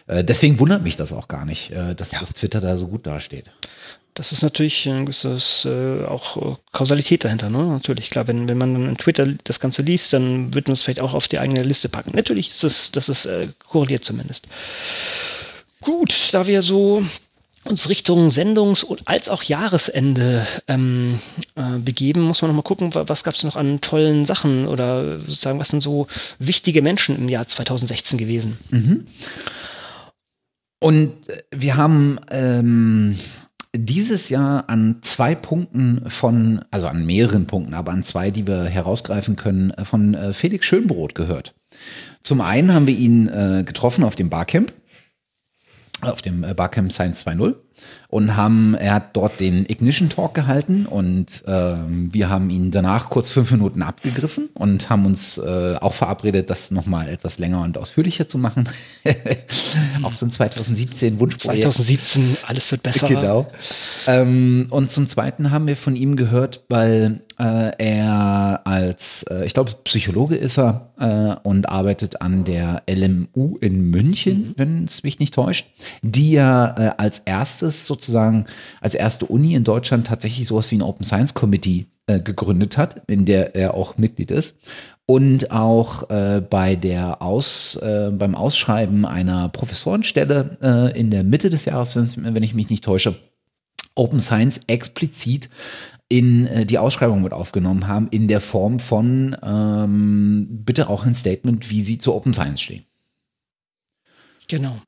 äh, 0.07 0.23
deswegen 0.23 0.61
wundert 0.61 0.85
mich 0.85 0.97
das 0.97 1.13
auch 1.13 1.27
gar 1.27 1.45
nicht, 1.45 1.73
äh, 1.73 1.95
dass, 1.97 2.13
ja. 2.13 2.21
dass 2.21 2.33
Twitter 2.33 2.61
da 2.61 2.77
so 2.77 2.87
gut 2.87 3.07
dasteht 3.07 3.51
das 4.15 4.33
ist 4.33 4.43
natürlich 4.43 4.87
ein 4.89 5.07
gewisses 5.07 5.65
äh, 5.65 6.05
auch 6.05 6.37
äh, 6.37 6.57
Kausalität 6.73 7.25
dahinter, 7.25 7.51
ne? 7.51 7.65
Natürlich, 7.65 8.11
klar, 8.11 8.27
wenn, 8.27 8.49
wenn 8.49 8.59
man 8.59 8.75
dann 8.75 8.89
in 8.89 8.97
Twitter 8.97 9.27
das 9.45 9.61
Ganze 9.61 9.83
liest, 9.83 10.13
dann 10.13 10.55
wird 10.55 10.69
man 10.69 10.73
es 10.73 10.83
vielleicht 10.83 11.01
auch 11.01 11.15
auf 11.15 11.29
die 11.29 11.39
eigene 11.39 11.63
Liste 11.63 11.89
packen. 11.89 12.13
Natürlich, 12.15 12.51
das 12.51 12.65
ist, 12.65 12.97
das 12.97 13.09
ist 13.09 13.27
äh, 13.27 13.49
korreliert 13.69 14.05
zumindest. 14.05 14.47
Gut, 15.81 16.31
da 16.33 16.47
wir 16.47 16.63
so 16.63 17.05
uns 17.65 17.89
Richtung 17.89 18.31
Sendungs- 18.31 18.85
und 18.85 19.07
als 19.07 19.29
auch 19.29 19.43
Jahresende 19.43 20.47
ähm, 20.67 21.21
äh, 21.57 21.79
begeben, 21.79 22.23
muss 22.23 22.43
man 22.43 22.51
noch 22.51 22.57
mal 22.57 22.63
gucken, 22.63 22.91
was 22.95 23.23
gab 23.23 23.35
es 23.35 23.43
noch 23.43 23.57
an 23.57 23.81
tollen 23.81 24.25
Sachen 24.25 24.67
oder 24.67 25.19
sozusagen, 25.21 25.59
was 25.59 25.69
sind 25.69 25.83
so 25.83 26.07
wichtige 26.39 26.83
Menschen 26.83 27.17
im 27.17 27.29
Jahr 27.29 27.47
2016 27.47 28.19
gewesen. 28.19 28.59
Mhm. 28.71 29.07
Und 30.81 31.13
wir 31.51 31.77
haben 31.77 32.19
ähm, 32.31 33.17
dieses 33.75 34.29
Jahr 34.29 34.69
an 34.69 34.99
zwei 35.03 35.35
Punkten 35.35 36.09
von, 36.11 36.65
also 36.71 36.89
an 36.89 37.07
mehreren 37.07 37.47
Punkten, 37.47 37.75
aber 37.75 37.93
an 37.93 38.03
zwei, 38.03 38.31
die 38.31 38.47
wir 38.47 38.65
herausgreifen 38.65 39.37
können, 39.37 39.71
äh, 39.71 39.85
von 39.85 40.15
äh, 40.15 40.33
Felix 40.33 40.67
Schönbrot 40.67 41.15
gehört. 41.15 41.55
Zum 42.23 42.41
einen 42.41 42.75
haben 42.75 42.87
wir 42.87 42.97
ihn 42.97 43.29
äh, 43.29 43.63
getroffen 43.65 44.05
auf 44.05 44.17
dem 44.17 44.29
Barcamp, 44.29 44.73
auf 46.01 46.23
dem 46.23 46.41
Barcamp 46.57 46.93
Science 46.93 47.27
2.0 47.27 47.55
und 48.09 48.37
haben, 48.37 48.75
er 48.75 48.95
hat 48.95 49.17
dort 49.17 49.39
den 49.41 49.65
Ignition 49.67 50.09
Talk 50.09 50.35
gehalten 50.35 50.87
und 50.87 51.45
ähm, 51.47 52.09
wir 52.13 52.29
haben 52.29 52.51
ihn 52.51 52.71
danach 52.71 53.09
kurz 53.09 53.31
fünf 53.31 53.51
Minuten 53.53 53.83
abgegriffen 53.83 54.49
und 54.55 54.91
haben 54.91 55.07
uns 55.07 55.39
äh, 55.39 55.77
auch 55.81 55.93
verabredet, 55.93 56.51
das 56.51 56.71
nochmal 56.73 57.09
etwas 57.09 57.39
länger 57.39 57.63
und 57.63 57.79
ausführlicher 57.79 58.27
zu 58.27 58.39
machen. 58.39 58.69
auch 60.03 60.15
so 60.15 60.27
ein 60.27 60.33
2017 60.33 61.21
Wunschprojekt. 61.21 61.63
2017, 61.63 62.37
alles 62.47 62.71
wird 62.71 62.83
besser. 62.83 63.07
Genau. 63.07 63.47
Ähm, 64.07 64.67
und 64.71 64.91
zum 64.91 65.07
Zweiten 65.07 65.51
haben 65.53 65.67
wir 65.67 65.77
von 65.77 65.95
ihm 65.95 66.17
gehört, 66.17 66.65
weil 66.69 67.21
äh, 67.41 67.73
er 67.79 68.61
als, 68.65 69.23
äh, 69.25 69.45
ich 69.47 69.55
glaube, 69.55 69.71
Psychologe 69.85 70.37
ist 70.37 70.59
er 70.59 70.91
äh, 70.99 71.37
und 71.43 71.69
arbeitet 71.69 72.21
an 72.21 72.45
der 72.45 72.83
LMU 72.89 73.57
in 73.61 73.91
München, 73.91 74.41
mhm. 74.41 74.55
wenn 74.57 74.85
es 74.85 75.03
mich 75.03 75.19
nicht 75.19 75.35
täuscht, 75.35 75.69
die 76.03 76.33
ja 76.33 76.75
äh, 76.77 76.91
als 76.99 77.21
erstes 77.21 77.70
sozusagen, 77.71 78.47
als 78.81 78.95
erste 78.95 79.27
Uni 79.27 79.55
in 79.55 79.65
Deutschland 79.65 80.07
tatsächlich 80.07 80.47
sowas 80.47 80.71
wie 80.71 80.77
ein 80.77 80.83
Open 80.83 81.05
Science 81.05 81.35
Committee 81.35 81.87
äh, 82.07 82.21
gegründet 82.21 82.77
hat, 82.77 83.03
in 83.07 83.25
der 83.25 83.55
er 83.55 83.75
auch 83.75 83.99
Mitglied 83.99 84.31
ist. 84.31 84.59
Und 85.07 85.51
auch 85.51 86.09
äh, 86.11 86.41
bei 86.41 86.77
der 86.77 87.21
Aus, 87.21 87.77
beim 87.81 88.37
Ausschreiben 88.37 89.05
einer 89.05 89.49
Professorenstelle 89.49 90.93
in 90.95 91.11
der 91.11 91.25
Mitte 91.25 91.51
des 91.51 91.65
Jahres, 91.65 91.99
wenn 92.17 92.43
ich 92.45 92.55
mich 92.55 92.71
nicht 92.71 92.85
täusche, 92.85 93.17
Open 93.97 94.21
Science 94.21 94.61
explizit 94.69 95.51
in 96.11 96.47
äh, 96.47 96.67
die 96.67 96.79
Ausschreibung 96.79 97.23
mit 97.23 97.33
aufgenommen 97.33 97.87
haben, 97.87 98.09
in 98.11 98.29
der 98.29 98.41
Form 98.41 98.81
von 98.81 99.37
ähm, 99.43 100.49
bitte 100.51 100.89
auch 100.89 101.07
ein 101.07 101.15
Statement, 101.15 101.71
wie 101.71 101.83
sie 101.83 101.99
zu 101.99 102.15
Open 102.15 102.35
Science 102.35 102.61
stehen. 102.61 102.85
Genau. 104.49 104.81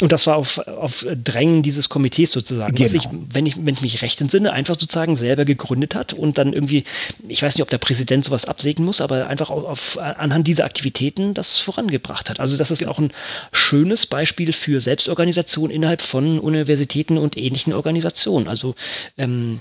Und 0.00 0.10
das 0.10 0.26
war 0.26 0.36
auf, 0.36 0.58
auf 0.58 1.06
Drängen 1.22 1.62
dieses 1.62 1.88
Komitees 1.88 2.32
sozusagen, 2.32 2.74
genau. 2.74 2.86
was 2.86 2.94
ich, 2.94 3.08
wenn 3.32 3.46
ich, 3.46 3.56
wenn 3.56 3.74
ich 3.74 3.82
mich 3.82 4.02
recht 4.02 4.20
entsinne, 4.20 4.52
einfach 4.52 4.74
sozusagen 4.78 5.14
selber 5.14 5.44
gegründet 5.44 5.94
hat 5.94 6.12
und 6.12 6.38
dann 6.38 6.52
irgendwie, 6.52 6.84
ich 7.28 7.40
weiß 7.42 7.54
nicht, 7.54 7.62
ob 7.62 7.70
der 7.70 7.78
Präsident 7.78 8.24
sowas 8.24 8.46
absegnen 8.46 8.84
muss, 8.84 9.00
aber 9.00 9.28
einfach 9.28 9.48
auf, 9.48 9.64
auf 9.64 9.98
anhand 9.98 10.48
dieser 10.48 10.64
Aktivitäten 10.64 11.34
das 11.34 11.58
vorangebracht 11.58 12.30
hat. 12.30 12.40
Also 12.40 12.56
das 12.56 12.72
ist 12.72 12.84
auch 12.86 12.98
ein 12.98 13.12
schönes 13.52 14.06
Beispiel 14.06 14.52
für 14.52 14.80
Selbstorganisation 14.80 15.70
innerhalb 15.70 16.02
von 16.02 16.40
Universitäten 16.40 17.16
und 17.16 17.36
ähnlichen 17.36 17.72
Organisationen. 17.72 18.48
Also 18.48 18.74
ähm, 19.18 19.60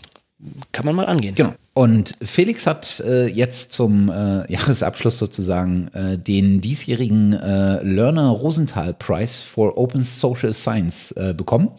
kann 0.72 0.86
man 0.86 0.96
mal 0.96 1.06
angehen. 1.06 1.36
Genau. 1.36 1.54
Und 1.80 2.14
Felix 2.22 2.68
hat 2.68 3.02
äh, 3.06 3.28
jetzt 3.28 3.72
zum 3.72 4.10
äh, 4.10 4.52
Jahresabschluss 4.52 5.18
sozusagen 5.18 5.88
äh, 5.94 6.18
den 6.18 6.60
diesjährigen 6.60 7.32
äh, 7.32 7.82
Lerner 7.84 8.32
Rosenthal 8.32 8.94
Prize 8.94 9.42
for 9.42 9.78
Open 9.78 10.04
Social 10.04 10.54
Science 10.54 11.14
äh, 11.14 11.34
bekommen. 11.34 11.72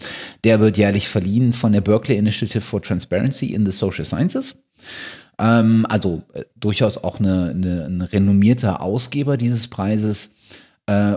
Der 0.42 0.58
wird 0.58 0.78
jährlich 0.78 1.06
verliehen 1.06 1.52
von 1.52 1.72
der 1.72 1.82
Berkeley 1.82 2.16
Initiative 2.16 2.62
for 2.62 2.80
Transparency 2.80 3.52
in 3.52 3.66
the 3.66 3.72
Social 3.72 4.06
Sciences. 4.06 4.62
Ähm, 5.38 5.84
also 5.86 6.22
äh, 6.32 6.44
durchaus 6.58 7.04
auch 7.04 7.20
eine, 7.20 7.50
eine, 7.50 7.84
ein 7.84 8.00
renommierter 8.00 8.80
Ausgeber 8.80 9.36
dieses 9.36 9.68
Preises. 9.68 10.36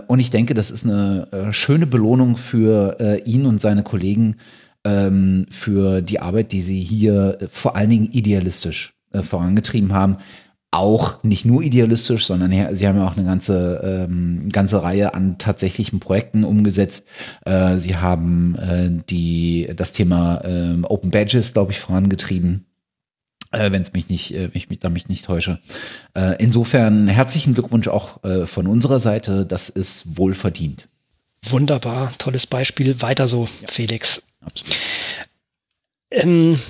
und 0.06 0.20
ich 0.20 0.30
denke, 0.30 0.52
das 0.54 0.70
ist 0.70 0.84
eine 0.84 1.48
schöne 1.50 1.86
Belohnung 1.86 2.36
für 2.36 3.22
ihn 3.24 3.44
und 3.44 3.60
seine 3.60 3.82
Kollegen, 3.82 4.36
ähm, 4.84 5.46
für 5.50 6.02
die 6.02 6.20
Arbeit, 6.20 6.52
die 6.52 6.62
sie 6.62 6.80
hier 6.80 7.38
äh, 7.40 7.48
vor 7.48 7.76
allen 7.76 7.90
Dingen 7.90 8.08
idealistisch 8.12 8.94
äh, 9.12 9.22
vorangetrieben 9.22 9.92
haben. 9.92 10.18
Auch 10.70 11.22
nicht 11.22 11.44
nur 11.44 11.62
idealistisch, 11.62 12.26
sondern 12.26 12.50
sie 12.74 12.88
haben 12.88 12.98
ja 12.98 13.06
auch 13.06 13.16
eine 13.16 13.26
ganze, 13.26 14.06
ähm, 14.08 14.48
ganze 14.50 14.82
Reihe 14.82 15.14
an 15.14 15.38
tatsächlichen 15.38 16.00
Projekten 16.00 16.42
umgesetzt. 16.42 17.06
Äh, 17.44 17.76
sie 17.76 17.96
haben 17.96 18.56
äh, 18.56 18.90
die, 19.08 19.70
das 19.76 19.92
Thema 19.92 20.40
äh, 20.44 20.82
Open 20.82 21.12
Badges, 21.12 21.52
glaube 21.52 21.70
ich, 21.70 21.78
vorangetrieben 21.78 22.66
äh, 23.54 23.72
wenn 23.72 23.82
es 23.82 23.92
mich 23.92 24.08
nicht, 24.08 24.34
äh, 24.34 24.50
ich 24.52 24.68
mich, 24.68 24.80
da 24.80 24.90
mich 24.90 25.08
nicht 25.08 25.24
täusche. 25.24 25.60
Äh, 26.14 26.42
insofern 26.42 27.08
herzlichen 27.08 27.54
Glückwunsch 27.54 27.88
auch 27.88 28.22
äh, 28.24 28.46
von 28.46 28.66
unserer 28.66 29.00
Seite. 29.00 29.46
Das 29.46 29.68
ist 29.68 30.18
wohl 30.18 30.34
verdient. 30.34 30.88
Wunderbar, 31.48 32.12
tolles 32.18 32.46
Beispiel. 32.46 33.00
Weiter 33.02 33.28
so, 33.28 33.48
ja. 33.60 33.68
Felix. 33.68 34.22
Ähm, 36.10 36.60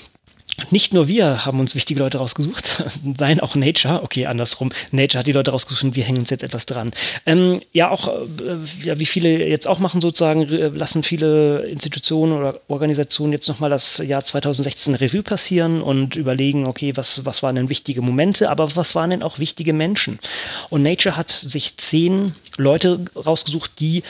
nicht 0.71 0.95
nur 0.95 1.09
wir 1.09 1.45
haben 1.45 1.59
uns 1.59 1.75
wichtige 1.75 2.01
Leute 2.01 2.19
rausgesucht, 2.19 2.85
nein, 3.03 3.41
auch 3.41 3.57
Nature, 3.57 4.03
okay, 4.03 4.27
andersrum. 4.27 4.71
Nature 4.93 5.19
hat 5.21 5.27
die 5.27 5.33
Leute 5.33 5.51
rausgesucht 5.51 5.85
und 5.85 5.97
wir 5.97 6.05
hängen 6.05 6.19
uns 6.19 6.31
jetzt 6.31 6.45
etwas 6.45 6.67
dran. 6.67 6.93
Ähm, 7.27 7.61
ja, 7.73 7.91
auch, 7.91 8.09
äh, 8.09 8.85
ja, 8.85 8.99
wie 8.99 9.07
viele 9.07 9.47
jetzt 9.47 9.67
auch 9.67 9.81
machen 9.81 10.01
sozusagen, 10.01 10.43
lassen 10.43 11.03
viele 11.03 11.67
Institutionen 11.67 12.33
oder 12.33 12.61
Organisationen 12.69 13.33
jetzt 13.33 13.49
nochmal 13.49 13.71
das 13.71 13.99
Jahr 13.99 14.25
2016 14.25 14.95
Revue 14.95 15.23
passieren 15.23 15.83
und 15.83 16.15
überlegen, 16.15 16.67
okay, 16.67 16.97
was, 16.97 17.25
was 17.25 17.43
waren 17.43 17.57
denn 17.57 17.69
wichtige 17.69 18.01
Momente, 18.01 18.49
aber 18.49 18.77
was 18.77 18.95
waren 18.95 19.11
denn 19.11 19.23
auch 19.23 19.39
wichtige 19.39 19.73
Menschen? 19.73 20.21
Und 20.71 20.83
Nature 20.83 21.17
hat 21.17 21.31
sich 21.31 21.77
zehn 21.79 22.35
Leute 22.57 23.05
rausgesucht, 23.17 23.73
die 23.81 24.05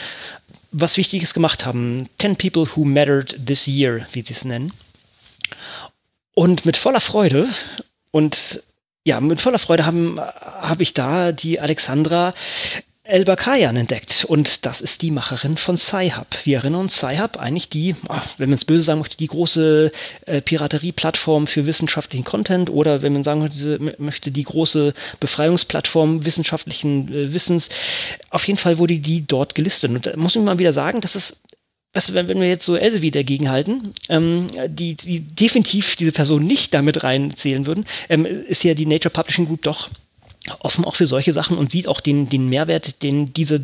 was 0.75 0.97
Wichtiges 0.97 1.33
gemacht 1.35 1.65
haben. 1.65 2.09
Ten 2.19 2.37
People 2.37 2.67
Who 2.75 2.85
Mattered 2.85 3.39
This 3.47 3.67
Year, 3.67 4.07
wie 4.13 4.23
sie 4.23 4.35
es 4.35 4.45
nennen. 4.45 4.73
Und 6.35 6.67
mit 6.67 6.77
voller 6.77 7.01
Freude 7.01 7.49
und 8.11 8.63
ja, 9.05 9.21
mit 9.21 9.41
voller 9.41 9.59
Freude 9.59 9.87
habe 9.87 10.33
hab 10.61 10.81
ich 10.81 10.95
da 10.95 11.31
die 11.31 11.61
Alexandra 11.61 12.35
Elba 13.07 13.37
Kayan 13.37 13.77
entdeckt 13.77 14.25
und 14.27 14.65
das 14.65 14.81
ist 14.81 15.03
die 15.03 15.11
Macherin 15.11 15.59
von 15.59 15.77
Sci-Hub. 15.77 16.27
Wir 16.45 16.57
erinnern 16.57 16.81
uns, 16.81 16.97
Sci-Hub 16.97 17.37
eigentlich 17.37 17.69
die, 17.69 17.95
ah, 18.09 18.23
wenn 18.39 18.49
man 18.49 18.57
es 18.57 18.65
böse 18.65 18.83
sagen 18.83 19.01
möchte, 19.01 19.19
die 19.19 19.27
große 19.27 19.93
äh, 20.25 20.41
Piraterie-Plattform 20.41 21.47
für 21.47 21.67
wissenschaftlichen 21.67 22.25
Content 22.25 22.71
oder 22.71 23.03
wenn 23.03 23.13
man 23.13 23.23
sagen 23.23 23.51
möchte, 23.99 24.31
die 24.31 24.43
große 24.43 24.95
Befreiungsplattform 25.21 26.25
wissenschaftlichen 26.25 27.13
äh, 27.13 27.35
Wissens. 27.35 27.69
Auf 28.31 28.47
jeden 28.47 28.59
Fall 28.59 28.79
wurde 28.79 28.99
die 28.99 29.27
dort 29.27 29.55
gelistet 29.55 29.91
und 29.91 30.07
da 30.07 30.17
muss 30.17 30.35
ich 30.35 30.41
mal 30.41 30.59
wieder 30.59 30.73
sagen, 30.73 31.03
dass 31.03 31.15
es 31.15 31.43
was, 31.93 32.15
wenn, 32.15 32.29
wir 32.29 32.49
jetzt 32.49 32.65
so 32.65 32.75
Elsevier 32.75 33.13
dagegen 33.13 33.51
halten, 33.51 33.93
ähm, 34.09 34.49
die, 34.67 34.95
die 34.95 35.21
definitiv 35.21 35.95
diese 35.97 36.11
Person 36.11 36.45
nicht 36.45 36.73
damit 36.73 37.05
reinzählen 37.05 37.67
würden, 37.67 37.85
ähm, 38.09 38.25
ist 38.25 38.65
ja 38.65 38.73
die 38.73 38.87
Nature 38.87 39.13
Publishing 39.13 39.47
Group 39.47 39.63
doch 39.63 39.91
offen 40.59 40.85
auch 40.85 40.97
für 40.97 41.07
solche 41.07 41.33
Sachen 41.33 41.57
und 41.57 41.73
sieht 41.73 41.89
auch 41.89 42.01
den, 42.01 42.29
den 42.29 42.49
Mehrwert, 42.49 43.03
den 43.03 43.33
diese 43.33 43.61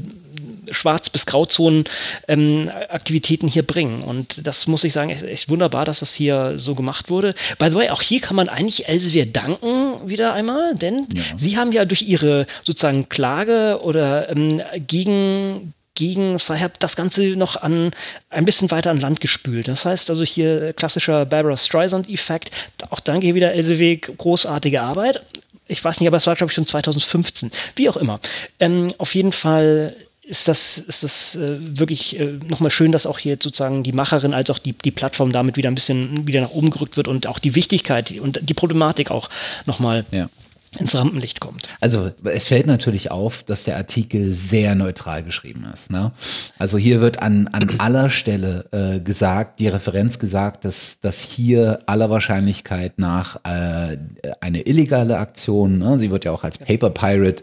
Schwarz- 0.70 1.10
bis 1.10 1.26
Grauzonen 1.26 1.84
ähm, 2.28 2.70
Aktivitäten 2.88 3.48
hier 3.48 3.66
bringen. 3.66 4.02
Und 4.02 4.46
das 4.46 4.66
muss 4.66 4.84
ich 4.84 4.92
sagen, 4.92 5.10
echt, 5.10 5.22
echt, 5.22 5.48
wunderbar, 5.48 5.84
dass 5.84 6.00
das 6.00 6.14
hier 6.14 6.58
so 6.58 6.74
gemacht 6.74 7.10
wurde. 7.10 7.34
By 7.58 7.70
the 7.70 7.76
way, 7.76 7.90
auch 7.90 8.02
hier 8.02 8.20
kann 8.20 8.36
man 8.36 8.48
eigentlich 8.48 8.88
Elsevier 8.88 9.26
danken 9.26 10.08
wieder 10.08 10.32
einmal, 10.32 10.74
denn 10.74 11.06
ja. 11.12 11.22
sie 11.36 11.56
haben 11.56 11.72
ja 11.72 11.84
durch 11.84 12.02
ihre 12.02 12.46
sozusagen 12.64 13.08
Klage 13.08 13.80
oder 13.82 14.30
ähm, 14.30 14.62
gegen 14.86 15.74
gegen 15.96 16.38
Sci-Hub 16.38 16.78
das 16.78 16.96
Ganze 16.96 17.22
noch 17.36 17.56
an 17.56 17.90
ein 18.30 18.44
bisschen 18.44 18.70
weiter 18.70 18.90
an 18.90 19.00
Land 19.00 19.20
gespült. 19.20 19.68
Das 19.68 19.84
heißt 19.84 20.08
also 20.08 20.24
hier 20.24 20.72
klassischer 20.72 21.26
Barbara 21.26 21.56
Streisand-Effekt. 21.56 22.52
Auch 22.90 23.00
danke 23.00 23.26
hier 23.26 23.34
wieder 23.34 23.52
LCW, 23.52 23.96
großartige 23.96 24.80
Arbeit. 24.80 25.20
Ich 25.70 25.84
weiß 25.84 26.00
nicht, 26.00 26.08
aber 26.08 26.16
es 26.16 26.26
war, 26.26 26.34
glaube 26.34 26.50
ich, 26.50 26.54
schon 26.54 26.66
2015. 26.66 27.50
Wie 27.76 27.88
auch 27.88 27.96
immer. 27.96 28.20
Ähm, 28.58 28.92
auf 28.98 29.14
jeden 29.14 29.32
Fall 29.32 29.96
ist 30.22 30.46
das, 30.46 30.78
ist 30.78 31.02
das 31.02 31.36
äh, 31.36 31.56
wirklich 31.60 32.18
äh, 32.18 32.38
nochmal 32.46 32.70
schön, 32.70 32.92
dass 32.92 33.06
auch 33.06 33.18
hier 33.18 33.36
sozusagen 33.40 33.82
die 33.82 33.92
Macherin 33.92 34.32
als 34.32 34.50
auch 34.50 34.58
die, 34.58 34.72
die 34.72 34.92
Plattform 34.92 35.32
damit 35.32 35.56
wieder 35.56 35.70
ein 35.70 35.74
bisschen 35.74 36.26
wieder 36.26 36.40
nach 36.40 36.50
oben 36.50 36.70
gerückt 36.70 36.96
wird 36.96 37.08
und 37.08 37.26
auch 37.26 37.40
die 37.40 37.54
Wichtigkeit 37.54 38.12
und 38.20 38.38
die 38.42 38.54
Problematik 38.54 39.10
auch 39.10 39.28
nochmal 39.66 40.04
ja 40.12 40.28
ins 40.78 40.94
Rampenlicht 40.94 41.40
kommt. 41.40 41.68
Also 41.80 42.10
es 42.24 42.46
fällt 42.46 42.66
natürlich 42.66 43.10
auf, 43.10 43.42
dass 43.42 43.64
der 43.64 43.76
Artikel 43.76 44.32
sehr 44.32 44.76
neutral 44.76 45.24
geschrieben 45.24 45.66
ist. 45.74 45.90
Ne? 45.90 46.12
Also 46.58 46.78
hier 46.78 47.00
wird 47.00 47.20
an, 47.20 47.48
an 47.48 47.74
aller 47.78 48.08
Stelle 48.08 48.66
äh, 48.70 49.00
gesagt, 49.00 49.58
die 49.58 49.66
Referenz 49.66 50.20
gesagt, 50.20 50.64
dass, 50.64 51.00
dass 51.00 51.20
hier 51.20 51.80
aller 51.86 52.08
Wahrscheinlichkeit 52.08 52.98
nach 52.98 53.36
äh, 53.44 53.96
eine 54.40 54.62
illegale 54.62 55.18
Aktion, 55.18 55.78
ne? 55.78 55.98
sie 55.98 56.12
wird 56.12 56.24
ja 56.24 56.30
auch 56.30 56.44
als 56.44 56.58
Paper 56.58 56.90
Pirate 56.90 57.42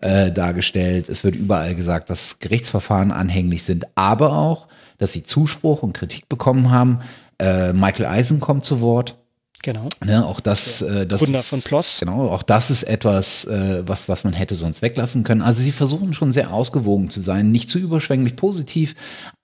äh, 0.00 0.30
dargestellt, 0.30 1.08
es 1.08 1.24
wird 1.24 1.36
überall 1.36 1.74
gesagt, 1.74 2.10
dass 2.10 2.38
Gerichtsverfahren 2.38 3.12
anhänglich 3.12 3.62
sind, 3.62 3.86
aber 3.94 4.34
auch, 4.34 4.68
dass 4.98 5.14
sie 5.14 5.22
Zuspruch 5.22 5.82
und 5.82 5.94
Kritik 5.94 6.28
bekommen 6.28 6.70
haben. 6.70 7.00
Äh, 7.38 7.72
Michael 7.72 8.06
Eisen 8.06 8.40
kommt 8.40 8.66
zu 8.66 8.82
Wort 8.82 9.16
Genau. 9.62 9.88
Ne, 10.04 10.24
auch 10.24 10.38
das, 10.38 10.82
äh, 10.82 11.06
das 11.06 11.20
Wunder 11.20 11.42
von 11.42 11.60
Ploss. 11.60 11.98
Genau, 11.98 12.28
auch 12.28 12.44
das 12.44 12.70
ist 12.70 12.84
etwas, 12.84 13.44
äh, 13.46 13.82
was, 13.86 14.08
was 14.08 14.22
man 14.22 14.32
hätte 14.32 14.54
sonst 14.54 14.82
weglassen 14.82 15.24
können. 15.24 15.42
Also 15.42 15.62
sie 15.62 15.72
versuchen 15.72 16.14
schon 16.14 16.30
sehr 16.30 16.52
ausgewogen 16.52 17.10
zu 17.10 17.22
sein, 17.22 17.50
nicht 17.50 17.68
zu 17.68 17.78
überschwänglich 17.78 18.36
positiv, 18.36 18.94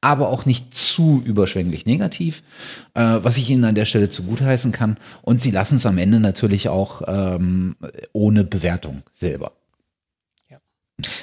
aber 0.00 0.28
auch 0.28 0.46
nicht 0.46 0.72
zu 0.72 1.20
überschwänglich 1.24 1.86
negativ, 1.86 2.42
äh, 2.94 3.02
was 3.02 3.36
ich 3.38 3.50
ihnen 3.50 3.64
an 3.64 3.74
der 3.74 3.86
Stelle 3.86 4.08
zugutheißen 4.08 4.70
kann. 4.70 4.98
Und 5.22 5.42
sie 5.42 5.50
lassen 5.50 5.76
es 5.76 5.86
am 5.86 5.98
Ende 5.98 6.20
natürlich 6.20 6.68
auch 6.68 7.02
ähm, 7.08 7.76
ohne 8.12 8.44
Bewertung 8.44 9.02
selber. 9.10 9.52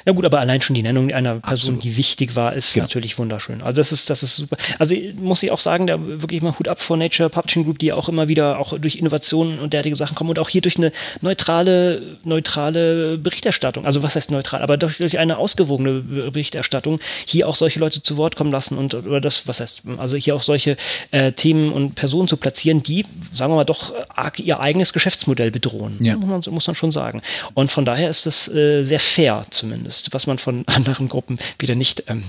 Na 0.05 0.13
gut, 0.13 0.25
aber 0.25 0.39
allein 0.39 0.61
schon 0.61 0.75
die 0.75 0.83
Nennung 0.83 1.11
einer 1.11 1.39
Person, 1.39 1.75
Absolut. 1.75 1.83
die 1.83 1.97
wichtig 1.97 2.35
war, 2.35 2.53
ist 2.53 2.75
ja. 2.75 2.83
natürlich 2.83 3.17
wunderschön. 3.17 3.61
Also 3.61 3.77
das 3.77 3.91
ist, 3.91 4.09
das 4.09 4.23
ist 4.23 4.35
super. 4.35 4.57
Also 4.79 4.95
muss 5.15 5.43
ich 5.43 5.51
auch 5.51 5.59
sagen, 5.59 5.87
da 5.87 5.97
wirklich 5.99 6.41
mal 6.41 6.57
Hut 6.57 6.67
ab 6.67 6.81
vor 6.81 6.97
Nature 6.97 7.29
Publishing 7.29 7.63
Group, 7.63 7.79
die 7.79 7.93
auch 7.93 8.09
immer 8.09 8.27
wieder 8.27 8.59
auch 8.59 8.77
durch 8.77 8.95
Innovationen 8.95 9.59
und 9.59 9.73
derartige 9.73 9.95
Sachen 9.95 10.15
kommen 10.15 10.29
und 10.29 10.39
auch 10.39 10.49
hier 10.49 10.61
durch 10.61 10.77
eine 10.77 10.91
neutrale, 11.21 12.17
neutrale 12.23 13.17
Berichterstattung, 13.17 13.85
also 13.85 14.03
was 14.03 14.15
heißt 14.15 14.31
neutral, 14.31 14.61
aber 14.61 14.77
durch, 14.77 14.97
durch 14.97 15.19
eine 15.19 15.37
ausgewogene 15.37 16.01
Berichterstattung 16.01 16.99
hier 17.25 17.47
auch 17.47 17.55
solche 17.55 17.79
Leute 17.79 18.01
zu 18.01 18.17
Wort 18.17 18.35
kommen 18.35 18.51
lassen 18.51 18.77
und 18.77 18.93
oder 18.93 19.21
das, 19.21 19.47
was 19.47 19.59
heißt, 19.59 19.83
also 19.97 20.15
hier 20.17 20.35
auch 20.35 20.43
solche 20.43 20.77
äh, 21.11 21.31
Themen 21.31 21.71
und 21.71 21.95
Personen 21.95 22.27
zu 22.27 22.37
platzieren, 22.37 22.83
die, 22.83 23.05
sagen 23.33 23.51
wir 23.51 23.57
mal, 23.57 23.63
doch 23.63 23.93
arg 24.09 24.39
ihr 24.39 24.59
eigenes 24.59 24.93
Geschäftsmodell 24.93 25.51
bedrohen. 25.51 25.97
Ja. 26.01 26.15
Muss, 26.17 26.45
man, 26.45 26.53
muss 26.53 26.67
man 26.67 26.75
schon 26.75 26.91
sagen. 26.91 27.21
Und 27.53 27.71
von 27.71 27.85
daher 27.85 28.09
ist 28.09 28.25
das 28.25 28.47
äh, 28.47 28.83
sehr 28.83 28.99
fair 28.99 29.45
zu 29.49 29.65
zumindest, 29.91 30.13
was 30.13 30.27
man 30.27 30.37
von 30.37 30.63
anderen 30.67 31.09
Gruppen 31.09 31.39
wieder 31.59 31.75
nicht 31.75 32.05
ähm, 32.07 32.23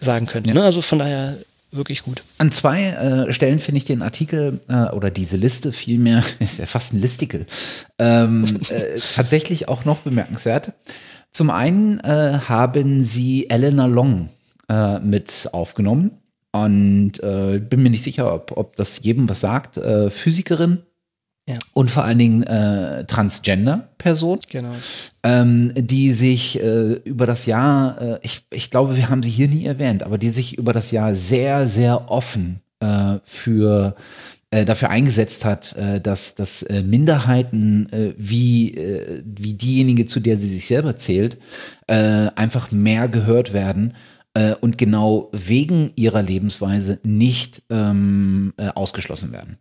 sagen 0.00 0.26
könnte. 0.26 0.48
Ja. 0.48 0.54
Ne? 0.54 0.62
Also 0.62 0.82
von 0.82 0.98
daher 0.98 1.38
wirklich 1.70 2.04
gut. 2.04 2.22
An 2.38 2.52
zwei 2.52 2.84
äh, 2.84 3.32
Stellen 3.32 3.58
finde 3.58 3.78
ich 3.78 3.84
den 3.84 4.02
Artikel 4.02 4.60
äh, 4.68 4.90
oder 4.92 5.10
diese 5.10 5.36
Liste 5.36 5.72
vielmehr, 5.72 6.22
ist 6.38 6.58
ja 6.58 6.66
fast 6.66 6.92
ein 6.92 7.00
Listicle, 7.00 7.46
ähm, 7.98 8.60
äh, 8.68 9.00
tatsächlich 9.10 9.68
auch 9.68 9.84
noch 9.84 9.98
bemerkenswert. 9.98 10.72
Zum 11.32 11.50
einen 11.50 11.98
äh, 12.00 12.38
haben 12.48 13.02
sie 13.02 13.50
Eleanor 13.50 13.88
Long 13.88 14.28
äh, 14.68 15.00
mit 15.00 15.48
aufgenommen 15.52 16.12
und 16.52 17.20
äh, 17.24 17.58
bin 17.58 17.82
mir 17.82 17.90
nicht 17.90 18.04
sicher, 18.04 18.32
ob, 18.32 18.56
ob 18.56 18.76
das 18.76 19.02
jedem 19.02 19.28
was 19.28 19.40
sagt. 19.40 19.80
Physikerin, 20.10 20.82
ja. 21.46 21.58
Und 21.74 21.90
vor 21.90 22.04
allen 22.04 22.18
Dingen 22.18 22.42
äh, 22.44 23.04
Transgender-Person, 23.04 24.40
genau. 24.48 24.72
ähm, 25.22 25.72
die 25.76 26.12
sich 26.12 26.58
äh, 26.58 26.94
über 27.04 27.26
das 27.26 27.44
Jahr, 27.44 28.00
äh, 28.00 28.18
ich, 28.22 28.46
ich 28.50 28.70
glaube, 28.70 28.96
wir 28.96 29.10
haben 29.10 29.22
sie 29.22 29.30
hier 29.30 29.48
nie 29.48 29.66
erwähnt, 29.66 30.04
aber 30.04 30.16
die 30.16 30.30
sich 30.30 30.56
über 30.56 30.72
das 30.72 30.90
Jahr 30.90 31.14
sehr, 31.14 31.66
sehr 31.66 32.10
offen 32.10 32.62
äh, 32.80 33.18
für 33.24 33.94
äh, 34.50 34.64
dafür 34.64 34.88
eingesetzt 34.88 35.44
hat, 35.44 35.76
äh, 35.76 36.00
dass, 36.00 36.34
dass 36.34 36.62
äh, 36.62 36.82
Minderheiten 36.82 37.92
äh, 37.92 38.14
wie, 38.16 38.74
äh, 38.74 39.22
wie 39.26 39.52
diejenige, 39.52 40.06
zu 40.06 40.20
der 40.20 40.38
sie 40.38 40.48
sich 40.48 40.66
selber 40.66 40.96
zählt, 40.96 41.36
äh, 41.88 42.28
einfach 42.36 42.72
mehr 42.72 43.08
gehört 43.08 43.52
werden 43.52 43.94
äh, 44.32 44.54
und 44.54 44.78
genau 44.78 45.28
wegen 45.32 45.92
ihrer 45.96 46.22
Lebensweise 46.22 47.00
nicht 47.02 47.62
ähm, 47.68 48.54
äh, 48.56 48.68
ausgeschlossen 48.68 49.32
werden. 49.32 49.58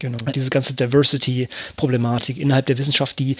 Genau, 0.00 0.18
diese 0.34 0.50
ganze 0.50 0.74
Diversity-Problematik 0.74 2.38
innerhalb 2.38 2.66
der 2.66 2.78
Wissenschaft, 2.78 3.16
die 3.20 3.36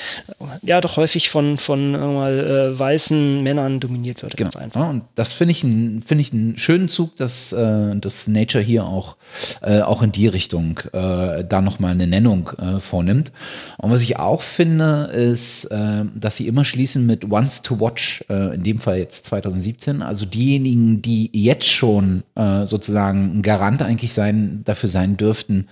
ja 0.62 0.80
doch 0.80 0.96
häufig 0.96 1.28
von, 1.28 1.58
von 1.58 1.90
mal, 1.90 2.72
äh, 2.72 2.78
weißen 2.78 3.42
Männern 3.42 3.80
dominiert 3.80 4.22
wird. 4.22 4.36
Genau. 4.36 4.50
Ja, 4.72 4.84
und 4.84 5.02
das 5.16 5.32
finde 5.32 5.50
ich, 5.50 5.60
find 5.60 6.20
ich 6.20 6.32
einen 6.32 6.56
schönen 6.56 6.88
Zug, 6.88 7.16
dass, 7.16 7.52
äh, 7.52 7.96
dass 7.96 8.28
Nature 8.28 8.62
hier 8.62 8.84
auch, 8.84 9.16
äh, 9.62 9.80
auch 9.80 10.00
in 10.02 10.12
die 10.12 10.28
Richtung 10.28 10.78
äh, 10.92 11.44
da 11.44 11.60
nochmal 11.60 11.90
eine 11.90 12.06
Nennung 12.06 12.50
äh, 12.58 12.78
vornimmt. 12.78 13.32
Und 13.78 13.90
was 13.90 14.02
ich 14.02 14.20
auch 14.20 14.40
finde, 14.40 15.06
ist, 15.12 15.64
äh, 15.66 16.04
dass 16.14 16.36
sie 16.36 16.46
immer 16.46 16.64
schließen 16.64 17.04
mit 17.04 17.28
Once 17.32 17.62
to 17.62 17.80
Watch, 17.80 18.24
äh, 18.30 18.54
in 18.54 18.62
dem 18.62 18.78
Fall 18.78 18.98
jetzt 18.98 19.26
2017. 19.26 20.02
Also 20.02 20.24
diejenigen, 20.24 21.02
die 21.02 21.30
jetzt 21.32 21.68
schon 21.68 22.22
äh, 22.36 22.64
sozusagen 22.64 23.38
ein 23.38 23.42
Garant 23.42 23.82
eigentlich 23.82 24.14
sein, 24.14 24.62
dafür 24.64 24.88
sein 24.88 25.16
dürften, 25.16 25.66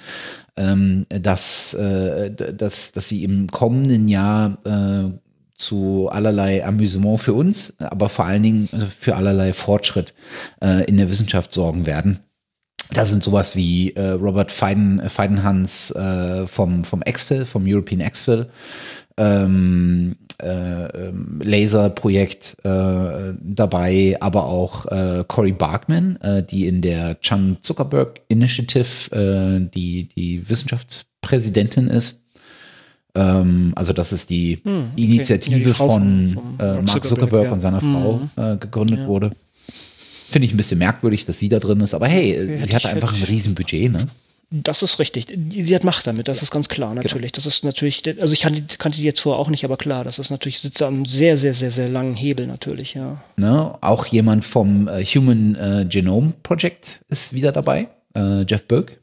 dass, 0.55 1.75
äh, 1.75 2.31
dass, 2.31 2.93
dass 2.93 3.09
sie 3.09 3.25
im 3.25 3.49
kommenden 3.51 4.07
Jahr 4.09 4.59
äh, 4.65 5.19
zu 5.55 6.09
allerlei 6.11 6.65
Amüsement 6.65 7.21
für 7.21 7.35
uns, 7.35 7.75
aber 7.79 8.09
vor 8.09 8.27
allen 8.27 8.43
Dingen 8.43 8.69
für 8.69 9.17
allerlei 9.17 9.53
Fortschritt 9.53 10.13
äh, 10.61 10.85
in 10.85 10.97
der 10.97 11.09
Wissenschaft 11.09 11.53
sorgen 11.53 11.87
werden. 11.87 12.19
Da 12.93 13.05
sind 13.05 13.23
sowas 13.23 13.57
wie 13.57 13.93
äh, 13.93 14.11
Robert 14.11 14.53
Feiden, 14.53 15.09
Feidenhans 15.09 15.91
äh, 15.93 16.47
vom, 16.47 16.85
vom 16.85 17.01
Exfil, 17.03 17.47
vom 17.47 17.65
European 17.67 18.01
Exfil, 18.01 18.49
ähm, 19.17 19.17
äh, 19.17 19.45
ähm, 19.45 20.17
Laser-Projekt 20.41 22.57
äh, 22.65 23.35
dabei, 23.41 24.17
aber 24.21 24.47
auch 24.47 24.87
äh, 24.87 25.25
Cory 25.27 25.53
Barkman, 25.53 26.17
äh, 26.17 26.43
die 26.43 26.67
in 26.67 26.83
der 26.83 27.21
Chan 27.21 27.59
Zuckerberg 27.61 28.21
Initiative 28.29 29.11
äh, 29.13 29.69
die, 29.75 30.09
die 30.15 30.49
Wissenschaftspräsidentin 30.49 31.89
ist. 31.89 32.23
Ähm, 33.15 33.73
also 33.77 33.93
das 33.93 34.13
ist 34.13 34.31
die 34.31 34.59
hm, 34.63 34.91
okay. 34.93 35.05
Initiative 35.05 35.59
ja, 35.59 35.67
die 35.67 35.73
von, 35.73 36.33
von 36.35 36.61
äh, 36.61 36.83
Mark 36.83 37.05
Zuckerberg, 37.05 37.05
Zuckerberg 37.05 37.45
ja. 37.45 37.53
und 37.53 37.61
seiner 37.61 37.81
Frau 37.81 38.21
mhm. 38.37 38.61
gegründet 38.61 39.01
ja. 39.01 39.07
wurde. 39.07 39.33
Finde 40.29 40.47
ich 40.47 40.55
ein 40.55 40.57
bisschen 40.57 40.79
merkwürdig, 40.79 41.27
dass 41.27 41.39
sie 41.39 41.51
da 41.51 41.59
drin 41.59 41.81
ist, 41.81 41.93
aber 41.93 42.07
hey, 42.07 42.41
okay, 42.41 42.65
sie 42.65 42.75
hat 42.75 42.87
einfach 42.87 43.15
ein 43.15 43.23
Riesenbudget, 43.23 43.93
ne? 43.93 44.09
Das 44.55 44.83
ist 44.83 44.99
richtig. 44.99 45.27
Sie 45.51 45.75
hat 45.75 45.83
Macht 45.83 46.07
damit, 46.07 46.29
das 46.29 46.39
ja. 46.39 46.43
ist 46.45 46.51
ganz 46.51 46.69
klar, 46.69 46.91
genau. 46.91 47.03
natürlich. 47.03 47.33
Genau. 47.33 47.45
Das 47.45 47.47
ist 47.47 47.65
natürlich, 47.65 48.03
also 48.21 48.35
ich 48.35 48.41
kannte, 48.41 48.63
kannte, 48.77 48.99
die 48.99 49.05
jetzt 49.05 49.21
vorher 49.21 49.41
auch 49.41 49.49
nicht, 49.49 49.65
aber 49.65 49.79
klar, 49.79 50.05
das 50.05 50.19
ist 50.19 50.31
natürlich, 50.31 50.61
sitzt 50.61 50.83
am 50.83 51.07
sehr, 51.07 51.37
sehr, 51.39 51.55
sehr, 51.55 51.71
sehr 51.71 51.89
langen 51.89 52.15
Hebel 52.15 52.47
natürlich, 52.47 52.95
ja. 52.95 53.23
Ne, 53.37 53.75
auch 53.81 54.07
jemand 54.07 54.45
vom 54.45 54.89
äh, 54.89 55.05
Human 55.05 55.55
äh, 55.55 55.87
Genome 55.89 56.35
Project 56.43 57.05
ist 57.09 57.33
wieder 57.33 57.51
dabei, 57.51 57.89
äh, 58.15 58.43
Jeff 58.43 58.69
Berg. 58.69 58.99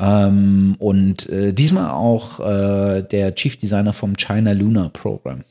Ähm, 0.00 0.76
und 0.78 1.28
äh, 1.28 1.52
diesmal 1.52 1.90
auch 1.90 2.40
äh, 2.40 3.02
der 3.02 3.34
Chief 3.34 3.56
Designer 3.56 3.92
vom 3.92 4.16
China 4.16 4.52
Lunar 4.52 4.88
Program. 4.88 5.44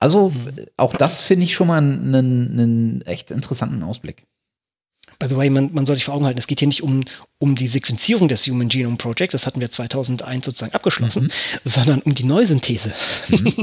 Also 0.00 0.30
mhm. 0.30 0.66
auch 0.76 0.94
das 0.94 1.20
finde 1.20 1.44
ich 1.44 1.54
schon 1.54 1.68
mal 1.68 1.78
einen, 1.78 3.02
echt 3.02 3.30
interessanten 3.30 3.82
Ausblick. 3.82 4.24
By 5.18 5.28
the 5.28 5.36
way, 5.36 5.50
man, 5.50 5.70
man 5.72 5.84
soll 5.84 5.96
sich 5.96 6.04
vor 6.04 6.14
Augen 6.14 6.26
halten, 6.26 6.38
es 6.38 6.46
geht 6.46 6.60
hier 6.60 6.68
nicht 6.68 6.82
um, 6.82 7.02
um 7.40 7.54
die 7.54 7.68
Sequenzierung 7.68 8.28
des 8.28 8.46
Human 8.46 8.68
Genome 8.68 8.96
Project, 8.96 9.32
das 9.32 9.46
hatten 9.46 9.60
wir 9.60 9.70
2001 9.70 10.44
sozusagen 10.44 10.74
abgeschlossen, 10.74 11.24
mhm. 11.24 11.30
sondern 11.64 12.00
um 12.02 12.14
die 12.14 12.24
Neusynthese. 12.24 12.92
Mhm. 13.28 13.54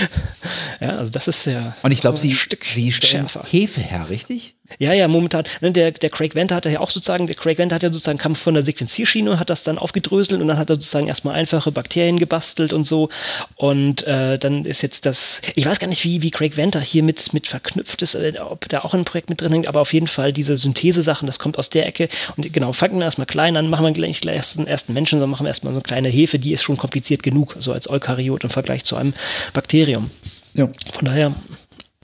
ja, 0.80 0.96
also 0.96 1.10
das 1.12 1.28
ist 1.28 1.46
ja. 1.46 1.76
Und 1.82 1.92
ich 1.92 2.00
glaube, 2.00 2.16
sie, 2.16 2.36
sie 2.62 2.92
stellen 2.92 3.28
schärfer. 3.28 3.44
Hefe 3.48 3.82
her, 3.82 4.08
richtig? 4.08 4.54
Ja, 4.78 4.92
ja, 4.92 5.08
momentan. 5.08 5.44
Ne, 5.60 5.72
der, 5.72 5.92
der 5.92 6.10
Craig 6.10 6.34
Venter 6.34 6.54
hat 6.56 6.66
ja 6.66 6.80
auch 6.80 6.90
sozusagen, 6.90 7.26
der 7.26 7.36
Craig 7.36 7.56
Venter 7.56 7.76
hat 7.76 7.82
ja 7.82 7.90
sozusagen 7.90 8.18
kam 8.18 8.36
von 8.36 8.52
der 8.52 8.62
Sequenzierschiene 8.62 9.30
und 9.30 9.38
hat 9.40 9.48
das 9.48 9.64
dann 9.64 9.78
aufgedröselt 9.78 10.40
und 10.40 10.46
dann 10.46 10.58
hat 10.58 10.68
er 10.68 10.76
sozusagen 10.76 11.08
erstmal 11.08 11.34
einfache 11.34 11.72
Bakterien 11.72 12.18
gebastelt 12.18 12.72
und 12.74 12.84
so. 12.84 13.08
Und 13.56 14.06
äh, 14.06 14.38
dann 14.38 14.66
ist 14.66 14.82
jetzt 14.82 15.06
das, 15.06 15.40
ich 15.54 15.64
weiß 15.64 15.78
gar 15.78 15.88
nicht, 15.88 16.04
wie, 16.04 16.20
wie 16.20 16.30
Craig 16.30 16.56
Venter 16.56 16.80
hier 16.80 17.02
mit, 17.02 17.32
mit 17.32 17.46
verknüpft 17.46 18.02
ist, 18.02 18.14
äh, 18.14 18.34
ob 18.38 18.68
da 18.68 18.82
auch 18.82 18.92
ein 18.92 19.06
Projekt 19.06 19.30
mit 19.30 19.40
drin 19.40 19.52
hängt, 19.52 19.68
aber 19.68 19.80
auf 19.80 19.94
jeden 19.94 20.06
Fall 20.06 20.32
diese 20.34 20.56
Synthese-Sachen, 20.56 21.26
das 21.26 21.38
kommt 21.38 21.58
aus 21.58 21.70
der 21.70 21.86
Ecke. 21.86 22.08
Und 22.36 22.52
genau, 22.52 22.72
fangen 22.74 22.98
wir 22.98 23.04
erstmal 23.04 23.17
klein 23.26 23.56
an, 23.56 23.68
machen 23.68 23.84
wir 23.84 23.92
gleich, 23.92 24.20
gleich 24.20 24.54
den 24.54 24.66
ersten 24.66 24.92
Menschen, 24.92 25.18
sondern 25.18 25.30
machen 25.30 25.44
wir 25.44 25.48
erstmal 25.48 25.72
so 25.72 25.78
eine 25.78 25.82
kleine 25.82 26.08
Hefe, 26.08 26.38
die 26.38 26.52
ist 26.52 26.62
schon 26.62 26.76
kompliziert 26.76 27.22
genug, 27.22 27.56
so 27.58 27.72
als 27.72 27.88
Eukaryot 27.88 28.44
im 28.44 28.50
Vergleich 28.50 28.84
zu 28.84 28.96
einem 28.96 29.14
Bakterium. 29.52 30.10
Ja. 30.54 30.68
Von 30.92 31.04
daher 31.04 31.34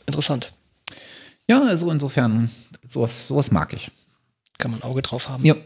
interessant. 0.06 0.52
Ja, 1.48 1.62
also 1.62 1.90
insofern, 1.90 2.50
sowas, 2.86 3.28
sowas 3.28 3.50
mag 3.50 3.72
ich. 3.72 3.90
Kann 4.58 4.70
man 4.70 4.80
ein 4.80 4.84
Auge 4.84 5.02
drauf 5.02 5.28
haben. 5.28 5.44
Ja, 5.44 5.56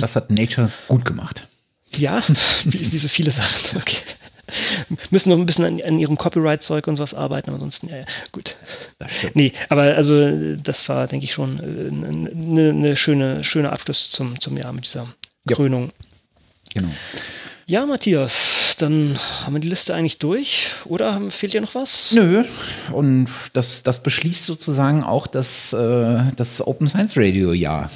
das 0.00 0.16
hat 0.16 0.30
Nature 0.30 0.70
gut 0.88 1.04
gemacht. 1.04 1.48
Ja, 1.96 2.22
wie, 2.64 2.92
wie 2.92 2.98
so 2.98 3.08
viele 3.08 3.30
Sachen. 3.30 3.78
Okay. 3.78 3.98
Müssen 5.10 5.30
noch 5.30 5.38
ein 5.38 5.46
bisschen 5.46 5.64
an, 5.64 5.80
an 5.82 5.98
ihrem 5.98 6.16
Copyright-Zeug 6.16 6.86
und 6.86 6.96
sowas 6.96 7.14
arbeiten, 7.14 7.50
aber 7.50 7.56
ansonsten, 7.56 7.88
ja, 7.88 7.98
ja 7.98 8.04
gut. 8.32 8.56
Nee, 9.34 9.52
aber 9.68 9.82
also 9.94 10.56
das 10.56 10.88
war, 10.88 11.06
denke 11.06 11.24
ich, 11.24 11.32
schon 11.32 11.60
eine, 11.60 12.60
äh, 12.60 12.70
eine 12.70 12.96
schöne, 12.96 13.44
schöne 13.44 13.70
Abschluss 13.70 14.10
zum, 14.10 14.40
zum 14.40 14.56
Jahr 14.56 14.72
mit 14.72 14.84
dieser 14.86 15.06
Krönung. 15.48 15.92
Genau. 16.72 16.90
Ja, 17.66 17.86
Matthias, 17.86 18.74
dann 18.78 19.18
haben 19.42 19.54
wir 19.54 19.60
die 19.60 19.70
Liste 19.70 19.94
eigentlich 19.94 20.18
durch. 20.18 20.66
Oder 20.84 21.30
fehlt 21.30 21.54
dir 21.54 21.62
noch 21.62 21.74
was? 21.74 22.12
Nö. 22.12 22.44
Und 22.92 23.30
das, 23.54 23.82
das 23.82 24.02
beschließt 24.02 24.44
sozusagen 24.44 25.02
auch 25.02 25.26
das, 25.26 25.72
äh, 25.72 26.22
das 26.36 26.66
Open 26.66 26.86
Science 26.86 27.16
Radio 27.16 27.54
Jahr. 27.54 27.90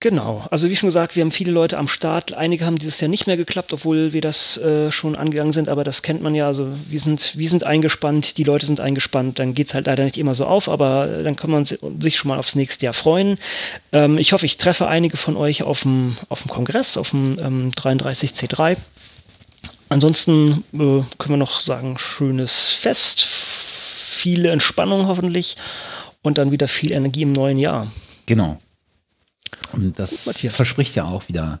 Genau, 0.00 0.46
also 0.52 0.70
wie 0.70 0.76
schon 0.76 0.86
gesagt, 0.86 1.16
wir 1.16 1.22
haben 1.24 1.32
viele 1.32 1.50
Leute 1.50 1.76
am 1.76 1.88
Start. 1.88 2.32
Einige 2.32 2.64
haben 2.64 2.78
dieses 2.78 3.00
Jahr 3.00 3.08
nicht 3.08 3.26
mehr 3.26 3.36
geklappt, 3.36 3.72
obwohl 3.72 4.12
wir 4.12 4.20
das 4.20 4.56
äh, 4.58 4.92
schon 4.92 5.16
angegangen 5.16 5.52
sind, 5.52 5.68
aber 5.68 5.82
das 5.82 6.02
kennt 6.02 6.22
man 6.22 6.36
ja. 6.36 6.46
Also 6.46 6.68
wir 6.88 7.00
sind, 7.00 7.36
wir 7.36 7.48
sind 7.48 7.64
eingespannt, 7.64 8.38
die 8.38 8.44
Leute 8.44 8.64
sind 8.64 8.78
eingespannt, 8.78 9.40
dann 9.40 9.54
geht 9.54 9.66
es 9.66 9.74
halt 9.74 9.86
leider 9.86 10.04
nicht 10.04 10.16
immer 10.16 10.36
so 10.36 10.46
auf, 10.46 10.68
aber 10.68 11.08
äh, 11.08 11.22
dann 11.24 11.34
kann 11.34 11.50
man 11.50 11.64
sich 11.64 12.16
schon 12.16 12.28
mal 12.28 12.38
aufs 12.38 12.54
nächste 12.54 12.84
Jahr 12.84 12.94
freuen. 12.94 13.38
Ähm, 13.90 14.18
ich 14.18 14.32
hoffe, 14.32 14.46
ich 14.46 14.56
treffe 14.56 14.86
einige 14.86 15.16
von 15.16 15.36
euch 15.36 15.64
auf 15.64 15.82
dem, 15.82 16.16
auf 16.28 16.42
dem 16.42 16.48
Kongress, 16.48 16.96
auf 16.96 17.10
dem 17.10 17.36
ähm, 17.40 17.70
33C3. 17.72 18.76
Ansonsten 19.88 20.62
äh, 20.74 21.02
können 21.18 21.30
wir 21.30 21.36
noch 21.38 21.58
sagen, 21.58 21.98
schönes 21.98 22.68
Fest, 22.68 23.24
viele 23.24 24.50
Entspannung 24.50 25.08
hoffentlich 25.08 25.56
und 26.22 26.38
dann 26.38 26.52
wieder 26.52 26.68
viel 26.68 26.92
Energie 26.92 27.22
im 27.22 27.32
neuen 27.32 27.58
Jahr. 27.58 27.90
Genau. 28.26 28.60
Und 29.72 29.98
das 29.98 30.24
Gut, 30.24 30.52
verspricht 30.52 30.96
ja 30.96 31.04
auch 31.04 31.28
wieder 31.28 31.60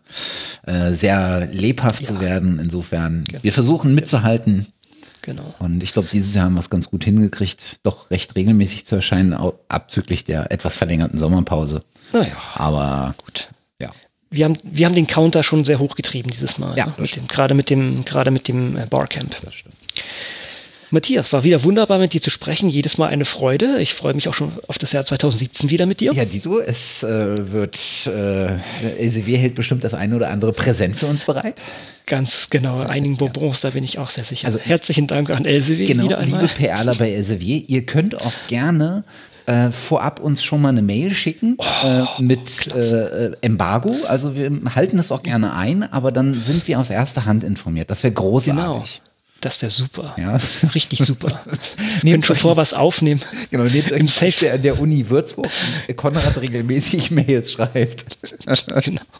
äh, 0.66 0.92
sehr 0.92 1.46
lebhaft 1.46 2.02
ja. 2.02 2.06
zu 2.06 2.20
werden. 2.20 2.58
Insofern, 2.58 3.24
genau. 3.24 3.42
wir 3.42 3.52
versuchen 3.52 3.94
mitzuhalten. 3.94 4.66
Genau. 5.22 5.54
Und 5.58 5.82
ich 5.82 5.92
glaube, 5.92 6.08
dieses 6.10 6.34
Jahr 6.34 6.46
haben 6.46 6.54
wir 6.54 6.60
es 6.60 6.70
ganz 6.70 6.90
gut 6.90 7.04
hingekriegt, 7.04 7.80
doch 7.82 8.10
recht 8.10 8.34
regelmäßig 8.34 8.86
zu 8.86 8.96
erscheinen, 8.96 9.34
abzüglich 9.68 10.24
der 10.24 10.50
etwas 10.50 10.76
verlängerten 10.76 11.18
Sommerpause. 11.18 11.82
Naja. 12.12 12.36
Aber 12.54 13.14
gut. 13.18 13.48
Ja. 13.80 13.90
Wir 14.30 14.46
haben, 14.46 14.56
wir 14.62 14.86
haben 14.86 14.94
den 14.94 15.06
Counter 15.06 15.42
schon 15.42 15.64
sehr 15.64 15.78
hochgetrieben 15.78 16.30
dieses 16.30 16.58
Mal. 16.58 16.76
Ja, 16.78 16.86
ne? 16.86 16.94
mit 16.98 17.14
dem, 17.14 17.28
gerade 17.28 17.54
mit 17.54 17.68
dem, 17.68 18.04
gerade 18.04 18.30
mit 18.30 18.48
dem 18.48 18.76
äh, 18.76 18.86
Barcamp. 18.86 19.36
Das 19.44 19.54
stimmt. 19.54 19.74
Matthias, 20.90 21.32
war 21.32 21.44
wieder 21.44 21.62
wunderbar 21.64 21.98
mit 21.98 22.14
dir 22.14 22.20
zu 22.20 22.30
sprechen. 22.30 22.68
Jedes 22.68 22.98
Mal 22.98 23.08
eine 23.08 23.24
Freude. 23.24 23.78
Ich 23.80 23.94
freue 23.94 24.14
mich 24.14 24.28
auch 24.28 24.34
schon 24.34 24.52
auf 24.66 24.78
das 24.78 24.92
Jahr 24.92 25.04
2017 25.04 25.70
wieder 25.70 25.86
mit 25.86 26.00
dir. 26.00 26.12
Ja, 26.12 26.24
Dito, 26.24 26.60
es 26.60 27.02
äh, 27.02 27.52
wird, 27.52 27.76
äh, 28.06 28.98
Elsevier 28.98 29.38
hält 29.38 29.54
bestimmt 29.54 29.84
das 29.84 29.94
eine 29.94 30.16
oder 30.16 30.30
andere 30.30 30.52
Präsent 30.52 30.96
für 30.96 31.06
uns 31.06 31.22
bereit. 31.22 31.60
Ganz 32.06 32.48
genau, 32.48 32.80
einigen 32.80 33.16
Bonbons, 33.18 33.60
da 33.60 33.70
bin 33.70 33.84
ich 33.84 33.98
auch 33.98 34.08
sehr 34.08 34.24
sicher. 34.24 34.46
Also 34.46 34.58
herzlichen 34.58 35.06
Dank 35.06 35.28
an 35.30 35.44
Elsevier. 35.44 35.86
Genau, 35.86 36.20
liebe 36.22 36.48
Perler 36.48 36.94
bei 36.94 37.12
Elsevier, 37.12 37.62
ihr 37.66 37.84
könnt 37.84 38.18
auch 38.18 38.32
gerne 38.48 39.04
äh, 39.48 39.70
vorab 39.70 40.20
uns 40.20 40.42
schon 40.42 40.60
mal 40.62 40.70
eine 40.70 40.82
Mail 40.82 41.14
schicken 41.14 41.56
oh, 41.58 41.64
äh, 41.86 42.22
mit 42.22 42.66
äh, 42.68 43.32
Embargo. 43.40 43.96
Also 44.06 44.36
wir 44.36 44.50
halten 44.74 44.98
es 44.98 45.10
auch 45.10 45.22
gerne 45.22 45.54
ein, 45.54 45.90
aber 45.90 46.12
dann 46.12 46.38
sind 46.38 46.68
wir 46.68 46.78
aus 46.78 46.90
erster 46.90 47.24
Hand 47.24 47.44
informiert. 47.44 47.90
Das 47.90 48.04
wäre 48.04 48.12
großartig. 48.12 49.02
Genau. 49.04 49.17
Das 49.40 49.62
wäre 49.62 49.70
super. 49.70 50.14
Ja. 50.18 50.32
Das 50.32 50.62
wäre 50.62 50.74
richtig 50.74 51.00
super. 51.00 51.44
Nehmt 52.02 52.26
schon 52.26 52.36
vor 52.36 52.56
was 52.56 52.74
aufnehmen. 52.74 53.22
Genau, 53.50 53.64
nehmt 53.64 53.92
Im 53.92 54.08
Safe. 54.08 54.32
Der 54.40 54.58
der 54.58 54.80
Uni 54.80 55.08
Würzburg 55.08 55.48
Konrad 55.96 56.40
regelmäßig 56.40 57.10
Mails 57.12 57.52
schreibt. 57.52 58.18
genau. 58.82 59.02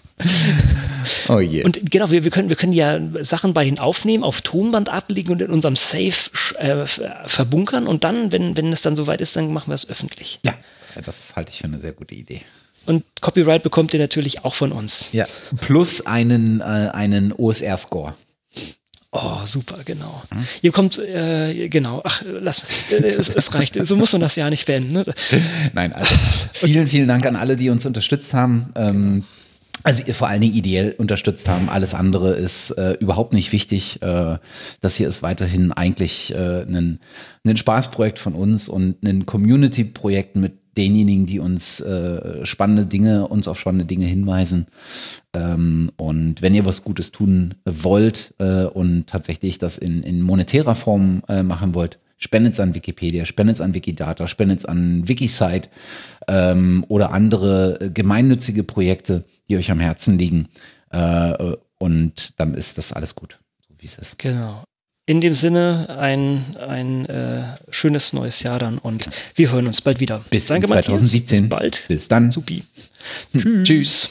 Oh 1.29 1.39
je. 1.39 1.63
Und 1.63 1.91
genau, 1.91 2.11
wir, 2.11 2.25
wir, 2.25 2.31
können, 2.33 2.49
wir 2.49 2.57
können 2.57 2.73
ja 2.73 3.01
Sachen 3.23 3.55
bei 3.55 3.65
ihnen 3.65 3.79
aufnehmen, 3.79 4.25
auf 4.25 4.41
Tonband 4.43 4.89
ablegen 4.89 5.31
und 5.33 5.41
in 5.41 5.51
unserem 5.51 5.77
Safe 5.77 6.13
äh, 6.59 6.87
verbunkern 7.27 7.87
und 7.87 8.03
dann, 8.03 8.33
wenn, 8.33 8.57
wenn 8.57 8.73
es 8.73 8.83
dann 8.83 8.97
soweit 8.97 9.21
ist, 9.21 9.37
dann 9.37 9.53
machen 9.53 9.71
wir 9.71 9.75
es 9.75 9.89
öffentlich. 9.89 10.41
Ja, 10.43 10.55
das 11.05 11.37
halte 11.37 11.53
ich 11.53 11.59
für 11.59 11.65
eine 11.65 11.79
sehr 11.79 11.93
gute 11.93 12.15
Idee. 12.15 12.41
Und 12.85 13.05
Copyright 13.21 13.63
bekommt 13.63 13.95
ihr 13.95 14.01
natürlich 14.01 14.45
auch 14.45 14.55
von 14.55 14.73
uns. 14.73 15.09
Ja, 15.13 15.27
plus 15.61 16.07
einen, 16.07 16.61
äh, 16.61 16.65
einen 16.65 17.33
OSR-Score. 17.33 18.15
Oh, 19.11 19.47
super, 19.47 19.79
genau. 19.85 20.23
Hm? 20.31 20.47
Hier 20.61 20.73
kommt, 20.73 20.99
äh, 20.99 21.69
genau, 21.69 22.03
ach, 22.05 22.23
lass 22.27 22.63
es, 22.63 22.93
es, 22.93 23.29
es 23.31 23.55
reicht. 23.55 23.79
So 23.87 23.97
muss 23.97 24.13
man 24.13 24.21
das 24.21 24.37
ja 24.37 24.51
nicht 24.51 24.67
beenden. 24.67 24.93
Ne? 24.93 25.07
Nein, 25.73 25.95
also 25.95 26.15
vielen, 26.53 26.87
vielen 26.87 27.09
Dank 27.09 27.25
an 27.25 27.35
alle, 27.35 27.57
die 27.57 27.71
uns 27.71 27.87
unterstützt 27.87 28.35
haben. 28.35 28.71
Ähm, 28.77 29.25
also 29.83 30.03
ihr 30.07 30.15
vor 30.15 30.29
allen 30.29 30.43
Dingen 30.43 30.55
ideell 30.55 30.95
unterstützt 30.99 31.49
haben. 31.49 31.71
Alles 31.71 31.95
andere 31.95 32.35
ist 32.35 32.73
äh, 32.73 32.93
überhaupt 32.95 33.33
nicht 33.33 33.53
wichtig. 33.53 34.03
Äh, 34.03 34.37
das 34.81 34.97
hier 34.97 35.09
ist 35.09 35.23
weiterhin 35.23 35.73
eigentlich 35.73 36.35
äh, 36.35 36.63
ein, 36.63 37.01
ein 37.47 37.57
Spaßprojekt 37.57 38.19
von 38.19 38.35
uns 38.35 38.69
und 38.69 39.03
ein 39.03 39.25
Community-Projekt 39.25 40.37
mit 40.37 40.59
denjenigen, 40.79 41.27
die 41.27 41.41
uns 41.41 41.81
äh, 41.81 42.47
spannende 42.47 42.87
Dinge, 42.87 43.29
uns 43.29 43.49
auf 43.49 43.59
spannende 43.59 43.85
Dinge 43.85 44.07
hinweisen. 44.07 44.67
Ähm, 45.35 45.91
und 45.97 46.41
wenn 46.41 46.55
ihr 46.55 46.65
was 46.65 46.85
Gutes 46.85 47.11
tun 47.11 47.57
wollt 47.65 48.35
äh, 48.39 48.65
und 48.65 49.09
tatsächlich 49.09 49.59
das 49.59 49.77
in, 49.77 50.03
in 50.03 50.23
monetärer 50.23 50.75
Form 50.75 51.23
äh, 51.29 51.43
machen 51.43 51.75
wollt, 51.75 51.99
spendet 52.17 52.55
es 52.55 52.61
an 52.61 52.75
Wikipedia, 52.75 53.25
spendet 53.25 53.57
es 53.57 53.61
an 53.61 53.75
Wikidata, 53.75 54.27
spendet 54.27 54.61
es 54.61 54.65
an 54.65 55.09
Wikisite 55.09 55.69
ähm, 56.29 56.85
oder 56.89 57.13
andere 57.13 57.91
gemeinnützige 57.93 58.63
Projekte, 58.63 59.25
die 59.49 59.57
euch 59.57 59.71
am 59.71 59.81
Herzen 59.81 60.19
liegen. 60.19 60.49
Äh, 60.91 61.55
und 61.79 62.39
dann 62.41 62.55
ist 62.55 62.79
das 62.79 62.93
alles 62.93 63.15
gut, 63.15 63.39
so 63.67 63.75
wie 63.79 63.87
es 63.87 63.97
ist. 63.97 64.19
Genau. 64.19 64.65
In 65.09 65.23
dem 65.23 65.33
Sinne 65.33 65.97
ein, 65.99 66.45
ein 66.59 67.07
äh, 67.07 67.43
schönes 67.71 68.13
neues 68.13 68.43
Jahr 68.43 68.59
dann 68.59 68.77
und 68.77 69.09
wir 69.37 69.51
hören 69.51 69.67
uns 69.67 69.81
bald 69.81 70.01
wieder. 70.01 70.23
Bis 70.29 70.49
Danke, 70.49 70.67
2017. 70.67 71.45
Bis 71.45 71.49
bald. 71.49 71.85
Bis 71.89 72.09
dann. 72.09 72.31
Supi. 72.31 72.63
Hm. 73.33 73.65
Tschüss. 73.65 73.65
Tschüss. 73.65 74.11